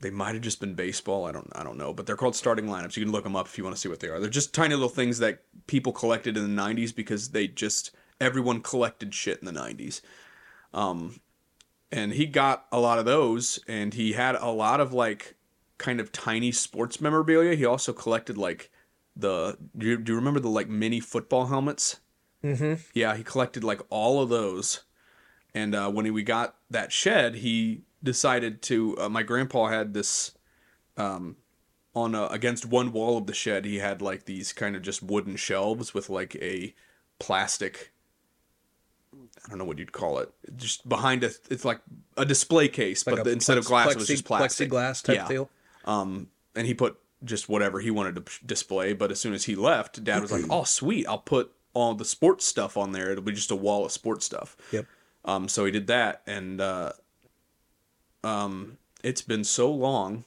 they 0.00 0.10
might 0.10 0.34
have 0.34 0.42
just 0.42 0.60
been 0.60 0.74
baseball. 0.74 1.24
I 1.26 1.32
don't. 1.32 1.50
I 1.54 1.62
don't 1.62 1.78
know. 1.78 1.92
But 1.92 2.06
they're 2.06 2.16
called 2.16 2.36
starting 2.36 2.66
lineups. 2.66 2.96
You 2.96 3.04
can 3.04 3.12
look 3.12 3.24
them 3.24 3.36
up 3.36 3.46
if 3.46 3.56
you 3.56 3.64
want 3.64 3.74
to 3.76 3.80
see 3.80 3.88
what 3.88 4.00
they 4.00 4.08
are. 4.08 4.20
They're 4.20 4.28
just 4.28 4.54
tiny 4.54 4.74
little 4.74 4.88
things 4.88 5.18
that 5.18 5.42
people 5.66 5.92
collected 5.92 6.36
in 6.36 6.54
the 6.54 6.62
'90s 6.62 6.94
because 6.94 7.30
they 7.30 7.48
just 7.48 7.92
everyone 8.20 8.60
collected 8.60 9.14
shit 9.14 9.38
in 9.38 9.46
the 9.46 9.58
'90s. 9.58 10.02
Um, 10.74 11.20
and 11.90 12.12
he 12.12 12.26
got 12.26 12.66
a 12.70 12.78
lot 12.78 12.98
of 12.98 13.04
those, 13.06 13.58
and 13.66 13.94
he 13.94 14.12
had 14.12 14.34
a 14.34 14.50
lot 14.50 14.80
of 14.80 14.92
like 14.92 15.36
kind 15.78 16.00
of 16.00 16.12
tiny 16.12 16.52
sports 16.52 17.00
memorabilia. 17.00 17.54
He 17.54 17.64
also 17.64 17.92
collected 17.92 18.36
like 18.36 18.70
the. 19.14 19.56
Do 19.76 19.86
you, 19.86 19.96
do 19.96 20.12
you 20.12 20.16
remember 20.16 20.40
the 20.40 20.50
like 20.50 20.68
mini 20.68 21.00
football 21.00 21.46
helmets? 21.46 22.00
Mm-hmm. 22.44 22.74
Yeah, 22.92 23.16
he 23.16 23.24
collected 23.24 23.64
like 23.64 23.80
all 23.88 24.22
of 24.22 24.28
those. 24.28 24.82
And 25.54 25.74
uh, 25.74 25.90
when 25.90 26.12
we 26.12 26.22
got 26.22 26.55
that 26.70 26.92
shed, 26.92 27.36
he 27.36 27.82
decided 28.02 28.62
to. 28.62 28.96
Uh, 28.98 29.08
my 29.08 29.22
grandpa 29.22 29.66
had 29.68 29.94
this 29.94 30.32
um, 30.96 31.36
on 31.94 32.14
a, 32.14 32.26
against 32.26 32.66
one 32.66 32.92
wall 32.92 33.18
of 33.18 33.26
the 33.26 33.34
shed. 33.34 33.64
He 33.64 33.78
had 33.78 34.02
like 34.02 34.24
these 34.24 34.52
kind 34.52 34.76
of 34.76 34.82
just 34.82 35.02
wooden 35.02 35.36
shelves 35.36 35.94
with 35.94 36.08
like 36.10 36.36
a 36.36 36.74
plastic. 37.18 37.92
I 39.14 39.48
don't 39.48 39.58
know 39.58 39.64
what 39.64 39.78
you'd 39.78 39.92
call 39.92 40.18
it. 40.18 40.32
Just 40.56 40.88
behind 40.88 41.22
it, 41.24 41.38
it's 41.50 41.64
like 41.64 41.80
a 42.16 42.24
display 42.24 42.68
case, 42.68 43.06
Like 43.06 43.16
but 43.16 43.24
the, 43.24 43.30
instead 43.30 43.58
of 43.58 43.64
glass, 43.64 43.92
it 43.92 43.96
was 43.96 44.06
just 44.08 44.24
plastic. 44.24 44.70
plexiglass 44.70 45.02
type 45.02 45.16
Yeah. 45.16 45.28
deal. 45.28 45.50
Um, 45.84 46.28
and 46.54 46.66
he 46.66 46.74
put 46.74 46.98
just 47.24 47.48
whatever 47.48 47.80
he 47.80 47.90
wanted 47.90 48.16
to 48.26 48.44
display. 48.44 48.92
But 48.92 49.10
as 49.10 49.20
soon 49.20 49.34
as 49.34 49.44
he 49.44 49.54
left, 49.54 50.02
Dad 50.02 50.20
was 50.22 50.32
like, 50.32 50.44
"Oh, 50.50 50.64
sweet! 50.64 51.06
I'll 51.06 51.18
put 51.18 51.52
all 51.74 51.94
the 51.94 52.04
sports 52.04 52.44
stuff 52.44 52.76
on 52.76 52.92
there. 52.92 53.10
It'll 53.10 53.22
be 53.24 53.32
just 53.32 53.50
a 53.50 53.56
wall 53.56 53.84
of 53.86 53.92
sports 53.92 54.26
stuff." 54.26 54.56
Yep. 54.72 54.86
Um, 55.26 55.48
so 55.48 55.64
he 55.64 55.72
did 55.72 55.88
that, 55.88 56.22
and 56.26 56.60
uh, 56.60 56.92
um, 58.22 58.78
it's 59.02 59.22
been 59.22 59.44
so 59.44 59.70
long 59.70 60.24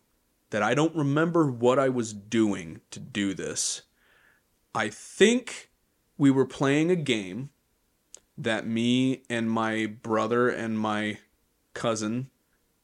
that 0.50 0.62
I 0.62 0.74
don't 0.74 0.96
remember 0.96 1.50
what 1.50 1.80
I 1.80 1.90
was 1.90 2.14
doing 2.14 2.82
to 2.92 3.00
do 3.00 3.34
this. 3.34 3.84
I 4.76 4.90
think 4.90 5.70
we 6.18 6.30
were 6.30 6.46
playing 6.46 6.92
a 6.92 6.96
game 6.96 7.50
that 8.38 8.68
me 8.68 9.24
and 9.30 9.50
my 9.50 9.86
brother 9.86 10.50
and 10.50 10.80
my 10.80 11.20
cousin 11.74 12.30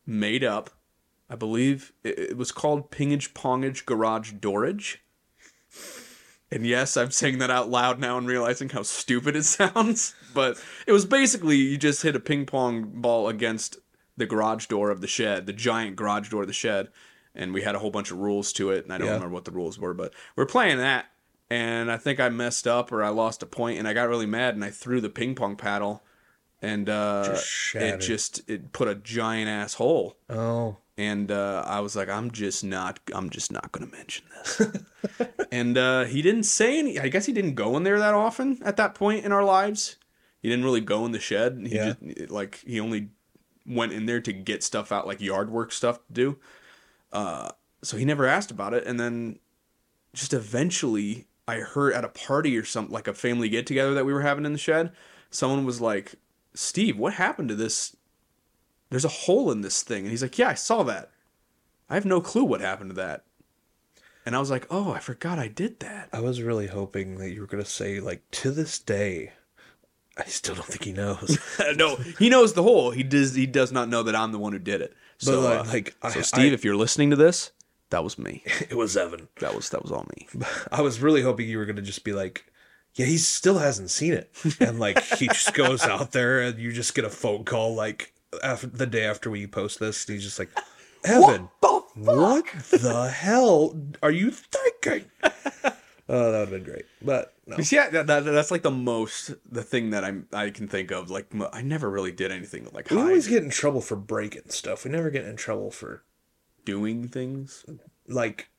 made 0.06 0.44
up. 0.44 0.70
I 1.30 1.36
believe 1.36 1.92
it, 2.04 2.38
was 2.38 2.52
called 2.52 2.92
Pingage 2.92 3.34
Pongage 3.34 3.86
Garage 3.86 4.34
Dorage. 4.34 5.02
And 6.52 6.66
yes, 6.66 6.96
I'm 6.96 7.12
saying 7.12 7.40
that 7.40 7.50
out 7.50 7.70
loud 7.70 8.00
now 8.00 8.18
and 8.18 8.28
realizing 8.28 8.70
how 8.70 8.84
stupid 8.84 9.36
it 9.36 9.44
sounds. 9.46 10.14
But 10.34 10.62
it 10.88 10.92
was 10.92 11.06
basically 11.06 11.58
you 11.58 11.78
just 11.78 12.04
hit 12.04 12.16
a 12.16 12.20
ping 12.20 12.46
pong 12.46 13.02
ball 13.02 13.28
against 13.28 13.78
the 14.18 14.26
garage 14.26 14.68
door 14.68 14.92
of 14.92 15.02
the 15.02 15.08
shed, 15.08 15.46
the 15.46 15.54
giant 15.54 15.96
garage 15.96 16.30
door 16.30 16.42
of 16.42 16.48
the 16.48 16.54
shed. 16.54 16.90
And 17.34 17.54
we 17.54 17.64
had 17.64 17.76
a 17.76 17.80
whole 17.80 17.92
bunch 17.92 18.12
of 18.12 18.20
rules 18.20 18.54
to 18.54 18.70
it. 18.70 18.84
And 18.86 18.94
I 18.94 18.98
don't 18.98 19.08
Yeah. 19.08 19.14
remember 19.16 19.34
what 19.34 19.46
the 19.46 19.52
rules 19.52 19.78
were, 19.80 19.94
but 19.94 20.14
we're 20.36 20.46
playing 20.46 20.78
that. 20.78 21.08
And 21.50 21.92
I 21.92 21.98
think 21.98 22.20
I 22.20 22.30
messed 22.30 22.66
up 22.68 22.92
or 22.92 23.04
I 23.04 23.10
lost 23.10 23.44
a 23.44 23.46
point 23.46 23.78
and 23.78 23.88
I 23.88 23.94
got 23.94 24.08
really 24.08 24.26
mad 24.26 24.56
and 24.56 24.64
I 24.64 24.70
threw 24.70 25.02
the 25.02 25.10
ping 25.10 25.36
pong 25.36 25.56
paddle. 25.56 26.04
And 26.62 26.90
uh, 26.90 27.26
Just 27.34 27.76
it 27.76 27.98
just 28.00 28.50
it 28.50 28.72
put 28.72 28.88
a 28.88 28.96
giant 28.96 29.50
ass 29.50 29.74
hole 29.76 30.18
Oh. 30.30 30.78
And 30.98 31.32
uh, 31.32 31.64
I 31.68 31.80
was 31.82 31.96
like, 31.96 32.10
I'm 32.10 32.32
just 32.32 32.64
not, 32.64 33.00
I'm 33.14 33.30
just 33.30 33.52
not 33.52 33.72
gonna 33.72 33.88
mention 33.92 34.26
this. 34.34 34.62
and 35.52 35.78
uh, 35.78 36.06
he 36.06 36.22
didn't 36.22 36.44
say 36.44 36.80
any. 36.80 37.00
I 37.00 37.08
guess 37.10 37.26
he 37.26 37.34
didn't 37.34 37.56
go 37.56 37.76
in 37.78 37.84
there 37.84 38.00
that 38.00 38.14
often 38.14 38.60
at 38.64 38.78
that 38.78 38.96
point 38.96 39.26
in 39.26 39.32
our 39.32 39.44
lives. 39.44 39.98
He 40.42 40.50
didn't 40.50 40.64
really 40.66 40.82
go 40.82 41.06
in 41.06 41.12
the 41.12 41.20
shed. 41.20 41.60
He 41.68 41.76
Yeah. 41.76 41.94
just 42.02 42.30
like 42.32 42.62
he 42.66 42.80
only 42.80 43.10
went 43.66 43.92
in 43.94 44.06
there 44.06 44.22
to 44.22 44.32
get 44.32 44.64
stuff 44.64 44.92
out, 44.92 45.08
like 45.08 45.20
yard 45.22 45.50
work 45.50 45.72
stuff 45.72 45.98
to 46.08 46.14
do. 46.14 46.38
Uh, 47.12 47.50
so 47.82 47.98
he 47.98 48.06
never 48.06 48.26
asked 48.26 48.52
about 48.52 48.74
it, 48.74 48.86
and 48.86 49.00
then 49.00 49.40
just 50.14 50.34
eventually 50.34 51.28
I 51.48 51.58
heard 51.58 51.94
at 51.94 52.04
a 52.06 52.10
party 52.10 52.58
or 52.58 52.64
something 52.66 52.94
like 52.94 53.08
a 53.08 53.14
family 53.14 53.50
get 53.50 53.68
together 53.68 53.94
that 53.96 54.06
we 54.06 54.14
were 54.14 54.22
having 54.22 54.46
in 54.46 54.54
the 54.54 54.60
shed, 54.60 54.92
someone 55.30 55.66
was 55.66 55.82
like, 55.82 56.16
"Steve, 56.54 56.98
what 56.98 57.14
happened 57.16 57.50
to 57.50 57.56
this? 57.56 57.96
There's 58.96 59.06
a 59.06 59.10
hole 59.10 59.52
in 59.52 59.60
this 59.62 59.84
thing." 59.84 60.04
And 60.04 60.10
he's 60.12 60.22
like, 60.22 60.38
"Yeah, 60.38 60.48
I 60.50 60.54
saw 60.54 60.84
that. 60.84 61.12
I 61.90 61.96
have 61.96 62.06
no 62.06 62.22
clue 62.22 62.46
what 62.46 62.62
happened 62.62 62.92
to 62.92 62.96
that." 62.96 63.26
And 64.26 64.36
I 64.36 64.40
was 64.40 64.50
like, 64.50 64.66
"Oh, 64.72 64.92
I 64.92 65.00
forgot 65.00 65.38
I 65.38 65.48
did 65.50 65.80
that." 65.82 66.10
I 66.14 66.20
was 66.22 66.42
really 66.42 66.68
hoping 66.68 67.18
that 67.18 67.32
you 67.32 67.42
were 67.42 67.48
gonna 67.48 67.66
say 67.66 68.00
like 68.00 68.24
to 68.32 68.52
this 68.52 68.80
day. 68.80 69.34
I 70.18 70.24
still 70.24 70.56
don't 70.56 70.66
think 70.66 70.86
he 70.86 70.94
knows. 70.94 71.38
no, 71.76 71.98
he 71.98 72.30
knows 72.30 72.54
the 72.54 72.64
hole. 72.64 72.92
He 72.92 73.04
does. 73.04 73.36
He 73.36 73.46
does 73.46 73.72
not 73.74 73.90
know 73.90 74.02
that 74.04 74.16
I'm 74.16 74.32
the 74.32 74.40
one 74.40 74.54
who 74.54 74.60
did 74.60 74.82
it. 74.82 74.96
So, 75.18 75.42
like- 75.42 75.60
uh, 75.60 75.64
like, 75.72 75.96
I- 76.02 76.10
so 76.12 76.22
Steve, 76.22 76.52
I- 76.52 76.56
if 76.56 76.64
you're 76.64 76.76
listening 76.78 77.10
to 77.10 77.16
this, 77.18 77.52
that 77.90 78.04
was 78.04 78.18
me. 78.18 78.42
it 78.70 78.76
was 78.78 78.96
Evan. 78.98 79.28
That 79.42 79.54
was 79.56 79.70
that 79.72 79.84
was 79.84 79.92
all 79.92 80.08
me. 80.18 80.28
I 80.72 80.82
was 80.82 81.02
really 81.02 81.22
hoping 81.22 81.50
you 81.50 81.58
were 81.58 81.66
gonna 81.66 81.82
just 81.82 82.04
be 82.06 82.14
like, 82.14 82.46
yeah, 82.96 83.06
he 83.06 83.18
still 83.18 83.58
hasn't 83.60 83.92
seen 83.92 84.14
it, 84.14 84.32
and 84.62 84.80
like 84.80 85.04
he 85.04 85.28
just 85.28 85.54
goes 85.54 85.84
out 85.84 86.14
there, 86.14 86.42
and 86.42 86.58
you 86.58 86.72
just 86.72 86.96
get 86.96 87.04
a 87.04 87.10
phone 87.10 87.44
call 87.44 87.76
like 87.76 88.14
after 88.44 88.68
the 88.68 88.88
day 88.88 89.06
after 89.06 89.30
we 89.30 89.48
post 89.48 89.80
this, 89.80 90.06
he's 90.06 90.24
just 90.24 90.40
like, 90.40 90.50
Evan, 91.04 91.50
what 91.96 92.46
the 92.72 93.10
hell 93.10 93.76
are 94.02 94.12
you 94.12 94.32
thinking? 94.32 95.10
Oh, 96.08 96.32
that 96.32 96.38
would 96.38 96.40
have 96.42 96.50
been 96.52 96.64
great, 96.64 96.86
but 97.02 97.34
no. 97.48 97.58
Yeah, 97.58 97.90
that, 97.90 98.06
that, 98.06 98.26
that's 98.26 98.52
like 98.52 98.62
the 98.62 98.70
most 98.70 99.34
the 99.52 99.64
thing 99.64 99.90
that 99.90 100.04
I'm 100.04 100.28
I 100.32 100.52
can 100.52 100.68
think 100.68 100.92
of. 100.92 101.10
Like 101.10 101.34
I 101.52 101.64
never 101.64 101.90
really 101.90 102.12
did 102.12 102.32
anything 102.32 102.68
like 102.74 102.92
We 102.92 102.98
hide 102.98 103.02
always 103.08 103.28
get 103.28 103.42
in 103.42 103.50
trouble 103.50 103.82
for 103.82 103.96
breaking 103.96 104.50
stuff. 104.50 104.86
We 104.86 104.92
never 104.92 105.10
get 105.10 105.26
in 105.26 105.36
trouble 105.36 105.72
for 105.72 106.04
doing 106.64 107.08
things. 107.08 107.66
like. 108.08 108.50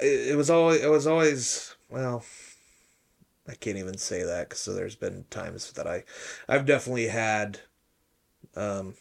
It, 0.00 0.30
it 0.30 0.36
was 0.36 0.50
always. 0.50 0.82
It 0.82 0.90
was 0.90 1.06
always. 1.06 1.76
Well, 1.88 2.24
I 3.48 3.54
can't 3.54 3.78
even 3.78 3.96
say 3.96 4.22
that 4.24 4.48
because 4.48 4.60
so 4.60 4.74
there's 4.74 4.96
been 4.96 5.24
times 5.30 5.70
that 5.72 5.86
I, 5.86 6.02
I've 6.48 6.66
definitely 6.66 7.06
had, 7.08 7.60
um, 8.56 8.94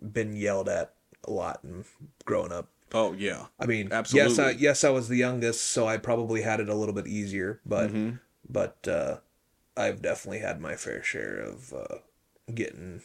been 0.00 0.34
yelled 0.34 0.68
at 0.68 0.94
a 1.24 1.30
lot 1.30 1.60
and 1.62 1.84
growing 2.24 2.52
up. 2.52 2.68
Oh 2.94 3.12
yeah, 3.12 3.46
I 3.58 3.66
mean, 3.66 3.90
absolutely. 3.92 4.30
yes, 4.32 4.38
I 4.38 4.50
yes 4.50 4.84
I 4.84 4.90
was 4.90 5.08
the 5.08 5.16
youngest, 5.16 5.62
so 5.62 5.86
I 5.86 5.96
probably 5.96 6.42
had 6.42 6.60
it 6.60 6.68
a 6.68 6.74
little 6.74 6.94
bit 6.94 7.06
easier, 7.06 7.60
but 7.64 7.90
Mm-hmm. 7.90 8.16
but 8.48 8.76
uh, 8.86 9.16
I've 9.76 10.02
definitely 10.02 10.40
had 10.40 10.60
my 10.60 10.76
fair 10.76 11.02
share 11.02 11.38
of 11.40 11.72
uh, 11.72 11.98
getting 12.54 13.02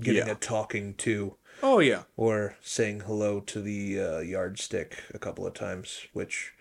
getting 0.00 0.26
Yeah. 0.26 0.32
a 0.32 0.36
talking 0.36 0.94
to 0.94 1.34
oh 1.62 1.80
yeah. 1.80 2.04
or 2.16 2.56
saying 2.62 3.00
hello 3.00 3.40
to 3.40 3.60
the 3.60 4.00
uh, 4.00 4.18
yardstick 4.20 5.02
a 5.12 5.18
couple 5.18 5.46
of 5.46 5.52
times, 5.52 6.06
which 6.14 6.54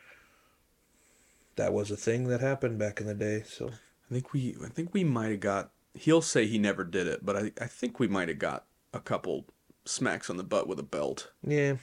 that 1.56 1.72
was 1.74 1.90
a 1.90 1.96
thing 1.98 2.28
that 2.28 2.42
happened 2.42 2.78
back 2.80 3.00
in 3.00 3.08
the 3.08 3.14
day. 3.14 3.44
So 3.48 3.70
I 3.70 4.14
think 4.14 4.34
we 4.34 4.56
I 4.64 4.68
think 4.68 4.94
we 4.94 5.04
might 5.06 5.32
have 5.32 5.40
got. 5.40 5.72
He'll 6.00 6.22
say 6.22 6.46
he 6.48 6.58
never 6.58 6.84
did 6.84 7.08
it, 7.08 7.26
but 7.26 7.36
I 7.36 7.52
I 7.62 7.66
think 7.68 8.00
we 8.00 8.08
might 8.08 8.30
have 8.30 8.40
got 8.40 8.66
a 8.94 9.00
couple 9.00 9.46
smacks 9.86 10.30
on 10.30 10.38
the 10.38 10.44
butt 10.44 10.68
with 10.68 10.80
a 10.80 10.84
belt. 10.84 11.32
yeah, 11.44 11.76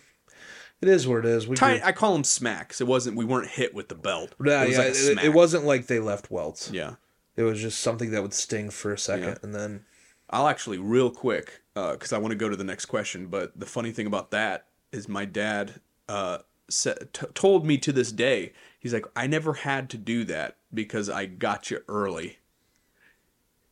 it 0.80 0.88
is 0.88 1.06
what 1.08 1.20
it 1.20 1.24
is. 1.26 1.46
We 1.46 1.56
grew- 1.56 1.80
I 1.82 1.92
call 1.92 2.12
them 2.12 2.24
smacks. 2.24 2.80
It 2.80 2.86
wasn't. 2.86 3.16
We 3.16 3.24
weren't 3.24 3.50
hit 3.50 3.74
with 3.74 3.88
the 3.88 3.94
belt. 3.94 4.34
yeah, 4.44 4.62
it 4.62 4.68
was 4.68 4.72
yeah, 4.76 4.78
like 4.78 4.88
a 4.88 4.90
it, 4.90 4.94
smack. 5.12 5.24
it 5.24 5.32
wasn't 5.32 5.64
like 5.64 5.86
they 5.86 5.98
left 6.00 6.30
welts. 6.30 6.70
Yeah. 6.72 6.94
It 7.36 7.42
was 7.42 7.60
just 7.60 7.80
something 7.80 8.10
that 8.12 8.22
would 8.22 8.32
sting 8.34 8.70
for 8.70 8.92
a 8.92 8.98
second, 8.98 9.24
Yeah. 9.30 9.38
and 9.42 9.54
then 9.54 9.84
I'll 10.30 10.46
actually 10.48 10.78
real 10.78 11.10
quick 11.10 11.62
because 11.74 12.12
I 12.12 12.18
want 12.18 12.30
to 12.30 12.36
go 12.36 12.48
to 12.48 12.56
the 12.56 12.62
next 12.64 12.86
question. 12.86 13.26
But 13.26 13.58
the 13.58 13.66
funny 13.66 13.90
thing 13.90 14.06
about 14.06 14.30
that 14.30 14.66
is 14.92 15.08
my 15.08 15.24
dad 15.24 15.80
uh, 16.08 16.38
said, 16.68 17.08
t- 17.12 17.26
told 17.34 17.66
me 17.66 17.76
to 17.78 17.90
this 17.92 18.12
day. 18.12 18.52
He's 18.78 18.92
like, 18.94 19.06
I 19.16 19.26
never 19.26 19.54
had 19.54 19.90
to 19.90 19.96
do 19.98 20.22
that 20.24 20.56
because 20.72 21.08
I 21.10 21.26
got 21.26 21.70
you 21.70 21.80
early. 21.88 22.38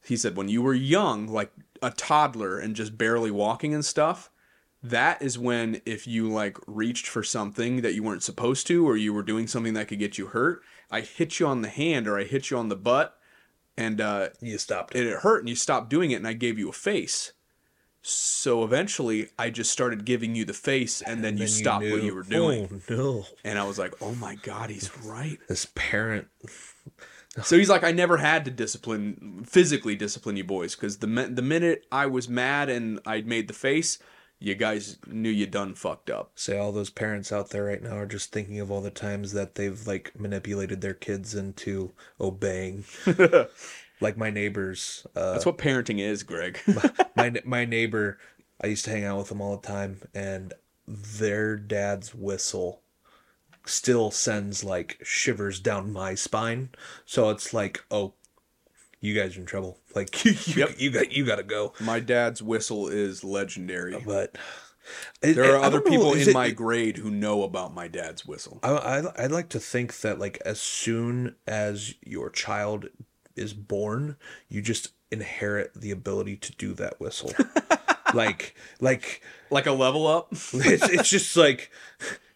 He 0.05 0.17
said 0.17 0.37
when 0.37 0.49
you 0.49 0.63
were 0.63 0.75
young, 0.75 1.27
like 1.27 1.53
a 1.81 1.91
toddler 1.91 2.59
and 2.59 2.75
just 2.77 2.97
barely 2.99 3.31
walking 3.31 3.75
and 3.75 3.85
stuff. 3.85 4.31
That 4.83 5.23
is 5.23 5.39
when 5.39 5.81
if 5.87 6.09
you 6.09 6.29
like 6.29 6.57
reached 6.67 7.07
for 7.07 7.23
something 7.23 7.83
that 7.83 7.95
you 7.95 8.03
weren't 8.03 8.25
supposed 8.25 8.67
to, 8.67 8.87
or 8.89 8.97
you 8.97 9.13
were 9.15 9.23
doing 9.23 9.47
something 9.47 9.75
that 9.75 9.87
could 9.87 10.01
get 10.01 10.19
you 10.19 10.27
hurt, 10.27 10.63
I 10.91 11.03
hit 11.03 11.39
you 11.39 11.47
on 11.47 11.63
the 11.63 11.69
hand 11.69 12.09
or 12.09 12.19
I 12.19 12.25
hit 12.25 12.51
you 12.51 12.59
on 12.59 12.69
the 12.69 12.75
butt, 12.77 13.17
and 13.77 14.01
uh, 14.01 14.31
you 14.41 14.59
stopped 14.59 14.95
it. 14.97 15.01
and 15.03 15.09
it 15.09 15.21
hurt 15.21 15.39
and 15.39 15.49
you 15.49 15.55
stopped 15.55 15.89
doing 15.89 16.11
it 16.11 16.17
and 16.17 16.27
I 16.27 16.33
gave 16.33 16.59
you 16.59 16.69
a 16.69 16.73
face. 16.73 17.33
So 18.05 18.65
eventually 18.65 19.29
I 19.39 19.51
just 19.51 19.71
started 19.71 20.05
giving 20.05 20.35
you 20.35 20.45
the 20.45 20.53
face 20.53 21.01
and 21.01 21.23
then, 21.23 21.35
you 21.35 21.41
Then 21.41 21.49
stopped 21.49 21.85
what 21.85 22.03
you 22.03 22.15
were 22.15 22.25
doing. 22.25 22.83
Oh 22.89 22.95
no! 22.95 23.25
And 23.45 23.61
I 23.61 23.65
was 23.65 23.79
like, 23.79 23.95
"Oh 24.01 24.17
my 24.17 24.35
god, 24.35 24.71
he's 24.71 24.91
right." 25.05 25.39
This 25.49 25.69
parent 25.77 26.27
So 27.43 27.57
he's 27.57 27.71
like, 27.71 27.83
"I 27.83 27.93
never 27.93 28.19
had 28.19 28.45
to 28.45 28.51
discipline 28.51 29.45
physically 29.47 29.95
discipline 29.97 30.37
you 30.37 30.45
boys 30.45 30.75
cuz 30.75 30.99
the 30.99 31.07
mi- 31.07 31.33
the 31.33 31.43
minute 31.43 31.87
I 31.91 32.07
was 32.07 32.29
mad 32.29 32.69
and 32.69 33.01
I 33.07 33.23
made 33.23 33.49
the 33.49 33.55
face, 33.55 33.99
you 34.39 34.55
guys 34.55 34.99
knew 35.07 35.31
you 35.31 35.47
done 35.47 35.75
fucked 35.75 36.11
up." 36.11 36.33
say 36.35 36.59
all 36.59 36.73
those 36.73 36.91
parents 36.91 37.33
out 37.33 37.49
there 37.49 37.65
right 37.65 37.83
now 37.83 37.97
are 37.97 38.07
just 38.07 38.33
thinking 38.33 38.61
of 38.61 38.71
all 38.71 38.83
the 38.83 38.91
times 38.91 39.33
that 39.33 39.55
they've 39.55 39.87
like 39.87 40.13
manipulated 40.19 40.83
their 40.83 40.95
kids 40.95 41.35
into 41.35 41.93
obeying. 42.21 42.85
like 44.01 44.17
my 44.19 44.29
neighbors, 44.31 45.07
uh, 45.17 45.33
That's 45.33 45.47
what 45.47 45.57
parenting 45.59 46.01
is, 46.01 46.23
Greg. 46.23 46.61
my 47.17 47.33
my 47.45 47.65
neighbor, 47.65 48.19
I 48.61 48.67
used 48.67 48.85
to 48.85 48.91
hang 48.91 49.05
out 49.05 49.17
with 49.19 49.29
them 49.29 49.41
all 49.41 49.57
the 49.57 49.67
time, 49.67 50.03
and 50.15 50.53
their 50.87 51.57
dad's 51.57 52.15
whistle 52.15 52.82
still 53.65 54.11
sends 54.11 54.65
like 54.65 54.99
shivers 55.03 55.61
down 55.61 55.93
my 55.93 56.15
spine. 56.15 56.71
So 57.07 57.31
it's 57.31 57.53
like, 57.55 57.83
oh, 57.91 58.15
you 59.01 59.15
guys 59.15 59.37
are 59.37 59.41
in 59.41 59.47
trouble. 59.47 59.79
Like 59.95 60.25
you, 60.25 60.33
Yep. 60.57 60.71
you 60.79 60.91
got 60.91 61.13
you 61.13 61.27
got 61.27 61.37
to 61.37 61.43
go. 61.43 61.75
my 61.79 62.01
dad's 62.01 62.41
whistle 62.43 62.89
is 62.89 63.23
legendary. 63.23 64.01
But 64.07 64.39
There 65.21 65.55
are 65.55 65.59
I 65.59 65.67
other 65.67 65.81
don't 65.81 65.85
know, 65.85 65.91
people 65.91 66.13
in 66.15 66.29
it- 66.31 66.33
my 66.35 66.51
grade 66.51 66.97
who 66.97 67.11
know 67.11 67.43
about 67.43 67.75
my 67.75 67.89
dad's 67.89 68.25
whistle. 68.27 68.59
I, 68.63 68.71
I 68.73 69.25
I'd 69.25 69.31
like 69.33 69.51
to 69.51 69.61
think 69.61 70.01
that 70.01 70.19
like 70.19 70.41
as 70.47 70.61
soon 70.63 71.37
as 71.47 71.95
your 72.03 72.31
child 72.31 72.89
is 73.37 73.53
born, 73.53 74.17
you 74.49 74.63
just 74.63 74.93
inherit 75.11 75.73
the 75.75 75.91
ability 75.91 76.37
to 76.39 76.53
do 76.57 76.73
that 76.73 76.99
whistle. 76.99 77.33
like 78.15 78.55
like 78.81 79.21
Like 79.51 79.67
a 79.67 79.73
level 79.73 80.07
up? 80.07 80.29
it's, 80.33 80.89
it's 80.89 81.11
just 81.11 81.37
like 81.37 81.71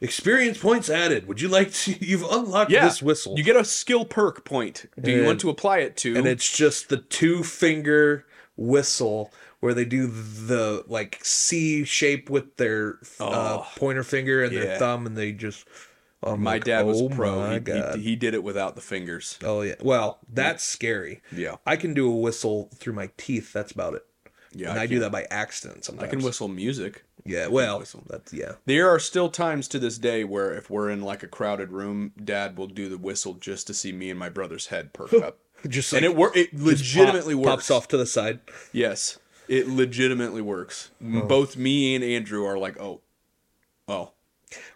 experience 0.07 0.59
points 0.59 0.89
added. 0.89 1.27
Would 1.29 1.41
you 1.41 1.49
like 1.49 1.73
to? 1.73 1.93
You've 2.05 2.25
unlocked 2.25 2.71
Yeah. 2.71 2.85
this 2.87 3.03
whistle, 3.03 3.37
You 3.37 3.45
get 3.45 3.57
a 3.57 3.65
skill 3.65 4.05
perk 4.05 4.45
point. 4.45 4.87
Do 5.01 5.11
you 5.11 5.25
want 5.25 5.41
to 5.43 5.51
apply 5.51 5.79
it 5.79 5.97
to? 5.99 6.17
and 6.17 6.27
it's 6.27 6.57
just 6.57 6.89
the 6.89 6.97
two 6.99 7.43
finger 7.43 8.25
whistle 8.57 9.33
where 9.61 9.75
they 9.75 9.85
do 9.85 10.07
the 10.07 10.85
like 10.87 11.19
C 11.25 11.85
shape 11.85 12.31
with 12.31 12.57
their 12.57 12.99
uh, 13.21 13.59
Oh. 13.61 13.67
pointer 13.77 14.03
finger 14.05 14.43
and 14.45 14.53
Yeah. 14.53 14.61
their 14.61 14.79
thumb, 14.79 15.07
and 15.07 15.17
they 15.17 15.33
just. 15.33 15.67
My 16.25 16.55
like, 16.55 16.65
dad 16.65 16.87
was 16.87 17.01
"Oh 17.01 17.09
pro. 17.09 17.61
He, 17.61 17.73
he, 17.99 18.03
he 18.03 18.17
did 18.17 18.35
it 18.35 18.43
without 18.43 18.75
the 18.75 18.81
fingers. 18.81 19.39
Oh 19.45 19.61
yeah. 19.63 19.75
Well, 19.81 20.19
that's 20.33 20.65
scary. 20.65 21.21
Yeah. 21.31 21.57
I 21.65 21.77
can 21.77 21.95
do 21.95 22.11
a 22.11 22.17
whistle 22.17 22.69
through 22.75 22.95
my 22.95 23.11
teeth. 23.17 23.53
That's 23.53 23.71
about 23.71 23.95
it. 23.95 24.05
Yeah, 24.53 24.71
and 24.71 24.79
I 24.81 24.85
I, 24.85 24.87
do 24.87 24.99
that 25.01 25.13
by 25.13 25.27
accident 25.31 25.85
sometimes. 25.85 26.09
I 26.09 26.11
can 26.11 26.23
whistle 26.25 26.49
music. 26.49 27.05
Yeah. 27.27 27.49
Well, 27.49 27.83
that's 28.09 28.33
yeah. 28.33 28.53
There 28.65 28.89
are 28.89 28.99
still 28.99 29.29
times 29.29 29.69
to 29.69 29.79
this 29.79 29.99
day 29.99 30.25
where 30.25 30.53
if 30.55 30.71
we're 30.71 30.91
in 30.91 31.03
like 31.03 31.23
a 31.23 31.29
crowded 31.29 31.73
room, 31.73 32.13
dad 32.23 32.57
will 32.57 32.67
do 32.69 32.89
the 32.89 32.99
whistle 32.99 33.35
just 33.35 33.67
to 33.67 33.75
see 33.75 33.93
me 33.93 34.11
and 34.11 34.19
my 34.19 34.29
brother's 34.29 34.67
head 34.69 34.93
perk 34.93 35.13
up. 35.15 35.39
Just 35.69 35.93
and 35.95 36.05
it 36.05 36.15
wor- 36.15 36.37
it 36.37 36.55
legitimately 36.55 37.35
pop- 37.35 37.43
works. 37.45 37.51
Pops 37.51 37.71
off 37.71 37.89
to 37.89 37.97
the 37.97 38.05
side. 38.07 38.41
Yes. 38.73 39.19
It 39.49 39.67
legitimately 39.69 40.43
works. 40.43 40.91
Oh. 41.03 41.23
Both 41.23 41.57
me 41.57 41.95
and 41.95 42.05
Andrew 42.05 42.45
are 42.45 42.59
like, 42.59 42.79
"Oh. 42.79 43.01
Oh. 43.89 44.13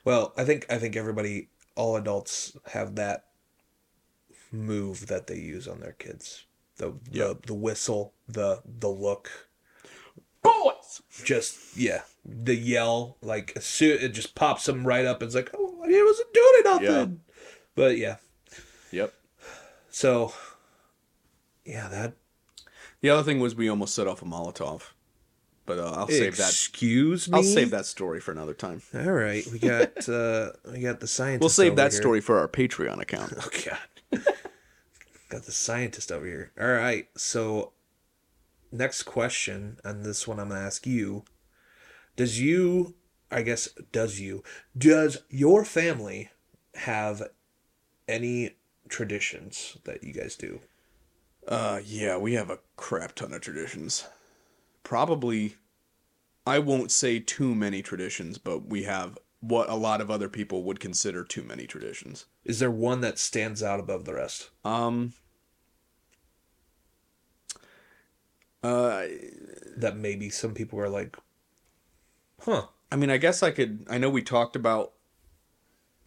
Well, 0.05 0.32
I 0.39 0.44
think 0.44 0.64
I 0.70 0.78
think 0.78 0.97
everybody, 0.97 1.48
all 1.77 1.97
adults, 1.97 2.56
have 2.72 2.94
that 2.97 3.27
move 4.51 5.06
that 5.09 5.27
they 5.27 5.36
use 5.36 5.68
on 5.68 5.81
their 5.81 5.93
kids. 5.93 6.47
The 6.77 6.94
the, 7.10 7.18
Yeah. 7.18 7.32
the 7.47 7.55
whistle, 7.55 8.14
the 8.27 8.62
the 8.64 8.89
look, 8.89 9.31
Just 11.24 11.77
yeah, 11.77 12.02
the 12.24 12.55
yell. 12.55 13.16
Like 13.22 13.52
it 13.56 14.09
just 14.10 14.35
pops 14.35 14.68
him 14.68 14.86
right 14.86 15.05
up. 15.05 15.22
It's 15.22 15.35
like, 15.35 15.51
oh, 15.55 15.85
he 15.86 16.02
wasn't 16.02 16.32
doing 16.35 16.62
nothing. 16.64 17.20
But 17.74 17.97
yeah, 17.98 18.16
Yep. 18.90 19.14
so 19.90 20.32
yeah, 21.64 21.89
that 21.89 22.14
The 23.01 23.10
other 23.10 23.22
thing 23.22 23.40
was 23.40 23.55
we 23.55 23.68
almost 23.68 23.94
set 23.94 24.06
off 24.06 24.22
a 24.22 24.24
Molotov. 24.24 24.82
but 25.66 25.78
uh, 25.78 25.93
I'll 25.93 26.09
save 26.09 26.36
that. 26.39 26.48
Excuse 26.51 27.28
me. 27.31 27.36
I'll 27.36 27.43
save 27.44 27.70
that 27.70 27.86
story 27.86 28.20
for 28.20 28.32
another 28.32 28.55
time. 28.55 28.82
All 28.94 29.12
right, 29.12 29.47
we 29.52 29.59
got 29.59 30.09
uh 30.09 30.51
we 30.72 30.81
got 30.81 31.01
the 31.01 31.06
scientist. 31.06 31.40
We'll 31.43 31.48
save 31.48 31.77
that 31.77 31.93
here. 31.93 32.01
story 32.01 32.20
for 32.20 32.39
our 32.39 32.48
Patreon 32.48 33.01
account. 33.01 33.32
Oh 33.43 33.48
god. 33.64 34.22
got 35.28 35.43
the 35.44 35.52
scientist 35.52 36.10
over 36.10 36.27
here. 36.27 36.51
All 36.60 36.66
right, 36.72 37.06
so 37.16 37.72
next 38.72 39.05
question, 39.05 39.78
and 39.84 40.05
this 40.05 40.26
one 40.26 40.38
I'm 40.38 40.48
gonna 40.48 40.60
ask 40.60 40.86
you. 40.86 41.24
Does 42.16 42.40
you, 42.40 42.94
I 43.30 43.42
guess, 43.42 43.68
does 43.92 44.20
you, 44.20 44.42
does 44.76 45.22
your 45.28 45.64
family 45.64 46.30
have 46.74 47.22
any 48.09 48.56
traditions 48.88 49.78
that 49.84 50.02
you 50.02 50.12
guys 50.12 50.36
do? 50.36 50.60
Uh, 51.47 51.80
yeah, 51.84 52.16
we 52.16 52.34
have 52.34 52.51
a 52.51 52.59
crap 52.76 53.14
ton 53.14 53.32
of 53.32 53.40
traditions. 53.40 54.06
Probably, 54.82 55.55
I 56.47 56.59
won't 56.59 56.90
say 56.90 57.18
too 57.18 57.55
many 57.55 57.82
traditions, 57.82 58.38
but 58.38 58.66
we 58.66 58.82
have 58.84 59.18
what 59.40 59.70
a 59.70 59.74
lot 59.74 60.01
of 60.01 60.10
other 60.10 60.28
people 60.28 60.62
would 60.64 60.80
consider 60.80 61.24
too 61.24 61.42
many 61.42 61.66
traditions. 61.66 62.26
Is 62.44 62.59
there 62.59 62.70
one 62.70 63.01
that 63.01 63.18
stands 63.18 63.62
out 63.62 63.80
above 63.80 64.05
the 64.05 64.14
rest? 64.14 64.51
Um, 64.64 65.14
uh, 68.62 69.04
That 69.76 69.96
maybe 69.96 70.30
some 70.30 70.54
people 70.54 70.78
are 70.80 70.88
like, 70.88 71.16
huh? 72.42 72.66
I 72.92 72.96
mean, 72.96 73.10
I 73.10 73.16
guess 73.16 73.42
I 73.42 73.50
could. 73.50 73.86
I 73.88 73.98
know 73.98 74.10
we 74.10 74.22
talked 74.22 74.56
about 74.56 74.92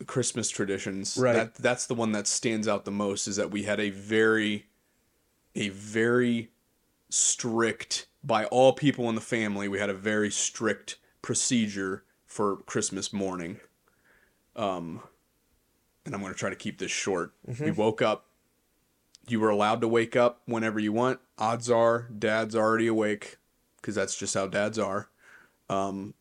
Christmas 0.06 0.50
traditions. 0.50 1.18
Right. 1.18 1.34
That 1.34 1.56
that's 1.56 1.86
the 1.86 1.96
one 1.96 2.12
that 2.12 2.28
stands 2.28 2.68
out 2.68 2.86
the 2.86 2.92
most. 2.92 3.28
Is 3.28 3.38
that 3.38 3.52
we 3.52 3.64
had 3.64 3.80
a 3.80 3.90
very, 3.90 4.68
a 5.56 5.70
very 5.70 6.52
strict 7.10 8.08
by 8.24 8.46
all 8.46 8.74
people 8.74 9.10
in 9.10 9.16
the 9.16 9.22
family. 9.22 9.68
We 9.68 9.80
had 9.80 9.90
a 9.90 9.94
very 9.94 10.32
strict 10.32 10.98
procedure 11.22 12.04
for 12.26 12.58
Christmas 12.58 13.14
morning. 13.14 13.60
Um, 14.56 15.02
and 16.06 16.14
I'm 16.14 16.22
going 16.22 16.34
to 16.34 16.38
try 16.38 16.50
to 16.50 16.56
keep 16.56 16.80
this 16.80 16.92
short. 16.92 17.34
We 17.60 17.72
woke 17.72 18.02
up. 18.02 18.28
You 19.28 19.40
were 19.40 19.50
allowed 19.50 19.82
to 19.82 19.88
wake 19.88 20.16
up 20.16 20.42
whenever 20.46 20.80
you 20.80 20.92
want. 20.92 21.20
Odds 21.38 21.70
are, 21.70 22.08
dad's 22.18 22.56
already 22.56 22.88
awake, 22.88 23.38
because 23.78 23.96
that's 23.96 24.18
just 24.18 24.34
how 24.34 24.48
dads 24.48 24.78
are. 24.78 25.10
Um, 25.70 26.14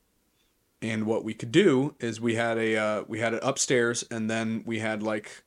and 0.83 1.07
what 1.07 1.25
we 1.25 1.33
could 1.33 1.53
do 1.53 1.95
is 2.01 2.21
we 2.21 2.35
had 2.35 2.59
a 2.59 2.77
uh, 2.77 3.05
we 3.07 3.21
had 3.21 3.35
it 3.35 3.43
upstairs 3.43 4.05
and 4.11 4.29
then 4.29 4.63
we 4.67 4.81
had 4.81 5.03
like 5.03 5.45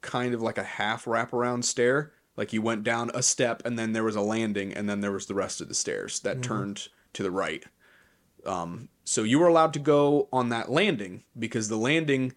kind 0.00 0.32
of 0.32 0.40
like 0.40 0.58
a 0.58 0.62
half 0.62 1.04
wraparound 1.04 1.64
stair 1.64 2.12
like 2.36 2.52
you 2.52 2.62
went 2.62 2.84
down 2.84 3.10
a 3.12 3.22
step 3.22 3.62
and 3.64 3.78
then 3.78 3.92
there 3.92 4.04
was 4.04 4.14
a 4.14 4.20
landing 4.20 4.72
and 4.72 4.88
then 4.88 5.00
there 5.00 5.12
was 5.12 5.26
the 5.26 5.34
rest 5.34 5.60
of 5.60 5.68
the 5.68 5.74
stairs 5.74 6.20
that 6.20 6.42
turned 6.42 6.88
to 7.12 7.22
the 7.22 7.30
right 7.30 7.64
um, 8.44 8.88
so 9.04 9.24
you 9.24 9.40
were 9.40 9.48
allowed 9.48 9.72
to 9.72 9.80
go 9.80 10.28
on 10.32 10.50
that 10.50 10.70
landing 10.70 11.24
because 11.36 11.68
the 11.68 11.76
landing 11.76 12.32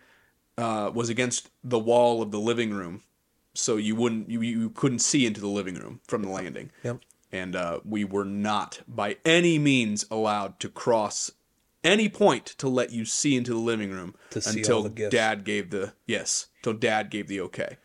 uh, 0.57 0.89
was 0.93 1.09
against 1.09 1.49
the 1.63 1.77
wall 1.77 2.21
of 2.21 2.31
the 2.31 2.39
living 2.39 2.73
room 2.73 3.03
so 3.53 3.77
you 3.77 3.95
wouldn't 3.95 4.29
you, 4.29 4.41
you 4.41 4.69
couldn't 4.69 4.99
see 4.99 5.25
into 5.25 5.41
the 5.41 5.47
living 5.47 5.75
room 5.75 5.99
from 6.07 6.21
the 6.23 6.29
landing 6.29 6.71
Yep. 6.83 6.99
and 7.31 7.55
uh, 7.55 7.79
we 7.83 8.03
were 8.03 8.25
not 8.25 8.81
by 8.87 9.17
any 9.25 9.57
means 9.59 10.05
allowed 10.11 10.59
to 10.59 10.69
cross 10.69 11.31
any 11.83 12.09
point 12.09 12.45
to 12.45 12.67
let 12.67 12.91
you 12.91 13.05
see 13.05 13.35
into 13.37 13.51
the 13.53 13.57
living 13.59 13.91
room 13.91 14.13
To 14.31 14.41
see 14.41 14.59
until 14.59 14.77
all 14.77 14.83
the 14.83 14.89
gifts. 14.89 15.11
dad 15.15 15.43
gave 15.43 15.69
the 15.69 15.93
yes 16.05 16.47
until 16.57 16.73
dad 16.73 17.09
gave 17.09 17.27
the 17.27 17.41
okay 17.41 17.77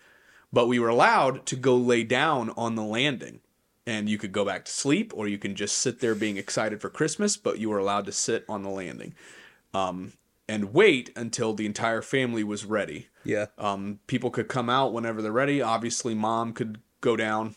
but 0.53 0.67
we 0.69 0.79
were 0.79 0.89
allowed 0.89 1.47
to 1.47 1.57
go 1.57 1.77
lay 1.77 2.05
down 2.05 2.51
on 2.57 2.75
the 2.75 2.83
landing 2.85 3.41
and 3.87 4.09
you 4.09 4.19
could 4.19 4.33
go 4.33 4.45
back 4.45 4.65
to 4.65 4.71
sleep 4.73 5.13
or 5.15 5.29
you 5.29 5.39
can 5.39 5.55
just 5.55 5.77
sit 5.79 6.01
there 6.01 6.15
being 6.15 6.37
excited 6.37 6.81
for 6.81 6.91
christmas 6.91 7.37
but 7.37 7.59
you 7.59 7.71
were 7.71 7.79
allowed 7.79 8.05
to 8.07 8.13
sit 8.13 8.45
on 8.49 8.63
the 8.63 8.71
landing 8.71 9.15
um, 9.73 10.13
and 10.49 10.73
wait 10.75 11.11
until 11.17 11.55
the 11.55 11.67
entire 11.67 12.03
family 12.03 12.45
was 12.45 12.65
ready 12.65 13.09
Yeah. 13.25 13.47
um, 13.59 14.01
people 14.07 14.31
could 14.31 14.49
come 14.49 14.69
out 14.71 14.93
whenever 14.93 15.23
they're 15.23 15.33
ready. 15.33 15.61
Obviously, 15.63 16.15
mom 16.15 16.53
could 16.53 16.81
go 17.01 17.17
down, 17.17 17.55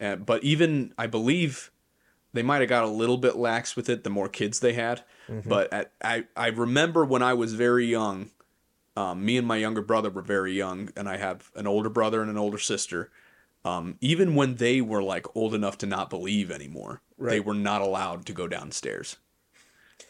uh, 0.00 0.16
but 0.16 0.42
even 0.44 0.92
I 0.98 1.06
believe 1.06 1.70
they 2.32 2.42
might 2.42 2.60
have 2.60 2.68
got 2.68 2.84
a 2.84 2.88
little 2.88 3.16
bit 3.16 3.36
lax 3.36 3.76
with 3.76 3.88
it 3.88 4.04
the 4.04 4.10
more 4.10 4.28
kids 4.28 4.60
they 4.60 4.72
had. 4.74 5.02
But 5.46 5.72
at, 5.72 5.92
I 6.02 6.24
I 6.36 6.48
remember 6.48 7.04
when 7.04 7.22
I 7.22 7.32
was 7.32 7.54
very 7.54 7.86
young, 7.86 8.30
um, 8.96 9.24
me 9.24 9.38
and 9.38 9.46
my 9.46 9.56
younger 9.56 9.80
brother 9.82 10.10
were 10.10 10.20
very 10.22 10.52
young, 10.52 10.90
and 10.96 11.08
I 11.08 11.16
have 11.16 11.50
an 11.54 11.66
older 11.66 11.88
brother 11.88 12.20
and 12.20 12.30
an 12.30 12.36
older 12.36 12.58
sister. 12.58 13.10
Um, 13.64 13.96
even 14.02 14.34
when 14.34 14.56
they 14.56 14.82
were 14.82 15.02
like 15.02 15.34
old 15.34 15.54
enough 15.54 15.78
to 15.78 15.86
not 15.86 16.10
believe 16.10 16.50
anymore, 16.50 17.00
they 17.18 17.40
were 17.40 17.54
not 17.54 17.80
allowed 17.80 18.26
to 18.26 18.34
go 18.34 18.46
downstairs. 18.46 19.16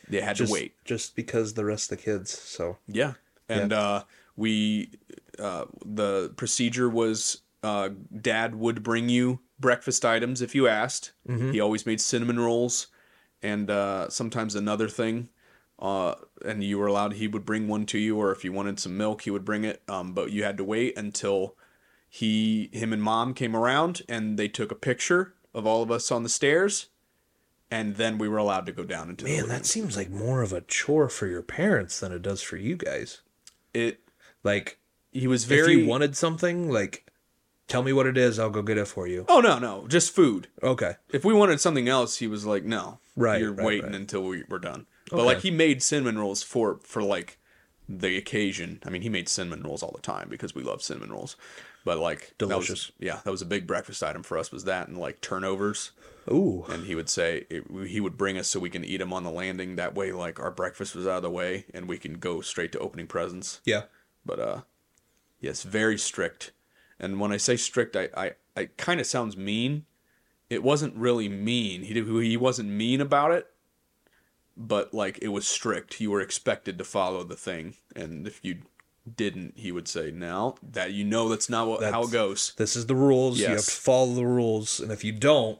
They 0.08 0.20
had 0.20 0.34
Just 0.36 0.50
to 0.50 0.52
wait. 0.52 0.74
just 0.84 1.14
because 1.14 1.54
the 1.54 1.64
rest 1.64 1.92
of 1.92 1.98
the 1.98 2.04
kids. 2.04 2.36
So 2.36 2.78
Yeah. 2.88 3.14
And 3.48 3.72
uh, 3.72 4.02
we, 4.36 4.90
uh, 5.38 5.66
the 5.84 6.32
procedure 6.36 6.88
was 6.88 7.42
uh, 7.62 7.90
dad 8.20 8.54
would 8.54 8.82
bring 8.82 9.08
you 9.08 9.40
breakfast 9.58 10.04
items 10.04 10.42
if 10.42 10.54
you 10.54 10.68
asked. 10.68 11.12
He 11.52 11.60
always 11.60 11.86
made 11.86 12.00
cinnamon 12.00 12.38
rolls 12.38 12.88
and 13.42 13.70
uh, 13.70 14.08
sometimes 14.10 14.54
another 14.54 14.88
thing. 14.88 15.28
Uh, 15.78 16.14
and 16.44 16.62
you 16.62 16.78
were 16.78 16.86
allowed, 16.86 17.14
he 17.14 17.26
would 17.26 17.44
bring 17.44 17.66
one 17.68 17.84
to 17.86 17.98
you, 17.98 18.16
or 18.16 18.30
if 18.32 18.44
you 18.44 18.52
wanted 18.52 18.78
some 18.78 18.96
milk, 18.96 19.22
he 19.22 19.30
would 19.30 19.44
bring 19.44 19.64
it. 19.64 19.82
Um, 19.88 20.12
but 20.12 20.30
you 20.30 20.44
had 20.44 20.56
to 20.58 20.64
wait 20.64 20.96
until 20.96 21.56
he, 22.08 22.70
him 22.72 22.92
and 22.92 23.02
mom 23.02 23.34
came 23.34 23.56
around 23.56 24.02
and 24.08 24.38
they 24.38 24.48
took 24.48 24.70
a 24.70 24.76
picture 24.76 25.34
of 25.52 25.66
all 25.66 25.82
of 25.82 25.90
us 25.90 26.12
on 26.12 26.22
the 26.22 26.28
stairs. 26.28 26.88
And 27.70 27.96
then 27.96 28.18
we 28.18 28.28
were 28.28 28.38
allowed 28.38 28.66
to 28.66 28.72
go 28.72 28.84
down 28.84 29.10
into 29.10 29.24
the 29.24 29.36
man, 29.36 29.48
that 29.48 29.66
seems 29.66 29.96
like 29.96 30.10
more 30.10 30.42
of 30.42 30.52
a 30.52 30.60
chore 30.60 31.08
for 31.08 31.26
your 31.26 31.42
parents 31.42 31.98
than 31.98 32.12
it 32.12 32.22
does 32.22 32.40
for 32.40 32.56
you 32.56 32.76
guys. 32.76 33.22
it. 33.72 34.00
Like 34.44 34.78
He 35.10 35.26
was 35.26 35.44
very 35.44 35.74
you 35.80 35.86
wanted 35.86 36.16
something, 36.16 36.70
like 36.70 37.10
tell 37.66 37.82
me 37.82 37.92
what 37.92 38.06
it 38.06 38.16
is, 38.18 38.38
I'll 38.38 38.50
go 38.50 38.62
get 38.62 38.78
it 38.78 38.86
for 38.86 39.06
you. 39.08 39.24
Oh 39.28 39.40
no, 39.40 39.58
no, 39.58 39.86
just 39.88 40.14
food. 40.14 40.48
Okay. 40.62 40.94
If 41.10 41.24
we 41.24 41.34
wanted 41.34 41.60
something 41.60 41.88
else, 41.88 42.18
he 42.18 42.26
was 42.28 42.44
like, 42.46 42.62
"No, 42.64 42.98
Right, 43.16 43.40
you're 43.40 43.52
right, 43.52 43.66
waiting 43.66 43.86
right. 43.86 43.94
until 43.94 44.22
we 44.24 44.44
were 44.48 44.58
done." 44.58 44.86
But 45.10 45.16
Okay. 45.20 45.24
like 45.26 45.38
he 45.40 45.50
made 45.50 45.82
cinnamon 45.82 46.18
rolls 46.18 46.42
for 46.42 46.78
for 46.84 47.02
like 47.02 47.38
the 47.88 48.16
occasion. 48.16 48.80
I 48.86 48.90
mean, 48.90 49.02
he 49.02 49.08
made 49.08 49.28
cinnamon 49.28 49.62
rolls 49.62 49.82
all 49.82 49.92
the 49.94 50.00
time 50.02 50.28
because 50.30 50.54
we 50.54 50.62
love 50.62 50.82
cinnamon 50.82 51.10
rolls. 51.12 51.36
But 51.84 51.98
like 51.98 52.32
that 52.38 52.46
was- 52.46 52.66
Delicious. 52.66 52.92
yeah, 52.98 53.20
that 53.24 53.30
was 53.30 53.42
a 53.42 53.46
big 53.46 53.66
breakfast 53.66 54.02
item 54.02 54.22
for 54.22 54.38
us. 54.38 54.50
Was 54.50 54.64
that 54.64 54.88
and 54.88 54.96
like 54.98 55.20
turnovers, 55.20 55.90
Ooh. 56.30 56.64
and 56.70 56.86
he 56.86 56.94
would 56.94 57.10
say 57.10 57.46
it, 57.50 57.64
he 57.86 58.00
would 58.00 58.16
bring 58.16 58.38
us 58.38 58.48
so 58.48 58.58
we 58.58 58.70
can 58.70 58.84
eat 58.84 58.96
them 58.98 59.12
on 59.12 59.22
the 59.22 59.30
landing. 59.30 59.76
That 59.76 59.94
way, 59.94 60.10
like 60.12 60.40
our 60.40 60.50
breakfast 60.50 60.94
was 60.96 61.06
out 61.06 61.18
of 61.18 61.22
the 61.22 61.30
way, 61.30 61.66
and 61.74 61.86
we 61.86 61.98
can 61.98 62.14
go 62.14 62.40
straight 62.40 62.72
to 62.72 62.78
opening 62.78 63.06
presents 63.06 63.60
Yeah. 63.66 63.82
But 64.24 64.38
uh 64.38 64.60
yes 65.40 65.62
very 65.62 65.98
strict. 65.98 66.52
And 66.98 67.20
when 67.20 67.32
i 67.32 67.36
say 67.36 67.56
strict 67.56 67.96
i 67.96 68.08
i, 68.16 68.32
I 68.56 68.64
kind 68.76 69.00
of 69.00 69.06
sounds 69.06 69.36
mean. 69.36 69.84
It 70.50 70.62
wasn't 70.62 70.94
really 70.94 71.28
mean. 71.28 71.82
He 71.82 71.94
did, 71.94 72.06
he 72.06 72.36
wasn't 72.36 72.68
mean 72.68 73.00
about 73.00 73.32
it 73.32 73.48
but 74.56 74.94
like 74.94 75.18
it 75.20 75.28
was 75.28 75.48
strict. 75.48 76.00
You 76.00 76.10
were 76.10 76.20
expected 76.20 76.78
to 76.78 76.84
follow 76.84 77.24
the 77.24 77.36
thing 77.36 77.74
and 77.96 78.26
if 78.26 78.40
you 78.42 78.58
didn't 79.16 79.54
he 79.56 79.70
would 79.70 79.86
say 79.86 80.10
"Now 80.10 80.54
that 80.62 80.92
you 80.92 81.04
know 81.04 81.28
that's 81.28 81.50
not 81.50 81.68
what, 81.68 81.82
how 81.82 82.04
it 82.04 82.10
goes. 82.10 82.54
This 82.56 82.76
is 82.76 82.86
the 82.86 82.94
rules. 82.94 83.38
You 83.38 83.48
have 83.48 83.64
to 83.64 83.70
follow 83.70 84.14
the 84.14 84.26
rules, 84.26 84.80
and 84.80 84.90
if 84.90 85.04
you 85.04 85.12
don't, 85.12 85.58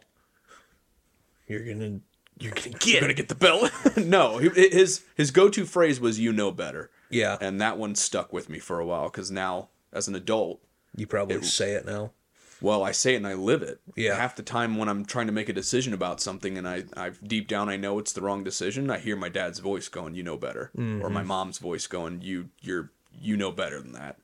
you're 1.47 1.65
gonna 1.65 2.01
you're 2.39 2.53
gonna 2.53 2.69
you're 2.69 2.79
get 2.79 3.01
gonna 3.01 3.15
get 3.15 3.29
the 3.29 3.35
bill 3.35 3.69
no 3.97 4.39
his 4.39 5.05
his 5.15 5.31
go-to 5.31 5.65
phrase 5.65 6.01
was 6.01 6.19
you 6.19 6.33
know 6.33 6.51
better 6.51 6.91
Yeah. 7.15 7.37
and 7.41 7.61
that 7.61 7.79
one 7.79 7.95
stuck 7.95 8.33
with 8.33 8.49
me 8.49 8.59
for 8.59 8.79
a 8.81 8.87
while 8.87 9.05
because 9.11 9.31
now 9.31 9.69
as 9.93 10.09
an 10.09 10.15
adult 10.15 10.61
You 10.97 11.07
probably 11.07 11.43
say 11.43 11.73
it 11.73 11.87
now. 11.87 12.13
Well, 12.61 12.83
I 12.83 12.93
say 12.93 13.15
it 13.15 13.17
and 13.19 13.27
I 13.27 13.35
live 13.35 13.63
it. 13.63 13.81
Yeah. 13.95 14.15
Half 14.17 14.37
the 14.37 14.43
time 14.43 14.77
when 14.79 14.89
I'm 14.89 15.05
trying 15.05 15.27
to 15.27 15.33
make 15.33 15.49
a 15.49 15.53
decision 15.53 15.93
about 15.93 16.21
something 16.21 16.57
and 16.57 16.67
I, 16.67 16.85
I 16.97 17.11
deep 17.23 17.47
down 17.49 17.69
I 17.69 17.77
know 17.77 17.99
it's 17.99 18.13
the 18.13 18.23
wrong 18.23 18.43
decision, 18.45 18.91
I 18.91 18.99
hear 18.99 19.17
my 19.17 19.29
dad's 19.29 19.59
voice 19.59 19.89
going, 19.89 20.15
"You 20.15 20.23
know 20.23 20.37
better," 20.39 20.71
or 20.77 21.11
my 21.11 21.23
mom's 21.23 21.59
voice 21.59 21.87
going, 21.87 22.23
"You 22.23 22.49
you're 22.63 22.91
you 23.21 23.37
know 23.37 23.53
better 23.53 23.81
than 23.81 23.93
that." 23.93 24.17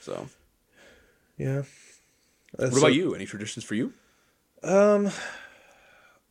So, 0.00 0.28
Yeah. 1.36 1.62
what 2.56 2.78
about 2.78 2.94
you? 2.94 3.14
Any 3.14 3.26
traditions 3.26 3.64
for 3.64 3.74
you? 3.74 3.92
Um, 4.62 5.10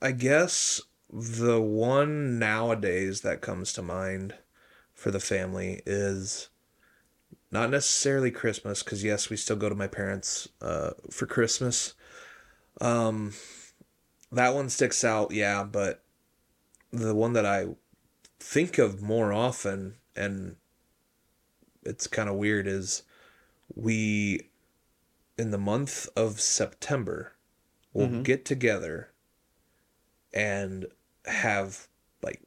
I 0.02 0.12
guess 0.12 0.82
the 1.12 1.62
one 1.62 2.40
nowadays 2.40 3.22
that 3.22 3.42
comes 3.42 3.74
to 3.74 3.82
mind 3.82 4.36
for 5.06 5.12
the 5.12 5.20
family 5.20 5.84
is 5.86 6.50
not 7.52 7.70
necessarily 7.70 8.32
Christmas, 8.32 8.82
because 8.82 9.04
yes, 9.04 9.30
we 9.30 9.38
still 9.38 9.56
go 9.56 9.70
to 9.70 9.76
my 9.76 9.86
parents 9.86 10.50
uh, 10.64 10.94
for 11.12 11.28
Christmas. 11.28 11.94
Um, 12.82 13.36
that 14.32 14.56
one 14.56 14.68
sticks 14.68 15.04
out, 15.04 15.30
yeah, 15.30 15.64
but 15.64 16.04
the 16.92 17.14
one 17.14 17.34
that 17.34 17.46
I 17.46 17.68
think 18.40 18.80
of 18.80 19.04
more 19.04 19.32
often, 19.32 19.98
and 20.16 20.56
it's 21.84 22.08
kind 22.08 22.28
of 22.28 22.34
weird, 22.34 22.66
is 22.66 23.04
we 23.76 24.50
in 25.38 25.52
the 25.52 25.60
month 25.60 26.10
of 26.16 26.42
September 26.42 27.34
will 27.94 28.24
get 28.24 28.44
together 28.44 29.12
and 30.34 30.88
have 31.28 31.88
like 32.24 32.42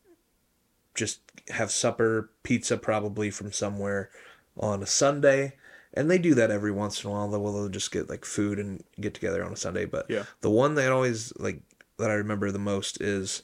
just 0.97 1.21
have 1.51 1.71
supper, 1.71 2.31
pizza 2.43 2.77
probably 2.77 3.31
from 3.31 3.53
somewhere 3.53 4.11
on 4.59 4.83
a 4.83 4.87
Sunday. 4.87 5.55
And 5.95 6.11
they 6.11 6.19
do 6.19 6.35
that 6.35 6.51
every 6.51 6.71
once 6.73 7.03
in 7.03 7.11
a 7.11 7.13
while. 7.13 7.29
They'll, 7.29 7.53
they'll 7.53 7.69
just 7.69 7.91
get 7.91 8.09
like 8.11 8.25
food 8.25 8.59
and 8.59 8.85
get 9.01 9.15
together 9.15 9.43
on 9.45 9.53
a 9.53 9.57
Sunday. 9.57 9.87
But 9.87 10.07
Yeah. 10.09 10.25
the 10.43 10.51
one 10.51 10.75
that 10.75 10.93
always 10.93 11.33
like 11.39 11.63
that 11.99 12.11
I 12.11 12.15
remember 12.15 12.51
the 12.53 12.59
most 12.59 13.01
is 13.01 13.43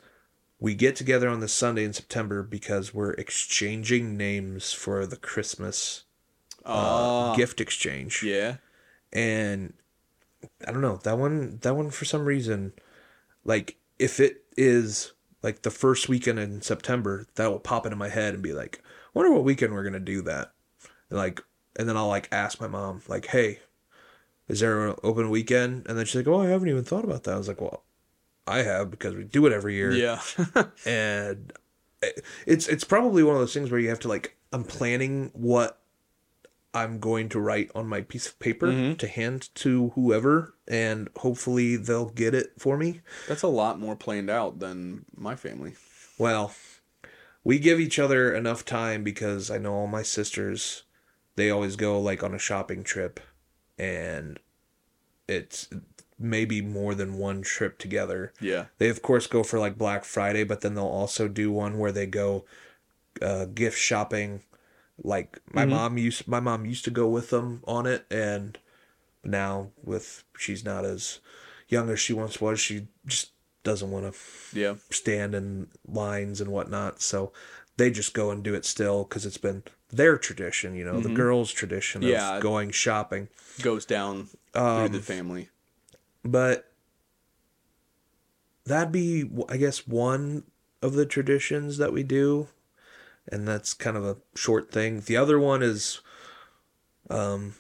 we 0.61 0.75
get 0.75 0.95
together 0.95 1.29
on 1.29 1.41
this 1.41 1.53
Sunday 1.53 1.85
in 1.85 1.93
September 1.93 2.43
because 2.43 2.95
we're 2.95 3.13
exchanging 3.15 4.17
names 4.17 4.73
for 4.73 5.07
the 5.07 5.17
Christmas 5.17 6.05
Uh, 6.65 7.35
gift 7.35 7.61
exchange 7.61 8.23
yeah. 8.23 8.57
and 9.13 9.75
I 10.67 10.73
don't 10.73 10.81
know 10.83 10.99
that 11.03 11.19
one. 11.19 11.59
That 11.63 11.77
one 11.77 11.91
for 11.91 12.05
some 12.05 12.25
reason, 12.25 12.73
like 13.45 13.77
if 13.99 14.21
it 14.21 14.45
is 14.57 15.13
like 15.45 15.61
the 15.61 15.71
first 15.71 16.09
weekend 16.09 16.39
in 16.39 16.63
September, 16.63 17.27
that 17.35 17.51
will 17.51 17.61
pop 17.61 17.85
into 17.85 17.97
my 17.97 18.09
head 18.09 18.33
and 18.33 18.43
be 18.43 18.55
like, 18.55 18.83
"Wonder 19.13 19.31
what 19.31 19.45
weekend 19.45 19.75
we're 19.75 19.85
gonna 19.85 20.01
do 20.01 20.23
that." 20.23 20.53
And 21.11 21.19
like, 21.19 21.43
and 21.77 21.87
then 21.87 21.99
I'll 21.99 22.09
like 22.09 22.29
ask 22.33 22.61
my 22.61 22.67
mom, 22.67 23.03
like, 23.09 23.27
"Hey, 23.27 23.61
is 24.49 24.61
there 24.61 24.89
an 24.89 24.97
open 25.03 25.29
weekend?" 25.29 25.87
And 25.87 25.99
then 25.99 26.07
she's 26.07 26.17
like, 26.17 26.27
"Oh, 26.27 26.41
I 26.41 26.47
haven't 26.47 26.71
even 26.71 26.83
thought 26.83 27.05
about 27.05 27.25
that." 27.25 27.35
I 27.35 27.37
was 27.37 27.47
like, 27.47 27.61
"Well, 27.61 27.85
I 28.47 28.63
have 28.63 28.91
because 28.91 29.15
we 29.15 29.25
do 29.25 29.45
it 29.45 29.53
every 29.53 29.75
year." 29.75 29.93
Yeah. 29.93 30.23
and 30.87 31.53
eh, 32.03 32.11
it's 32.47 32.67
it's 32.67 32.85
probably 32.85 33.23
one 33.23 33.35
of 33.35 33.41
those 33.41 33.53
things 33.53 33.71
where 33.71 33.81
you 33.81 33.91
have 33.91 34.01
to 34.01 34.09
like 34.09 34.39
I'm 34.51 34.65
planning 34.65 35.31
what 35.35 35.79
I'm 36.75 36.99
going 36.99 37.29
to 37.31 37.41
write 37.41 37.71
on 37.75 37.87
my 37.87 38.01
piece 38.01 38.27
of 38.27 38.39
paper 38.41 38.95
to 38.97 39.07
hand 39.07 39.49
to 39.57 39.91
whoever 39.91 40.55
and 40.67 41.09
hopefully 41.17 41.77
they'll 41.77 42.11
get 42.11 42.35
it 42.35 42.53
for 42.59 42.77
me. 42.77 43.01
That's 43.29 43.43
a 43.43 43.49
lot 43.49 43.79
more 43.79 43.95
planned 43.95 44.29
out 44.29 44.59
than 44.59 45.05
my 45.17 45.37
family. 45.37 45.75
Well, 46.19 46.53
we 47.45 47.59
give 47.59 47.79
each 47.79 47.99
other 47.99 48.35
enough 48.35 48.65
time 48.65 49.05
because 49.05 49.51
I 49.51 49.59
know 49.59 49.75
all 49.75 49.87
my 49.87 50.03
sisters 50.03 50.83
they 51.37 51.51
always 51.51 51.77
go 51.77 52.01
like 52.01 52.23
on 52.23 52.35
a 52.35 52.39
shopping 52.39 52.85
trip 52.85 53.21
and 53.79 54.39
it's 55.29 55.69
maybe 56.19 56.61
more 56.61 56.95
than 56.95 57.19
one 57.19 57.43
trip 57.43 57.79
together. 57.79 58.33
Yeah. 58.41 58.67
They 58.79 58.89
of 58.89 59.03
course 59.03 59.27
go 59.27 59.43
for 59.43 59.59
like 59.59 59.79
Black 59.79 60.05
Friday, 60.05 60.45
but 60.45 60.61
then 60.61 60.75
they'll 60.75 60.85
also 60.85 61.29
do 61.29 61.51
one 61.51 61.79
where 61.79 61.93
they 61.93 62.07
go 62.07 62.45
uh, 63.21 63.47
gift 63.47 63.79
shopping. 63.79 64.43
Like 65.03 65.41
my 65.53 65.65
mom 65.65 65.99
used, 65.99 66.29
my 66.29 66.41
mom 66.41 66.67
used 66.67 66.85
to 66.85 66.91
go 66.91 67.09
with 67.09 67.31
them 67.31 67.63
on 67.67 67.87
it, 67.87 68.07
and 68.11 68.57
now 69.25 69.71
with 69.83 70.23
she's 70.37 70.65
not 70.65 70.85
as 70.85 71.21
young 71.69 71.91
as 71.91 71.99
she 72.01 72.13
once 72.13 72.41
was. 72.41 72.61
She 72.61 72.89
just 73.07 73.33
doesn't 73.65 73.91
want 73.91 74.13
to 74.13 74.59
Yeah. 74.59 74.75
stand 74.91 75.35
in 75.35 75.69
lines 75.87 76.41
and 76.41 76.51
whatnot. 76.51 77.01
So 77.01 77.33
they 77.77 77.91
just 77.91 78.15
go 78.15 78.31
and 78.31 78.43
do 78.45 78.55
it 78.55 78.65
still 78.65 79.05
because 79.05 79.27
it's 79.27 79.39
been 79.39 79.65
their 79.91 80.17
tradition, 80.17 80.75
you 80.75 80.85
know, 80.85 81.01
the 81.01 81.09
girls' 81.09 81.51
tradition 81.51 82.03
of 82.05 82.11
Yeah. 82.11 82.41
going 82.41 82.71
shopping. 82.71 83.29
Goes 83.63 83.85
down 83.85 84.29
Um, 84.55 84.77
through 84.77 84.99
the 84.99 85.05
family. 85.05 85.51
But 86.25 86.71
that'd 88.65 88.93
be, 88.93 89.31
I 89.49 89.57
guess, 89.57 89.87
one 89.87 90.45
of 90.83 90.95
the 90.95 91.07
traditions 91.07 91.79
that 91.79 91.93
we 91.93 92.03
do, 92.03 92.49
and 93.31 93.47
that's 93.47 93.75
kind 93.75 93.97
of 93.97 94.05
a 94.05 94.17
short 94.35 94.71
thing. 94.71 95.01
The 95.01 95.17
other 95.17 95.39
one 95.39 95.63
is, 95.63 96.01
um, 97.11 97.55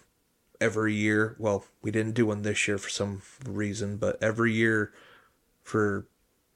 every 0.61 0.95
year. 0.95 1.37
Well, 1.39 1.65
we 1.83 1.91
didn't 1.91 2.15
do 2.15 2.27
one 2.27 2.43
this 2.43 2.67
year 2.67 2.79
for 2.79 2.89
some 2.89 3.23
reason, 3.47 3.97
but 3.97 4.23
every 4.23 4.53
year 4.53 4.93
for 5.63 6.07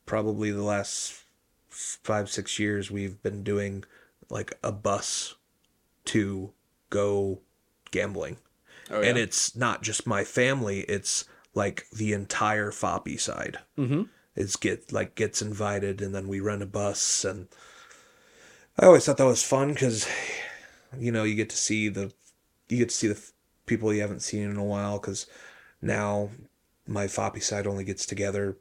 probably 0.07 0.51
the 0.51 0.63
last 0.63 1.25
five 1.69 2.31
six 2.31 2.59
years, 2.59 2.91
we've 2.91 3.23
been 3.23 3.43
doing 3.43 3.85
like 4.31 4.53
a 4.63 4.73
bus 4.73 5.35
to 6.07 6.53
go 6.91 7.41
gambling 7.91 8.39
Oh, 8.91 9.03
and 9.03 9.19
it's 9.19 9.55
not 9.55 9.83
just 9.83 10.07
my 10.07 10.25
family 10.25 10.81
it's 10.81 11.27
like 11.55 11.87
the 11.91 12.15
entire 12.15 12.71
foppy 12.71 13.21
side 13.21 13.59
mm-hmm. 13.77 14.05
it's 14.35 14.57
get 14.57 14.93
like 14.93 15.15
gets 15.15 15.43
invited 15.43 16.01
and 16.01 16.15
then 16.15 16.27
we 16.27 16.41
rent 16.41 16.63
a 16.63 16.67
bus 16.67 17.25
and 17.25 17.49
i 18.79 18.87
always 18.87 19.05
thought 19.05 19.17
that 19.17 19.25
was 19.25 19.43
fun 19.43 19.73
because 19.73 20.09
you 20.99 21.13
know 21.13 21.25
you 21.25 21.35
get 21.35 21.51
to 21.51 21.57
see 21.57 21.89
the 21.89 22.13
you 22.69 22.79
get 22.79 22.89
to 22.89 22.95
see 22.95 23.09
the 23.09 23.31
people 23.67 23.93
you 23.93 24.01
haven't 24.01 24.23
seen 24.23 24.51
in 24.51 24.57
a 24.57 24.65
while 24.65 24.99
because 24.99 25.27
now 25.83 26.31
my 26.87 27.07
foppy 27.07 27.43
side 27.43 27.67
only 27.67 27.85
gets 27.85 28.07
together 28.07 28.57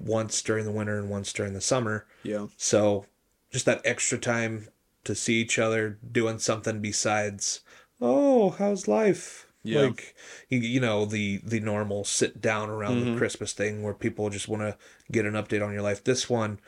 once 0.00 0.42
during 0.42 0.64
the 0.64 0.72
winter 0.72 0.98
and 0.98 1.08
once 1.08 1.32
during 1.32 1.52
the 1.52 1.60
summer 1.60 2.06
yeah. 2.24 2.46
so 2.56 3.06
just 3.50 3.64
that 3.66 3.80
extra 3.84 4.18
time 4.18 4.68
to 5.04 5.14
see 5.14 5.40
each 5.40 5.58
other 5.58 5.98
doing 6.10 6.38
something 6.38 6.80
besides, 6.80 7.60
oh, 8.00 8.50
how's 8.50 8.88
life? 8.88 9.46
Yeah. 9.62 9.82
Like 9.82 10.14
you, 10.48 10.60
you 10.60 10.80
know 10.80 11.04
the 11.04 11.40
the 11.44 11.60
normal 11.60 12.04
sit 12.04 12.40
down 12.40 12.70
around 12.70 13.00
the 13.00 13.06
mm-hmm. 13.06 13.18
Christmas 13.18 13.52
thing 13.52 13.82
where 13.82 13.94
people 13.94 14.30
just 14.30 14.48
want 14.48 14.62
to 14.62 14.76
get 15.10 15.26
an 15.26 15.34
update 15.34 15.64
on 15.64 15.72
your 15.72 15.82
life. 15.82 16.04
This 16.04 16.30
one, 16.30 16.60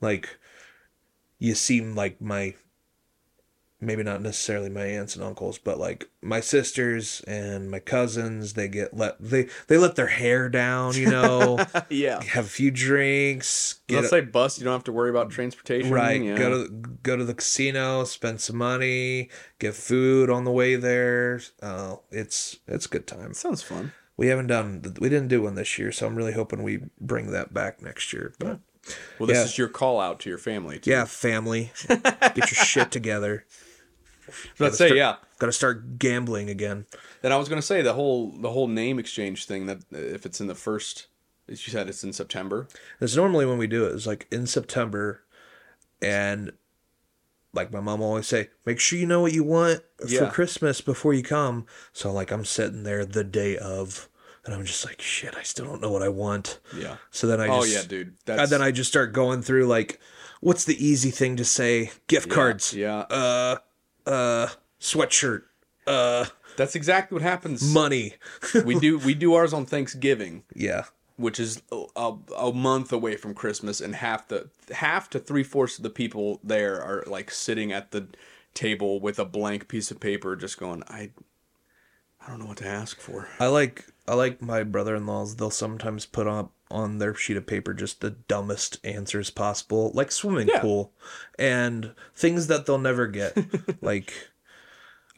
like, 0.00 0.38
you 1.38 1.54
seem 1.54 1.94
like 1.94 2.20
my 2.20 2.54
maybe 3.80 4.02
not 4.02 4.20
necessarily 4.20 4.68
my 4.68 4.84
aunts 4.84 5.14
and 5.14 5.24
uncles, 5.24 5.56
but 5.56 5.78
like 5.78 6.08
my 6.20 6.40
sisters 6.40 7.22
and 7.28 7.70
my 7.70 7.78
cousins. 7.78 8.54
They 8.54 8.68
get 8.68 8.96
let 8.96 9.16
they 9.20 9.48
they 9.68 9.78
let 9.78 9.94
their 9.96 10.08
hair 10.08 10.48
down, 10.48 10.94
you 10.96 11.08
know, 11.10 11.58
Yeah. 11.88 12.22
have 12.22 12.46
a 12.46 12.48
few 12.48 12.70
drinks, 12.70 13.80
Let's 13.88 14.10
say 14.10 14.20
bus, 14.22 14.58
you 14.58 14.64
don't 14.64 14.72
have 14.72 14.84
to 14.84 14.92
worry 14.92 15.10
about 15.10 15.30
transportation. 15.30 15.90
Right. 15.92 16.20
Yeah. 16.20 16.36
Go 16.36 16.64
to 16.64 16.68
go 16.70 17.16
to 17.16 17.24
the 17.24 17.34
casino, 17.34 18.04
spend 18.04 18.40
some 18.40 18.56
money, 18.56 19.30
get 19.58 19.74
food 19.74 20.28
on 20.30 20.44
the 20.44 20.52
way 20.52 20.76
there. 20.76 21.40
Uh, 21.62 21.96
it's 22.10 22.58
it's 22.66 22.86
a 22.86 22.88
good 22.88 23.06
time. 23.06 23.32
Sounds 23.34 23.62
fun. 23.62 23.92
We 24.16 24.26
haven't 24.26 24.48
done 24.48 24.82
we 24.98 25.08
didn't 25.08 25.28
do 25.28 25.42
one 25.42 25.54
this 25.54 25.78
year, 25.78 25.92
so 25.92 26.04
I'm 26.06 26.16
really 26.16 26.32
hoping 26.32 26.64
we 26.64 26.80
bring 27.00 27.30
that 27.30 27.54
back 27.54 27.80
next 27.80 28.12
year. 28.12 28.34
But 28.40 28.58
Well, 29.18 29.26
this 29.26 29.36
Yeah. 29.38 29.44
is 29.44 29.58
your 29.58 29.68
call 29.68 30.00
out 30.00 30.20
to 30.20 30.28
your 30.28 30.38
family. 30.38 30.78
Too. 30.78 30.90
yeah, 30.90 31.04
family, 31.04 31.72
get 31.88 32.36
your 32.36 32.46
shit 32.46 32.90
together. 32.90 33.44
Let's 34.58 34.76
say 34.78 34.94
yeah. 34.94 35.16
Got 35.38 35.46
to 35.46 35.52
start 35.52 35.98
gambling 35.98 36.50
again. 36.50 36.86
And 37.22 37.32
I 37.32 37.36
was 37.36 37.48
gonna 37.48 37.62
say 37.62 37.80
the 37.82 37.94
whole 37.94 38.32
the 38.32 38.50
whole 38.50 38.68
name 38.68 38.98
exchange 38.98 39.46
thing 39.46 39.66
that 39.66 39.78
if 39.90 40.26
it's 40.26 40.40
in 40.40 40.46
the 40.48 40.54
first, 40.54 41.06
as 41.48 41.66
you 41.66 41.72
said, 41.72 41.88
it's 41.88 42.04
in 42.04 42.12
September. 42.12 42.68
It's 43.00 43.16
normally 43.16 43.46
when 43.46 43.56
we 43.58 43.66
do 43.66 43.86
it. 43.86 43.94
It's 43.94 44.06
like 44.06 44.26
in 44.30 44.46
September, 44.46 45.22
and 46.02 46.52
like 47.54 47.72
my 47.72 47.80
mom 47.80 48.02
always 48.02 48.26
say, 48.26 48.50
make 48.66 48.78
sure 48.78 48.98
you 48.98 49.06
know 49.06 49.22
what 49.22 49.32
you 49.32 49.42
want 49.42 49.80
Yeah. 50.06 50.26
for 50.26 50.30
Christmas 50.30 50.80
before 50.82 51.14
you 51.14 51.22
come. 51.22 51.64
So 51.94 52.12
like 52.12 52.30
I'm 52.30 52.44
sitting 52.44 52.82
there 52.82 53.04
the 53.06 53.24
day 53.24 53.56
of, 53.56 54.08
and 54.48 54.54
I'm 54.58 54.64
just 54.64 54.84
like, 54.86 55.00
shit, 55.02 55.36
I 55.36 55.42
still 55.42 55.66
don't 55.66 55.82
know 55.82 55.90
what 55.92 56.02
I 56.02 56.08
want. 56.08 56.58
Yeah. 56.74 56.96
So 57.10 57.26
then 57.26 57.38
I 57.40 57.48
Oh 57.48 57.60
just, 57.62 57.76
oh 57.76 57.80
yeah, 57.82 57.86
dude. 57.86 58.06
and 58.08 58.16
That's 58.24 58.50
then 58.50 58.62
I 58.62 58.70
just 58.70 58.88
start 58.90 59.12
going 59.12 59.42
through 59.42 59.66
like, 59.66 60.00
what's 60.40 60.64
the 60.64 60.82
easy 60.84 61.10
thing 61.10 61.36
to 61.36 61.44
say? 61.44 61.90
Gift 62.06 62.28
yeah, 62.28 62.34
cards, 62.34 62.72
Yeah. 62.74 62.98
uh, 63.10 63.56
uh, 64.06 64.48
sweatshirt, 64.80 65.42
uh, 65.86 66.24
That's 66.56 66.74
exactly 66.74 67.14
what 67.16 67.22
happens. 67.22 67.62
money. 67.62 68.14
we 68.64 68.78
do 68.78 68.98
we 68.98 69.14
do 69.14 69.34
ours 69.34 69.52
on 69.52 69.66
Thanksgiving, 69.66 70.44
yeah, 70.54 70.84
which 71.16 71.38
is 71.38 71.60
a, 71.70 71.84
a, 71.96 72.16
a 72.38 72.52
month 72.52 72.92
away 72.92 73.16
from 73.16 73.34
Christmas, 73.34 73.80
and 73.82 73.94
half 73.96 74.28
the 74.28 74.48
half 74.72 75.10
to 75.10 75.18
three 75.18 75.44
fourths 75.44 75.76
of 75.78 75.82
the 75.82 75.90
people 75.90 76.40
there 76.42 76.80
are 76.82 77.04
like 77.06 77.30
sitting 77.30 77.70
at 77.72 77.90
the 77.90 78.08
table 78.54 78.98
with 78.98 79.18
a 79.18 79.24
blank 79.24 79.68
piece 79.68 79.90
of 79.90 80.00
paper, 80.00 80.34
just 80.36 80.58
going, 80.58 80.82
I, 80.88 81.10
I 82.20 82.28
don't 82.30 82.40
know 82.40 82.46
what 82.46 82.56
to 82.58 82.66
ask 82.66 82.98
for. 82.98 83.28
I 83.38 83.46
like 83.46 83.86
I 84.08 84.14
like 84.14 84.40
my 84.42 84.62
brother-in-laws. 84.64 85.36
They'll 85.36 85.50
sometimes 85.50 86.06
put 86.06 86.26
up 86.26 86.52
on 86.70 86.98
their 86.98 87.14
sheet 87.14 87.36
of 87.36 87.46
paper 87.46 87.72
just 87.74 88.00
the 88.00 88.10
dumbest 88.10 88.78
answers 88.84 89.30
possible, 89.30 89.90
like 89.94 90.10
swimming 90.10 90.48
Yeah. 90.48 90.60
pool, 90.60 90.92
and 91.38 91.94
things 92.14 92.46
that 92.48 92.66
they'll 92.66 92.78
never 92.78 93.06
get. 93.06 93.36
like 93.82 94.12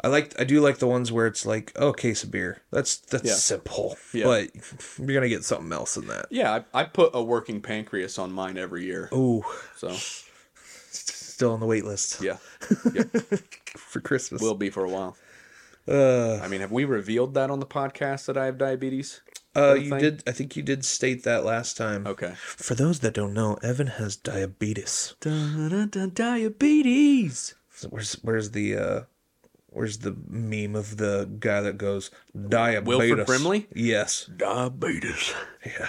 I 0.02 0.08
like 0.08 0.38
I 0.40 0.44
do 0.44 0.60
like 0.60 0.78
the 0.78 0.86
ones 0.86 1.12
where 1.12 1.26
it's 1.26 1.44
like, 1.44 1.72
oh, 1.76 1.92
case 1.92 2.24
of 2.24 2.30
beer. 2.30 2.62
That's 2.70 2.96
that's 2.96 3.24
Yeah. 3.28 3.34
simple, 3.34 3.96
Yeah. 4.12 4.24
but 4.24 4.50
you're 4.98 5.14
gonna 5.14 5.28
get 5.28 5.44
something 5.44 5.72
else 5.72 5.96
in 5.96 6.06
that. 6.06 6.26
Yeah, 6.30 6.62
I, 6.74 6.80
I 6.80 6.84
put 6.84 7.10
a 7.14 7.22
working 7.22 7.60
pancreas 7.60 8.18
on 8.18 8.32
mine 8.32 8.56
every 8.58 8.84
year. 8.84 9.08
Ooh, 9.12 9.44
So 9.76 9.90
still 10.92 11.52
on 11.52 11.60
the 11.60 11.66
wait 11.66 11.84
list 11.84 12.20
yeah, 12.22 12.36
for 13.76 14.00
Christmas. 14.00 14.40
will 14.42 14.54
be 14.54 14.70
for 14.70 14.84
a 14.84 14.88
while. 14.88 15.16
Uh, 15.88 16.38
I 16.42 16.48
mean, 16.48 16.60
have 16.60 16.72
we 16.72 16.84
revealed 16.84 17.34
that 17.34 17.50
on 17.50 17.60
the 17.60 17.66
podcast 17.66 18.26
that 18.26 18.36
I 18.36 18.46
have 18.46 18.58
diabetes? 18.58 19.20
uh, 19.56 19.74
you 19.74 19.90
thing? 19.90 19.98
did. 19.98 20.22
I 20.26 20.32
think 20.32 20.54
you 20.56 20.62
did 20.62 20.84
state 20.84 21.24
that 21.24 21.44
last 21.44 21.76
time. 21.76 22.06
Okay. 22.06 22.34
For 22.36 22.74
those 22.74 23.00
that 23.00 23.14
don't 23.14 23.32
know, 23.34 23.58
Evan 23.62 23.88
has 23.88 24.14
diabetes. 24.16 25.14
Diabetes. 26.14 27.54
So 27.70 27.88
Where's 27.88 28.14
where's 28.22 28.50
the 28.52 28.76
uh 28.76 29.00
where's 29.68 29.98
the 29.98 30.16
meme 30.28 30.76
of 30.76 30.98
the 30.98 31.28
guy 31.38 31.60
that 31.62 31.78
goes 31.78 32.10
diabetes? 32.48 32.98
Wilford 33.10 33.26
Brimley? 33.26 33.66
Yes. 33.74 34.28
Diabetes. 34.36 35.32
Yeah. 35.64 35.88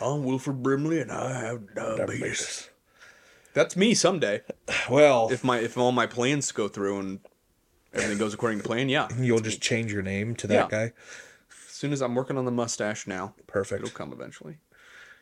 I'm 0.00 0.24
Wilford 0.24 0.62
Brimley, 0.62 1.00
and 1.00 1.10
I 1.12 1.40
have 1.40 1.74
diabetes. 1.74 1.98
Diabetes. 2.06 2.70
That's 3.54 3.76
me 3.76 3.94
someday. 3.94 4.42
Well, 4.88 5.28
If 5.32 5.42
my 5.42 5.58
if 5.58 5.76
all 5.76 5.92
my 5.92 6.06
plans 6.06 6.52
go 6.52 6.68
through 6.68 7.00
and 7.00 7.20
everything 7.92 8.18
goes 8.18 8.34
according 8.34 8.58
to 8.58 8.64
plan, 8.64 8.88
yeah. 8.88 9.08
you'll 9.18 9.40
just 9.40 9.60
change 9.60 9.92
your 9.92 10.02
name 10.02 10.34
to 10.36 10.46
that 10.46 10.54
Yeah. 10.54 10.68
guy. 10.68 10.92
As 11.50 11.74
soon 11.74 11.92
as 11.92 12.00
I'm 12.02 12.14
working 12.14 12.36
on 12.36 12.44
the 12.44 12.50
mustache 12.50 13.06
now, 13.06 13.34
Perfect. 13.46 13.82
it'll 13.84 13.94
come 13.96 14.12
eventually. 14.12 14.58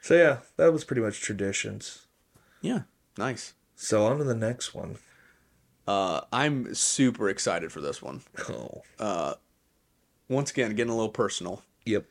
So 0.00 0.14
yeah, 0.14 0.38
that 0.56 0.72
was 0.72 0.84
pretty 0.84 1.02
much 1.02 1.20
traditions. 1.20 2.06
Yeah, 2.62 2.82
nice. 3.18 3.54
So 3.74 4.06
on 4.06 4.18
to 4.18 4.24
the 4.24 4.34
next 4.34 4.74
one. 4.74 4.96
Uh, 5.86 6.22
I'm 6.32 6.74
super 6.74 7.28
excited 7.28 7.70
for 7.72 7.80
this 7.80 8.00
one. 8.02 8.22
Oh. 8.98 9.34
Once 10.28 10.50
again, 10.50 10.74
getting 10.74 10.92
a 10.92 10.96
little 10.96 11.10
personal. 11.10 11.62
Yep. 11.84 12.06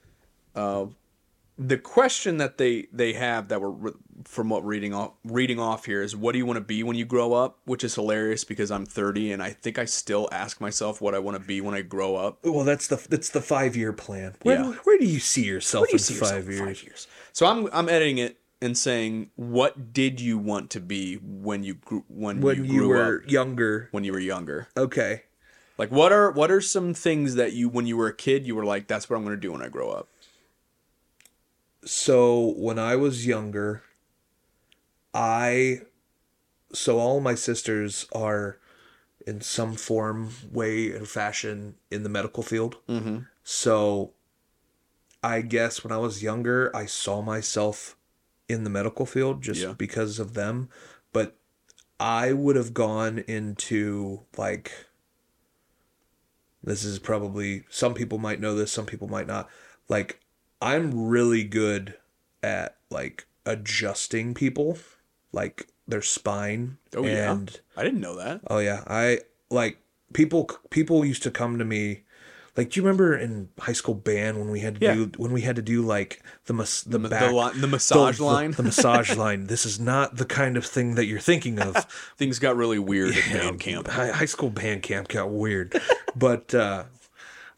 The 1.57 1.77
question 1.77 2.38
that 2.38 2.57
they 2.57 2.88
they 2.91 3.14
have 3.14 3.48
that 3.48 3.61
we're 3.61 3.94
from 4.26 4.49
what 4.49 4.65
reading 4.65 4.94
off 4.94 5.14
reading 5.23 5.60
off 5.60 5.86
here 5.86 6.02
is 6.02 6.15
what 6.15 6.34
do 6.34 6.38
you 6.38 6.45
want 6.45 6.57
to 6.57 6.61
be 6.61 6.84
when 6.84 6.95
you 6.98 7.06
grow 7.06 7.32
up 7.34 7.60
which 7.65 7.84
is 7.84 7.95
hilarious 7.95 8.44
because 8.44 8.72
i'm 8.72 8.86
30 8.86 9.32
and 9.32 9.41
i 9.41 9.52
think 9.52 9.80
i 9.80 9.86
still 9.86 10.27
ask 10.32 10.60
myself 10.60 10.99
what 10.99 11.15
i 11.15 11.19
want 11.19 11.38
to 11.40 11.44
be 11.45 11.61
when 11.61 11.73
i 11.73 11.82
grow 11.82 12.15
up 12.15 12.40
Well, 12.44 12.65
that's 12.65 12.88
the 12.88 13.06
that's 13.10 13.30
the 13.30 13.41
five 13.41 13.76
year 13.76 13.94
plan. 13.94 14.36
Where, 14.44 14.56
Yeah. 14.56 14.72
where 14.84 14.98
do 14.98 15.06
you 15.06 15.19
see 15.19 15.45
yourself 15.45 15.88
you 15.90 15.94
in 15.94 15.99
see 15.99 16.15
five, 16.15 16.45
yourself 16.48 16.49
years? 16.49 16.80
five 16.80 16.84
years 16.88 17.07
so 17.32 17.45
i'm 17.45 17.69
i'm 17.72 17.88
editing 17.88 18.18
it 18.18 18.38
and 18.61 18.77
saying 18.77 19.30
what 19.36 19.94
did 19.94 20.19
you 20.19 20.38
want 20.38 20.69
to 20.72 20.80
be 20.82 21.15
when 21.15 21.64
you 21.64 21.76
grew 21.76 22.03
when, 22.10 22.41
When 22.41 22.65
you 22.65 22.73
you, 22.84 22.88
were 22.90 23.22
up 23.23 23.32
younger. 23.32 23.88
when 23.91 24.03
you 24.03 24.11
were 24.11 24.19
younger 24.19 24.68
Okay. 24.76 25.23
like 25.77 25.91
what 25.91 26.11
are 26.11 26.32
what 26.32 26.52
are 26.52 26.61
some 26.61 26.94
things 26.94 27.36
that 27.36 27.53
you 27.53 27.69
when 27.69 27.86
you 27.86 27.95
were 27.95 28.07
a 28.07 28.15
kid 28.15 28.45
you 28.45 28.56
were 28.56 28.65
like 28.65 28.88
that's 28.88 29.10
what 29.10 29.15
i'm 29.18 29.23
going 29.23 29.36
to 29.36 29.40
do 29.41 29.52
when 29.52 29.61
i 29.61 29.68
grow 29.69 29.90
up 29.91 30.10
So 31.86 32.53
when 32.57 32.80
I 32.80 32.95
was 32.95 33.26
younger, 33.26 33.84
I 35.14 35.82
so 36.74 36.99
all 36.99 37.22
my 37.22 37.36
sisters 37.36 38.06
are 38.14 38.57
in 39.26 39.41
some 39.41 39.74
form, 39.76 40.30
way, 40.52 40.90
or 40.91 41.06
fashion 41.06 41.76
in 41.90 42.03
the 42.03 42.10
medical 42.10 42.44
field. 42.44 42.78
mm-hmm. 42.88 43.20
So 43.44 44.14
I 45.24 45.41
guess 45.41 45.84
when 45.84 45.91
I 45.91 45.98
was 45.98 46.22
younger, 46.22 46.76
I 46.76 46.86
saw 46.86 47.22
myself 47.22 47.95
in 48.49 48.64
the 48.64 48.70
medical 48.70 49.06
field 49.06 49.41
just 49.41 49.62
Yeah. 49.62 49.74
because 49.74 50.20
of 50.20 50.34
them. 50.34 50.70
But 51.14 51.36
I 51.99 52.34
would 52.34 52.56
have 52.56 52.74
gone 52.74 53.20
into 53.20 54.22
like 54.38 54.72
this 56.64 56.84
is 56.84 56.98
probably 56.99 57.64
some 57.70 57.94
people 57.94 58.18
might 58.18 58.40
know 58.40 58.56
this, 58.56 58.72
some 58.72 58.86
people 58.88 59.07
might 59.07 59.28
not. 59.28 59.49
Like 59.88 60.20
I'm 60.61 61.07
really 61.07 61.44
good 61.44 61.95
at 62.41 62.77
like 62.90 63.26
adjusting 63.45 64.34
people, 64.34 64.77
like 65.32 65.68
their 65.88 66.02
spine. 66.02 66.77
Oh, 66.95 67.06
yeah? 67.06 67.38
i 67.77 67.84
didn't 67.84 68.02
know 68.02 68.15
that 68.15 68.41
Oh 68.48 68.60
yeah, 68.60 68.84
I 68.88 69.19
like 69.49 69.80
people. 70.14 70.49
People 70.69 71.06
used 71.06 71.23
to 71.23 71.32
come 71.32 71.57
to 71.60 71.65
me, 71.65 72.03
like, 72.57 72.69
do 72.69 72.80
you 72.80 72.86
remember 72.86 73.15
in 73.18 73.49
high 73.60 73.73
school 73.73 73.94
band 73.95 74.40
when 74.40 74.49
we 74.49 74.61
had 74.61 74.76
to 74.76 74.82
Yeah. 74.82 74.94
do 74.94 75.11
when 75.18 75.32
we 75.34 75.41
had 75.41 75.57
to 75.57 75.61
do 75.61 75.82
like 75.82 76.23
the 76.45 76.53
mas- 76.53 76.84
the, 76.84 76.98
the, 76.98 77.10
back 77.10 77.34
li- 77.34 77.60
the 77.60 77.68
massage 77.68 78.18
the, 78.18 78.23
line 78.23 78.52
the, 78.52 78.64
massage 78.64 79.15
line. 79.18 79.48
This 79.48 79.65
is 79.65 79.80
not 79.80 80.15
the 80.15 80.26
kind 80.26 80.56
of 80.57 80.65
thing 80.65 80.95
that 80.95 81.06
you're 81.06 81.19
thinking 81.19 81.60
of. 81.60 81.76
things 82.18 82.40
got 82.40 82.56
really 82.56 82.80
weird 82.80 83.10
at 83.15 83.27
Yeah, 83.27 83.34
band 83.34 83.60
camp 83.60 83.88
High, 83.88 84.07
high 84.11 84.26
school 84.26 84.49
band 84.49 84.84
camp 84.84 85.10
got 85.10 85.30
weird, 85.30 85.80
but 86.15 86.53
uh, 86.56 86.86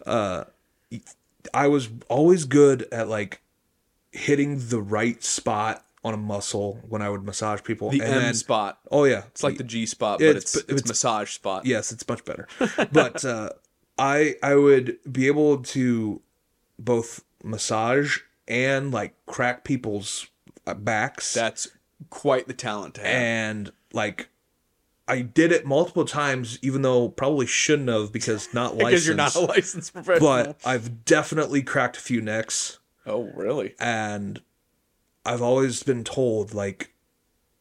uh, 0.05 0.45
I 1.53 1.67
was 1.67 1.89
always 2.09 2.45
good 2.45 2.87
at 2.91 3.07
like 3.09 3.41
hitting 4.11 4.57
the 4.69 4.81
right 4.81 5.23
spot 5.23 5.83
on 6.03 6.13
a 6.13 6.17
muscle 6.17 6.79
when 6.87 7.01
I 7.01 7.09
would 7.09 7.23
massage 7.23 7.61
people. 7.63 7.89
the 7.89 8.01
and 8.01 8.13
m 8.13 8.21
then, 8.21 8.33
spot 8.33 8.79
Oh 8.91 9.03
yeah, 9.03 9.23
It's 9.27 9.43
like 9.43 9.57
the 9.57 9.63
G 9.63 9.85
spot, 9.85 10.19
but 10.19 10.25
it's- 10.25 10.43
it's 10.43 10.55
it's, 10.55 10.69
it's- 10.71 10.87
massage 10.87 11.31
spot. 11.33 11.65
yes, 11.65 11.91
it's 11.91 12.07
much 12.07 12.23
better. 12.25 12.47
But 12.91 13.25
uh, 13.25 13.49
I 13.97 14.35
I 14.41 14.55
would 14.55 14.97
be 15.11 15.27
able 15.27 15.57
to 15.63 16.21
both 16.79 17.23
massage 17.43 18.19
and 18.47 18.91
like 18.93 19.13
crack 19.25 19.63
people's 19.63 20.27
uh, 20.65 20.73
backs 20.75 21.33
That's 21.33 21.67
quite 22.09 22.47
the 22.47 22.53
talent 22.53 22.95
to 22.95 23.01
have. 23.01 23.09
and 23.11 23.71
like 23.93 24.29
I 25.07 25.21
did 25.21 25.51
it 25.51 25.65
multiple 25.65 26.03
times, 26.05 26.59
even 26.61 26.81
though 26.81 27.07
probably 27.09 27.45
shouldn't 27.45 27.87
have 27.89 28.11
because 28.11 28.53
not 28.53 28.75
licensed. 28.75 28.85
because 28.89 29.07
you're 29.07 29.15
not 29.15 29.35
a 29.35 29.39
licensed 29.39 29.93
professional. 29.93 30.27
but 30.29 30.59
I've 30.65 31.05
definitely 31.05 31.61
cracked 31.63 31.97
a 31.97 32.01
few 32.01 32.21
necks, 32.21 32.79
oh, 33.05 33.31
really? 33.35 33.73
and 33.79 34.41
I've 35.25 35.41
always 35.41 35.83
been 35.83 36.03
told 36.03 36.53
like 36.53 36.93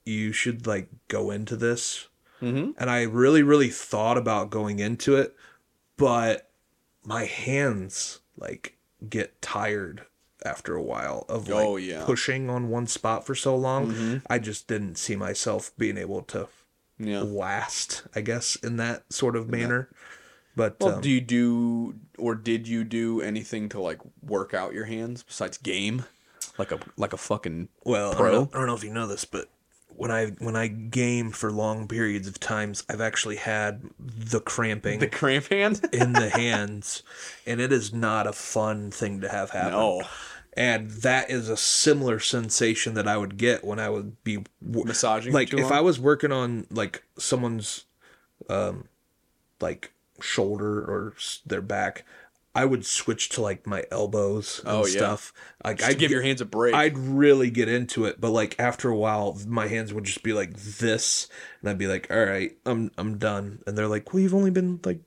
you 0.04 0.32
should 0.32 0.66
like 0.66 0.88
go 1.08 1.30
into 1.30 1.56
this 1.56 2.08
Mm-hmm. 2.42 2.72
and 2.78 2.90
I 2.90 3.02
really, 3.04 3.42
really 3.42 3.70
thought 3.70 4.18
about 4.18 4.50
going 4.50 4.78
into 4.78 5.16
it, 5.16 5.34
but 5.96 6.50
my 7.02 7.24
hands 7.24 8.20
like 8.36 8.76
get 9.08 9.40
tired 9.40 10.04
after 10.44 10.74
a 10.74 10.82
while 10.82 11.24
of 11.30 11.48
like 11.48 11.64
Oh, 11.66 11.76
yeah. 11.76 12.04
pushing 12.04 12.50
on 12.50 12.68
one 12.68 12.86
spot 12.88 13.24
for 13.26 13.34
so 13.34 13.56
long. 13.56 13.86
Mm-hmm. 13.92 14.16
I 14.28 14.38
just 14.38 14.68
didn't 14.68 14.96
see 14.96 15.16
myself 15.16 15.72
being 15.78 15.96
able 15.96 16.20
to 16.24 16.46
Yeah. 16.98 17.20
last, 17.20 18.04
I 18.14 18.20
guess, 18.22 18.56
in 18.56 18.76
that 18.78 19.12
sort 19.12 19.36
of 19.36 19.48
manner. 19.48 19.90
But 20.54 20.76
Well, 20.80 20.94
um, 20.94 21.00
do 21.02 21.10
you 21.10 21.20
do 21.20 21.94
or 22.18 22.34
did 22.34 22.66
you 22.66 22.82
do 22.84 23.20
anything 23.20 23.68
to 23.70 23.80
like 23.80 23.98
work 24.22 24.54
out 24.54 24.72
your 24.72 24.86
hands 24.86 25.22
besides 25.22 25.58
game? 25.58 26.04
Like 26.58 26.72
a 26.72 26.78
like 26.96 27.12
a 27.12 27.18
fucking 27.18 27.68
well, 27.84 28.14
I 28.14 28.18
don't, 28.18 28.32
know, 28.32 28.50
I 28.54 28.58
don't 28.58 28.66
know 28.66 28.74
if 28.74 28.82
you 28.82 28.92
know 28.92 29.06
this, 29.06 29.26
but 29.26 29.48
when 29.96 30.10
I 30.10 30.26
when 30.38 30.56
I 30.56 30.68
game 30.68 31.30
for 31.30 31.50
long 31.50 31.88
periods 31.88 32.28
of 32.28 32.40
times, 32.40 32.84
I've 32.88 33.00
actually 33.00 33.36
had 33.36 33.82
the 33.98 34.40
cramping 34.40 35.00
the 35.00 35.08
cramp 35.08 35.48
hand? 35.48 35.86
in 35.92 36.12
the 36.12 36.30
hands, 36.30 37.02
and 37.46 37.60
it 37.60 37.72
is 37.72 37.92
not 37.92 38.26
a 38.26 38.32
fun 38.32 38.90
thing 38.90 39.20
to 39.22 39.28
have 39.28 39.50
happen. 39.50 39.72
No. 39.72 40.02
And 40.56 40.90
that 40.90 41.30
is 41.30 41.48
a 41.50 41.56
similar 41.56 42.18
sensation 42.18 42.94
that 42.94 43.06
I 43.06 43.16
would 43.18 43.36
get 43.36 43.62
when 43.64 43.78
I 43.78 43.90
would 43.90 44.22
be 44.24 44.44
Massaging 44.62 45.32
Like 45.34 45.52
if 45.52 45.60
long? 45.60 45.72
I 45.72 45.80
was 45.80 46.00
working 46.00 46.32
on 46.32 46.66
like 46.70 47.04
someone's, 47.18 47.84
um, 48.48 48.88
like 49.60 49.92
shoulder 50.20 50.80
or 50.80 51.14
their 51.44 51.60
back, 51.60 52.04
I 52.54 52.64
would 52.64 52.86
switch 52.86 53.28
to 53.30 53.42
like 53.42 53.66
my 53.66 53.84
elbows 53.90 54.60
and 54.60 54.68
Oh, 54.68 54.86
yeah. 54.86 54.92
stuff. 54.96 55.34
Like 55.62 55.82
I 55.82 55.92
give 55.92 56.10
your 56.10 56.22
hands 56.22 56.40
a 56.40 56.46
break. 56.46 56.74
I'd 56.74 56.96
really 56.96 57.50
get 57.50 57.68
into 57.68 58.06
it, 58.06 58.18
but 58.18 58.30
like 58.30 58.56
after 58.58 58.88
a 58.88 58.96
while, 58.96 59.38
my 59.46 59.66
hands 59.66 59.92
would 59.92 60.04
just 60.04 60.22
be 60.22 60.32
like 60.32 60.56
this, 60.56 61.28
and 61.60 61.68
I'd 61.68 61.76
be 61.76 61.86
like, 61.86 62.06
"All 62.10 62.24
right, 62.24 62.56
I'm 62.64 62.90
I'm 62.96 63.18
done." 63.18 63.58
And 63.66 63.76
they're 63.76 63.88
like, 63.88 64.10
"Well, 64.10 64.22
you've 64.22 64.34
only 64.34 64.50
been 64.50 64.80
like 64.84 65.00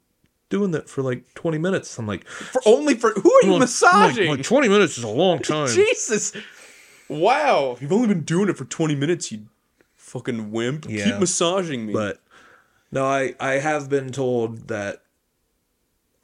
doing 0.49 0.71
that 0.71 0.89
for 0.89 1.01
like 1.01 1.34
20 1.35 1.57
minutes." 1.57 1.97
I'm 1.97 2.07
like, 2.07 2.27
for 2.27 2.61
only 2.65 2.95
for 2.95 3.11
who 3.13 3.31
are 3.34 3.41
you 3.43 3.47
I'm 3.47 3.51
like- 3.53 3.59
massaging? 3.61 4.30
Like, 4.30 4.38
like 4.39 4.45
20 4.45 4.67
minutes 4.69 4.97
is 4.97 5.03
a 5.03 5.07
long 5.07 5.39
time. 5.43 5.67
Jesus. 5.67 6.34
Wow. 7.07 7.77
You've 7.80 7.91
only 7.93 8.07
been 8.07 8.21
doing 8.23 8.49
it 8.49 8.57
for 8.57 8.65
20 8.65 8.95
minutes, 8.95 9.31
you 9.31 9.47
fucking 9.95 10.51
wimp. 10.51 10.85
Yeah. 10.88 11.05
Keep 11.05 11.19
massaging 11.19 11.85
me. 11.88 11.93
But 11.93 12.21
no, 12.91 13.05
I 13.05 13.35
I 13.39 13.53
have 13.53 13.89
been 13.89 14.11
told 14.11 14.67
that 14.67 15.01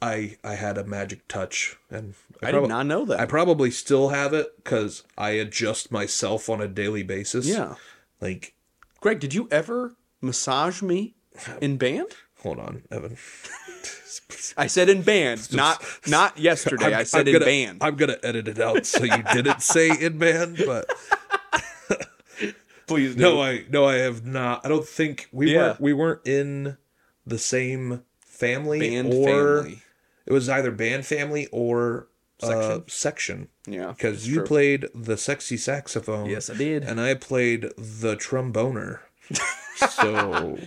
I 0.02 0.36
I 0.44 0.54
had 0.54 0.76
a 0.78 0.84
magic 0.84 1.26
touch, 1.28 1.76
and 1.90 2.14
I 2.42 2.50
prob- 2.50 2.64
did 2.64 2.68
not 2.68 2.86
know 2.86 3.04
that. 3.06 3.18
I 3.18 3.24
probably 3.26 3.70
still 3.70 4.10
have 4.10 4.34
it 4.34 4.56
because 4.62 5.02
I 5.16 5.30
adjust 5.30 5.90
myself 5.90 6.48
on 6.50 6.60
a 6.60 6.68
daily 6.68 7.02
basis. 7.02 7.46
yeah. 7.46 7.76
Like, 8.20 8.54
Greg, 9.00 9.20
did 9.20 9.34
you 9.34 9.48
ever 9.50 9.94
massage 10.20 10.82
me 10.82 11.14
in 11.60 11.76
band? 11.78 12.08
Hold 12.46 12.58
on, 12.60 12.82
Evan. 12.90 13.16
I 14.56 14.66
said 14.68 14.88
in 14.88 15.02
band, 15.02 15.52
not 15.62 15.84
not 16.06 16.38
yesterday. 16.38 16.94
I 16.94 17.02
said 17.02 17.26
in 17.28 17.34
gonna, 17.34 17.44
band. 17.44 17.78
I'm 17.82 17.96
gonna 17.96 18.16
edit 18.22 18.48
it 18.48 18.60
out 18.60 18.86
so 18.86 19.04
you 19.04 19.22
didn't 19.34 19.60
say 19.62 19.90
in 19.90 20.18
band, 20.18 20.62
but 20.64 20.88
Please 22.86 23.16
do. 23.16 23.20
no, 23.22 23.42
I 23.42 23.64
no, 23.68 23.84
I 23.84 23.96
have 23.96 24.24
not. 24.24 24.64
I 24.64 24.68
don't 24.68 24.86
think 24.86 25.28
we 25.32 25.52
Yeah. 25.52 25.58
weren't 25.58 25.80
we 25.80 25.92
weren't 25.92 26.26
in 26.26 26.76
the 27.26 27.38
same 27.38 28.02
family 28.20 28.78
band 28.80 29.12
or 29.12 29.62
family. 29.64 29.82
it 30.24 30.32
was 30.32 30.48
either 30.48 30.70
band 30.70 31.04
family 31.04 31.48
or 31.50 32.06
section. 32.38 32.58
Uh, 32.60 32.74
Section. 32.86 32.88
section. 32.88 33.48
Yeah, 33.66 33.88
Because 33.88 34.28
you 34.28 34.36
true. 34.36 34.46
played 34.46 34.86
the 34.94 35.16
sexy 35.16 35.56
saxophone. 35.56 36.30
Yes, 36.30 36.48
I 36.48 36.54
did. 36.54 36.84
And 36.84 37.00
I 37.00 37.14
played 37.14 37.62
the 37.76 38.14
tromboner. 38.16 39.00
so 39.90 40.58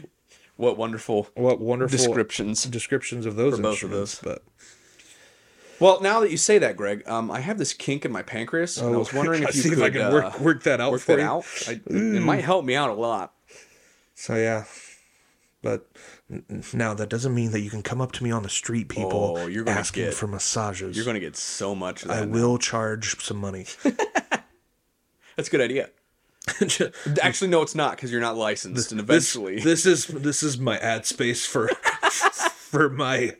What 0.59 0.75
wonderful 0.77 1.29
what 1.35 1.61
wonderful 1.61 1.97
descriptions. 1.97 2.63
descriptions 2.65 3.25
of 3.25 3.37
those 3.37 3.55
For 3.55 3.61
both 3.61 3.81
of 3.81 3.93
instruments. 3.93 4.19
those. 4.19 4.33
But 4.35 4.43
Well, 5.79 6.01
now 6.01 6.19
that 6.19 6.31
you 6.31 6.35
say 6.35 6.57
that, 6.59 6.75
Greg, 6.75 7.07
um, 7.07 7.31
I 7.31 7.39
have 7.39 7.57
this 7.57 7.71
kink 7.71 8.03
in 8.03 8.11
my 8.11 8.23
pancreas, 8.23 8.77
and 8.77 8.93
I 8.93 8.97
was 8.97 9.13
wondering 9.13 9.43
if 9.47 9.55
you 9.55 9.61
Oh, 9.61 9.63
see 9.63 9.69
could 9.69 9.77
if 9.77 9.83
I 9.85 9.89
can 9.89 10.01
uh, 10.01 10.11
work 10.11 10.39
work 10.41 10.63
that 10.63 10.81
out 10.81 10.91
work 10.91 10.99
for 10.99 11.15
that 11.15 11.21
you. 11.21 11.27
out. 11.29 11.45
I, 11.65 11.79
it 11.89 12.21
might 12.21 12.43
help 12.43 12.65
me 12.65 12.75
out 12.75 12.89
a 12.89 12.93
lot. 12.93 13.33
So 14.15 14.35
yeah, 14.35 14.65
but 15.61 15.87
now 16.73 16.93
that 16.93 17.07
doesn't 17.07 17.33
mean 17.33 17.51
that 17.51 17.61
you 17.61 17.69
can 17.69 17.81
come 17.81 18.01
up 18.01 18.11
to 18.11 18.23
me 18.25 18.31
on 18.31 18.43
the 18.43 18.49
street, 18.49 18.89
people, 18.89 19.35
Oh, 19.37 19.47
you're 19.47 19.63
gonna 19.63 19.79
asking 19.79 20.03
get- 20.07 20.13
for 20.13 20.27
massages. 20.27 20.93
You're 20.97 21.05
going 21.05 21.13
to 21.15 21.21
get 21.21 21.37
so 21.37 21.73
much 21.73 22.03
of 22.03 22.11
I 22.11 22.25
now. 22.25 22.33
will 22.33 22.57
charge 22.57 23.17
some 23.23 23.37
money. 23.37 23.65
That's 25.37 25.47
a 25.47 25.51
good 25.51 25.61
idea. 25.61 25.89
Actually, 27.21 27.49
no, 27.49 27.61
it's 27.61 27.75
not 27.75 27.95
because 27.95 28.11
you're 28.11 28.21
not 28.21 28.37
licensed, 28.37 28.91
and 28.91 28.99
This- 29.01 29.35
eventually, 29.35 29.59
this, 29.63 29.85
is 29.85 30.07
this 30.07 30.43
is 30.43 30.57
my 30.59 30.77
ad 30.77 31.05
space 31.05 31.45
for 31.45 31.67
for 32.69 32.89
my 32.89 33.35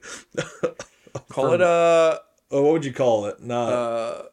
call 1.30 1.54
it 1.54 1.62
a 1.62 2.22
oh, 2.52 2.62
what 2.64 2.74
would 2.74 2.86
you 2.86 2.94
call 2.94 3.26
it? 3.26 3.42
Not 3.42 3.74
uh, 3.74 4.24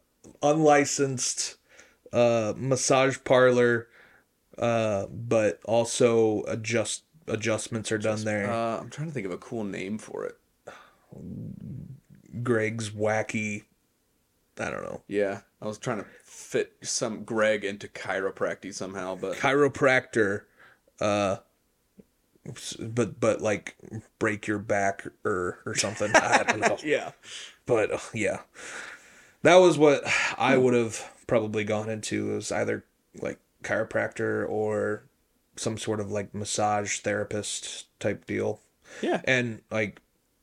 unlicensed 0.42 1.56
uh, 2.12 2.54
massage 2.56 3.18
parlor, 3.24 3.88
uh, 4.58 5.06
but 5.06 5.60
also 5.64 6.42
adjust 6.44 7.02
adjustments 7.28 7.90
are 7.92 7.98
done 7.98 8.24
there. 8.24 8.50
uh, 8.50 8.78
I'm 8.80 8.90
trying 8.90 9.08
to 9.08 9.14
think 9.14 9.26
of 9.26 9.32
a 9.32 9.38
cool 9.38 9.64
name 9.64 9.98
for 9.98 10.24
it. 10.24 10.36
Greg's 12.42 12.90
wacky. 12.90 13.64
I 14.58 14.70
don't 14.70 14.82
know. 14.82 15.02
Yeah, 15.08 15.40
I 15.60 15.66
was 15.66 15.78
trying 15.78 15.98
to 15.98 16.06
fit 16.24 16.72
some 16.82 17.24
Greg 17.24 17.64
into 17.64 17.88
chiropractic 17.88 18.74
somehow, 18.74 19.16
but 19.16 19.36
chiropractor 19.36 20.42
uh 21.00 21.36
but 22.78 23.18
but 23.18 23.40
like 23.40 23.76
break 24.18 24.46
your 24.46 24.58
back 24.58 25.06
or 25.24 25.60
or 25.66 25.74
something. 25.74 26.10
I 26.14 26.44
don't 26.44 26.60
know. 26.60 26.78
Yeah, 26.84 27.12
but 27.66 27.92
uh, 27.92 27.98
yeah. 28.14 28.40
That 29.42 29.56
was 29.56 29.78
what 29.78 30.02
i 30.38 30.56
would 30.56 30.74
have 30.74 31.08
probably 31.28 31.62
gone 31.62 31.88
into 31.88 32.34
was 32.34 32.50
either 32.50 32.84
like 33.20 33.38
chiropractor 33.62 34.48
or 34.48 35.04
some 35.56 35.78
sort 35.78 36.00
of 36.00 36.10
like 36.10 36.34
massage 36.34 37.00
therapist 37.00 37.86
type 38.00 38.26
deal. 38.26 38.60
Yeah, 39.02 39.20
and 39.24 39.62
like 39.70 40.00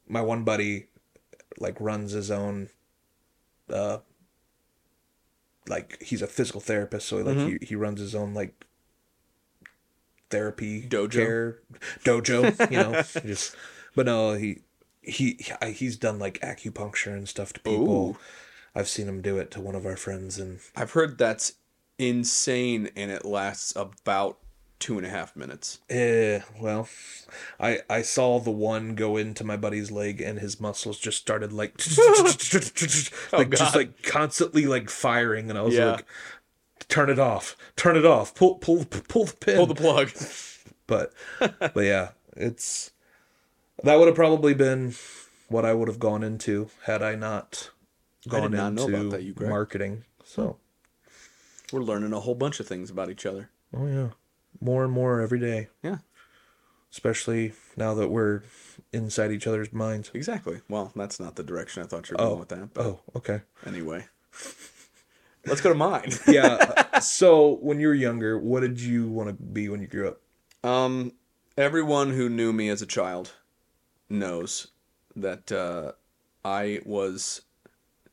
my 0.07 0.22
one 0.22 0.44
buddy 0.44 0.88
like 1.60 1.80
runs 1.80 2.11
his 2.11 2.31
own 2.31 2.69
uh 3.72 3.99
like 5.68 6.02
he's 6.02 6.22
a 6.22 6.27
physical 6.27 6.60
therapist 6.60 7.07
so 7.07 7.18
like 7.18 7.38
he, 7.38 7.57
he 7.65 7.76
runs 7.76 7.99
his 7.99 8.14
own 8.14 8.34
like 8.34 8.65
therapy 10.30 10.81
Dojo? 10.81 11.11
care 11.11 11.60
dojo 12.03 12.72
you 12.72 12.77
know 12.77 13.02
just 13.26 13.56
but 13.95 14.06
no 14.06 14.34
he 14.34 14.61
he 15.02 15.40
he's 15.68 15.95
done 15.95 16.19
like 16.19 16.40
acupuncture 16.40 17.14
and 17.14 17.30
stuff 17.30 17.53
to 17.53 17.60
people 17.61 18.10
Ooh. 18.10 18.18
i've 18.76 18.90
seen 18.90 19.07
him 19.07 19.22
do 19.22 19.38
it 19.38 19.52
to 19.52 19.61
one 19.61 19.76
of 19.76 19.85
our 19.85 19.95
friends 19.95 20.38
and 20.40 20.60
I've 20.76 20.91
heard 20.91 21.18
that's 21.18 21.53
insane, 21.98 22.90
and 22.95 23.11
it 23.11 23.26
lasts 23.26 23.73
about 23.76 24.40
two 24.84 24.97
and 24.97 25.07
a 25.07 25.10
half 25.10 25.34
minutes. 25.34 25.80
Eh, 25.89 26.41
well, 26.60 26.89
I 27.57 27.80
I 27.89 28.01
saw 28.01 28.41
the 28.41 28.51
one 28.51 28.95
go 28.95 29.15
into 29.15 29.45
my 29.45 29.55
buddy's 29.55 29.91
leg 29.91 30.19
and 30.19 30.39
his 30.39 30.60
muscles 30.60 30.99
just 30.99 31.18
started 31.19 31.53
like 31.53 31.77
like 33.31 33.49
just 33.49 33.76
like 33.76 34.03
constantly 34.03 34.65
like 34.65 34.89
firing 34.89 35.49
and 35.49 35.57
I 35.57 35.61
was 35.61 35.77
like 35.77 36.05
turn 36.89 37.10
it 37.10 37.18
off. 37.18 37.55
Turn 37.77 37.95
it 37.95 38.05
off. 38.05 38.35
Pull 38.35 38.55
pull 38.55 38.84
pull 38.84 39.23
the 39.23 39.35
pin. 39.38 39.55
Pull 39.55 39.68
the 39.68 39.76
plug. 39.76 40.11
but 40.88 41.14
but 41.39 41.85
yeah, 41.85 42.10
it's 42.35 42.91
that 43.85 43.95
would 43.95 44.07
have 44.07 44.15
probably 44.15 44.53
been 44.53 44.95
what 45.47 45.64
I 45.64 45.73
would 45.73 45.88
have 45.88 45.99
gone 45.99 46.23
into 46.23 46.69
had 46.84 47.01
I 47.01 47.15
not 47.15 47.69
gone 48.27 48.51
not 48.51 48.68
into 48.68 49.10
that, 49.11 49.47
marketing. 49.47 50.03
So, 50.26 50.57
We're 51.72 51.84
learning 51.84 52.11
a 52.11 52.19
whole 52.19 52.35
bunch 52.35 52.60
of 52.60 52.68
things 52.68 52.89
about 52.89 53.10
each 53.10 53.26
other. 53.26 53.49
oh 53.73 53.88
yeah. 53.88 54.10
More 54.62 54.84
and 54.84 54.94
more 54.94 55.22
every 55.22 55.40
day. 55.40 55.68
Yeah, 55.82 55.98
Especially 56.92 57.54
now 57.76 57.94
that 57.96 58.10
we're 58.10 58.44
inside 58.92 59.32
each 59.32 59.48
other's 59.48 59.74
minds. 59.74 60.12
exactly. 60.14 60.62
Well, 60.70 60.92
that's 60.96 61.20
not 61.20 61.36
the 61.36 61.44
direction 61.44 61.84
I 61.84 61.88
thought 61.88 62.10
you 62.10 62.16
were 62.18 62.24
Oh. 62.24 62.28
going 62.30 62.40
with 62.40 62.50
that. 62.50 62.74
But 62.74 62.86
Oh, 62.86 63.00
okay. 63.16 63.42
anyway, 63.66 64.06
let's 65.46 65.62
go 65.62 65.70
to 65.70 65.76
mine. 65.76 66.12
Yeah. 66.28 67.00
so 67.00 67.56
when 67.62 67.80
you 67.80 67.88
were 67.88 67.94
younger, 67.94 68.38
what 68.40 68.62
did 68.62 68.80
you 68.80 69.10
want 69.10 69.30
to 69.30 69.34
be 69.44 69.70
when 69.70 69.82
you 69.82 69.88
grew 69.88 70.08
up? 70.10 70.20
Um, 70.64 71.14
everyone 71.58 72.12
who 72.14 72.30
knew 72.30 72.54
me 72.54 72.70
as 72.70 72.82
a 72.82 72.86
child 72.88 73.34
knows 74.10 74.68
that 75.16 75.52
uh, 75.52 75.92
I 76.46 76.80
was, 76.86 77.42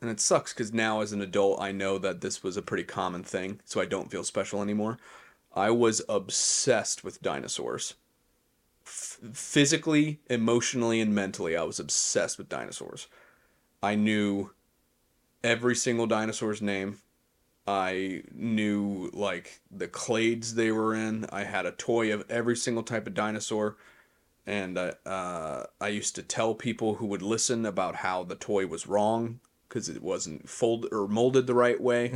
and 0.00 0.10
it 0.10 0.20
sucks 0.20 0.52
because 0.52 0.72
now 0.72 1.00
as 1.00 1.12
an 1.12 1.20
adult 1.20 1.60
I 1.60 1.72
know 1.72 1.98
that 1.98 2.20
this 2.22 2.42
was 2.42 2.56
a 2.56 2.62
pretty 2.62 2.84
common 2.84 3.22
thing, 3.24 3.60
so 3.64 3.80
I 3.80 3.84
don't 3.84 4.10
feel 4.10 4.24
special 4.24 4.62
anymore. 4.62 4.98
I 5.54 5.70
was 5.70 6.02
obsessed 6.08 7.02
with 7.04 7.22
dinosaurs. 7.22 7.94
F- 8.86 9.18
physically, 9.32 10.20
emotionally, 10.28 11.00
and 11.00 11.14
mentally, 11.14 11.56
I 11.56 11.62
was 11.62 11.78
obsessed 11.78 12.38
with 12.38 12.48
dinosaurs. 12.48 13.06
I 13.82 13.94
knew 13.94 14.50
every 15.42 15.74
single 15.76 16.06
dinosaur's 16.06 16.62
name. 16.62 16.98
I 17.66 18.22
knew 18.32 19.10
like 19.12 19.60
the 19.70 19.88
clades 19.88 20.54
they 20.54 20.72
were 20.72 20.94
in. 20.94 21.26
I 21.30 21.44
had 21.44 21.66
a 21.66 21.72
toy 21.72 22.12
of 22.12 22.24
every 22.30 22.56
single 22.56 22.82
type 22.82 23.06
of 23.06 23.14
dinosaur, 23.14 23.76
and 24.46 24.76
uh, 24.78 24.92
uh, 25.06 25.64
I 25.80 25.88
used 25.88 26.14
to 26.16 26.22
tell 26.22 26.54
people 26.54 26.94
who 26.96 27.06
would 27.06 27.22
listen 27.22 27.64
about 27.66 27.96
how 27.96 28.24
the 28.24 28.34
toy 28.34 28.66
was 28.66 28.86
wrong 28.86 29.40
because 29.68 29.88
it 29.88 30.02
wasn't 30.02 30.48
folded 30.48 30.92
or 30.92 31.06
molded 31.06 31.46
the 31.46 31.54
right 31.54 31.80
way. 31.80 32.08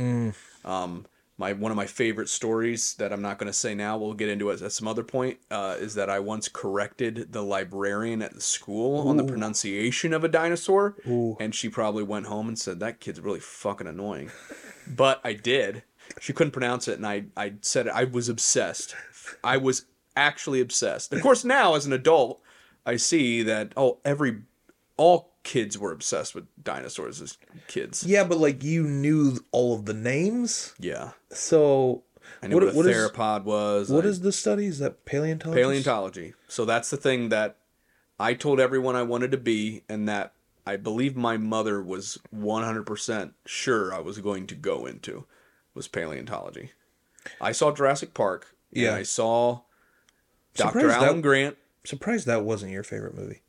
Um, 0.65 1.05
my 1.37 1.51
one 1.53 1.71
of 1.71 1.75
my 1.75 1.85
favorite 1.85 2.29
stories 2.29 2.93
that 2.95 3.11
I'm 3.11 3.21
not 3.21 3.37
going 3.37 3.47
to 3.47 3.53
say 3.53 3.75
now. 3.75 3.97
We'll 3.97 4.13
get 4.13 4.29
into 4.29 4.49
it 4.49 4.61
at 4.61 4.71
some 4.71 4.87
other 4.87 5.03
point. 5.03 5.39
Uh, 5.51 5.75
is 5.79 5.95
that 5.95 6.09
I 6.09 6.19
once 6.19 6.47
corrected 6.47 7.33
the 7.33 7.41
librarian 7.41 8.21
at 8.21 8.33
the 8.33 8.41
school 8.41 9.07
on 9.07 9.17
the 9.17 9.23
pronunciation 9.23 10.13
of 10.13 10.23
a 10.23 10.29
dinosaur, 10.29 10.95
Ooh. 11.07 11.35
and 11.39 11.53
she 11.53 11.67
probably 11.67 12.03
went 12.03 12.27
home 12.27 12.47
and 12.47 12.57
said 12.57 12.79
that 12.79 12.99
kid's 12.99 13.19
really 13.19 13.41
fucking 13.41 13.87
annoying. 13.87 14.31
but 14.87 15.19
I 15.23 15.33
did. 15.33 15.83
She 16.21 16.33
couldn't 16.33 16.51
pronounce 16.51 16.87
it, 16.87 16.97
and 16.97 17.05
I 17.05 17.25
I 17.35 17.55
said 17.61 17.87
I 17.89 18.05
was 18.05 18.29
obsessed. 18.29 18.95
I 19.43 19.57
was 19.57 19.85
actually 20.15 20.61
obsessed. 20.61 21.11
Of 21.11 21.21
course, 21.21 21.43
now 21.43 21.75
as 21.75 21.85
an 21.85 21.93
adult, 21.93 22.41
I 22.85 22.95
see 22.95 23.43
that 23.43 23.73
oh 23.75 23.99
every 24.05 24.43
all 24.97 25.34
kids 25.45 25.77
were 25.77 25.93
obsessed 25.93 26.35
with 26.35 26.45
dinosaurs 26.61 27.21
as 27.21 27.37
kids. 27.67 28.03
Yeah, 28.03 28.25
but 28.25 28.37
like 28.39 28.63
you 28.63 28.83
knew 28.83 29.39
all 29.53 29.73
of 29.75 29.85
the 29.85 29.93
names. 29.93 30.73
Yeah. 30.77 31.11
So 31.29 32.03
I 32.43 32.47
knew 32.47 32.55
What- 32.55 32.63
what, 32.65 32.73
a 32.73 32.77
what 32.77 32.85
is- 32.87 32.97
theropod 33.11 33.43
was. 33.45 33.89
what 33.89 34.03
I- 34.05 34.09
is 34.09 34.19
the 34.21 34.31
study? 34.33 34.65
Is 34.65 34.79
that 34.79 35.05
paleontology? 35.05 35.61
paleontology? 35.61 36.33
So 36.49 36.65
that's 36.65 36.89
the 36.89 36.97
thing 36.97 37.29
that 37.29 37.57
I 38.19 38.33
told 38.33 38.59
everyone 38.59 38.95
I 38.97 39.03
wanted 39.03 39.31
to 39.31 39.37
be, 39.37 39.83
and 39.87 40.09
that 40.09 40.33
I 40.67 40.75
believe 40.77 41.15
my 41.15 41.37
mother 41.37 41.81
was 41.81 42.17
100% 42.33 43.33
sure 43.45 43.93
I 43.93 43.99
was 43.99 44.17
going 44.17 44.47
to 44.47 44.55
go 44.55 44.85
into 44.85 45.25
was 45.73 45.87
paleontology. 45.87 46.71
I 47.39 47.51
saw 47.51 47.71
Jurassic 47.71 48.13
Park. 48.13 48.47
and 48.73 48.81
Yeah. 48.83 48.95
I 48.95 49.03
saw 49.03 49.61
Dr. 50.55 50.79
Surprised 50.79 51.01
that- 51.01 51.07
Alan 51.07 51.21
Grant. 51.21 51.57
Surprised 51.85 52.25
that 52.25 52.43
wasn't 52.43 52.71
your 52.71 52.83
favorite 52.83 53.13
movie. 53.15 53.41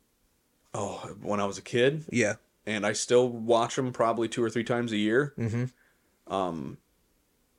Oh, 0.79 1.15
when 1.21 1.39
I 1.39 1.45
was 1.45 1.57
a 1.57 1.61
kid, 1.63 2.05
Yeah. 2.11 2.35
and 2.65 2.85
I 2.85 2.93
still 2.93 3.27
watch 3.27 3.75
them 3.77 3.91
probably 3.91 4.27
two 4.27 4.43
or 4.43 4.49
three 4.49 4.63
times 4.63 4.91
a 4.91 4.97
year. 4.97 5.33
Mm-hmm. 5.37 6.33
Um, 6.33 6.77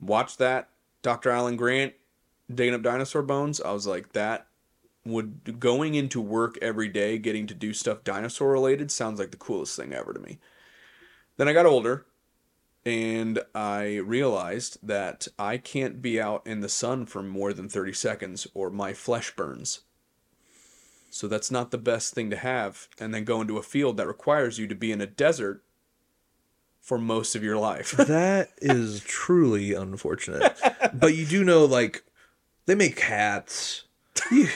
watch 0.01 0.36
that 0.36 0.69
Dr. 1.03 1.31
Alan 1.31 1.57
Grant 1.57 1.95
digging 2.53 2.74
up 2.74 2.82
dinosaur 2.82 3.23
bones. 3.23 3.61
I 3.61 3.73
was 3.73 3.86
like, 3.89 4.12
that 4.12 4.47
would 5.05 5.59
going 5.59 5.95
into 5.97 6.20
work 6.20 6.59
every 6.62 6.89
day, 6.89 7.19
getting 7.19 7.47
to 7.49 7.55
do 7.55 7.73
stuff 7.73 8.05
dinosaur 8.05 8.53
related, 8.53 8.90
sounds 8.93 9.19
like 9.19 9.32
the 9.32 9.36
coolest 9.36 9.74
thing 9.77 9.93
ever 9.93 10.12
to 10.12 10.20
me. 10.20 10.39
Then 11.39 11.49
I 11.49 11.53
got 11.53 11.66
older, 11.66 12.07
and 12.85 13.40
I 13.55 13.97
realized 13.97 14.78
that 14.86 15.27
I 15.39 15.57
can't 15.59 16.01
be 16.03 16.20
out 16.20 16.47
in 16.47 16.61
the 16.61 16.69
sun 16.69 17.07
for 17.07 17.23
more 17.23 17.53
than 17.53 17.69
thirty 17.69 17.93
seconds, 17.93 18.47
or 18.55 18.70
my 18.70 18.93
flesh 18.93 19.35
burns. 19.35 19.81
So 21.19 21.27
that's 21.27 21.51
not 21.51 21.73
the 21.73 21.78
best 21.78 22.15
thing 22.15 22.31
to 22.31 22.36
have, 22.36 22.86
and 23.01 23.12
then 23.12 23.24
go 23.24 23.40
into 23.40 23.59
a 23.59 23.62
field 23.65 23.97
that 23.97 24.07
requires 24.07 24.57
you 24.57 24.69
to 24.69 24.74
be 24.77 24.93
in 24.93 25.01
a 25.01 25.07
desert 25.07 25.65
for 26.81 26.97
most 26.97 27.35
of 27.35 27.43
your 27.43 27.57
life. 27.57 27.97
That 27.97 28.51
is 28.59 29.01
truly 29.01 29.74
unfortunate. 29.74 30.57
but 30.95 31.16
you 31.16 31.27
do 31.27 31.43
know, 31.43 31.65
like, 31.65 32.05
they 32.66 32.77
make 32.77 33.01
hats. 33.01 33.82
You, 34.31 34.47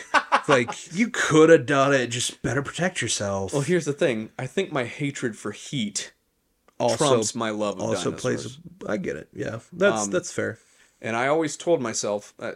like, 0.47 0.95
you 0.95 1.09
could 1.11 1.49
have 1.51 1.67
done 1.67 1.93
it. 1.93 2.07
Just 2.09 2.43
better 2.43 2.63
protect 2.63 3.03
yourself. 3.03 3.53
well, 3.53 3.63
here's 3.63 3.85
the 3.85 3.93
thing. 3.93 4.31
I 4.39 4.47
think 4.47 4.71
my 4.71 4.85
hatred 4.85 5.37
for 5.37 5.51
heat 5.51 6.13
also, 6.79 6.97
trumps 7.09 7.35
my 7.35 7.51
love 7.51 7.75
of 7.75 7.81
also 7.81 8.13
dinosaurs. 8.13 8.21
plays. 8.21 8.89
I 8.89 8.99
get 8.99 9.17
it. 9.17 9.29
Yeah, 9.35 9.59
that's 9.73 10.05
Um, 10.05 10.11
that's 10.13 10.33
fair. 10.33 10.61
And 11.01 11.17
I 11.17 11.27
always 11.27 11.57
told 11.57 11.83
myself, 11.83 12.35
uh, 12.39 12.53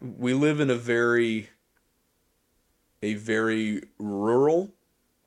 we 0.00 0.32
live 0.32 0.58
in 0.58 0.70
a 0.70 0.74
very, 0.74 1.50
a 3.02 3.14
very 3.14 3.82
rural 3.98 4.72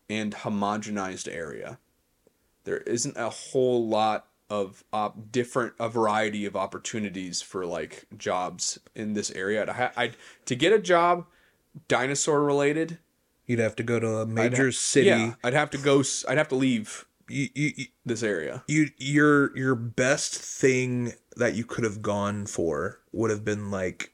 and 0.10 0.34
homogenized 0.34 1.32
area. 1.34 1.78
There 2.64 2.78
isn't 2.78 3.18
a 3.18 3.30
whole 3.30 3.88
lot 3.88 4.28
of 4.50 4.84
op- 4.94 5.32
different, 5.32 5.74
a 5.80 5.90
variety 5.90 6.46
of 6.46 6.56
opportunities 6.56 7.42
for 7.42 7.66
like 7.66 8.06
jobs 8.18 8.80
in 8.96 9.14
this 9.14 9.32
area. 9.32 9.66
I, 9.68 9.74
ha- 9.74 9.92
I 9.98 10.12
to 10.46 10.56
get 10.56 10.72
a 10.74 10.80
job, 10.80 11.26
dinosaur 11.88 12.44
related. 12.44 13.00
You'd 13.48 13.60
have 13.60 13.76
to 13.76 13.84
go 13.84 14.00
to 14.00 14.08
a 14.18 14.22
I'd 14.22 14.28
major 14.30 14.66
ha- 14.68 14.72
city. 14.72 15.08
Yeah, 15.08 15.34
I'd 15.44 15.54
have 15.54 15.70
to 15.72 15.78
go. 15.78 16.04
I'd 16.28 16.38
have 16.38 16.48
to 16.50 16.56
leave 16.56 17.06
you, 17.28 17.50
you, 17.54 17.72
you- 17.78 17.86
this 18.06 18.24
area. 18.24 18.64
you 18.68 18.88
your 18.98 19.56
your 19.58 19.76
best 19.76 20.36
thing 20.36 21.14
that 21.38 21.54
you 21.56 21.64
could 21.66 21.84
have 21.84 22.02
gone 22.02 22.46
for 22.46 23.00
would 23.12 23.30
have 23.32 23.44
been 23.46 23.70
like 23.70 24.14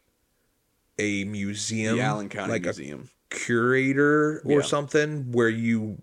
a 0.97 1.23
museum, 1.25 1.97
The 1.97 2.03
Allen 2.03 2.29
County 2.29 2.51
like 2.53 2.63
Museum. 2.63 3.09
a 3.09 3.20
curator 3.31 4.41
or 4.45 4.59
Yeah. 4.59 4.61
something, 4.61 5.31
where 5.31 5.49
you 5.49 6.01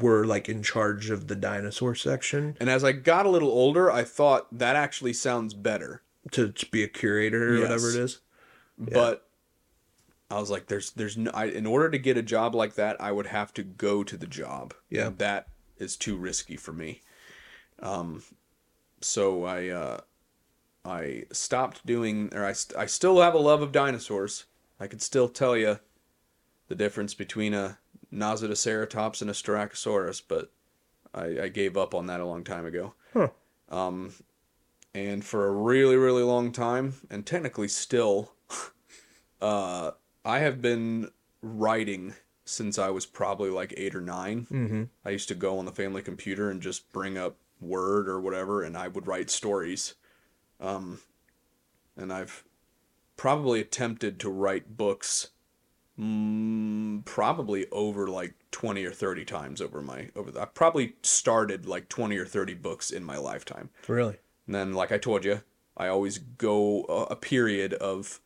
were 0.00 0.24
like 0.26 0.48
in 0.48 0.62
charge 0.62 1.08
of 1.10 1.26
the 1.28 1.36
dinosaur 1.36 1.94
section 1.94 2.56
And 2.60 2.68
as 2.68 2.82
I 2.82 2.92
got 2.92 3.26
a 3.26 3.28
little 3.28 3.50
older, 3.50 3.90
I 3.90 4.02
thought 4.04 4.46
that 4.58 4.76
actually 4.76 5.12
sounds 5.12 5.54
better. 5.54 6.02
to, 6.32 6.50
to 6.52 6.66
be 6.70 6.82
a 6.82 6.88
curator 6.88 7.50
or 7.50 7.58
Yes. 7.58 7.62
whatever 7.62 7.90
it 7.90 7.96
is. 7.96 8.20
But 8.76 9.28
I 10.30 10.38
was 10.38 10.50
like, 10.50 10.66
there's 10.66 10.90
there's 10.92 11.16
no 11.16 11.30
I, 11.32 11.46
in 11.46 11.64
order 11.64 11.88
to 11.90 11.98
get 11.98 12.18
a 12.18 12.22
job 12.22 12.54
like 12.54 12.74
that, 12.74 13.00
I 13.00 13.12
would 13.12 13.26
have 13.28 13.54
to 13.54 13.62
go 13.62 14.04
to 14.04 14.16
the 14.16 14.26
job. 14.26 14.74
Yeah. 14.90 15.06
And 15.08 15.18
that 15.18 15.48
is 15.78 15.96
too 15.96 16.16
risky 16.16 16.56
for 16.56 16.72
me. 16.72 17.00
Um, 17.80 18.22
so 19.00 19.44
I 19.44 19.68
uh, 19.68 20.00
I 20.84 21.24
stopped 21.32 21.86
doing, 21.86 22.30
or 22.34 22.44
I 22.44 22.52
st- 22.52 22.78
I 22.78 22.86
still 22.86 23.20
have 23.22 23.34
a 23.34 23.38
love 23.38 23.62
of 23.62 23.72
dinosaurs. 23.72 24.44
I 24.80 24.86
could 24.86 25.00
still 25.02 25.28
tell 25.28 25.56
you 25.56 25.78
the 26.68 26.74
difference 26.74 27.14
between 27.14 27.54
a 27.54 27.78
Nasutoceratops 28.12 29.20
and 29.20 29.30
a 29.30 29.34
Styracosaurus, 29.34 30.22
but 30.26 30.50
I, 31.14 31.42
I 31.42 31.48
gave 31.48 31.76
up 31.76 31.94
on 31.94 32.06
that 32.06 32.20
a 32.20 32.26
long 32.26 32.44
time 32.44 32.66
ago. 32.66 32.94
Huh. 33.12 33.28
Um, 33.68 34.14
and 34.94 35.24
for 35.24 35.46
a 35.46 35.52
really 35.52 35.96
really 35.96 36.22
long 36.22 36.52
time, 36.52 36.94
and 37.10 37.26
technically 37.26 37.68
still, 37.68 38.32
uh, 39.40 39.92
I 40.24 40.38
have 40.40 40.62
been 40.62 41.10
writing 41.42 42.14
since 42.44 42.78
I 42.78 42.88
was 42.88 43.04
probably 43.04 43.50
like 43.50 43.74
eight 43.76 43.94
or 43.94 44.00
9 44.00 44.46
Mm-hmm. 44.50 44.84
I 45.04 45.10
used 45.10 45.28
to 45.28 45.34
go 45.34 45.58
on 45.58 45.66
the 45.66 45.72
family 45.72 46.00
computer 46.00 46.50
and 46.50 46.62
just 46.62 46.90
bring 46.92 47.18
up 47.18 47.36
Word 47.60 48.08
or 48.08 48.20
whatever, 48.20 48.62
and 48.62 48.76
I 48.76 48.88
would 48.88 49.06
write 49.06 49.30
stories. 49.30 49.94
Um, 50.60 51.00
and 51.96 52.12
I've 52.12 52.44
probably 53.16 53.60
attempted 53.60 54.18
to 54.20 54.30
write 54.30 54.76
books, 54.76 55.28
mm, 55.98 57.04
probably 57.04 57.66
over 57.70 58.08
like 58.08 58.34
twenty 58.50 58.84
or 58.84 58.92
thirty 58.92 59.24
times 59.24 59.60
over 59.60 59.80
my 59.82 60.10
over. 60.14 60.30
The, 60.30 60.42
I 60.42 60.44
probably 60.46 60.94
started 61.02 61.66
like 61.66 61.88
twenty 61.88 62.16
or 62.16 62.26
thirty 62.26 62.54
books 62.54 62.90
in 62.90 63.04
my 63.04 63.16
lifetime. 63.16 63.70
Really? 63.86 64.16
And 64.46 64.54
then, 64.54 64.74
like 64.74 64.92
I 64.92 64.98
told 64.98 65.24
you, 65.24 65.42
I 65.76 65.88
always 65.88 66.18
go 66.18 66.84
a, 66.88 67.12
a 67.12 67.16
period 67.16 67.74
of 67.74 68.20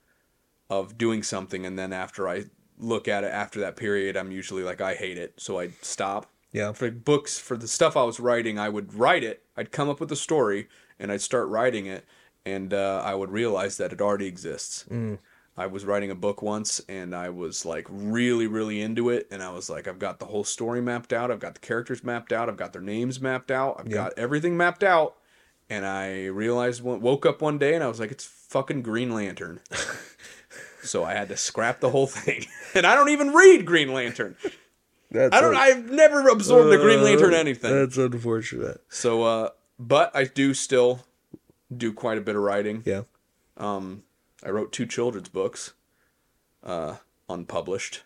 of 0.71 0.97
doing 0.97 1.23
something, 1.23 1.67
and 1.67 1.79
then 1.79 1.93
after 1.93 2.29
I 2.29 2.45
look 2.79 3.09
at 3.09 3.25
it 3.25 3.33
after 3.33 3.61
that 3.61 3.77
period, 3.77 4.17
I'm 4.17 4.33
usually 4.33 4.63
like 4.63 4.81
I 4.81 4.95
hate 4.95 5.19
it, 5.19 5.35
so 5.37 5.61
I 5.61 5.71
stop. 5.83 6.27
Yeah. 6.51 6.73
For 6.73 6.91
books, 6.91 7.39
for 7.39 7.57
the 7.57 7.69
stuff 7.69 7.97
I 7.97 8.05
was 8.05 8.21
writing, 8.21 8.59
I 8.59 8.69
would 8.69 8.95
write 8.95 9.25
it. 9.25 9.43
I'd 9.57 9.73
come 9.73 9.89
up 9.89 10.01
with 10.01 10.13
a 10.13 10.17
story, 10.17 10.69
and 10.99 11.11
I'd 11.11 11.23
start 11.23 11.49
writing 11.49 11.87
it, 11.87 12.05
and 12.45 12.75
uh, 12.75 13.03
I 13.05 13.15
would 13.15 13.31
realize 13.31 13.79
that 13.79 13.93
it 13.93 14.01
already 14.01 14.27
exists. 14.27 14.85
Mm. 14.91 15.19
I 15.57 15.67
was 15.67 15.85
writing 15.85 16.11
a 16.11 16.15
book 16.15 16.41
once, 16.41 16.81
and 16.89 17.15
I 17.15 17.29
was 17.29 17.67
like 17.67 17.87
really, 17.91 18.47
really 18.47 18.81
into 18.81 19.11
it, 19.11 19.29
and 19.31 19.43
I 19.43 19.51
was 19.51 19.69
like, 19.69 19.87
I've 19.87 19.99
got 19.99 20.19
the 20.19 20.25
whole 20.27 20.45
story 20.45 20.81
mapped 20.81 21.13
out, 21.13 21.31
I've 21.31 21.41
got 21.41 21.55
the 21.55 21.61
characters 21.61 22.03
mapped 22.03 22.33
out, 22.33 22.49
I've 22.49 22.57
got 22.57 22.73
their 22.73 22.81
names 22.83 23.21
mapped 23.21 23.51
out, 23.51 23.77
I've 23.79 23.87
Yeah. 23.89 23.95
got 23.97 24.13
everything 24.19 24.57
mapped 24.57 24.83
out, 24.83 25.15
and 25.69 25.85
I 25.85 26.27
realized, 26.27 26.83
woke 26.83 27.27
up 27.27 27.43
one 27.43 27.59
day, 27.59 27.75
and 27.75 27.85
I 27.85 27.89
was 27.89 28.01
like, 28.01 28.11
it's 28.11 28.25
fucking 28.25 28.81
Green 28.83 29.13
Lantern. 29.15 29.61
so 30.83 31.05
I 31.05 31.13
had 31.13 31.29
to 31.29 31.37
scrap 31.37 31.81
the 31.81 31.91
whole 31.91 32.07
thing, 32.07 32.47
and 32.75 32.87
I 32.87 32.95
don't 32.95 33.11
even 33.11 33.33
read 33.33 33.67
Green 33.67 33.93
Lantern. 33.93 34.37
That's 35.11 35.37
I 35.37 35.43
don't. 35.43 35.55
un- 35.55 35.61
I've 35.61 35.91
never 35.91 36.27
absorbed 36.29 36.73
a 36.73 36.79
Green 36.79 37.03
Lantern 37.05 37.35
Uh, 37.35 37.39
anything. 37.39 37.71
That's 37.71 37.99
unfortunate. 37.99 38.81
So, 38.89 39.23
uh, 39.25 39.51
but 39.79 40.11
I 40.17 40.25
do 40.25 40.55
still 40.55 41.05
do 41.77 41.93
quite 41.93 42.17
a 42.17 42.23
bit 42.23 42.35
of 42.37 42.41
writing. 42.43 42.83
Yeah. 42.87 43.03
Um, 43.59 44.05
I 44.45 44.51
wrote 44.51 44.73
two 44.73 44.87
children's 44.87 45.29
books, 45.29 45.73
uh, 46.65 46.97
unpublished, 47.29 48.03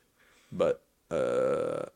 but 0.52 0.82
uh, 1.10 1.86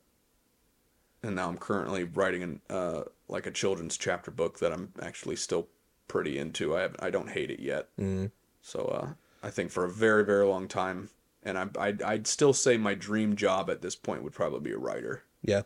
and 1.23 1.37
now 1.37 1.49
I'm 1.49 1.59
currently 1.59 2.05
writing 2.05 2.43
an 2.43 2.61
uh 2.71 3.03
like 3.29 3.47
a 3.47 3.51
children's 3.51 3.97
chapter 3.97 4.31
book 4.31 4.59
that 4.59 4.73
I'm 4.73 4.93
actually 5.01 5.37
still 5.37 5.69
pretty 6.09 6.39
into. 6.39 6.77
I 6.77 6.81
have, 6.83 6.97
I 6.99 7.11
don't 7.11 7.31
hate 7.31 7.51
it 7.51 7.61
yet. 7.61 7.89
Mm. 7.99 8.31
So 8.63 8.81
uh, 8.85 9.09
I 9.43 9.51
think 9.51 9.71
for 9.71 9.85
a 9.85 9.91
very 9.91 10.25
very 10.25 10.47
long 10.47 10.69
time, 10.69 11.11
and 11.43 11.59
I 11.59 11.69
I'd, 11.79 12.03
I'd 12.03 12.27
still 12.27 12.53
say 12.53 12.77
my 12.77 12.95
dream 12.95 13.37
job 13.37 13.71
at 13.71 13.83
this 13.83 13.97
point 13.97 14.23
would 14.23 14.33
probably 14.33 14.61
be 14.61 14.73
a 14.73 14.79
writer. 14.79 15.23
Yeah. 15.43 15.63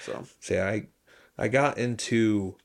So 0.00 0.24
See, 0.40 0.58
I 0.58 0.86
I 1.38 1.48
got 1.48 1.78
into 1.78 2.56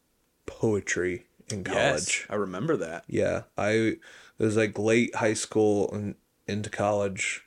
poetry 0.46 1.26
in 1.50 1.64
college. 1.64 2.22
yes, 2.22 2.26
I 2.30 2.36
remember 2.36 2.78
that. 2.78 3.04
Yeah, 3.08 3.44
I 3.58 3.98
it 4.40 4.44
was 4.44 4.58
like 4.58 4.78
late 4.78 5.16
high 5.16 5.34
school 5.34 5.92
and 5.92 6.16
into 6.48 6.70
college. 6.70 7.44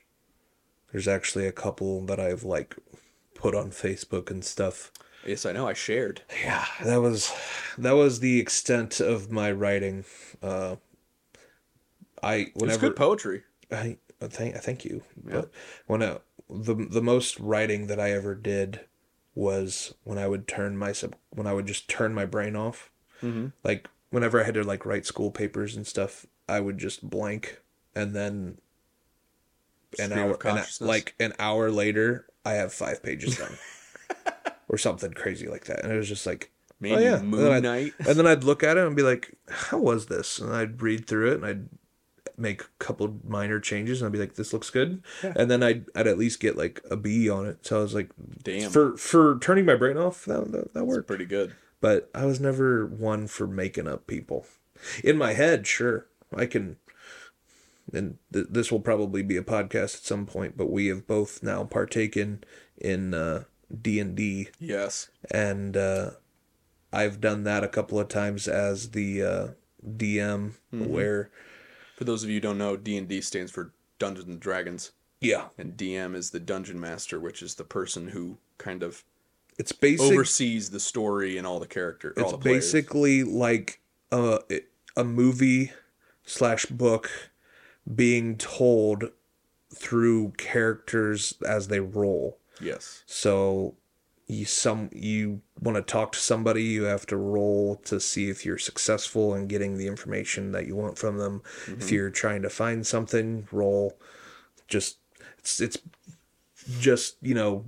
There's 0.93 1.09
actually 1.09 1.47
a 1.47 1.53
couple 1.53 2.05
that 2.07 2.19
I've 2.19 2.45
like 2.45 2.77
put 3.35 3.55
on 3.55 3.71
Facebook 3.71 4.31
and 4.31 4.45
stuff. 4.45 4.93
Yes, 5.27 5.45
I 5.45 5.53
know. 5.53 5.69
I 5.69 5.75
shared. 5.75 6.23
Yeah, 6.43 6.65
that 6.85 7.01
was 7.01 7.33
that 7.77 7.93
was 7.93 8.21
the 8.21 8.41
extent 8.41 9.01
of 9.01 9.31
my 9.31 9.53
writing. 9.53 10.05
Uh, 10.43 10.77
I 12.23 12.35
It's 12.35 12.55
whenever 12.55 12.89
good 12.89 12.97
poetry. 12.97 13.43
I 13.71 13.99
I 14.21 14.27
thank 14.27 14.57
I 14.57 14.59
thank 14.59 14.85
you. 14.85 15.03
Yeah. 15.27 15.33
But 15.33 15.51
when 15.87 16.03
I, 16.03 16.19
the 16.49 16.75
the 16.75 17.03
most 17.03 17.39
writing 17.39 17.89
that 17.89 18.01
I 18.01 18.13
ever 18.13 18.35
did 18.35 18.81
was 19.35 19.95
when 20.05 20.19
I 20.19 20.27
would 20.27 20.49
turn 20.49 20.77
my 20.77 20.93
sub 20.93 21.15
when 21.31 21.47
I 21.47 21.53
would 21.53 21.67
just 21.67 21.89
turn 21.89 22.15
my 22.15 22.25
brain 22.25 22.57
off. 22.57 22.91
Mm-hmm. 23.23 23.49
Like 23.63 23.89
whenever 24.11 24.41
I 24.41 24.45
had 24.45 24.55
to 24.55 24.65
like 24.65 24.87
write 24.87 25.07
school 25.07 25.31
papers 25.31 25.77
and 25.77 25.87
stuff, 25.87 26.27
I 26.49 26.61
would 26.61 26.79
just 26.79 27.09
blank 27.09 27.61
and 27.95 28.15
then 28.15 28.59
an 29.99 30.11
Stream 30.11 30.19
hour 30.19 30.39
an, 30.45 30.65
like 30.81 31.15
an 31.19 31.33
hour 31.39 31.71
later 31.71 32.27
I 32.45 32.53
have 32.55 32.73
five 32.73 33.03
pages 33.03 33.37
done. 33.39 33.57
or 34.69 34.77
something 34.79 35.13
crazy 35.13 35.49
like 35.49 35.65
that. 35.65 35.83
And 35.85 35.93
it 35.93 35.97
was 35.97 36.09
just 36.09 36.27
like 36.27 36.51
oh, 36.51 36.75
Maybe 36.81 36.95
Oh, 36.97 36.99
yeah. 36.99 37.17
And 37.19 37.29
Moon 37.29 37.43
then 37.45 37.53
I'd- 37.53 37.63
Knight. 37.67 37.93
and 38.07 38.19
then 38.19 38.27
I'd 38.27 38.45
look 38.45 38.63
at 38.63 38.77
it 38.77 38.87
and 38.87 38.95
be 38.97 39.03
like, 39.03 39.35
"How 39.49 39.79
was 39.79 40.07
this?" 40.07 40.39
And 40.39 40.53
I'd 40.55 40.81
read 40.83 41.07
through 41.07 41.33
it 41.33 41.37
and 41.37 41.45
I'd 41.47 41.69
make 42.37 42.63
a 42.63 42.67
couple 42.79 43.19
minor 43.27 43.59
changes 43.59 44.01
and 44.01 44.07
I'd 44.07 44.13
be 44.13 44.19
like, 44.21 44.35
"This 44.35 44.53
looks 44.53 44.71
good." 44.71 45.03
Yeah. 45.25 45.33
And 45.37 45.51
then 45.51 45.63
I'd 45.63 45.87
I'd 45.97 46.07
at 46.07 46.19
least 46.19 46.39
get 46.41 46.57
like 46.57 46.81
a 46.91 46.97
B 46.97 47.29
on 47.29 47.47
it. 47.47 47.67
So 47.67 47.79
I 47.79 47.83
was 47.83 47.95
like, 47.95 48.11
Damn, 48.45 48.71
for 48.71 48.97
for 48.97 49.39
turning 49.41 49.65
my 49.65 49.75
brain 49.75 49.97
off, 49.97 50.25
that 50.27 50.45
that, 50.45 50.53
that 50.53 50.75
that's 50.75 50.87
worked. 50.87 51.09
pretty 51.09 51.25
good. 51.25 51.55
But 51.81 52.11
I 52.15 52.27
was 52.27 52.39
never 52.41 52.87
one 52.87 53.27
for 53.27 53.47
making 53.47 53.89
up 53.89 54.07
people. 54.07 54.47
In 55.03 55.17
my 55.19 55.33
head, 55.33 55.67
sure, 55.67 56.07
I 56.35 56.47
can. 56.47 56.77
And 57.93 58.19
th- 58.33 58.47
this 58.51 58.71
will 58.71 58.81
probably 58.81 59.23
be 59.23 59.37
a 59.39 59.43
podcast 59.43 59.97
at 59.97 60.05
some 60.05 60.27
point, 60.27 60.57
but 60.57 60.71
we 60.71 60.89
have 60.89 61.07
both 61.07 61.43
now 61.43 61.65
partaken 61.65 62.45
in 62.77 63.15
uh, 63.15 63.45
D 63.83 63.99
and 63.99 64.15
D 64.15 64.49
Yes. 64.59 65.09
and 65.31 65.75
uh, 65.77 66.11
I've 66.93 67.21
done 67.21 67.45
that 67.45 67.65
a 67.65 67.69
couple 67.69 67.99
of 67.99 68.09
times 68.09 68.47
as 68.47 68.91
the 68.91 69.23
uh, 69.23 69.47
DM, 69.87 70.53
Mm-hmm. 70.75 70.89
where 70.91 71.31
For 71.97 72.05
those 72.05 72.23
of 72.23 72.29
you 72.29 72.37
who 72.37 72.41
don't 72.41 72.59
know, 72.59 72.77
D 72.77 72.97
and 72.99 73.09
D 73.09 73.21
stands 73.23 73.51
for 73.51 73.73
Dungeons 73.99 74.29
and 74.29 74.39
Dragons, 74.41 74.93
yeah, 75.21 75.47
and 75.57 75.75
DM 75.77 76.15
is 76.15 76.31
the 76.31 76.41
dungeon 76.41 76.79
master, 76.79 77.19
which 77.19 77.43
is 77.43 77.55
the 77.55 77.65
person 77.65 78.09
who 78.09 78.37
kind 78.59 78.83
of 78.83 79.03
it's 79.59 79.73
basic. 79.73 80.13
oversees 80.13 80.71
the 80.71 80.79
story 80.81 81.39
and 81.39 81.47
all 81.47 81.59
the 81.59 81.67
character. 81.67 82.13
all 82.19 82.23
it's 82.25 82.33
the 82.33 82.39
basically 82.39 83.25
like 83.25 83.81
a 84.13 84.41
a 84.97 85.05
movie 85.05 85.73
slash 86.29 86.67
book 86.67 87.11
being 87.95 88.37
told 88.37 89.11
through 89.75 90.33
characters 90.39 91.35
as 91.47 91.69
they 91.69 91.81
roll. 91.81 92.39
yes. 92.61 93.03
So 93.07 93.75
you 94.31 94.45
some 94.45 94.91
you 94.93 95.41
want 95.61 95.77
to 95.77 95.83
talk 95.83 96.13
to 96.13 96.19
somebody, 96.19 96.63
you 96.65 96.83
have 96.85 97.07
to 97.07 97.17
roll 97.17 97.77
to 97.77 97.99
see 97.99 98.29
if 98.29 98.45
you're 98.45 98.59
successful 98.59 99.35
in 99.35 99.47
getting 99.47 99.79
the 99.79 99.87
information 99.87 100.53
that 100.53 100.67
you 100.67 100.77
want 100.77 100.99
from 100.99 101.17
them. 101.19 101.43
If 101.67 101.91
you're 101.91 102.11
trying 102.11 102.43
to 102.43 102.51
find 102.51 102.87
something, 102.87 103.49
roll. 103.53 103.99
Just 104.69 104.99
it's 105.39 105.61
it's 105.61 105.79
just 106.79 107.17
you 107.23 107.35
know 107.35 107.65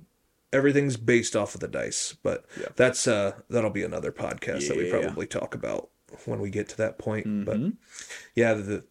everything's 0.53 0.97
based 0.97 1.35
off 1.37 1.55
of 1.55 1.61
the 1.61 1.69
dice. 1.69 2.15
But 2.23 2.45
Yeah. 2.61 2.67
that's 2.77 3.07
uh 3.07 3.41
that'll 3.49 3.71
be 3.71 3.83
another 3.85 4.13
podcast 4.13 4.69
that 4.69 4.77
we 4.77 4.91
probably 4.91 5.27
talk 5.27 5.55
about 5.55 5.89
when 6.25 6.41
we 6.41 6.51
get 6.51 6.69
to 6.71 6.77
that 6.79 6.99
point. 6.99 7.45
But 7.45 7.59
Mhm. 7.59 7.77
yeah, 8.35 8.55
the 8.55 8.85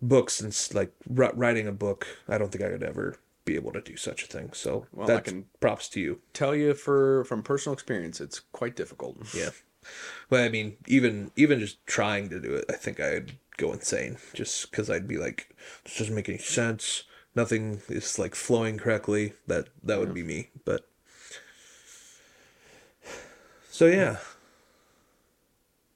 books 0.00 0.40
and 0.40 0.56
like 0.74 0.92
writing 1.08 1.66
a 1.66 1.72
book, 1.72 2.06
I 2.28 2.38
don't 2.38 2.50
think 2.50 2.64
I 2.64 2.70
could 2.70 2.82
ever 2.82 3.16
be 3.44 3.54
able 3.56 3.72
to 3.72 3.80
do 3.80 3.96
such 3.96 4.22
a 4.24 4.26
thing. 4.26 4.50
So 4.52 4.86
Well, 4.92 5.10
I 5.10 5.20
can- 5.20 5.46
props 5.60 5.88
to 5.90 6.00
you. 6.00 6.20
Tell 6.32 6.54
you 6.54 6.74
for 6.74 7.24
from 7.24 7.42
personal 7.42 7.74
experience, 7.74 8.20
it's 8.20 8.40
quite 8.40 8.76
difficult. 8.76 9.16
Yeah. 9.34 9.50
Well, 10.30 10.44
I 10.44 10.48
mean, 10.48 10.76
even 10.86 11.32
even 11.34 11.58
just 11.58 11.84
trying 11.86 12.28
to 12.30 12.38
do 12.40 12.54
it, 12.54 12.64
I 12.68 12.74
think 12.74 13.00
I'd 13.00 13.32
go 13.56 13.72
insane 13.72 14.16
just 14.32 14.70
because 14.70 14.88
I'd 14.88 15.08
be 15.08 15.16
like, 15.18 15.54
this 15.84 15.98
doesn't 15.98 16.14
make 16.14 16.28
any 16.28 16.38
sense. 16.38 17.02
Nothing 17.34 17.82
is 17.88 18.16
like 18.18 18.36
flowing 18.36 18.78
correctly. 18.78 19.32
That 19.48 19.68
that 19.82 19.98
would 19.98 20.14
be 20.14 20.22
me. 20.22 20.50
But 20.64 20.88
So 23.70 23.86
yeah. 23.86 24.18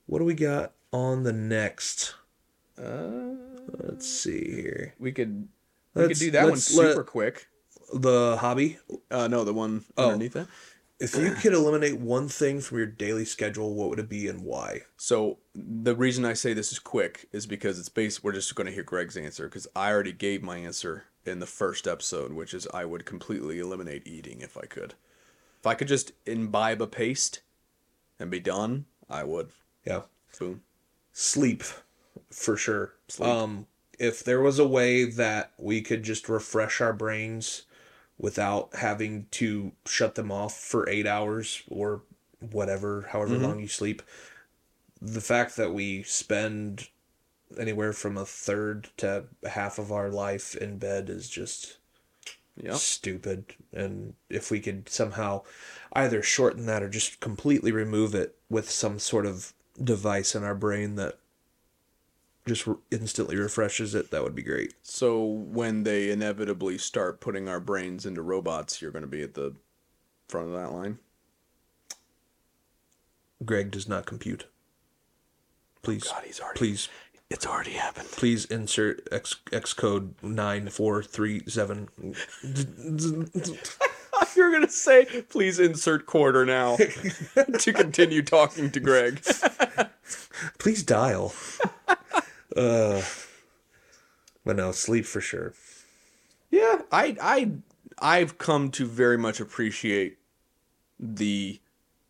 What 0.07 0.19
do 0.21 0.25
we 0.25 0.35
got 0.35 0.73
on 0.93 1.23
the 1.25 1.33
next? 1.33 2.15
Uh, 2.79 3.35
Let's 3.79 4.09
see 4.09 4.45
here. 4.53 4.95
we 4.99 5.13
could 5.13 5.49
we 5.95 6.03
could 6.03 6.09
Let's- 6.09 6.21
do 6.21 6.31
that 6.33 6.49
one 6.49 6.59
super 6.59 6.95
let- 6.97 7.07
quick. 7.07 7.47
The 7.93 8.37
hobby. 8.39 8.79
Uh, 9.11 9.29
no, 9.29 9.45
the 9.45 9.55
one 9.55 9.85
Oh. 9.97 10.07
underneath 10.11 10.33
that. 10.35 10.49
If 10.99 11.15
you 11.15 11.33
could 11.35 11.53
eliminate 11.53 11.99
one 12.01 12.27
thing 12.29 12.61
from 12.61 12.79
your 12.79 12.87
daily 12.87 13.25
schedule, 13.27 13.75
what 13.75 13.91
would 13.91 13.99
it 13.99 14.09
be 14.09 14.29
and 14.29 14.43
why? 14.43 14.83
So 14.97 15.39
the 15.55 15.95
reason 15.95 16.25
I 16.25 16.33
say 16.33 16.53
this 16.55 16.73
is 16.73 16.79
quick 16.79 17.29
is 17.33 17.47
because 17.47 17.79
it's 17.79 17.91
based. 17.91 18.25
We're 18.25 18.33
just 18.33 18.55
going 18.55 18.67
to 18.67 18.73
hear 18.73 18.83
Greg's 18.83 19.17
answer 19.17 19.47
because 19.47 19.67
I 19.77 19.91
already 19.93 20.13
gave 20.13 20.43
my 20.43 20.57
answer 20.57 21.05
in 21.27 21.39
the 21.39 21.47
first 21.47 21.87
episode, 21.87 22.33
which 22.33 22.55
is 22.55 22.67
I 22.73 22.87
would 22.87 23.05
completely 23.05 23.59
eliminate 23.59 24.07
eating 24.07 24.41
if 24.41 24.57
I 24.57 24.65
could. 24.67 24.95
If 25.61 25.67
I 25.67 25.75
could 25.75 25.89
just 25.89 26.13
imbibe 26.25 26.81
a 26.81 26.87
paste 26.87 27.41
and 28.19 28.31
be 28.31 28.41
done, 28.41 28.87
I 29.09 29.23
would. 29.25 29.51
Yeah. 29.87 30.03
Boom. 30.39 30.63
Sleep, 31.13 31.63
for 32.31 32.57
sure. 32.57 32.95
Sleep. 33.09 33.29
Um, 33.29 33.67
if 33.99 34.23
there 34.25 34.41
was 34.41 34.59
a 34.59 34.67
way 34.67 35.05
that 35.05 35.53
we 35.59 35.81
could 35.81 36.03
just 36.03 36.29
refresh 36.29 36.81
our 36.81 36.93
brains 36.93 37.63
without 38.19 38.75
having 38.77 39.27
to 39.31 39.73
shut 39.87 40.15
them 40.15 40.31
off 40.33 40.55
for 40.59 40.89
eight 40.89 41.07
hours 41.07 41.63
or 41.69 42.03
whatever, 42.41 43.07
however 43.11 43.37
long 43.39 43.61
you 43.61 43.69
sleep, 43.69 44.03
the 45.01 45.21
fact 45.21 45.57
that 45.57 45.73
we 45.73 46.03
spend 46.03 46.89
anywhere 47.59 47.93
from 47.93 48.17
a 48.19 48.27
third 48.27 48.89
to 48.99 49.25
half 49.49 49.79
of 49.79 49.93
our 49.93 50.11
life 50.11 50.55
in 50.57 50.79
bed 50.79 51.09
is 51.09 51.29
just 51.29 51.79
Yep. 52.57 52.77
stupid. 52.77 53.55
And 53.73 54.15
if 54.31 54.51
we 54.51 54.61
could 54.61 54.89
somehow 54.89 55.43
either 55.93 56.23
shorten 56.23 56.67
that 56.67 56.83
or 56.83 56.89
just 56.89 57.21
completely 57.21 57.71
remove 57.71 58.15
it 58.15 58.37
with 58.49 58.71
some 58.71 58.99
sort 58.99 59.27
of 59.27 59.53
device 59.83 60.35
in 60.35 60.45
our 60.45 60.55
brain 60.55 60.95
that 60.97 61.19
just 62.47 62.67
re- 62.67 62.77
instantly 62.91 63.37
refreshes 63.37 63.95
it, 63.95 64.11
that 64.11 64.23
would 64.23 64.35
be 64.35 64.43
great. 64.43 64.75
So 64.83 65.23
when 65.25 65.83
they 65.83 66.11
inevitably 66.11 66.79
start 66.79 67.21
putting 67.21 67.49
our 67.49 67.61
brains 67.61 68.07
into 68.07 68.23
robots, 68.23 68.81
you're 68.81 68.93
going 68.93 69.03
to 69.03 69.09
be 69.09 69.23
at 69.23 69.35
the 69.35 69.55
front 70.29 70.49
of 70.49 70.53
that 70.55 70.73
line. 70.73 70.99
Greg 73.45 73.71
does 73.71 73.89
not 73.89 74.07
compute. 74.07 74.47
Please, 75.83 76.05
God, 76.05 76.23
he's 76.25 76.41
already. 76.41 76.59
please, 76.59 76.89
It's 77.31 77.47
already 77.47 77.73
happened. 77.73 78.09
please 78.13 78.45
insert 78.47 79.07
X 79.13 79.37
X 79.53 79.73
code 79.75 80.15
nine 80.23 80.69
four 80.69 81.03
three 81.03 81.43
seven. 81.47 81.89
You're 84.37 84.53
gonna 84.53 84.69
say, 84.69 85.05
please 85.29 85.59
insert 85.59 86.07
quarter 86.07 86.45
now 86.45 86.77
to 87.59 87.73
continue 87.73 88.23
talking 88.23 88.71
to 88.71 88.81
Greg. 88.81 89.23
Please 90.59 90.83
dial. 90.83 91.33
uh, 92.57 93.03
but 94.45 94.57
no, 94.57 94.73
sleep 94.73 95.07
for 95.07 95.21
sure. 95.21 95.55
Yeah, 96.51 96.83
I 96.93 97.17
I 97.21 97.51
I've 97.99 98.39
come 98.39 98.71
to 98.73 98.87
very 98.87 99.17
much 99.19 99.41
appreciate 99.41 100.19
the 101.01 101.61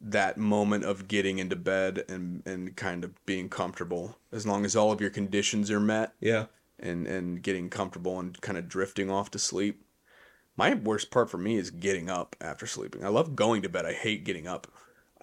that 0.01 0.37
moment 0.37 0.85
of 0.85 1.09
getting 1.09 1.39
into 1.39 1.57
bed 1.57 2.05
and 2.09 2.43
and 2.47 2.77
kind 2.77 3.05
of 3.05 3.25
being 3.27 3.49
comfortable 3.49 4.19
as 4.33 4.47
long 4.47 4.65
as 4.65 4.77
all 4.77 4.93
of 4.93 5.01
your 5.01 5.11
conditions 5.11 5.71
are 5.71 5.81
met 5.81 6.13
Yeah. 6.21 6.47
and 6.79 7.07
and 7.07 7.43
getting 7.43 7.71
comfortable 7.71 8.19
and 8.21 8.39
kind 8.41 8.59
of 8.59 8.69
drifting 8.69 9.11
off 9.11 9.31
to 9.31 9.39
sleep. 9.39 9.83
My 10.57 10.75
worst 10.75 11.11
part 11.11 11.31
for 11.31 11.39
me 11.39 11.57
is 11.57 11.71
getting 11.71 12.09
up 12.09 12.35
after 12.41 12.67
sleeping. 12.67 13.05
I 13.05 13.09
love 13.09 13.37
going 13.37 13.63
to 13.63 13.69
bed. 13.69 13.85
I 13.87 13.93
hate 13.93 14.25
getting 14.25 14.47
up. 14.47 14.67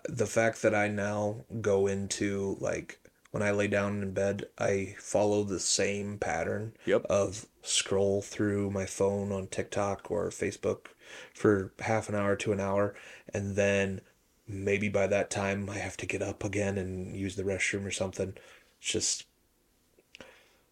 the 0.08 0.26
fact 0.26 0.62
that 0.62 0.76
I 0.76 0.88
now 0.90 1.46
go 1.62 1.88
into 1.88 2.58
like 2.60 3.00
when 3.32 3.42
I 3.42 3.52
lay 3.52 3.68
down 3.68 4.02
in 4.04 4.12
bed, 4.12 4.46
I 4.60 4.96
follow 5.00 5.44
the 5.44 5.60
same 5.60 6.18
pattern 6.20 6.74
Yep. 6.86 7.06
of 7.10 7.48
scroll 7.64 8.22
through 8.22 8.70
my 8.70 8.86
phone 8.86 9.32
on 9.32 9.48
TikTok 9.48 10.12
or 10.12 10.30
Facebook 10.30 10.88
for 11.34 11.72
half 11.80 12.10
an 12.10 12.16
hour 12.16 12.36
to 12.36 12.52
an 12.52 12.60
hour, 12.60 12.94
and 13.34 13.56
then 13.56 14.02
maybe 14.48 14.90
by 14.90 15.08
that 15.08 15.32
time 15.32 15.70
I 15.70 15.78
have 15.80 15.98
to 15.98 16.06
get 16.06 16.22
up 16.22 16.44
again 16.44 16.78
and 16.78 17.16
use 17.16 17.36
the 17.36 17.44
restroom 17.44 17.86
or 17.86 17.92
something. 17.92 18.34
It's 18.80 18.92
just 18.92 19.26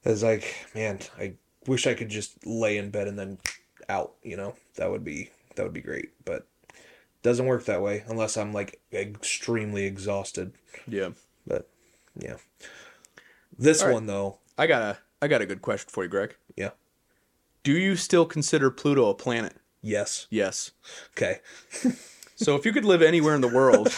it's 0.04 0.24
like, 0.24 0.68
man, 0.76 1.00
I 1.18 1.34
wish 1.68 1.88
I 1.88 1.94
could 1.94 2.10
just 2.10 2.46
lay 2.46 2.78
in 2.78 2.90
bed 2.92 3.08
and 3.08 3.18
then 3.18 3.38
out, 3.92 4.14
you 4.24 4.38
know? 4.38 4.56
That 4.76 4.90
would 4.90 5.04
be 5.04 5.30
that 5.56 5.64
would 5.64 5.74
be 5.74 5.82
great, 5.82 6.12
but 6.26 6.48
doesn't 7.24 7.46
work 7.46 7.66
that 7.66 7.82
way 7.82 8.04
unless 8.08 8.38
I'm 8.38 8.54
like 8.54 8.80
extremely 8.92 9.86
exhausted. 9.86 10.54
Yeah. 10.88 11.10
But 11.46 11.70
yeah. 12.16 12.38
This 13.58 13.84
right. 13.84 13.94
one 13.94 14.08
though, 14.08 14.40
I 14.58 14.68
got 14.68 14.82
a 14.82 14.98
I 15.22 15.28
got 15.28 15.42
a 15.42 15.46
good 15.46 15.62
question 15.62 15.90
for 15.92 16.04
you, 16.04 16.10
Greg. 16.10 16.36
yeah. 16.56 16.72
Do 17.64 17.74
you 17.74 17.96
still 17.96 18.26
consider 18.26 18.72
Pluto 18.72 19.10
a 19.10 19.14
planet? 19.14 19.56
Yes. 19.84 20.26
Yes. 20.32 20.72
Okay. 21.16 21.40
So 22.36 22.56
if 22.56 22.66
you 22.66 22.74
could 22.74 22.86
live 22.86 23.04
anywhere 23.04 23.36
in 23.36 23.42
the 23.42 23.48
world, 23.48 23.94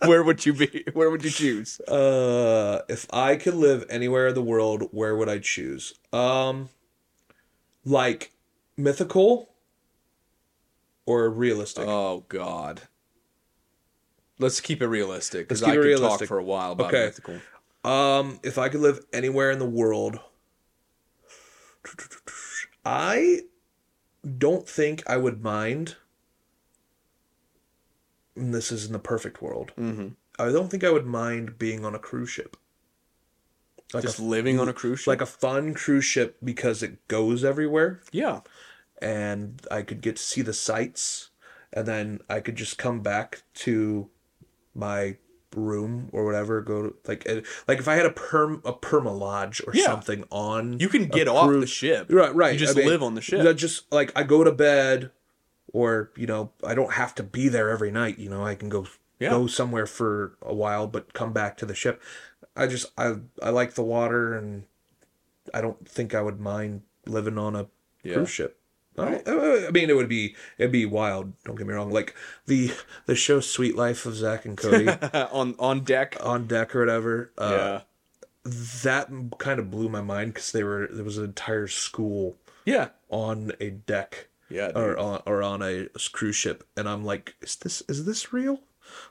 where 0.06 0.24
would 0.24 0.44
you 0.44 0.52
be? 0.52 0.84
Where 0.94 1.10
would 1.10 1.22
you 1.22 1.30
choose? 1.30 1.78
Uh 1.80 2.82
if 2.88 3.06
I 3.12 3.36
could 3.36 3.54
live 3.54 3.84
anywhere 3.88 4.28
in 4.28 4.34
the 4.34 4.42
world, 4.42 4.88
where 4.90 5.14
would 5.14 5.28
I 5.28 5.38
choose? 5.38 5.94
Um 6.12 6.70
like 7.84 8.32
mythical 8.76 9.50
or 11.06 11.28
realistic? 11.30 11.84
Oh 11.86 12.24
God. 12.28 12.82
Let's 14.38 14.60
keep 14.60 14.82
it 14.82 14.86
realistic 14.86 15.48
because 15.48 15.62
I 15.62 15.76
could 15.76 15.86
it 15.86 15.98
talk 15.98 16.24
for 16.24 16.38
a 16.38 16.44
while 16.44 16.72
about 16.72 16.88
Okay. 16.88 17.04
mythical. 17.06 17.40
Um, 17.84 18.40
if 18.42 18.58
I 18.58 18.68
could 18.68 18.80
live 18.80 19.04
anywhere 19.12 19.50
in 19.50 19.58
the 19.58 19.66
world, 19.68 20.18
I 22.84 23.40
don't 24.38 24.68
think 24.68 25.02
I 25.08 25.16
would 25.16 25.42
mind. 25.42 25.96
and 28.36 28.54
This 28.54 28.72
is 28.72 28.86
in 28.86 28.92
the 28.92 28.98
perfect 28.98 29.42
world. 29.42 29.72
Mm-hmm. 29.78 30.08
I 30.38 30.50
don't 30.50 30.70
think 30.70 30.82
I 30.84 30.90
would 30.90 31.06
mind 31.06 31.58
being 31.58 31.84
on 31.84 31.94
a 31.94 31.98
cruise 31.98 32.30
ship. 32.30 32.56
Like 33.92 34.02
Just 34.04 34.18
a, 34.18 34.22
living 34.22 34.58
on 34.58 34.68
a 34.68 34.72
cruise 34.72 35.00
ship. 35.00 35.06
like 35.08 35.20
a 35.20 35.26
fun 35.26 35.74
cruise 35.74 36.04
ship 36.06 36.38
because 36.42 36.82
it 36.82 37.06
goes 37.08 37.44
everywhere, 37.44 38.00
yeah. 38.10 38.40
And 39.02 39.60
I 39.70 39.82
could 39.82 40.00
get 40.00 40.16
to 40.16 40.22
see 40.22 40.40
the 40.42 40.52
sights, 40.54 41.30
and 41.72 41.86
then 41.86 42.20
I 42.30 42.40
could 42.40 42.56
just 42.56 42.78
come 42.78 43.00
back 43.00 43.42
to 43.54 44.08
my 44.74 45.16
room 45.54 46.08
or 46.12 46.24
whatever. 46.24 46.60
Go 46.62 46.82
to 46.82 46.94
like 47.06 47.26
like 47.68 47.78
if 47.78 47.88
I 47.88 47.94
had 47.96 48.06
a 48.06 48.10
perm 48.10 48.62
a 48.64 48.72
perma 48.72 49.16
lodge 49.16 49.60
or 49.66 49.74
Yeah. 49.74 49.84
something 49.86 50.24
on 50.30 50.78
You 50.80 50.88
can 50.88 51.06
get 51.08 51.28
off 51.28 51.50
the 51.50 51.66
ship. 51.66 52.06
Right, 52.10 52.34
right. 52.34 52.52
You 52.54 52.58
just 52.58 52.76
I 52.76 52.80
mean, 52.80 52.88
live 52.88 53.02
on 53.02 53.14
the 53.14 53.20
ship. 53.20 53.56
Just 53.56 53.90
like 53.92 54.12
I 54.16 54.22
go 54.22 54.44
to 54.44 54.52
bed, 54.52 55.10
or 55.72 56.10
you 56.16 56.26
know, 56.26 56.52
I 56.64 56.74
don't 56.74 56.92
have 56.94 57.14
to 57.16 57.22
be 57.22 57.48
there 57.48 57.68
every 57.68 57.90
night. 57.90 58.18
You 58.18 58.30
know, 58.30 58.44
I 58.46 58.54
can 58.54 58.68
go 58.70 58.86
Yeah. 59.18 59.30
go 59.30 59.46
somewhere 59.46 59.86
for 59.86 60.36
a 60.40 60.54
while, 60.54 60.86
but 60.86 61.12
come 61.12 61.32
back 61.32 61.56
to 61.58 61.66
the 61.66 61.74
ship. 61.74 62.00
I 62.56 62.66
just 62.66 62.86
I 62.96 63.16
I 63.42 63.50
like 63.50 63.74
the 63.74 63.82
water, 63.84 64.34
and 64.34 64.64
I 65.52 65.60
don't 65.60 65.86
think 65.88 66.14
I 66.14 66.22
would 66.22 66.40
mind 66.40 66.82
living 67.06 67.36
on 67.36 67.56
a 67.56 67.66
Yeah. 68.02 68.14
cruise 68.14 68.30
ship. 68.30 68.58
I, 68.98 69.22
I 69.26 69.70
mean, 69.70 69.88
it 69.90 69.96
would 69.96 70.08
be 70.08 70.34
it'd 70.58 70.70
be 70.72 70.84
wild. 70.86 71.32
Don't 71.44 71.56
get 71.56 71.66
me 71.66 71.72
wrong. 71.74 71.90
Like 71.90 72.14
the 72.46 72.72
the 73.06 73.14
show 73.14 73.40
Sweet 73.40 73.74
Life 73.76 74.04
of 74.06 74.14
Zach 74.14 74.44
and 74.44 74.56
Cody 74.56 74.88
on 75.32 75.54
on 75.58 75.80
deck. 75.84 76.16
on 76.20 76.46
deck 76.46 76.74
or 76.76 76.80
whatever. 76.80 77.32
Uh, 77.38 77.50
yeah. 77.50 77.80
that 78.82 79.08
kind 79.38 79.58
of 79.60 79.70
blew 79.70 79.88
my 79.88 80.00
mind 80.02 80.34
because 80.34 80.52
they 80.52 80.64
were 80.64 80.88
there 80.90 81.04
was 81.04 81.16
an 81.18 81.24
entire 81.24 81.68
school 81.68 82.36
Yeah. 82.64 82.88
on 83.08 83.52
a 83.60 83.70
deck 83.70 84.28
Yeah. 84.50 84.72
or 84.74 84.98
on, 84.98 85.22
or 85.26 85.42
on 85.42 85.62
a 85.62 85.88
cruise 86.12 86.36
ship 86.36 86.66
and 86.76 86.88
i'm 86.88 87.04
like 87.04 87.34
is 87.40 87.56
this 87.56 87.82
is 87.88 88.04
this 88.04 88.32
real 88.32 88.60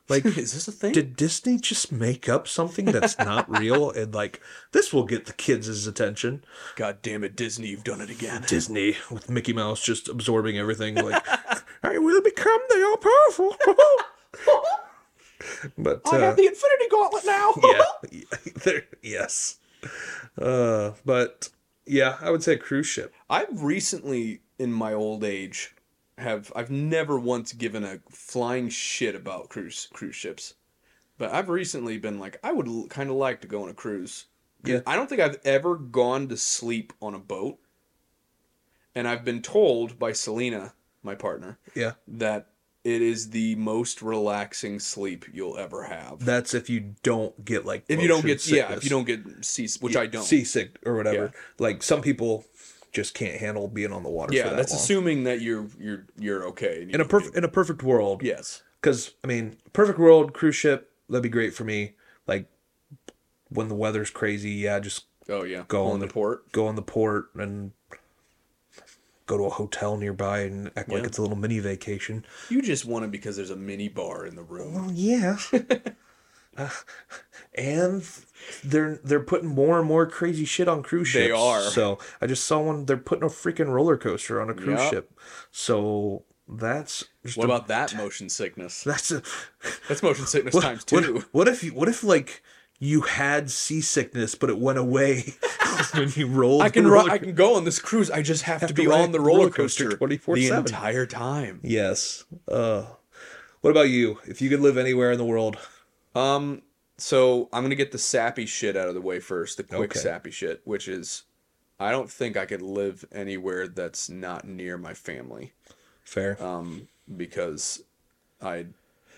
like 0.10 0.26
Is 0.38 0.53
this 0.53 0.68
a 0.68 0.72
thing? 0.72 0.93
did 0.93 1.15
disney 1.15 1.57
just 1.57 1.91
make 1.91 2.27
up 2.30 2.48
something 2.48 2.85
that's 2.85 3.18
not 3.18 3.49
real 3.60 3.91
and 3.91 4.14
like 4.14 4.41
this 4.72 4.91
will 4.93 5.03
get 5.06 5.26
the 5.26 5.34
kids' 5.34 5.88
attention 5.88 6.43
God 6.76 7.02
damn 7.02 7.23
it, 7.23 7.35
Disney, 7.35 7.68
you've 7.69 7.84
done 7.84 8.02
it 8.02 8.10
again. 8.10 8.43
disney 8.48 8.98
with 9.10 9.30
mickey 9.30 9.53
mouse 9.53 9.81
just 9.81 10.07
absorbing 10.07 10.57
everything 10.57 10.95
like 10.95 11.23
i 11.84 11.98
will 11.98 12.22
become 12.22 12.60
the 12.69 12.84
all 12.84 12.98
powerful 12.98 13.56
but 15.77 16.02
I 16.11 16.18
uh, 16.18 16.19
have 16.19 16.38
the 16.38 16.45
Infinity 16.45 16.85
Gauntlet 16.91 17.26
now. 17.26 17.53
yeah, 18.11 18.22
there, 18.64 18.84
yes 19.02 19.57
uh 20.38 20.91
but 21.03 21.49
yeah 21.85 22.18
i 22.22 22.30
would 22.30 22.43
say 22.43 22.57
cruise 22.57 22.85
ship 22.88 23.14
I've 23.30 23.64
recently, 23.64 24.41
in 24.60 24.72
my 24.73 24.93
old 24.93 25.23
age, 25.23 25.73
have 26.22 26.52
I've 26.56 26.72
never 26.72 27.19
once 27.19 27.53
given 27.53 27.84
a 27.84 27.99
flying 28.10 28.69
shit 28.69 29.15
about 29.15 29.49
cruise 29.49 29.88
cruise 29.93 30.15
ships, 30.15 30.56
but 31.18 31.31
I've 31.34 31.49
recently 31.49 31.98
been 31.98 32.19
like, 32.19 32.39
I 32.43 32.52
would 32.52 32.68
l- 32.68 32.88
kind 32.88 33.10
of 33.10 33.15
like 33.15 33.41
to 33.41 33.48
go 33.48 33.64
on 33.64 33.69
a 33.69 33.73
cruise. 33.73 34.26
Yeah. 34.64 34.81
I 34.85 34.95
don't 34.95 35.07
think 35.07 35.22
I've 35.22 35.39
ever 35.43 35.76
gone 35.76 36.27
to 36.27 36.38
sleep 36.38 36.93
on 37.02 37.15
a 37.15 37.19
boat, 37.19 37.57
and 38.93 39.07
I've 39.07 39.26
been 39.26 39.41
told 39.41 39.98
by 39.98 40.11
Selena, 40.11 40.73
my 41.03 41.15
partner, 41.15 41.57
yeah 41.76 41.93
that 42.07 42.48
it 42.84 43.02
is 43.02 43.30
the 43.30 43.56
most 43.56 44.02
relaxing 44.02 44.80
sleep 44.80 45.26
you'll 45.31 45.57
ever 45.57 45.84
have. 45.84 46.26
That's 46.26 46.53
if 46.53 46.69
you 46.69 46.95
don't 47.03 47.45
get 47.45 47.65
like 47.65 47.85
if 47.88 48.02
you 48.02 48.07
don't 48.07 48.26
get 48.26 48.45
yeah, 48.48 48.73
if 48.73 48.84
you 48.84 48.89
don't 48.89 49.06
get 49.06 49.45
sea, 49.45 49.68
which 49.80 49.95
I 49.95 50.07
don't. 50.07 50.23
seasick 50.23 50.80
or 50.85 50.95
whatever. 50.95 51.26
Yeah. 51.26 51.41
Like 51.60 51.84
some 51.84 52.02
people 52.02 52.45
just 52.91 53.13
can't 53.13 53.39
handle 53.39 53.68
being 53.68 53.91
on 53.93 54.03
the 54.03 54.09
water. 54.09 54.34
yeah, 54.34 54.43
for 54.43 54.49
that 54.49 54.55
that's 54.57 54.72
long. 54.72 54.80
assuming 54.80 55.23
that 55.23 55.41
you're 55.41 55.68
you're 55.80 56.05
you're 56.18 56.47
okay. 56.47 56.81
you 56.81 56.89
in 56.93 57.01
a 57.01 57.05
perfect 57.05 57.35
in 57.35 57.43
a 57.43 57.47
perfect 57.49 57.84
world. 57.84 58.22
yes. 58.23 58.63
Because 58.81 59.13
I 59.23 59.27
mean, 59.27 59.57
perfect 59.73 59.99
world 59.99 60.34
cruise 60.34 60.55
ship 60.55 60.91
that'd 61.09 61.22
be 61.23 61.30
great 61.30 61.53
for 61.53 61.63
me. 61.63 61.93
Like 62.27 62.47
when 63.49 63.68
the 63.68 63.76
weather's 63.76 64.09
crazy, 64.09 64.51
yeah, 64.51 64.80
just 64.80 65.05
Oh 65.30 65.43
yeah. 65.43 65.63
Go 65.68 65.85
on 65.85 65.93
on 65.93 65.99
the 65.99 66.07
the- 66.07 66.13
port. 66.13 66.51
go 66.51 66.68
on 66.68 66.76
the 66.76 66.81
port 66.81 67.27
and 67.35 67.72
go 69.27 69.38
to 69.38 69.43
a 69.45 69.49
hotel 69.49 69.95
nearby 69.97 70.39
and 70.41 70.72
act 70.76 70.89
like 70.89 71.03
it's 71.05 71.18
a 71.18 71.22
little 71.22 71.38
mini 71.38 71.59
vacation. 71.59 72.26
You 72.49 72.61
just 72.61 72.85
want 72.85 73.05
it 73.05 73.11
because 73.11 73.38
there's 73.38 73.51
a 73.51 73.55
mini 73.55 73.88
bar 73.88 74.26
in 74.26 74.35
the 74.35 74.43
room. 74.43 74.73
Well, 74.73 74.91
yeah. 74.91 75.38
Uh, 76.57 76.69
and 77.56 78.03
they're 78.64 78.99
they're 79.03 79.19
putting 79.23 79.49
more 79.49 79.80
and 79.80 79.88
more 79.88 80.06
crazy 80.06 80.45
shit 80.45 80.68
on 80.68 80.84
cruise 80.84 81.07
ships. 81.10 81.26
They 81.26 81.32
are. 81.32 81.61
So 81.61 81.99
I 82.22 82.28
just 82.28 82.44
saw 82.45 82.60
one. 82.61 82.86
They're 82.86 82.98
putting 82.98 83.23
a 83.23 83.28
freaking 83.28 83.68
roller 83.73 83.98
coaster 83.98 84.41
on 84.41 84.49
a 84.49 84.53
cruise 84.53 84.80
Yep. 84.80 84.90
ship. 84.91 85.19
So 85.52 86.23
that's 86.48 87.06
just 87.26 87.38
What 87.38 87.45
about 87.45 87.68
that 87.68 87.95
motion 87.95 88.28
sickness? 88.30 88.84
that's 88.84 89.11
a 89.11 89.22
That's 89.88 90.03
motion 90.03 90.26
sickness 90.26 90.53
what, 90.53 90.64
times 90.64 90.84
two. 90.84 91.23
What, 91.32 91.48
if 91.48 91.64
you, 91.64 91.72
what 91.73 91.88
if 91.88 92.03
like 92.03 92.41
you 92.80 93.02
had 93.02 93.49
seasickness 93.49 94.36
but 94.36 94.49
it 94.49 94.57
went 94.57 94.78
away 94.80 95.36
when 95.94 96.10
you 96.15 96.28
rolled? 96.28 96.64
I 96.64 96.69
can 96.69 96.88
ro- 96.88 97.07
I 97.07 97.18
can 97.19 97.34
go 97.36 97.56
on 97.56 97.64
this 97.64 97.80
cruise. 97.80 98.10
I 98.11 98.22
just 98.22 98.44
have, 98.44 98.60
to 98.61 98.68
to 98.68 98.73
be 98.73 98.88
ride 98.88 99.02
on 99.02 99.11
the 99.11 99.19
roller 99.19 99.40
roller 99.40 99.49
coaster 99.52 99.91
coaster 99.91 100.18
24/7. 100.34 100.34
the 100.49 100.57
entire 100.57 101.06
time. 101.06 101.60
Yes. 101.64 102.26
Uh, 102.48 102.86
what 103.61 103.69
about 103.72 103.90
you? 103.90 104.18
If 104.26 104.41
you 104.41 104.49
could 104.49 104.60
live 104.61 104.78
anywhere 104.78 105.11
in 105.11 105.18
the 105.19 105.26
world, 105.26 105.57
Um, 106.15 106.61
so 106.97 107.49
I'm 107.53 107.63
gonna 107.63 107.75
get 107.75 107.91
the 107.91 107.97
sappy 107.97 108.45
shit 108.45 108.75
out 108.77 108.88
of 108.88 108.93
the 108.93 109.01
way 109.01 109.19
first. 109.19 109.57
The 109.57 109.63
quick 109.63 109.91
Okay. 109.91 109.99
sappy 109.99 110.31
shit, 110.31 110.61
which 110.65 110.88
is, 110.88 111.23
I 111.79 111.91
don't 111.91 112.09
think 112.09 112.38
I 112.38 112.45
could 112.45 112.61
live 112.61 113.05
anywhere 113.11 113.67
that's 113.67 114.09
not 114.09 114.47
near 114.47 114.77
my 114.77 114.93
family. 114.93 115.53
fair. 116.03 116.41
Um, 116.43 116.88
because 117.17 117.83
I, 118.41 118.65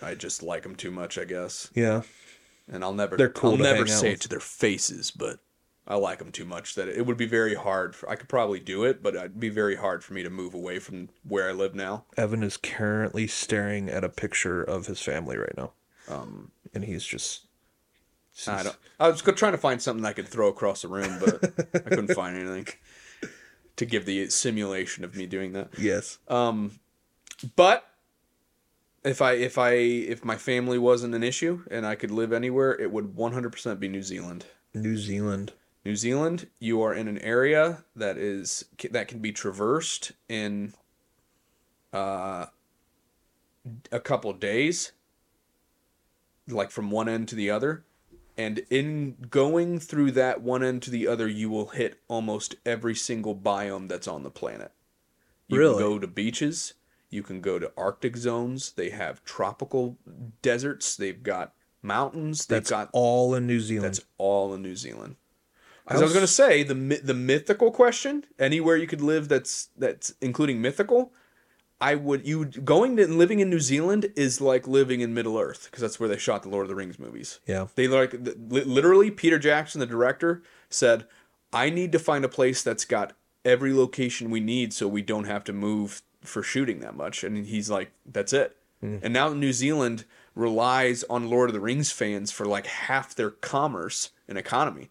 I 0.01 0.15
just 0.15 0.43
like 0.43 0.63
them 0.63 0.75
too 0.75 0.91
much, 0.91 1.17
I 1.17 1.25
guess. 1.25 1.69
yeah. 1.73 2.01
and 2.71 2.83
I'll 2.83 2.93
never 2.93 3.17
They're 3.17 3.29
cool 3.29 3.51
I'll 3.51 3.57
never 3.57 3.85
say 3.87 4.11
it 4.13 4.21
to 4.21 4.29
their 4.29 4.39
faces, 4.39 5.11
but 5.11 5.39
I 5.85 5.95
like 5.95 6.19
them 6.19 6.31
too 6.31 6.45
much 6.45 6.75
that 6.75 6.87
it 6.87 7.05
would 7.05 7.17
be 7.17 7.25
very 7.25 7.55
hard. 7.55 7.93
For, 7.95 8.09
I 8.09 8.15
could 8.15 8.29
probably 8.29 8.59
do 8.61 8.85
it, 8.85 9.03
but 9.03 9.15
it'd 9.15 9.39
be 9.39 9.49
very 9.49 9.75
hard 9.75 10.01
for 10.03 10.13
me 10.13 10.23
to 10.23 10.29
move 10.29 10.53
away 10.53 10.79
from 10.79 11.09
where 11.27 11.49
I 11.49 11.51
live 11.51 11.75
now. 11.75 12.05
Evan 12.15 12.41
is 12.43 12.55
currently 12.55 13.27
staring 13.27 13.89
at 13.89 14.03
a 14.05 14.09
picture 14.09 14.63
of 14.63 14.85
his 14.87 15.01
family 15.01 15.35
right 15.37 15.57
now, 15.57 15.73
Um, 16.09 16.51
and 16.73 16.83
he's 16.83 17.05
just. 17.05 17.45
I 18.47 18.63
don't. 18.63 18.77
I 18.99 19.09
was 19.09 19.21
trying 19.21 19.51
to 19.51 19.57
find 19.57 19.81
something 19.81 20.03
I 20.05 20.13
could 20.13 20.27
throw 20.27 20.47
across 20.47 20.81
the 20.81 20.87
room, 20.87 21.19
but 21.19 21.43
I 21.75 21.89
couldn't 21.89 22.13
find 22.15 22.35
anything 22.35 22.67
to 23.75 23.85
give 23.85 24.05
the 24.05 24.27
simulation 24.29 25.03
of 25.03 25.15
me 25.15 25.25
doing 25.27 25.53
that. 25.53 25.69
Yes. 25.77 26.17
Um, 26.27 26.79
but 27.55 27.85
if 29.03 29.21
I 29.21 29.33
if 29.33 29.57
I 29.57 29.71
if 29.71 30.23
my 30.23 30.37
family 30.37 30.77
wasn't 30.77 31.15
an 31.15 31.23
issue 31.23 31.63
and 31.69 31.85
I 31.85 31.95
could 31.95 32.11
live 32.11 32.33
anywhere, 32.33 32.79
it 32.79 32.91
would 32.91 33.15
100% 33.15 33.79
be 33.79 33.87
New 33.87 34.03
Zealand. 34.03 34.45
New 34.73 34.97
Zealand. 34.97 35.53
New 35.85 35.95
Zealand, 35.97 36.47
you 36.59 36.81
are 36.81 36.93
in 36.93 37.09
an 37.09 37.19
area 37.19 37.83
that 37.95 38.17
is 38.17 38.65
that 38.91 39.09
can 39.09 39.19
be 39.19 39.33
traversed 39.33 40.13
in 40.29 40.73
uh, 41.91 42.45
a 43.91 43.99
couple 43.99 44.31
days, 44.33 44.93
like 46.47 46.71
from 46.71 46.91
one 46.91 47.07
end 47.09 47.27
to 47.29 47.35
the 47.35 47.49
other, 47.49 47.83
and 48.37 48.59
in 48.69 49.15
going 49.29 49.79
through 49.79 50.11
that 50.11 50.41
one 50.41 50.63
end 50.63 50.81
to 50.83 50.91
the 50.91 51.07
other, 51.07 51.27
you 51.27 51.49
will 51.49 51.67
hit 51.67 51.99
almost 52.07 52.55
every 52.65 52.95
single 52.95 53.35
biome 53.35 53.87
that's 53.87 54.07
on 54.07 54.23
the 54.23 54.31
planet. 54.31 54.71
You 55.47 55.59
Really? 55.59 55.73
can 55.75 55.83
go 55.91 55.99
to 55.99 56.07
beaches. 56.07 56.73
You 57.09 57.21
can 57.21 57.41
go 57.41 57.59
to 57.59 57.71
Arctic 57.77 58.17
zones. 58.17 58.71
They 58.71 58.89
have 58.89 59.23
tropical 59.23 59.97
deserts. 60.41 60.95
They've 60.95 61.21
got 61.21 61.53
mountains. 61.83 62.45
They've 62.47 62.57
That's 62.59 62.69
got 62.71 62.89
all 62.91 63.35
in 63.35 63.45
New 63.45 63.59
Zealand. 63.59 63.85
that's 63.93 64.05
all 64.17 64.53
in 64.53 64.61
New 64.63 64.75
Zealand. 64.75 65.17
I 65.85 65.93
Because 65.93 66.01
I 66.01 66.05
was 66.05 66.09
was- 66.09 66.13
going 66.13 66.27
to 66.27 66.33
say 66.33 66.63
the 66.63 67.01
the 67.03 67.13
mythical 67.13 67.69
question, 67.71 68.25
anywhere 68.39 68.77
you 68.77 68.87
could 68.87 69.01
live 69.01 69.27
that's 69.27 69.69
that's 69.77 70.13
including 70.21 70.61
mythical, 70.61 71.13
I 71.81 71.95
would 71.95 72.25
you 72.25 72.45
going 72.45 72.95
to 72.97 73.07
living 73.07 73.39
in 73.39 73.49
New 73.49 73.59
Zealand 73.59 74.11
is 74.15 74.39
like 74.39 74.67
living 74.67 75.01
in 75.01 75.13
Middle 75.13 75.37
Earth 75.37 75.65
because 75.65 75.81
that's 75.81 75.99
where 75.99 76.07
they 76.07 76.17
shot 76.17 76.43
the 76.43 76.49
Lord 76.49 76.63
of 76.63 76.69
the 76.69 76.75
Rings 76.75 76.97
movies. 76.97 77.39
yeah. 77.45 77.67
They 77.75 77.87
like 77.87 78.15
literally 78.49 79.11
Peter 79.11 79.37
Jackson, 79.39 79.79
the 79.79 79.85
director, 79.85 80.43
said, 80.69 81.05
"I 81.51 81.69
need 81.69 81.91
to 81.91 81.99
find 81.99 82.23
a 82.23 82.29
place 82.29 82.63
that's 82.63 82.85
got 82.85 83.13
every 83.43 83.73
location 83.73 84.29
we 84.29 84.39
need, 84.39 84.73
so 84.73 84.87
we 84.87 85.01
don't 85.01 85.25
have 85.25 85.43
to 85.45 85.53
move 85.53 86.01
for 86.21 86.41
shooting 86.41 86.79
that 86.79 86.95
much." 86.95 87.23
And 87.23 87.45
he's 87.45 87.69
like, 87.69 87.91
"That's 88.05 88.33
it." 88.33 88.55
Mm. 88.81 88.99
And 89.03 89.13
now 89.13 89.29
New 89.29 89.53
Zealand 89.53 90.05
relies 90.35 91.03
on 91.09 91.29
Lord 91.29 91.49
of 91.49 91.53
the 91.53 91.59
Rings 91.59 91.91
fans 91.91 92.31
for 92.31 92.45
like 92.45 92.65
half 92.65 93.13
their 93.13 93.29
commerce 93.29 94.11
and 94.27 94.37
economy. 94.37 94.89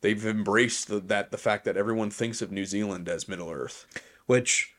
They've 0.00 0.26
embraced 0.26 0.88
the, 0.88 0.98
that 1.00 1.30
the 1.30 1.38
fact 1.38 1.64
that 1.64 1.76
everyone 1.76 2.10
thinks 2.10 2.42
of 2.42 2.50
New 2.50 2.64
Zealand 2.64 3.08
as 3.08 3.28
Middle 3.28 3.50
Earth. 3.50 3.86
Which 4.26 4.74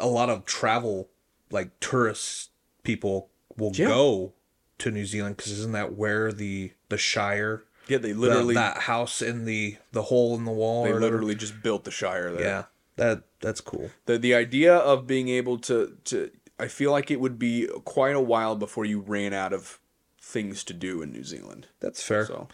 a 0.00 0.06
lot 0.06 0.30
of 0.30 0.44
travel, 0.44 1.08
like 1.50 1.78
tourist 1.80 2.50
people, 2.82 3.30
will 3.56 3.72
Yeah. 3.74 3.86
go 3.88 4.32
to 4.78 4.90
New 4.90 5.06
Zealand 5.06 5.36
because 5.36 5.52
isn't 5.52 5.72
that 5.72 5.94
where 5.94 6.32
the 6.32 6.72
the 6.88 6.98
Shire, 6.98 7.64
Yeah, 7.88 7.98
they 7.98 8.12
the- 8.12 8.18
literally 8.18 8.54
that 8.54 8.78
house 8.82 9.22
in 9.22 9.44
the 9.44 9.76
the 9.92 10.02
hole 10.02 10.34
in 10.36 10.44
the 10.44 10.50
wall, 10.52 10.84
they 10.84 10.92
whatever? 10.92 11.12
literally 11.12 11.34
just 11.34 11.62
built 11.62 11.84
the 11.84 11.90
Shire 11.90 12.32
there. 12.32 12.42
yeah. 12.42 12.64
That 12.96 13.24
that's 13.40 13.60
cool. 13.60 13.90
the 14.06 14.18
the 14.18 14.34
idea 14.34 14.74
of 14.76 15.06
being 15.06 15.28
able 15.28 15.58
to 15.60 15.96
to 16.04 16.30
I 16.58 16.68
feel 16.68 16.90
like 16.90 17.10
it 17.10 17.20
would 17.20 17.38
be 17.38 17.68
quite 17.84 18.14
a 18.16 18.20
while 18.20 18.56
before 18.56 18.84
you 18.86 19.00
ran 19.00 19.34
out 19.34 19.52
of 19.52 19.78
things 20.20 20.64
to 20.64 20.72
do 20.74 21.02
in 21.02 21.12
New 21.12 21.22
Zealand. 21.24 21.66
That's 21.80 22.02
fair. 22.02 22.24
So 22.26 22.48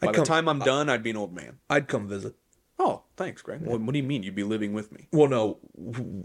I'd 0.00 0.06
by 0.06 0.12
come- 0.12 0.24
the 0.24 0.28
time 0.28 0.48
I'm 0.48 0.58
done, 0.60 0.88
I'd 0.88 1.02
be 1.02 1.10
an 1.10 1.16
old 1.16 1.32
man. 1.34 1.58
I'd 1.70 1.86
come 1.88 2.08
visit. 2.08 2.34
Thanks, 3.16 3.42
Greg. 3.42 3.60
What, 3.62 3.80
what 3.80 3.92
do 3.92 3.98
you 3.98 4.02
mean? 4.04 4.22
You'd 4.24 4.34
be 4.34 4.42
living 4.42 4.72
with 4.72 4.90
me? 4.90 5.06
Well, 5.12 5.28
no, 5.28 5.58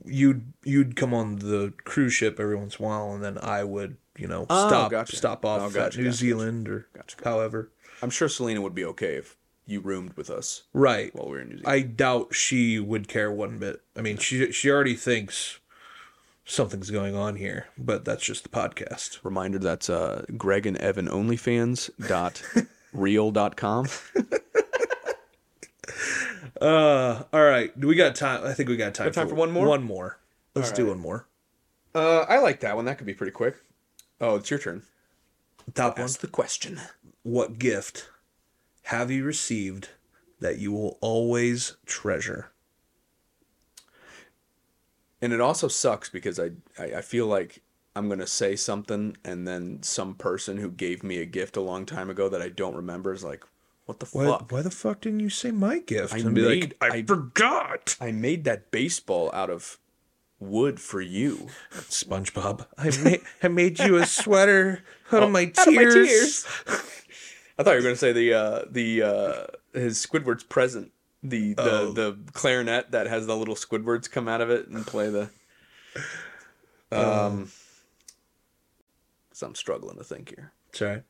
you'd 0.06 0.54
you'd 0.64 0.96
come 0.96 1.14
on 1.14 1.36
the 1.38 1.74
cruise 1.84 2.14
ship 2.14 2.40
every 2.40 2.56
once 2.56 2.78
in 2.80 2.86
a 2.86 2.88
while, 2.88 3.12
and 3.14 3.24
then 3.24 3.38
I 3.38 3.64
would, 3.64 3.98
you 4.18 4.28
know, 4.28 4.48
Oh, 4.50 4.68
stop 4.68 4.90
gotcha. 4.92 5.16
stop 5.16 5.46
off 5.46 5.62
Oh, 5.62 5.70
gotcha, 5.70 5.80
at 5.86 5.98
New 5.98 6.04
gotcha, 6.06 6.18
Zealand 6.18 6.68
or 6.68 6.88
however. 7.24 7.70
I'm 8.02 8.10
sure 8.10 8.28
Selena 8.30 8.62
would 8.62 8.74
be 8.74 8.86
okay 8.86 9.16
if 9.16 9.36
you 9.68 9.82
roomed 9.82 10.14
with 10.14 10.30
us 10.32 10.64
Right. 10.74 11.14
while 11.14 11.26
we 11.28 11.34
were 11.34 11.42
in 11.42 11.50
New 11.50 11.58
Zealand. 11.60 11.76
I 11.76 11.82
doubt 11.82 12.34
she 12.34 12.80
would 12.80 13.08
care 13.08 13.32
one 13.32 13.60
bit. 13.60 13.82
I 13.96 14.02
mean, 14.02 14.18
she 14.18 14.52
she 14.52 14.72
already 14.72 14.96
thinks 14.96 15.60
something's 16.46 16.90
going 16.90 17.14
on 17.16 17.36
here, 17.36 17.68
but 17.78 18.04
that's 18.04 18.24
just 18.24 18.42
the 18.42 18.50
podcast. 18.50 19.20
Reminder 19.24 19.60
that's 19.60 19.92
uh, 19.92 20.26
Greg 20.38 20.66
and 20.66 20.78
Evan 20.78 21.08
OnlyFans 21.08 21.92
dot 22.08 22.42
real 22.94 23.30
dot 23.30 23.56
com. 23.58 23.86
Uh, 26.60 27.24
all 27.32 27.44
right. 27.44 27.78
Do 27.80 27.88
we 27.88 27.96
got 27.96 28.16
time? 28.16 28.46
I 28.46 28.54
think 28.54 28.70
we 28.70 28.76
got 28.78 28.94
time, 28.94 29.08
Got 29.08 29.14
time 29.14 29.30
for 29.30 29.36
one 29.36 29.52
more? 29.52 29.68
One 29.68 29.84
more. 29.84 30.20
Let's 30.56 30.72
All 30.72 30.76
do 30.76 30.84
right. 30.84 30.90
one 30.92 31.00
more. 31.00 31.28
Uh, 31.96 32.22
I 32.22 32.40
like 32.40 32.60
that 32.62 32.76
one. 32.76 32.86
That 32.86 32.98
could 32.98 33.08
be 33.08 33.14
pretty 33.14 33.32
quick. 33.32 33.56
Oh, 34.20 34.36
it's 34.36 34.50
your 34.50 34.60
turn. 34.60 34.84
Top 35.74 35.98
one. 35.98 36.04
Ask 36.06 36.20
the 36.20 36.28
question. 36.28 36.80
What 37.24 37.60
gift 37.60 38.10
have 38.84 39.10
you 39.12 39.24
received 39.24 39.90
that 40.40 40.58
you 40.58 40.72
will 40.72 40.98
always 41.02 41.78
treasure? 41.86 42.52
and 45.22 45.34
it 45.34 45.42
also 45.42 45.68
sucks 45.68 46.10
because 46.10 46.40
I, 46.40 46.52
I 46.78 46.84
I 46.98 47.02
feel 47.02 47.28
like 47.28 47.62
I'm 47.96 48.08
gonna 48.08 48.26
say 48.28 48.56
something 48.56 49.18
and 49.26 49.46
then 49.48 49.84
some 49.84 50.16
person 50.16 50.58
who 50.58 50.72
gave 50.72 51.04
me 51.04 51.18
a 51.18 51.26
gift 51.26 51.58
a 51.58 51.62
long 51.62 51.86
time 51.86 52.10
ago 52.10 52.30
that 52.30 52.42
I 52.42 52.48
don't 52.50 52.76
remember 52.76 53.12
is 53.12 53.24
like, 53.24 53.44
what 53.90 54.00
the 54.00 54.06
Why, 54.12 54.26
fuck? 54.26 54.52
why 54.52 54.62
the 54.62 54.70
fuck 54.70 55.02
didn't 55.02 55.20
you 55.22 55.30
say 55.32 55.50
my 55.50 55.80
gift? 55.80 56.14
I 56.14 56.20
and 56.20 56.36
be 56.36 56.42
made- 56.44 56.62
like, 56.80 56.94
I, 56.94 56.98
I- 56.98 57.04
forgot. 57.04 57.98
I 58.00 58.12
made 58.12 58.44
that 58.44 58.70
baseball 58.70 59.32
out 59.34 59.50
of 59.50 59.80
wood 60.40 60.80
for 60.80 61.02
you. 61.02 61.48
SpongeBob, 61.72 62.68
I 62.78 62.92
made 63.04 63.22
I 63.42 63.48
made 63.48 63.80
you 63.80 63.98
a 63.98 64.06
sweater 64.06 64.84
out 65.12 65.24
of 65.24 65.32
my 65.32 65.46
tears. 65.46 65.58
out 65.58 65.68
of 65.68 65.74
my 65.74 65.84
tears. 65.90 66.46
I 67.58 67.64
thought 67.64 67.72
you 67.72 67.78
were 67.78 67.82
gonna 67.82 67.96
say 67.96 68.14
the 68.14 68.34
uh, 68.34 68.66
the 68.70 69.02
uh, 69.02 69.44
his 69.74 70.06
Squidward's 70.06 70.44
present. 70.44 70.92
The 71.24 71.54
the, 71.56 71.64
Oh. 71.82 71.92
the 71.92 72.18
clarinet 72.32 72.92
that 72.92 73.08
has 73.08 73.26
the 73.28 73.36
little 73.36 73.56
Squidwards 73.56 74.10
come 74.10 74.28
out 74.30 74.40
of 74.40 74.50
it 74.52 74.68
and 74.70 74.86
play 74.88 75.10
the. 75.10 75.30
Um, 76.92 77.52
so 79.34 79.48
I'm 79.48 79.56
struggling 79.56 79.98
to 79.98 80.04
think 80.04 80.30
here. 80.30 80.54
Sorry. 80.74 81.02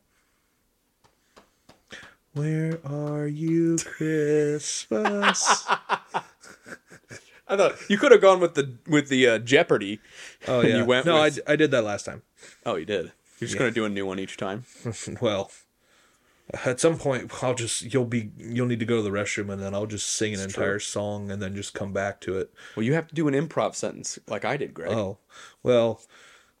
Where 2.32 2.78
are 2.84 3.26
you, 3.26 3.76
Christmas? 3.84 5.66
I 7.48 7.56
thought 7.56 7.74
you 7.90 7.98
could 7.98 8.12
have 8.12 8.20
gone 8.20 8.38
with 8.38 8.54
the 8.54 8.76
with 8.86 9.08
the 9.08 9.26
uh, 9.26 9.38
Jeopardy. 9.38 10.00
Oh 10.46 10.60
yeah. 10.60 10.76
you 10.76 10.84
went 10.84 11.06
no, 11.06 11.22
with- 11.22 11.40
I, 11.46 11.54
I 11.54 11.56
did 11.56 11.72
that 11.72 11.82
last 11.82 12.04
time. 12.04 12.22
Oh, 12.64 12.76
you 12.76 12.84
did. 12.84 13.12
You're 13.40 13.48
just 13.48 13.58
gonna 13.58 13.72
do 13.72 13.84
a 13.84 13.88
new 13.88 14.06
one 14.06 14.20
each 14.20 14.36
time. 14.36 14.64
well, 15.20 15.50
at 16.64 16.78
some 16.78 16.98
point 16.98 17.42
I'll 17.42 17.54
just 17.54 17.92
you'll 17.92 18.04
be 18.04 18.30
you'll 18.36 18.66
need 18.66 18.78
to 18.78 18.86
go 18.86 18.96
to 18.96 19.02
the 19.02 19.10
restroom 19.10 19.52
and 19.52 19.60
then 19.60 19.74
I'll 19.74 19.86
just 19.86 20.10
sing 20.10 20.32
an 20.34 20.40
entire 20.40 20.78
song 20.78 21.32
and 21.32 21.42
then 21.42 21.56
just 21.56 21.74
come 21.74 21.92
back 21.92 22.20
to 22.20 22.38
it. 22.38 22.52
Well, 22.76 22.84
you 22.84 22.94
have 22.94 23.08
to 23.08 23.14
do 23.14 23.26
an 23.26 23.34
improv 23.34 23.74
sentence 23.74 24.20
like 24.28 24.44
I 24.44 24.56
did, 24.56 24.72
Greg. 24.72 24.92
Oh, 24.92 25.18
well, 25.64 26.00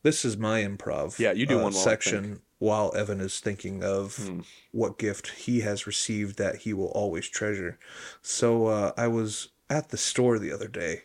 this 0.02 0.24
is 0.24 0.36
my 0.36 0.62
improv. 0.64 1.20
Yeah, 1.20 1.30
you 1.30 1.46
do 1.46 1.60
uh, 1.60 1.62
one 1.62 1.72
section 1.72 2.40
while 2.60 2.92
Evan 2.94 3.20
is 3.20 3.40
thinking 3.40 3.82
of 3.82 4.16
Hmm. 4.16 4.40
what 4.70 4.96
gift 4.98 5.28
he 5.32 5.60
has 5.62 5.86
received 5.88 6.38
that 6.38 6.56
he 6.58 6.72
will 6.72 6.92
always 6.92 7.28
treasure. 7.28 7.78
So 8.22 8.66
uh, 8.66 8.92
I 8.96 9.08
was 9.08 9.48
at 9.68 9.88
the 9.88 9.96
store 9.96 10.38
the 10.38 10.52
other 10.52 10.68
day, 10.68 11.02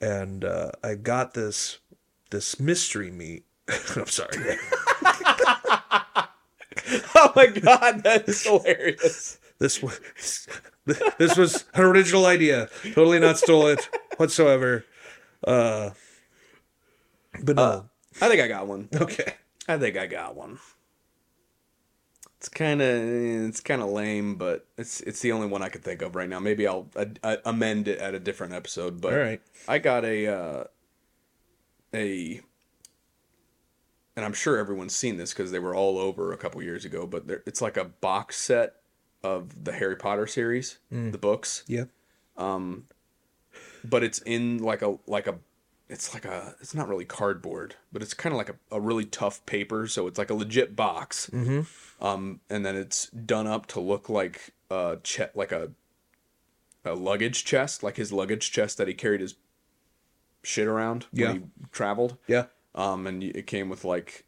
and 0.00 0.44
uh, 0.44 0.72
I 0.84 0.96
got 0.96 1.32
this 1.34 1.78
this 2.30 2.60
mystery 2.60 3.10
meat. 3.10 3.44
I'm 3.96 4.06
sorry. 4.06 4.58
Oh 7.14 7.32
my 7.36 7.46
god, 7.46 8.02
that 8.02 8.28
is 8.28 8.42
hilarious. 8.42 9.38
This 9.58 9.82
was 9.82 10.00
this 11.18 11.36
was 11.36 11.64
an 11.74 11.84
original 11.84 12.26
idea. 12.26 12.68
Totally 12.94 13.20
not 13.20 13.38
stole 13.38 13.66
it 13.68 13.88
whatsoever. 14.16 14.84
Uh, 15.46 15.90
but 17.42 17.56
no. 17.56 17.88
I 18.20 18.28
think 18.28 18.40
I 18.40 18.48
got 18.48 18.66
one. 18.66 18.88
okay. 18.94 19.34
I 19.68 19.78
think 19.78 19.96
I 19.96 20.06
got 20.06 20.34
one. 20.34 20.58
It's 22.42 22.48
kind 22.48 22.82
of 22.82 22.88
it's 22.88 23.60
kind 23.60 23.80
of 23.80 23.90
lame, 23.90 24.34
but 24.34 24.66
it's 24.76 25.00
it's 25.02 25.20
the 25.20 25.30
only 25.30 25.46
one 25.46 25.62
I 25.62 25.68
could 25.68 25.84
think 25.84 26.02
of 26.02 26.16
right 26.16 26.28
now. 26.28 26.40
Maybe 26.40 26.66
I'll 26.66 26.88
uh, 26.96 27.04
uh, 27.22 27.36
amend 27.44 27.86
it 27.86 28.00
at 28.00 28.16
a 28.16 28.18
different 28.18 28.52
episode. 28.52 29.00
But 29.00 29.12
All 29.12 29.20
right. 29.20 29.40
I 29.68 29.78
got 29.78 30.04
a 30.04 30.26
uh, 30.26 30.64
a, 31.94 32.40
and 34.16 34.24
I'm 34.24 34.32
sure 34.32 34.58
everyone's 34.58 34.92
seen 34.92 35.18
this 35.18 35.32
because 35.32 35.52
they 35.52 35.60
were 35.60 35.72
all 35.72 35.98
over 35.98 36.32
a 36.32 36.36
couple 36.36 36.60
years 36.64 36.84
ago. 36.84 37.06
But 37.06 37.28
there, 37.28 37.44
it's 37.46 37.62
like 37.62 37.76
a 37.76 37.84
box 37.84 38.38
set 38.38 38.74
of 39.22 39.62
the 39.64 39.70
Harry 39.70 39.94
Potter 39.94 40.26
series, 40.26 40.80
the 41.12 41.18
books, 41.18 41.62
Yeah. 41.68 41.84
Um, 42.36 42.86
but 43.84 44.02
it's 44.02 44.18
in 44.18 44.58
like 44.58 44.82
a 44.82 44.98
like 45.06 45.28
a 45.28 45.36
it's 45.92 46.14
like 46.14 46.24
a 46.24 46.54
it's 46.60 46.74
not 46.74 46.88
really 46.88 47.04
cardboard 47.04 47.74
but 47.92 48.02
it's 48.02 48.14
kind 48.14 48.32
of 48.32 48.38
like 48.38 48.48
a, 48.48 48.54
a 48.70 48.80
really 48.80 49.04
tough 49.04 49.44
paper 49.46 49.86
so 49.86 50.06
it's 50.06 50.18
like 50.18 50.30
a 50.30 50.34
legit 50.34 50.74
box 50.74 51.28
mm-hmm. 51.32 52.04
um 52.04 52.40
and 52.48 52.64
then 52.64 52.74
it's 52.74 53.08
done 53.10 53.46
up 53.46 53.66
to 53.66 53.78
look 53.78 54.08
like 54.08 54.52
a 54.70 54.96
che- 55.02 55.30
like 55.34 55.52
a 55.52 55.70
a 56.84 56.94
luggage 56.94 57.44
chest 57.44 57.82
like 57.82 57.96
his 57.96 58.12
luggage 58.12 58.50
chest 58.50 58.78
that 58.78 58.88
he 58.88 58.94
carried 58.94 59.20
his 59.20 59.34
shit 60.42 60.66
around 60.66 61.06
Yeah. 61.12 61.28
when 61.28 61.36
he 61.36 61.42
traveled 61.70 62.16
Yeah. 62.26 62.46
um 62.74 63.06
and 63.06 63.22
it 63.22 63.46
came 63.46 63.68
with 63.68 63.84
like 63.84 64.24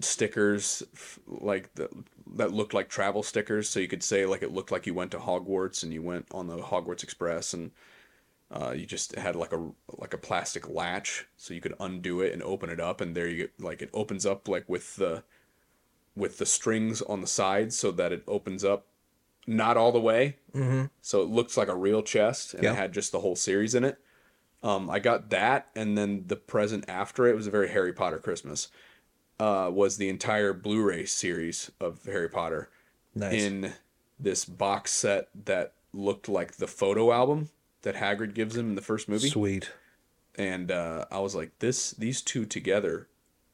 stickers 0.00 0.82
f- 0.92 1.18
like 1.26 1.74
the, 1.74 1.88
that 2.34 2.52
looked 2.52 2.74
like 2.74 2.88
travel 2.88 3.22
stickers 3.22 3.68
so 3.68 3.80
you 3.80 3.88
could 3.88 4.02
say 4.02 4.26
like 4.26 4.42
it 4.42 4.52
looked 4.52 4.70
like 4.70 4.86
you 4.86 4.92
went 4.92 5.10
to 5.12 5.18
Hogwarts 5.18 5.82
and 5.82 5.92
you 5.92 6.02
went 6.02 6.26
on 6.32 6.48
the 6.48 6.58
Hogwarts 6.58 7.02
Express 7.02 7.54
and 7.54 7.70
uh, 8.50 8.72
you 8.76 8.86
just 8.86 9.14
had 9.16 9.36
like 9.36 9.52
a 9.52 9.70
like 9.98 10.14
a 10.14 10.18
plastic 10.18 10.68
latch 10.68 11.26
so 11.36 11.52
you 11.54 11.60
could 11.60 11.74
undo 11.80 12.20
it 12.20 12.32
and 12.32 12.42
open 12.42 12.70
it 12.70 12.80
up 12.80 13.00
and 13.00 13.16
there 13.16 13.28
you 13.28 13.36
get 13.36 13.60
like 13.60 13.82
it 13.82 13.90
opens 13.92 14.24
up 14.24 14.48
like 14.48 14.68
with 14.68 14.96
the 14.96 15.22
with 16.14 16.38
the 16.38 16.46
strings 16.46 17.02
on 17.02 17.20
the 17.20 17.26
sides 17.26 17.76
so 17.76 17.90
that 17.90 18.12
it 18.12 18.22
opens 18.26 18.64
up 18.64 18.86
not 19.46 19.76
all 19.76 19.92
the 19.92 20.00
way 20.00 20.36
mm-hmm. 20.54 20.84
so 21.00 21.22
it 21.22 21.28
looks 21.28 21.56
like 21.56 21.68
a 21.68 21.76
real 21.76 22.02
chest 22.02 22.54
and 22.54 22.64
it 22.64 22.74
had 22.74 22.92
just 22.92 23.12
the 23.12 23.20
whole 23.20 23.36
series 23.36 23.74
in 23.74 23.84
it 23.84 23.98
um, 24.62 24.90
I 24.90 24.98
got 24.98 25.30
that, 25.30 25.68
and 25.76 25.96
then 25.96 26.24
the 26.26 26.34
present 26.34 26.84
after 26.88 27.26
it 27.26 27.36
was 27.36 27.46
a 27.46 27.50
very 27.52 27.68
Harry 27.68 27.92
Potter 27.92 28.18
Christmas. 28.18 28.68
Uh, 29.38 29.70
was 29.70 29.98
the 29.98 30.08
entire 30.08 30.54
Blu-ray 30.54 31.04
series 31.04 31.70
of 31.78 32.02
Harry 32.06 32.28
Potter 32.28 32.70
Nice. 33.14 33.34
in 33.34 33.74
this 34.18 34.46
box 34.46 34.92
set 34.92 35.28
that 35.44 35.74
looked 35.92 36.26
like 36.26 36.56
the 36.56 36.66
photo 36.66 37.12
album 37.12 37.50
that 37.86 37.94
Hagrid 37.94 38.34
gives 38.34 38.56
him 38.56 38.70
in 38.70 38.74
the 38.74 38.82
first 38.82 39.08
movie, 39.08 39.28
Sweet. 39.28 39.70
and 40.34 40.72
uh, 40.72 41.04
I 41.08 41.20
was 41.20 41.36
like, 41.36 41.56
this 41.60 41.92
these 41.92 42.20
two 42.20 42.44
together 42.44 43.06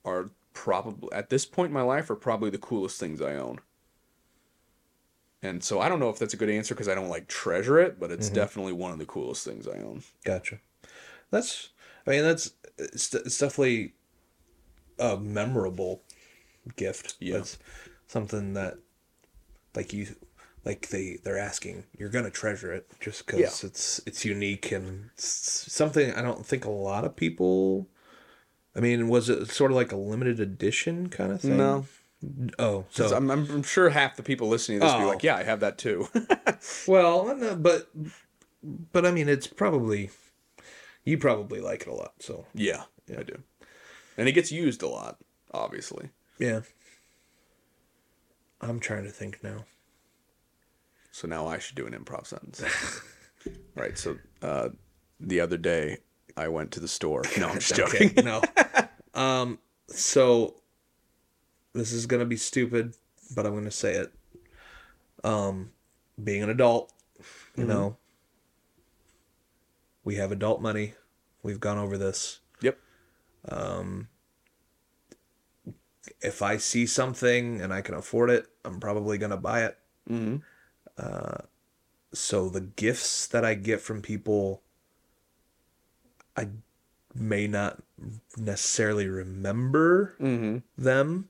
are 0.06 0.30
probably 0.54 1.10
at 1.12 1.28
this 1.28 1.44
point 1.44 1.68
in 1.68 1.74
my 1.74 1.82
life 1.82 2.08
are 2.08 2.16
probably 2.16 2.48
the 2.48 2.56
coolest 2.56 2.98
things 2.98 3.20
I 3.20 3.34
own. 3.34 3.60
And 5.42 5.62
so 5.62 5.80
I 5.80 5.88
don't 5.90 6.00
know 6.00 6.08
if 6.08 6.18
that's 6.18 6.32
a 6.32 6.38
good 6.38 6.48
answer 6.48 6.74
because 6.74 6.88
I 6.88 6.94
don't 6.94 7.10
like 7.10 7.28
treasure 7.28 7.78
it, 7.78 8.00
but 8.00 8.10
it's 8.10 8.30
definitely 8.30 8.72
one 8.72 8.90
of 8.90 8.98
the 8.98 9.04
coolest 9.04 9.44
things 9.44 9.68
I 9.68 9.78
own. 9.78 10.02
Gotcha. 10.24 10.60
That's. 11.30 11.68
I 12.06 12.10
mean, 12.10 12.22
that's. 12.22 12.52
It's, 12.78 13.14
it's 13.14 13.38
definitely 13.38 13.92
a 14.98 15.18
memorable 15.18 16.00
gift. 16.76 17.16
Yeah. 17.20 17.42
Something 18.06 18.54
that, 18.54 18.78
like 19.74 19.92
you, 19.92 20.06
like 20.64 20.88
they 20.88 21.18
they're 21.24 21.38
asking, 21.38 21.84
you're 21.98 22.08
gonna 22.08 22.30
treasure 22.30 22.72
it 22.72 22.86
just 23.00 23.26
because 23.26 23.40
Yeah. 23.40 23.68
it's 23.68 24.00
it's 24.06 24.24
unique 24.24 24.70
and 24.72 25.10
it's 25.14 25.72
something 25.72 26.12
I 26.14 26.22
don't 26.22 26.46
think 26.46 26.64
a 26.64 26.70
lot 26.70 27.04
of 27.04 27.16
people. 27.16 27.88
I 28.74 28.80
mean, 28.80 29.08
was 29.08 29.28
it 29.28 29.48
sort 29.50 29.70
of 29.70 29.76
like 29.76 29.92
a 29.92 29.96
limited 29.96 30.40
edition 30.40 31.08
kind 31.08 31.30
of 31.32 31.40
thing? 31.42 31.56
No. 31.58 31.86
Oh, 32.58 32.84
So 32.90 33.14
I'm, 33.16 33.30
I'm 33.30 33.62
sure 33.64 33.90
half 33.90 34.16
the 34.16 34.22
people 34.22 34.48
listening 34.48 34.78
to 34.78 34.86
this 34.86 34.92
will 34.94 35.00
be 35.00 35.04
Oh. 35.06 35.08
like, 35.08 35.24
yeah, 35.24 35.34
I 35.36 35.42
have 35.42 35.58
that 35.60 35.76
too. 35.76 36.08
well, 36.86 37.34
no, 37.36 37.56
but 37.56 37.90
but 38.92 39.04
I 39.04 39.10
mean, 39.10 39.28
it's 39.28 39.46
probably 39.48 40.10
you 41.04 41.18
probably 41.18 41.60
like 41.60 41.82
it 41.82 41.88
a 41.88 41.92
lot. 41.94 42.12
So 42.20 42.46
yeah, 42.54 42.84
yeah, 43.08 43.18
I 43.20 43.22
do. 43.24 43.42
And 44.16 44.28
it 44.28 44.32
gets 44.32 44.52
used 44.52 44.82
a 44.82 44.88
lot, 44.88 45.18
obviously. 45.52 46.10
yeah, 46.38 46.60
I'm 48.60 48.78
trying 48.80 49.04
to 49.04 49.10
think 49.10 49.42
now. 49.42 49.64
So 51.12 51.28
now 51.28 51.46
I 51.46 51.58
should 51.58 51.76
do 51.76 51.86
an 51.86 51.92
improv 51.92 52.26
sentence. 52.26 52.64
right. 53.76 53.96
So 53.96 54.16
uh, 54.40 54.70
the 55.20 55.40
other 55.40 55.58
day 55.58 55.98
I 56.36 56.48
went 56.48 56.72
to 56.72 56.80
the 56.80 56.88
store. 56.88 57.22
No, 57.38 57.48
I'm 57.48 57.54
just 57.60 57.76
joking. 57.76 58.10
Okay, 58.18 58.22
no. 58.22 58.42
um, 59.14 59.58
so 59.88 60.56
this 61.74 61.92
is 61.92 62.06
gonna 62.06 62.24
be 62.24 62.38
stupid, 62.38 62.94
but 63.36 63.46
I'm 63.46 63.54
gonna 63.54 63.70
say 63.70 63.94
it. 63.94 64.12
Um, 65.22 65.70
being 66.22 66.42
an 66.42 66.48
adult, 66.48 66.92
you 67.56 67.64
know, 67.64 67.98
we 70.02 70.16
have 70.16 70.32
adult 70.32 70.62
money. 70.62 70.94
We've 71.42 71.60
gone 71.60 71.78
over 71.78 71.98
this. 71.98 72.40
Yep. 72.62 72.78
If 76.22 76.40
I 76.40 76.56
see 76.56 76.86
something 76.86 77.60
and 77.60 77.72
I 77.72 77.82
can 77.82 77.94
afford 77.94 78.30
it, 78.30 78.46
I'm 78.64 78.80
probably 78.80 79.18
gonna 79.18 79.36
buy 79.36 79.64
it. 79.64 79.78
Mm-hmm. 80.08 80.36
Uh, 80.98 81.38
so 82.12 82.48
the 82.48 82.60
gifts 82.60 83.26
that 83.28 83.44
I 83.44 83.54
get 83.54 83.80
from 83.80 84.02
people, 84.02 84.62
I 86.36 86.48
may 87.14 87.46
not 87.46 87.82
necessarily 88.36 89.08
remember 89.08 90.14
them. 90.76 91.28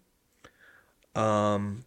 Um, 1.15 1.85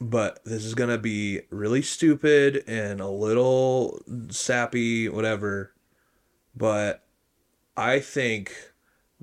but 0.00 0.44
this 0.44 0.64
is 0.64 0.74
gonna 0.74 0.98
be 0.98 1.42
really 1.50 1.82
stupid 1.82 2.64
and 2.66 3.00
a 3.00 3.08
little 3.08 4.02
sappy, 4.30 5.08
whatever. 5.08 5.72
But 6.56 7.04
I 7.76 8.00
think 8.00 8.72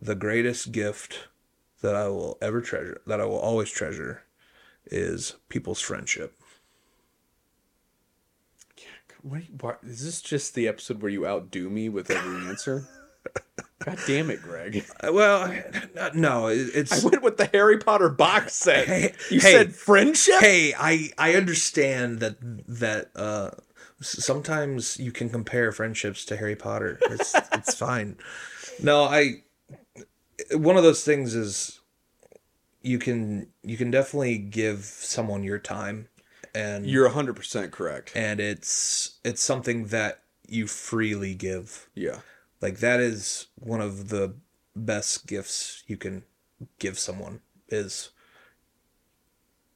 the 0.02 0.16
greatest 0.16 0.72
gift 0.72 1.28
that 1.82 1.96
I 1.96 2.08
will 2.08 2.38
ever 2.42 2.62
treasure, 2.62 3.02
that 3.06 3.20
I 3.20 3.26
will 3.26 3.40
always 3.40 3.70
treasure, 3.70 4.24
is 4.86 5.36
people's 5.50 5.82
friendship. 5.82 6.39
What, 9.22 9.42
what, 9.60 9.80
is 9.84 10.04
this 10.04 10.22
just 10.22 10.56
the 10.56 10.68
episode 10.68 11.02
where 11.02 11.12
you 11.12 11.28
outdo 11.28 11.70
me 11.70 11.90
with 11.90 12.10
every 12.10 12.48
answer? 12.48 12.88
God 13.80 13.98
damn 14.08 14.30
it, 14.30 14.42
Greg. 14.42 14.86
Uh, 15.04 15.12
Well, 15.14 15.54
no, 16.14 16.48
it's 16.48 17.04
I 17.04 17.08
went 17.08 17.22
with 17.22 17.38
the 17.38 17.46
Harry 17.46 17.78
Potter 17.78 18.10
box 18.10 18.56
set. 18.56 18.88
Hey, 18.88 19.14
you 19.30 19.40
hey. 19.40 19.52
said 19.52 19.76
friendship? 19.76 20.40
hey 20.40 20.74
i 20.78 21.10
i 21.18 21.34
understand 21.36 22.20
that 22.20 22.38
that 22.68 23.10
uh 23.16 23.52
sometimes 24.02 24.98
you 25.00 25.12
can 25.12 25.30
compare 25.30 25.72
friendships 25.72 26.24
to 26.26 26.38
harry 26.38 26.56
potter 26.56 26.98
it's 27.10 27.36
it's 27.54 27.76
fine 27.76 28.16
no 28.82 29.04
i 29.04 29.44
one 30.52 30.78
of 30.78 30.84
those 30.84 31.04
things 31.04 31.36
is 31.36 31.82
you 32.82 32.98
can 32.98 33.48
you 33.62 33.76
can 33.76 33.92
definitely 33.92 34.38
give 34.38 34.86
someone 34.86 35.44
your 35.44 35.60
time 35.60 36.08
and 36.56 36.86
You're 36.86 37.10
100% 37.10 37.72
correct. 37.72 38.12
and 38.16 38.40
it's 38.40 39.20
it's 39.24 39.42
something 39.42 39.88
that 39.88 40.24
you 40.48 40.66
freely 40.68 41.36
give 41.36 41.90
Yeah. 41.96 42.20
like 42.62 42.80
that 42.80 43.00
is 43.00 43.48
one 43.56 43.82
of 43.82 44.10
the 44.10 44.36
best 44.76 45.28
gifts 45.28 45.84
you 45.88 45.98
can 45.98 46.24
give 46.80 46.98
someone 46.98 47.42
is 47.70 48.10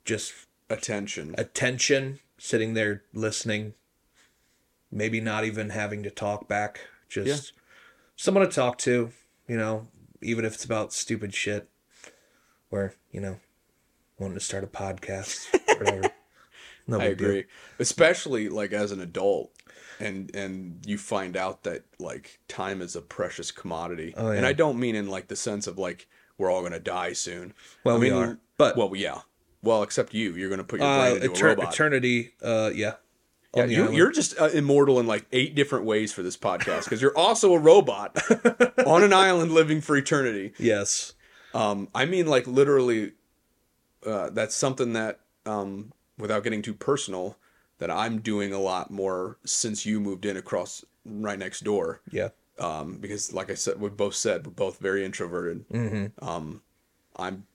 just 0.06 0.34
Attention. 0.70 1.36
attention, 1.38 2.20
sitting 2.40 2.74
there 2.74 3.04
listening, 3.14 3.74
maybe 4.92 5.22
not 5.22 5.44
even 5.46 5.70
having 5.70 6.02
to 6.04 6.10
talk 6.10 6.48
back, 6.48 6.80
just 7.10 7.54
someone 8.16 8.44
to 8.48 8.52
talk 8.52 8.78
to, 8.80 9.12
you 9.48 9.58
know, 9.58 9.88
even 10.22 10.46
if 10.46 10.56
it's 10.56 10.66
about 10.66 10.94
stupid 10.94 11.34
shit 11.36 11.70
or, 12.72 12.96
you 13.12 13.22
know, 13.22 13.40
wanting 14.18 14.36
to 14.36 14.40
start 14.44 14.64
a 14.64 14.68
podcast, 14.68 15.46
or 15.80 15.86
whatever. 15.86 16.12
No 16.88 17.00
I 17.00 17.10
big 17.10 17.18
deal. 17.18 17.28
agree, 17.30 17.46
especially 17.80 18.50
like 18.50 18.74
as 18.74 18.92
an 18.92 19.00
adult, 19.00 19.52
and 20.00 20.34
and 20.36 20.80
you 20.86 20.98
find 20.98 21.38
out 21.38 21.64
that 21.64 21.84
like 22.00 22.40
time 22.48 22.82
is 22.82 22.96
a 22.96 23.02
precious 23.02 23.52
commodity, 23.52 24.14
Oh, 24.18 24.30
and. 24.30 24.46
I 24.46 24.54
don't 24.54 24.80
mean 24.80 24.96
in 24.96 25.08
like 25.08 25.28
the 25.28 25.36
sense 25.36 25.66
of 25.68 25.78
like 25.78 26.08
we're 26.38 26.52
all 26.52 26.62
gonna 26.62 26.80
die 26.80 27.14
soon. 27.14 27.54
Well, 27.84 27.96
I 27.96 28.00
we 28.00 28.10
mean, 28.10 28.22
are, 28.22 28.40
but 28.58 28.76
well, 28.76 28.94
yeah, 28.96 29.20
well, 29.62 29.82
except 29.84 30.14
you, 30.14 30.34
you're 30.34 30.50
gonna 30.50 30.64
put 30.64 30.80
your 30.82 30.90
uh, 30.90 31.12
brain 31.12 31.24
into 31.24 31.46
a 31.46 31.48
robot. 31.50 31.74
eternity, 31.74 32.34
uh, 32.42 32.72
yeah. 32.74 32.96
yeah, 33.56 33.66
you, 33.66 33.92
you're 33.92 34.12
just 34.12 34.38
uh, 34.42 34.50
immortal 34.50 35.00
in 35.00 35.08
like 35.08 35.26
eight 35.32 35.56
different 35.56 35.86
ways 35.86 36.12
for 36.12 36.22
this 36.24 36.36
podcast 36.36 36.84
because 36.86 37.02
you're 37.02 37.18
also 37.18 37.54
a 37.54 37.60
robot 37.60 38.18
on 38.86 39.04
an 39.04 39.14
island 39.14 39.52
living 39.54 39.80
for 39.80 39.96
eternity. 39.96 40.54
yes. 40.60 41.14
Um, 41.54 41.88
I 41.94 42.06
mean, 42.06 42.26
like 42.26 42.48
literally, 42.48 43.12
uh, 44.06 44.32
that's 44.32 44.56
something 44.56 44.94
that, 44.94 45.20
um, 45.46 45.94
without 46.18 46.44
getting 46.44 46.62
too 46.62 46.74
personal, 46.74 47.38
that 47.80 47.92
I'm 47.92 48.20
doing 48.20 48.54
a 48.54 48.60
lot 48.60 48.92
more 48.92 49.38
since 49.46 49.86
you 49.86 50.00
moved 50.00 50.26
in 50.26 50.38
across 50.38 50.86
right 51.06 51.40
next 51.40 51.62
door. 51.62 52.02
Yeah. 52.12 52.30
Um, 52.60 52.98
because 52.98 53.34
like 53.34 53.50
I 53.50 53.56
said, 53.56 53.80
we 53.80 53.90
both 53.90 54.16
said 54.16 54.46
we're 54.46 54.54
both 54.54 54.80
very 54.80 55.04
introverted. 55.04 55.68
Mm-hmm. 55.70 56.28
Um, 56.28 56.62
I'm, 57.16 57.46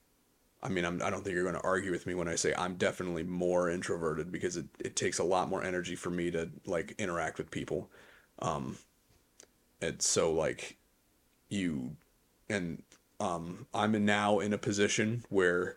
I 0.63 0.69
mean, 0.69 0.85
I'm, 0.85 1.01
I 1.03 1.11
don't 1.11 1.23
think 1.23 1.35
you're 1.35 1.45
going 1.45 1.55
to 1.55 1.63
argue 1.63 1.93
with 1.93 2.07
me 2.07 2.15
when 2.15 2.27
I 2.29 2.35
say 2.35 2.53
I'm 2.59 2.75
definitely 2.75 3.23
more 3.23 3.71
introverted 3.71 4.33
because 4.33 4.57
it, 4.57 4.67
it 4.81 4.97
takes 4.97 5.19
a 5.19 5.25
lot 5.25 5.49
more 5.49 5.63
energy 5.63 5.95
for 5.95 6.11
me 6.11 6.31
to 6.33 6.51
like 6.67 6.95
interact 6.99 7.39
with 7.39 7.51
people. 7.51 7.89
Um, 8.41 8.77
and 9.81 10.03
so 10.03 10.33
like 10.33 10.77
you, 11.49 11.97
and 12.51 12.83
um, 13.21 13.67
I'm 13.73 14.05
now 14.05 14.41
in 14.41 14.53
a 14.53 14.59
position 14.59 15.25
where 15.29 15.77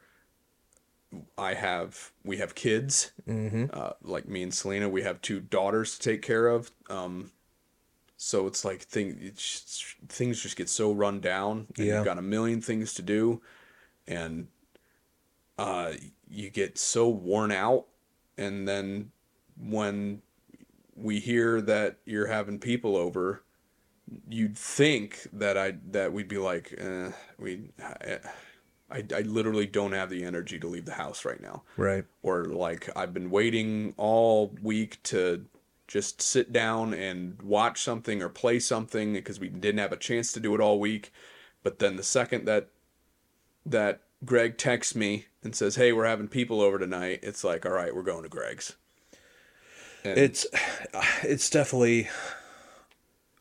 I 1.38 1.54
have 1.54 2.12
we 2.24 2.38
have 2.38 2.56
kids, 2.56 3.12
Mm-hmm. 3.28 3.66
uh, 3.74 3.92
like 4.02 4.28
me 4.28 4.44
and 4.44 4.54
Selena. 4.54 4.88
We 4.90 5.02
have 5.04 5.22
two 5.22 5.40
daughters 5.40 5.98
to 5.98 6.10
take 6.12 6.22
care 6.22 6.48
of. 6.48 6.72
Um, 6.90 7.32
so 8.18 8.48
it's 8.48 8.64
like 8.64 8.82
thing 8.82 9.18
it's 9.22 9.96
things 10.08 10.42
just 10.42 10.56
get 10.56 10.70
so 10.70 10.92
run 10.92 11.20
down. 11.20 11.68
And 11.78 11.86
Yeah. 11.88 11.96
You've 11.98 12.06
got 12.06 12.18
a 12.18 12.22
million 12.22 12.62
things 12.62 12.94
to 12.96 13.02
do, 13.02 13.42
and 14.08 14.48
uh, 15.58 15.94
you 16.30 16.50
get 16.50 16.78
so 16.78 17.10
worn 17.10 17.52
out. 17.52 17.86
And 18.38 18.68
then 18.68 19.12
when 19.60 20.22
we 20.96 21.20
hear 21.20 21.62
that 21.62 21.98
you're 22.06 22.28
having 22.28 22.60
people 22.60 22.96
over, 22.96 23.44
you'd 24.30 24.58
think 24.58 25.28
that 25.34 25.58
I 25.58 25.76
that 25.92 26.14
we'd 26.14 26.28
be 26.28 26.38
like, 26.38 26.74
eh, 26.78 27.12
we. 27.38 27.70
I, 27.84 28.20
I, 28.92 29.04
I 29.16 29.22
literally 29.22 29.66
don't 29.66 29.94
have 29.94 30.10
the 30.10 30.24
energy 30.24 30.60
to 30.60 30.68
leave 30.68 30.86
the 30.86 30.94
house 30.94 31.24
right 31.26 31.42
now 31.42 31.64
Right. 31.78 32.04
or 32.24 32.46
like 32.46 32.90
I've 32.96 33.14
been 33.14 33.30
waiting 33.30 33.94
all 33.98 34.54
week 34.62 35.02
to 35.04 35.46
just 35.88 36.22
sit 36.22 36.54
down 36.54 36.94
and 36.94 37.42
watch 37.42 37.82
something 37.84 38.22
or 38.22 38.30
play 38.30 38.60
something 38.60 39.14
because 39.14 39.40
we 39.40 39.50
didn't 39.50 39.80
have 39.80 39.92
a 39.92 39.98
chance 39.98 40.32
to 40.34 40.40
do 40.40 40.56
it 40.56 40.62
all 40.62 40.80
week. 40.80 41.12
But 41.64 41.80
then 41.80 41.96
the 41.96 42.04
second 42.04 42.46
that 42.46 42.70
that 43.66 44.02
Greg 44.24 44.58
texts 44.58 44.96
me 44.96 45.26
and 45.44 45.56
says, 45.56 45.76
"Hey, 45.76 45.92
we're 45.92 46.06
having 46.06 46.28
people 46.28 46.62
over 46.62 46.80
tonight," 46.80 47.20
it's 47.24 47.44
like, 47.44 47.66
"All 47.66 47.72
right, 47.72 47.94
we're 47.94 48.04
going 48.04 48.24
to 48.24 48.30
Greg's." 48.30 48.76
And 50.04 50.18
It's 50.18 50.46
it's 51.24 51.50
definitely 51.50 52.10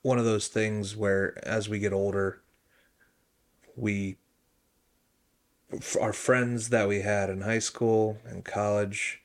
one 0.03 0.19
of 0.19 0.25
those 0.25 0.49
things 0.49 0.97
where 0.97 1.39
as 1.47 1.69
we 1.69 1.79
get 1.79 1.93
older 1.93 2.41
we 3.77 4.17
our 6.01 6.13
friends 6.13 6.69
that 6.71 6.89
we 6.89 7.01
had 7.03 7.31
in 7.31 7.43
high 7.43 7.59
school 7.61 8.19
and 8.25 8.45
college 8.45 9.23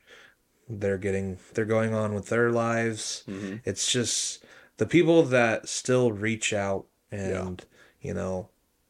they're 0.68 0.98
getting 0.98 1.38
they're 1.54 1.64
going 1.64 1.94
on 1.94 2.12
with 2.14 2.28
their 2.28 2.50
lives. 2.50 3.22
Mhm. 3.28 3.60
it's 3.64 3.90
just 3.90 4.44
the 4.78 4.86
people 4.86 5.22
that 5.22 5.68
still 5.68 6.12
reach 6.12 6.52
out 6.52 6.86
and 7.10 7.64
you 8.00 8.12
know 8.12 8.48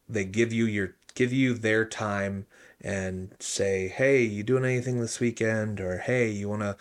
they 0.08 0.24
give 0.24 0.52
you 0.52 0.64
your 0.66 0.94
give 1.14 1.32
you 1.32 1.54
their 1.54 1.84
time 1.84 2.46
and 2.80 3.34
say 3.40 3.88
hey 3.88 4.22
you 4.22 4.42
doing 4.42 4.64
anything 4.64 5.00
this 5.00 5.20
weekend? 5.20 5.80
or 5.80 5.98
hey 5.98 6.30
you 6.30 6.48
want 6.48 6.62
to 6.62 6.76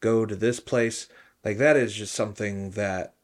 go 0.00 0.24
to 0.26 0.36
this 0.36 0.60
place? 0.60 1.08
Like 1.44 1.58
that 1.58 1.76
is 1.76 1.94
just 1.94 2.14
something 2.14 2.70
that 2.70 3.14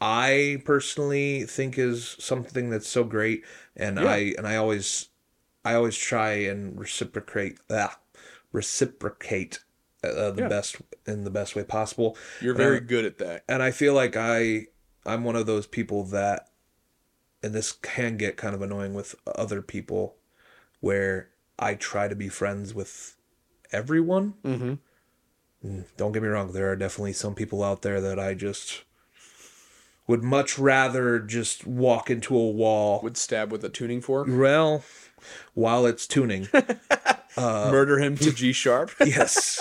i 0.00 0.60
personally 0.64 1.44
think 1.44 1.78
is 1.78 2.16
something 2.18 2.68
that's 2.70 2.88
so 2.88 3.04
great. 3.04 3.44
And 3.76 3.98
Yeah. 3.98 4.10
i 4.10 4.16
and 4.36 4.46
i 4.46 4.56
always 4.56 5.08
i 5.64 5.74
always 5.74 5.96
try 5.96 6.32
and 6.32 6.78
reciprocate 6.78 7.58
ah, 7.70 7.98
reciprocate 8.52 9.60
uh, 10.02 10.30
the 10.30 10.42
Yeah. 10.42 10.48
best 10.48 10.76
in 11.06 11.24
the 11.24 11.30
best 11.30 11.56
way 11.56 11.64
possible 11.64 12.16
you're 12.40 12.52
and 12.52 12.58
very 12.58 12.80
good 12.80 13.04
at 13.04 13.18
that. 13.18 13.44
and 13.48 13.62
I 13.62 13.70
feel 13.70 13.94
like 13.94 14.16
I 14.16 14.66
I'm 15.06 15.24
one 15.24 15.36
of 15.36 15.46
those 15.46 15.66
people 15.66 16.04
that 16.04 16.48
and 17.42 17.54
this 17.54 17.72
can 17.72 18.16
get 18.16 18.36
kind 18.36 18.54
of 18.54 18.62
annoying 18.62 18.94
with 18.94 19.14
other 19.26 19.60
people 19.62 20.16
where 20.80 21.28
I 21.58 21.74
try 21.74 22.08
to 22.08 22.16
be 22.16 22.28
friends 22.28 22.74
with 22.74 23.16
everyone. 23.72 24.34
Mm-hmm. 24.44 25.80
Don't 25.96 26.12
get 26.12 26.22
me 26.22 26.28
wrong, 26.28 26.52
there 26.52 26.70
are 26.70 26.76
definitely 26.76 27.12
some 27.14 27.34
people 27.34 27.62
out 27.62 27.82
there 27.82 28.00
that 28.00 28.18
I 28.18 28.34
just 28.34 28.84
would 30.06 30.22
much 30.22 30.58
rather 30.58 31.18
just 31.18 31.66
walk 31.66 32.10
into 32.10 32.36
a 32.36 32.50
wall. 32.50 33.00
Would 33.02 33.16
stab 33.16 33.50
with 33.50 33.64
a 33.64 33.70
tuning 33.70 34.00
fork, 34.02 34.26
Well, 34.30 34.82
while 35.54 35.86
it's 35.86 36.06
tuning. 36.06 36.48
Uh, 37.36 37.68
murder 37.72 37.98
him 37.98 38.16
to 38.16 38.30
G 38.30 38.52
sharp. 38.52 38.92
yes. 39.04 39.60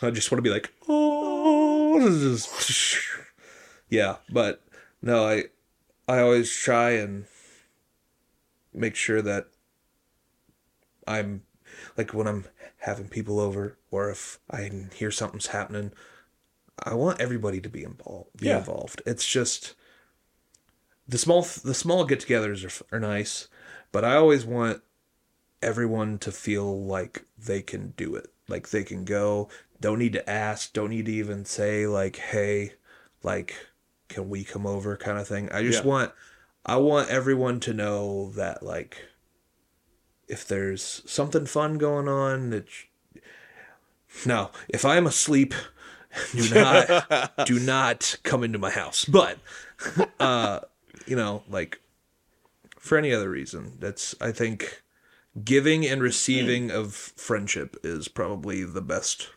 I 0.00 0.10
just 0.12 0.30
want 0.30 0.38
to 0.38 0.42
be 0.48 0.54
like, 0.54 0.72
oh, 0.88 1.98
yeah. 3.88 4.16
But 4.32 4.62
no, 5.02 5.26
I, 5.26 5.46
I 6.06 6.20
always 6.20 6.54
try 6.54 6.90
and 6.90 7.24
make 8.72 8.94
sure 8.94 9.20
that 9.22 9.48
I'm 11.04 11.42
like 11.96 12.14
when 12.14 12.28
I'm 12.28 12.44
having 12.78 13.08
people 13.08 13.40
over, 13.40 13.76
or 13.90 14.08
if 14.10 14.38
I 14.48 14.70
hear 14.94 15.10
something's 15.10 15.48
happening, 15.48 15.90
I 16.78 16.94
want 16.94 17.20
everybody 17.20 17.60
to 17.60 17.68
be 17.68 17.82
involved. 17.82 18.36
Be 18.36 18.46
Yeah. 18.46 18.58
involved. 18.58 19.02
It's 19.04 19.26
just 19.26 19.74
the 21.08 21.18
small 21.18 21.42
the 21.42 21.74
small 21.74 22.04
get-togethers 22.04 22.64
are 22.92 22.96
are 22.96 23.00
nice, 23.00 23.48
but 23.90 24.04
I 24.04 24.14
always 24.14 24.46
want 24.46 24.82
everyone 25.62 26.18
to 26.18 26.32
feel 26.32 26.82
like 26.84 27.24
they 27.38 27.62
can 27.62 27.94
do 27.96 28.14
it. 28.16 28.32
Like 28.48 28.70
they 28.70 28.82
can 28.84 29.04
go, 29.04 29.48
don't 29.80 29.98
need 29.98 30.12
to 30.14 30.28
ask, 30.28 30.72
don't 30.72 30.90
need 30.90 31.06
to 31.06 31.12
even 31.12 31.44
say 31.44 31.86
like, 31.86 32.16
"Hey, 32.16 32.74
like 33.22 33.54
can 34.08 34.28
we 34.28 34.44
come 34.44 34.66
over?" 34.66 34.96
kind 34.96 35.18
of 35.18 35.28
thing. 35.28 35.50
I 35.52 35.62
just 35.62 35.84
Yeah. 35.84 35.88
want 35.90 36.12
I 36.66 36.76
want 36.76 37.08
everyone 37.10 37.60
to 37.60 37.72
know 37.72 38.30
that 38.32 38.62
like 38.62 39.06
if 40.28 40.46
there's 40.46 41.02
something 41.06 41.46
fun 41.46 41.78
going 41.78 42.08
on 42.08 42.50
that 42.50 42.68
sh- 42.68 42.84
now, 44.26 44.50
if 44.68 44.84
I'm 44.84 45.06
asleep, 45.06 45.54
do 46.32 46.54
not 46.54 47.26
do 47.46 47.58
not 47.60 48.16
come 48.22 48.42
into 48.44 48.58
my 48.58 48.70
house. 48.70 49.04
But 49.04 49.38
uh 50.18 50.60
you 51.06 51.16
know, 51.16 51.42
like 51.48 51.80
for 52.78 52.98
any 52.98 53.12
other 53.12 53.30
reason, 53.30 53.76
that's 53.78 54.14
I 54.20 54.32
think 54.32 54.82
giving 55.44 55.86
and 55.86 56.02
receiving 56.02 56.70
of 56.70 56.94
friendship 56.94 57.76
is 57.82 58.08
probably 58.08 58.64
the 58.64 58.82
best 58.82 59.28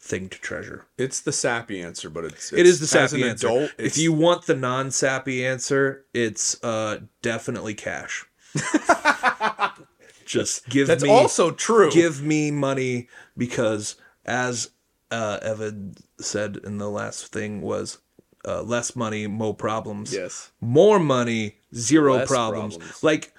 thing 0.00 0.28
to 0.28 0.38
treasure. 0.38 0.86
It's 0.96 1.20
the 1.20 1.32
sappy 1.32 1.80
answer, 1.82 2.08
but 2.10 2.24
it's, 2.24 2.52
It 2.52 2.66
is 2.66 2.80
the 2.80 2.98
as 2.98 3.10
sappy 3.10 3.22
an 3.22 3.30
answer. 3.30 3.46
adult, 3.48 3.70
if 3.78 3.98
you 3.98 4.12
want 4.12 4.46
the 4.46 4.54
non-sappy 4.54 5.44
answer, 5.44 6.04
it's 6.14 6.62
uh 6.62 7.00
definitely 7.22 7.74
cash. 7.74 8.24
Just 10.24 10.68
give 10.68 10.86
that's 10.88 11.02
me 11.02 11.10
also 11.10 11.50
true. 11.50 11.90
give 11.90 12.22
me 12.22 12.50
money 12.50 13.08
because 13.36 13.96
as 14.26 14.70
uh 15.10 15.38
Evan 15.42 15.94
said 16.20 16.58
in 16.64 16.78
the 16.78 16.90
last 16.90 17.32
thing 17.32 17.60
was 17.62 17.98
uh, 18.44 18.62
less 18.62 18.94
money, 18.94 19.26
more 19.26 19.54
problems. 19.54 20.14
yes. 20.14 20.52
More 20.60 20.98
money, 20.98 21.56
zero 21.74 22.24
problems. 22.24 22.76
problems. 22.76 23.02
Like 23.02 23.34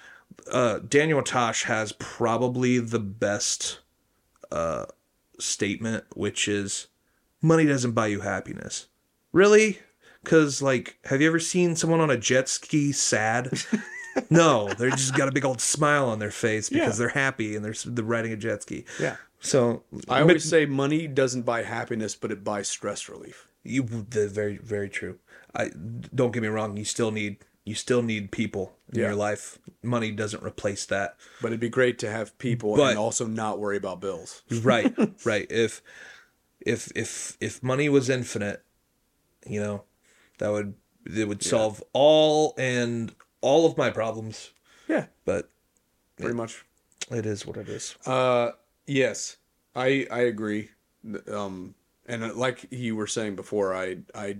uh 0.50 0.78
Daniel 0.80 1.22
Tosh 1.22 1.64
has 1.64 1.92
probably 1.92 2.78
the 2.78 2.98
best 2.98 3.80
uh 4.52 4.86
statement 5.38 6.04
which 6.14 6.48
is 6.48 6.88
money 7.40 7.66
doesn't 7.66 7.92
buy 7.92 8.06
you 8.08 8.20
happiness. 8.20 8.88
Really? 9.32 9.78
Cuz 10.24 10.60
like 10.60 10.98
have 11.04 11.20
you 11.20 11.28
ever 11.28 11.38
seen 11.40 11.76
someone 11.76 12.00
on 12.00 12.10
a 12.10 12.16
jet 12.16 12.48
ski 12.48 12.92
sad? 12.92 13.50
no, 14.30 14.68
they 14.74 14.90
just 14.90 15.16
got 15.16 15.28
a 15.28 15.32
big 15.32 15.44
old 15.44 15.60
smile 15.60 16.06
on 16.06 16.18
their 16.18 16.30
face 16.30 16.68
because 16.68 16.94
Yeah. 16.98 16.98
they're 17.06 17.14
happy 17.14 17.56
and 17.56 17.64
they're, 17.64 17.74
they're 17.86 18.04
riding 18.04 18.32
a 18.32 18.36
jet 18.36 18.62
ski. 18.62 18.84
Yeah. 19.00 19.16
So 19.40 19.84
I 20.08 20.20
always 20.20 20.44
say 20.44 20.66
money 20.66 21.06
doesn't 21.06 21.42
buy 21.42 21.62
happiness, 21.62 22.14
but 22.14 22.30
it 22.30 22.44
buys 22.44 22.68
stress 22.68 23.08
relief. 23.08 23.48
You 23.62 23.82
the 23.84 24.28
very 24.28 24.58
very 24.58 24.88
true. 24.90 25.18
I 25.54 25.70
don't 26.14 26.32
get 26.32 26.42
me 26.42 26.48
wrong. 26.48 26.76
You 26.76 26.84
still 26.84 27.10
need 27.10 27.38
you 27.64 27.74
still 27.74 28.02
need 28.02 28.32
people 28.32 28.76
in 28.92 29.00
Yeah. 29.00 29.06
your 29.08 29.14
life. 29.16 29.58
Money 29.82 30.10
doesn't 30.12 30.42
replace 30.42 30.86
that. 30.86 31.16
But 31.42 31.48
it'd 31.48 31.60
be 31.60 31.68
great 31.68 31.98
to 32.00 32.10
have 32.10 32.36
people 32.38 32.76
But- 32.76 32.90
and 32.90 32.98
also 32.98 33.26
not 33.26 33.58
worry 33.58 33.76
about 33.76 34.00
bills. 34.00 34.42
Right, 34.62 34.94
right. 35.24 35.46
If 35.50 35.82
if 36.60 36.90
if 36.94 37.36
if 37.40 37.62
money 37.62 37.88
was 37.88 38.08
infinite, 38.10 38.62
you 39.46 39.60
know, 39.60 39.84
that 40.38 40.50
would 40.50 40.74
it 41.06 41.26
would 41.28 41.42
solve 41.42 41.82
all 41.92 42.54
and 42.58 43.14
all 43.40 43.64
of 43.66 43.76
my 43.78 43.90
problems. 43.90 44.50
Yeah, 44.88 45.06
But 45.24 45.48
pretty 46.18 46.34
much. 46.34 46.64
it 47.10 47.24
is 47.24 47.46
what 47.46 47.56
it 47.56 47.68
is. 47.68 47.94
Uh, 48.06 48.50
yes, 48.86 49.36
I 49.74 50.06
I 50.10 50.20
agree. 50.20 50.70
Um, 51.28 51.74
and 52.06 52.24
uh, 52.24 52.34
like 52.34 52.66
you 52.70 52.96
were 52.96 53.06
saying 53.06 53.36
before, 53.36 53.74
I 53.74 53.98
I 54.14 54.38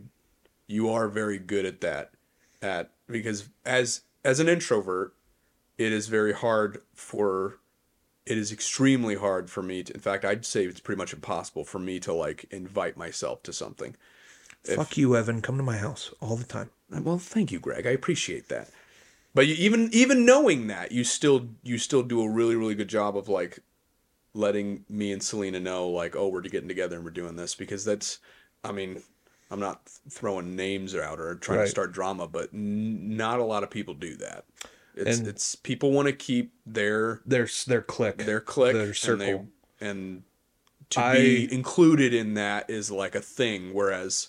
you 0.66 0.90
are 0.90 1.08
very 1.08 1.38
good 1.38 1.64
at 1.64 1.80
that. 1.80 2.12
At 2.60 2.90
because 3.10 3.48
as 3.64 4.02
as 4.24 4.40
an 4.40 4.48
introvert, 4.48 5.14
it 5.78 5.92
is 5.92 6.08
very 6.08 6.32
hard 6.32 6.82
for 6.94 7.58
it 8.26 8.38
is 8.38 8.52
extremely 8.52 9.16
hard 9.16 9.50
for 9.50 9.62
me 9.62 9.82
to 9.82 9.94
in 9.94 10.00
fact 10.00 10.24
I'd 10.24 10.44
say 10.44 10.64
it's 10.64 10.80
pretty 10.80 10.98
much 10.98 11.12
impossible 11.12 11.64
for 11.64 11.78
me 11.78 12.00
to 12.00 12.12
like 12.12 12.46
invite 12.50 12.96
myself 12.96 13.42
to 13.44 13.52
something. 13.52 13.96
Fuck 14.64 14.98
you, 14.98 15.16
Evan. 15.16 15.40
Come 15.40 15.56
to 15.56 15.62
my 15.62 15.78
house 15.78 16.12
all 16.20 16.36
the 16.36 16.44
time. 16.44 16.70
Well, 16.90 17.18
thank 17.18 17.50
you, 17.50 17.58
Greg. 17.58 17.86
I 17.86 17.90
appreciate 17.90 18.48
that. 18.48 18.68
But 19.32 19.46
you, 19.46 19.54
even 19.54 19.88
even 19.92 20.26
knowing 20.26 20.66
that, 20.66 20.92
you 20.92 21.04
still 21.04 21.48
you 21.62 21.78
still 21.78 22.02
do 22.02 22.22
a 22.22 22.28
really 22.28 22.56
really 22.56 22.74
good 22.74 22.88
job 22.88 23.16
of 23.16 23.28
like 23.28 23.60
letting 24.34 24.84
me 24.88 25.12
and 25.12 25.22
Selena 25.22 25.60
know 25.60 25.88
like, 25.88 26.16
oh, 26.16 26.28
we're 26.28 26.40
getting 26.42 26.68
together 26.68 26.96
and 26.96 27.04
we're 27.04 27.10
doing 27.10 27.36
this 27.36 27.54
because 27.54 27.84
that's, 27.84 28.18
I 28.62 28.72
mean, 28.72 29.02
I'm 29.50 29.60
not 29.60 29.84
throwing 30.08 30.54
names 30.54 30.94
out 30.94 31.18
or 31.18 31.34
trying 31.34 31.58
Right. 31.58 31.64
to 31.64 31.70
start 31.70 31.92
drama, 31.92 32.28
but 32.28 32.50
n- 32.54 33.16
not 33.16 33.40
a 33.40 33.44
lot 33.44 33.62
of 33.64 33.70
people 33.70 33.94
do 33.94 34.16
that. 34.16 34.44
It's 34.94 35.18
And- 35.18 35.28
it's 35.28 35.54
people 35.56 35.90
want 35.92 36.06
to 36.06 36.12
keep 36.12 36.52
their 36.66 37.20
Their 37.26 37.48
their 37.66 37.82
click. 37.82 38.18
their 38.18 38.40
click 38.40 38.74
Their 38.74 38.86
and 38.86 38.96
circle. 38.96 39.48
they 39.80 39.86
and 39.86 40.22
to 40.90 41.00
I- 41.00 41.14
be 41.16 41.52
included 41.52 42.12
in 42.14 42.34
that 42.34 42.68
is 42.70 42.90
like 42.90 43.14
a 43.14 43.20
thing 43.20 43.72
whereas 43.72 44.28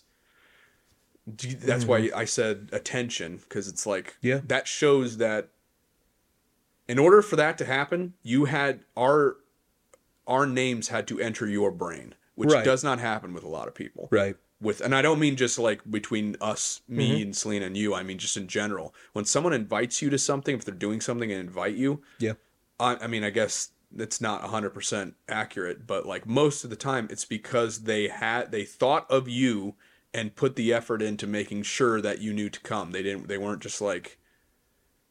that's 1.27 1.85
why 1.85 2.09
I 2.15 2.25
said 2.25 2.69
attention 2.71 3.37
because 3.37 3.67
it's 3.67 3.85
like 3.85 4.15
Mm-hmm. 4.17 4.27
Yeah. 4.27 4.41
that 4.45 4.67
shows 4.67 5.17
that 5.17 5.49
in 6.87 6.97
order 6.99 7.21
for 7.21 7.35
that 7.35 7.57
to 7.59 7.65
happen 7.65 8.13
you 8.23 8.45
had 8.45 8.85
our 8.97 9.37
our 10.27 10.45
names 10.45 10.87
had 10.89 11.07
to 11.07 11.19
enter 11.19 11.47
your 11.47 11.71
brain 11.71 12.15
which 12.35 12.51
Right. 12.51 12.65
does 12.65 12.83
not 12.83 12.99
happen 12.99 13.33
with 13.33 13.43
a 13.43 13.47
lot 13.49 13.67
of 13.67 13.73
people 13.75 14.07
right. 14.11 14.35
With 14.61 14.79
and 14.81 14.93
I 14.95 15.01
don't 15.01 15.19
mean 15.19 15.35
just 15.35 15.57
like 15.59 15.81
between 15.89 16.37
us, 16.39 16.81
me 16.87 17.09
Mm-hmm. 17.13 17.21
and 17.23 17.35
Selena 17.35 17.65
and 17.65 17.75
you. 17.75 17.93
I 17.95 18.03
mean 18.03 18.17
just 18.19 18.37
in 18.37 18.47
general. 18.47 18.93
When 19.13 19.25
someone 19.25 19.53
invites 19.53 20.01
you 20.01 20.09
to 20.11 20.17
something, 20.17 20.55
if 20.55 20.63
they're 20.65 20.73
doing 20.75 21.01
something 21.01 21.31
and 21.31 21.41
invite 21.41 21.75
you, 21.75 22.01
Yeah. 22.19 22.33
I, 22.79 22.95
I 23.01 23.07
mean 23.07 23.23
I 23.23 23.29
guess 23.31 23.71
it's 23.97 24.21
not 24.21 24.41
hundred 24.43 24.69
percent 24.69 25.15
accurate, 25.27 25.85
but 25.85 26.05
like 26.05 26.25
most 26.25 26.63
of 26.63 26.69
the 26.69 26.75
time, 26.77 27.07
it's 27.09 27.25
because 27.25 27.79
they 27.83 28.07
had 28.07 28.51
they 28.51 28.63
thought 28.63 29.09
of 29.11 29.27
you 29.27 29.75
and 30.13 30.35
put 30.35 30.55
the 30.55 30.73
effort 30.73 31.01
into 31.01 31.25
making 31.25 31.63
sure 31.63 31.99
that 32.01 32.19
you 32.19 32.33
knew 32.33 32.49
to 32.49 32.59
come. 32.61 32.91
They 32.91 33.01
didn't. 33.03 33.27
They 33.27 33.37
weren't 33.37 33.61
just 33.61 33.81
like. 33.81 34.17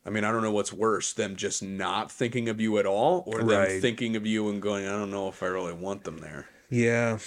I 0.04 0.08
mean, 0.08 0.24
I 0.24 0.32
don't 0.32 0.42
know 0.42 0.50
what's 0.50 0.72
worse, 0.72 1.12
them 1.12 1.36
just 1.36 1.62
not 1.62 2.10
thinking 2.10 2.48
of 2.48 2.58
you 2.58 2.78
at 2.78 2.86
all, 2.86 3.22
or 3.26 3.42
them 3.44 3.80
thinking 3.82 4.16
of 4.16 4.26
you 4.26 4.48
and 4.48 4.62
going, 4.62 4.86
I 4.86 4.92
don't 4.92 5.10
know 5.10 5.28
if 5.28 5.42
I 5.42 5.46
really 5.46 5.74
want 5.74 6.04
them 6.04 6.18
there. 6.18 6.48
Yeah. 6.70 7.18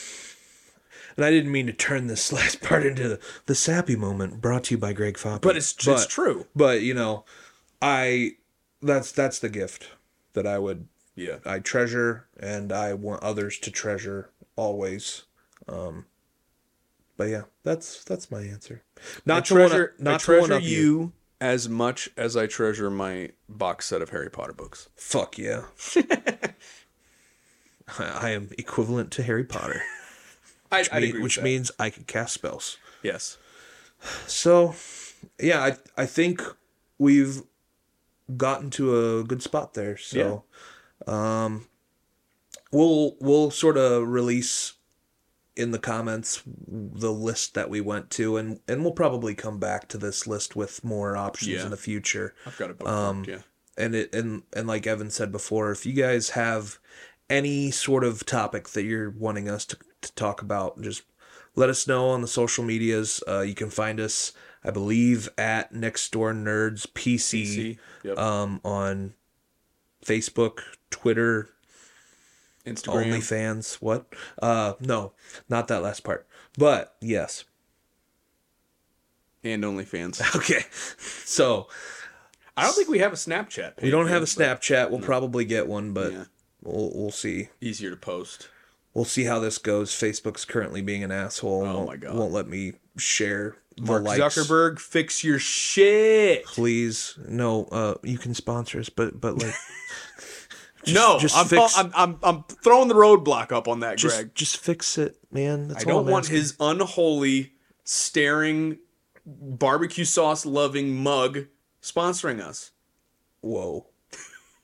And 1.16 1.26
I 1.26 1.32
didn't 1.32 1.52
mean 1.52 1.68
to 1.68 1.74
turn 1.74 2.08
this 2.08 2.32
last 2.34 2.62
part 2.62 2.86
into 2.86 3.08
the, 3.08 3.20
the 3.46 3.56
sappy 3.56 3.96
moment 3.96 4.42
brought 4.42 4.66
to 4.66 4.76
you 4.76 4.78
by 4.78 4.94
Greg 4.94 5.18
Foppy. 5.18 5.42
But 5.42 5.58
it's 5.58 5.76
it's 5.88 6.08
true. 6.08 6.48
But 6.56 6.82
you 6.82 6.94
know, 6.94 7.26
I 7.82 8.32
that's 8.82 9.12
that's 9.12 9.40
the 9.40 9.50
gift 9.50 9.90
that 10.34 10.48
I 10.48 10.60
would 10.60 10.88
Yeah. 11.16 11.38
I 11.46 11.60
treasure 11.60 12.28
and 12.40 12.72
I 12.72 12.94
want 12.94 13.24
others 13.24 13.60
to 13.60 13.72
treasure 13.72 14.30
always. 14.56 15.24
Um 15.68 16.06
but 17.16 17.26
yeah, 17.26 17.44
that's 17.64 18.04
that's 18.04 18.32
my 18.32 18.42
answer. 18.42 18.84
Not 19.26 19.38
I 19.38 19.42
to 19.42 19.54
treasure, 19.54 19.96
not 20.00 20.16
I 20.16 20.18
treasure 20.18 20.60
you. 20.60 20.78
you 20.78 21.14
as 21.40 21.68
much 21.70 22.10
as 22.18 22.36
I 22.38 22.48
treasure 22.48 22.90
my 22.90 23.32
box 23.50 23.86
set 23.88 24.02
of 24.02 24.10
Harry 24.10 24.30
Potter 24.30 24.54
books. 24.54 24.90
Fuck 24.96 25.38
yeah. 25.38 25.64
I 28.00 28.30
am 28.30 28.50
equivalent 28.58 29.12
to 29.12 29.24
Harry 29.24 29.44
Potter, 29.44 29.82
I, 30.74 30.80
which, 31.00 31.14
mean- 31.14 31.24
which 31.24 31.42
means 31.42 31.72
I 31.80 31.90
can 31.90 32.04
cast 32.04 32.34
spells. 32.34 32.78
yes. 33.04 33.38
So, 34.28 34.76
yeah, 35.40 35.62
I 35.64 35.78
I 36.02 36.06
think 36.06 36.42
we've 36.98 37.42
gotten 38.36 38.70
to 38.72 39.20
a 39.20 39.24
good 39.24 39.42
spot 39.42 39.74
there. 39.76 39.96
So, 39.96 40.44
um, 41.08 41.68
we'll 42.72 43.16
we'll 43.22 43.50
sort 43.52 43.78
of 43.78 44.08
release 44.08 44.74
in 45.56 45.72
the 45.72 45.80
comments 45.80 46.42
the 46.68 47.14
list 47.14 47.54
that 47.54 47.70
we 47.70 47.80
went 47.80 48.10
to, 48.12 48.36
and 48.38 48.60
and 48.68 48.82
we'll 48.84 48.92
probably 48.92 49.36
come 49.36 49.60
back 49.60 49.88
to 49.90 49.98
this 49.98 50.28
list 50.28 50.56
with 50.56 50.84
more 50.84 51.16
options 51.16 51.52
Yeah. 51.52 51.64
in 51.64 51.70
the 51.72 51.78
future. 51.78 52.34
I've 52.46 52.58
got 52.58 52.72
a 52.72 52.74
book. 52.74 52.90
Um, 52.90 53.24
yeah. 53.26 53.40
And 53.78 53.96
it 53.96 54.14
and 54.14 54.44
and 54.54 54.68
like 54.68 54.86
Evan 54.86 55.10
said 55.12 55.32
before, 55.32 55.72
if 55.72 55.86
you 55.86 55.94
guys 55.94 56.32
have 56.32 56.78
any 57.30 57.72
sort 57.72 58.04
of 58.04 58.26
topic 58.26 58.70
that 58.70 58.84
you're 58.84 59.12
wanting 59.12 59.48
us 59.50 59.66
to, 59.68 59.78
to 60.04 60.14
talk 60.14 60.42
about, 60.42 60.82
just 60.82 61.04
let 61.56 61.70
us 61.70 61.88
know 61.88 62.10
on 62.10 62.22
the 62.22 62.28
social 62.28 62.64
medias. 62.64 63.24
Uh, 63.28 63.42
you 63.42 63.54
can 63.56 63.70
find 63.70 64.00
us, 64.00 64.34
I 64.64 64.72
believe, 64.72 65.30
at 65.38 65.74
Next 65.74 66.12
Door 66.12 66.34
Nerds 66.34 66.86
PC, 66.88 67.44
PC. 67.44 67.78
Yep. 68.04 68.18
um, 68.18 68.62
on 68.64 69.14
Facebook, 70.06 70.60
Twitter, 70.90 71.50
Instagram. 72.66 73.14
OnlyFans. 73.14 73.76
What? 73.76 74.06
Uh, 74.42 74.74
no, 74.80 75.14
not 75.50 75.68
that 75.68 75.82
last 75.82 76.04
part. 76.04 76.28
But 76.58 76.96
yes. 77.02 77.44
and 79.44 79.64
OnlyFans. 79.64 80.22
Okay. 80.36 80.64
So 81.26 81.68
I 82.56 82.64
don't 82.64 82.74
think 82.76 82.90
we 82.90 83.00
have 83.00 83.14
a 83.14 83.18
Snapchat. 83.18 83.82
we 83.82 83.90
don't 83.90 84.08
have 84.08 84.22
a 84.22 84.26
Snapchat. 84.26 84.90
We'll 84.92 85.00
probably 85.02 85.46
get 85.46 85.68
one, 85.68 85.94
but 85.94 86.12
Yeah. 86.14 86.24
we'll 86.62 86.92
we'll 86.94 87.12
see. 87.12 87.50
Easier 87.62 87.90
to 87.90 87.98
post. 87.98 88.50
We'll 88.94 89.06
see 89.06 89.24
how 89.24 89.40
this 89.40 89.58
goes. 89.58 89.92
Facebook's 89.92 90.46
currently 90.46 90.82
being 90.82 91.04
an 91.04 91.12
asshole. 91.12 91.64
Oh 91.66 91.74
won't, 91.74 91.88
my 91.88 91.96
God. 91.98 92.16
Won't 92.16 92.32
let 92.32 92.48
me 92.48 92.74
share 92.98 93.58
the 93.78 93.84
Mark 93.84 94.04
likes. 94.04 94.22
Zuckerberg, 94.22 94.80
fix 94.80 95.24
your 95.24 95.40
shit. 95.40 96.46
Please, 96.46 97.18
no. 97.28 97.66
Uh, 97.66 97.96
you 98.04 98.18
can 98.18 98.34
sponsor 98.34 98.80
us, 98.80 98.90
but 98.90 99.20
but 99.20 99.42
like, 99.42 99.54
no, 100.88 101.18
just 101.20 101.36
I'm, 101.36 101.48
fix- 101.48 101.78
I'm 101.78 101.92
I'm 101.96 102.20
I'm 102.24 102.44
throwing 102.64 102.88
the 102.88 102.96
roadblock 102.96 103.52
up 103.52 103.68
on 103.68 103.80
that, 103.82 103.98
just 103.98 104.16
Greg. 104.16 104.36
just 104.36 104.58
fix 104.58 104.98
it, 104.98 105.18
man. 105.32 105.70
That's 105.70 105.86
I 105.86 105.92
all 105.92 106.04
don't 106.04 106.12
want 106.12 106.26
asking. 106.26 106.38
his 106.38 106.56
unholy, 106.60 107.54
staring, 107.84 108.78
barbecue 109.26 110.06
sauce 110.06 110.46
loving 110.46 110.96
mug 110.96 111.46
sponsoring 111.82 112.42
us. 112.42 112.72
Whoa, 113.42 113.88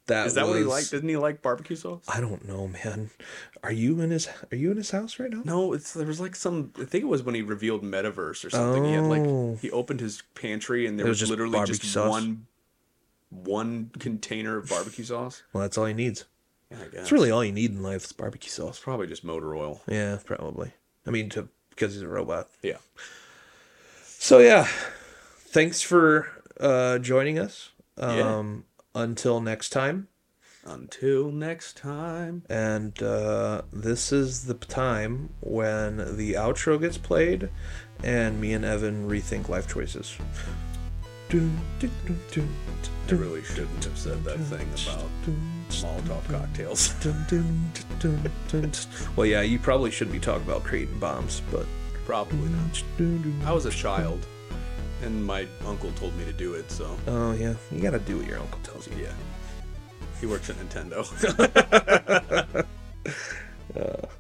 that 0.06 0.28
Is 0.28 0.36
that 0.36 0.46
was, 0.46 0.54
what 0.54 0.60
he 0.60 0.66
liked? 0.66 0.92
Didn't 0.92 1.10
he 1.10 1.18
like 1.18 1.42
barbecue 1.42 1.76
sauce? 1.76 2.04
I 2.08 2.22
don't 2.22 2.48
know, 2.48 2.68
man. 2.68 3.10
Are 3.64 3.72
you 3.72 4.00
in 4.02 4.10
his 4.12 4.28
Are 4.52 4.56
you 4.56 4.72
in 4.72 4.78
his 4.78 4.92
house 4.92 5.20
right 5.20 5.30
now? 5.30 5.42
No, 5.44 5.74
it's 5.74 5.94
there 5.94 6.08
was 6.08 6.20
like 6.22 6.36
some. 6.36 6.72
I 6.80 6.86
think 6.86 7.04
it 7.04 7.08
was 7.08 7.24
when 7.24 7.36
he 7.36 7.42
revealed 7.42 7.84
Metaverse 7.84 8.46
or 8.46 8.50
something. 8.50 8.86
He 8.86 8.94
had 8.94 9.04
Oh. 9.04 9.08
like 9.52 9.60
he 9.60 9.70
opened 9.72 10.00
his 10.00 10.24
pantry 10.36 10.86
and 10.88 10.98
there 10.98 11.06
was, 11.06 11.14
was 11.14 11.20
just 11.20 11.30
literally 11.30 11.54
barbecue 11.58 11.76
just 11.80 11.94
sauce? 11.94 12.10
one, 12.10 12.46
one 13.30 13.92
container 14.00 14.58
of 14.58 14.70
barbecue 14.70 15.04
sauce. 15.06 15.44
Well, 15.54 15.62
that's 15.64 15.78
all 15.78 15.86
he 15.86 15.94
needs. 15.94 16.26
Yeah, 16.72 16.78
I 16.78 16.84
guess 16.84 16.94
That's 16.94 17.12
really 17.12 17.32
all 17.32 17.44
you 17.44 17.52
need 17.52 17.72
in 17.72 17.82
life 17.82 18.04
is 18.06 18.12
barbecue 18.12 18.52
sauce. 18.52 18.80
probably 18.80 19.08
just 19.08 19.24
motor 19.24 19.56
oil. 19.56 19.82
Yeah, 19.88 20.20
probably. 20.24 20.72
I 21.08 21.10
mean, 21.10 21.30
to 21.30 21.50
because 21.72 21.94
he's 21.94 22.04
a 22.04 22.08
robot. 22.08 22.48
Yeah. 22.62 22.78
So 24.04 24.40
yeah, 24.40 24.68
thanks 25.48 25.82
for 25.82 26.28
uh, 26.60 27.00
joining 27.00 27.40
us. 27.40 27.72
Yeah. 27.98 28.38
Um, 28.38 28.66
Until 28.94 29.40
next 29.42 29.70
time. 29.70 30.09
Until 30.70 31.32
next 31.32 31.78
time. 31.78 32.44
And 32.50 33.02
uh, 33.02 33.64
this 33.74 34.12
is 34.12 34.46
the 34.46 34.54
time 34.54 35.30
when 35.42 35.98
the 36.16 36.34
outro 36.34 36.80
gets 36.80 36.98
played 36.98 37.50
and 38.04 38.40
me 38.40 38.54
and 38.54 38.64
Evan 38.64 39.10
rethink 39.10 39.50
life 39.50 39.68
choices. 39.68 40.16
I 41.32 41.42
really 43.10 43.44
shouldn't 43.44 43.84
have 43.84 43.98
said 43.98 44.24
that 44.24 44.38
thing 44.40 44.68
about 44.88 45.10
dun, 45.26 45.66
Molotov 45.70 46.28
cocktails. 46.30 46.94
Well, 49.16 49.26
yeah, 49.26 49.42
you 49.42 49.60
probably 49.60 49.92
shouldn't 49.92 50.14
be 50.14 50.20
talking 50.20 50.48
about 50.48 50.64
creating 50.64 51.00
bombs, 51.00 51.42
but. 51.52 51.66
Probably 52.06 52.50
not. 52.50 52.84
I 53.48 53.52
was 53.52 53.66
a 53.66 53.72
child, 53.72 54.26
and 55.04 55.24
my 55.24 55.46
uncle 55.68 55.92
told 55.92 56.16
me 56.18 56.26
to 56.26 56.34
do 56.34 56.56
it. 56.56 56.72
So 56.72 56.98
Oh, 57.08 57.34
yeah, 57.34 57.54
you 57.72 57.82
gotta 57.82 58.00
do 58.00 58.18
what 58.18 58.26
your 58.26 58.40
uncle 58.40 58.60
tells 58.64 58.88
you. 58.88 58.96
yeah, 59.04 59.14
he 60.20 60.26
works 60.26 60.50
at 60.50 60.56
Nintendo. 60.58 61.06
Uh, 63.76 64.08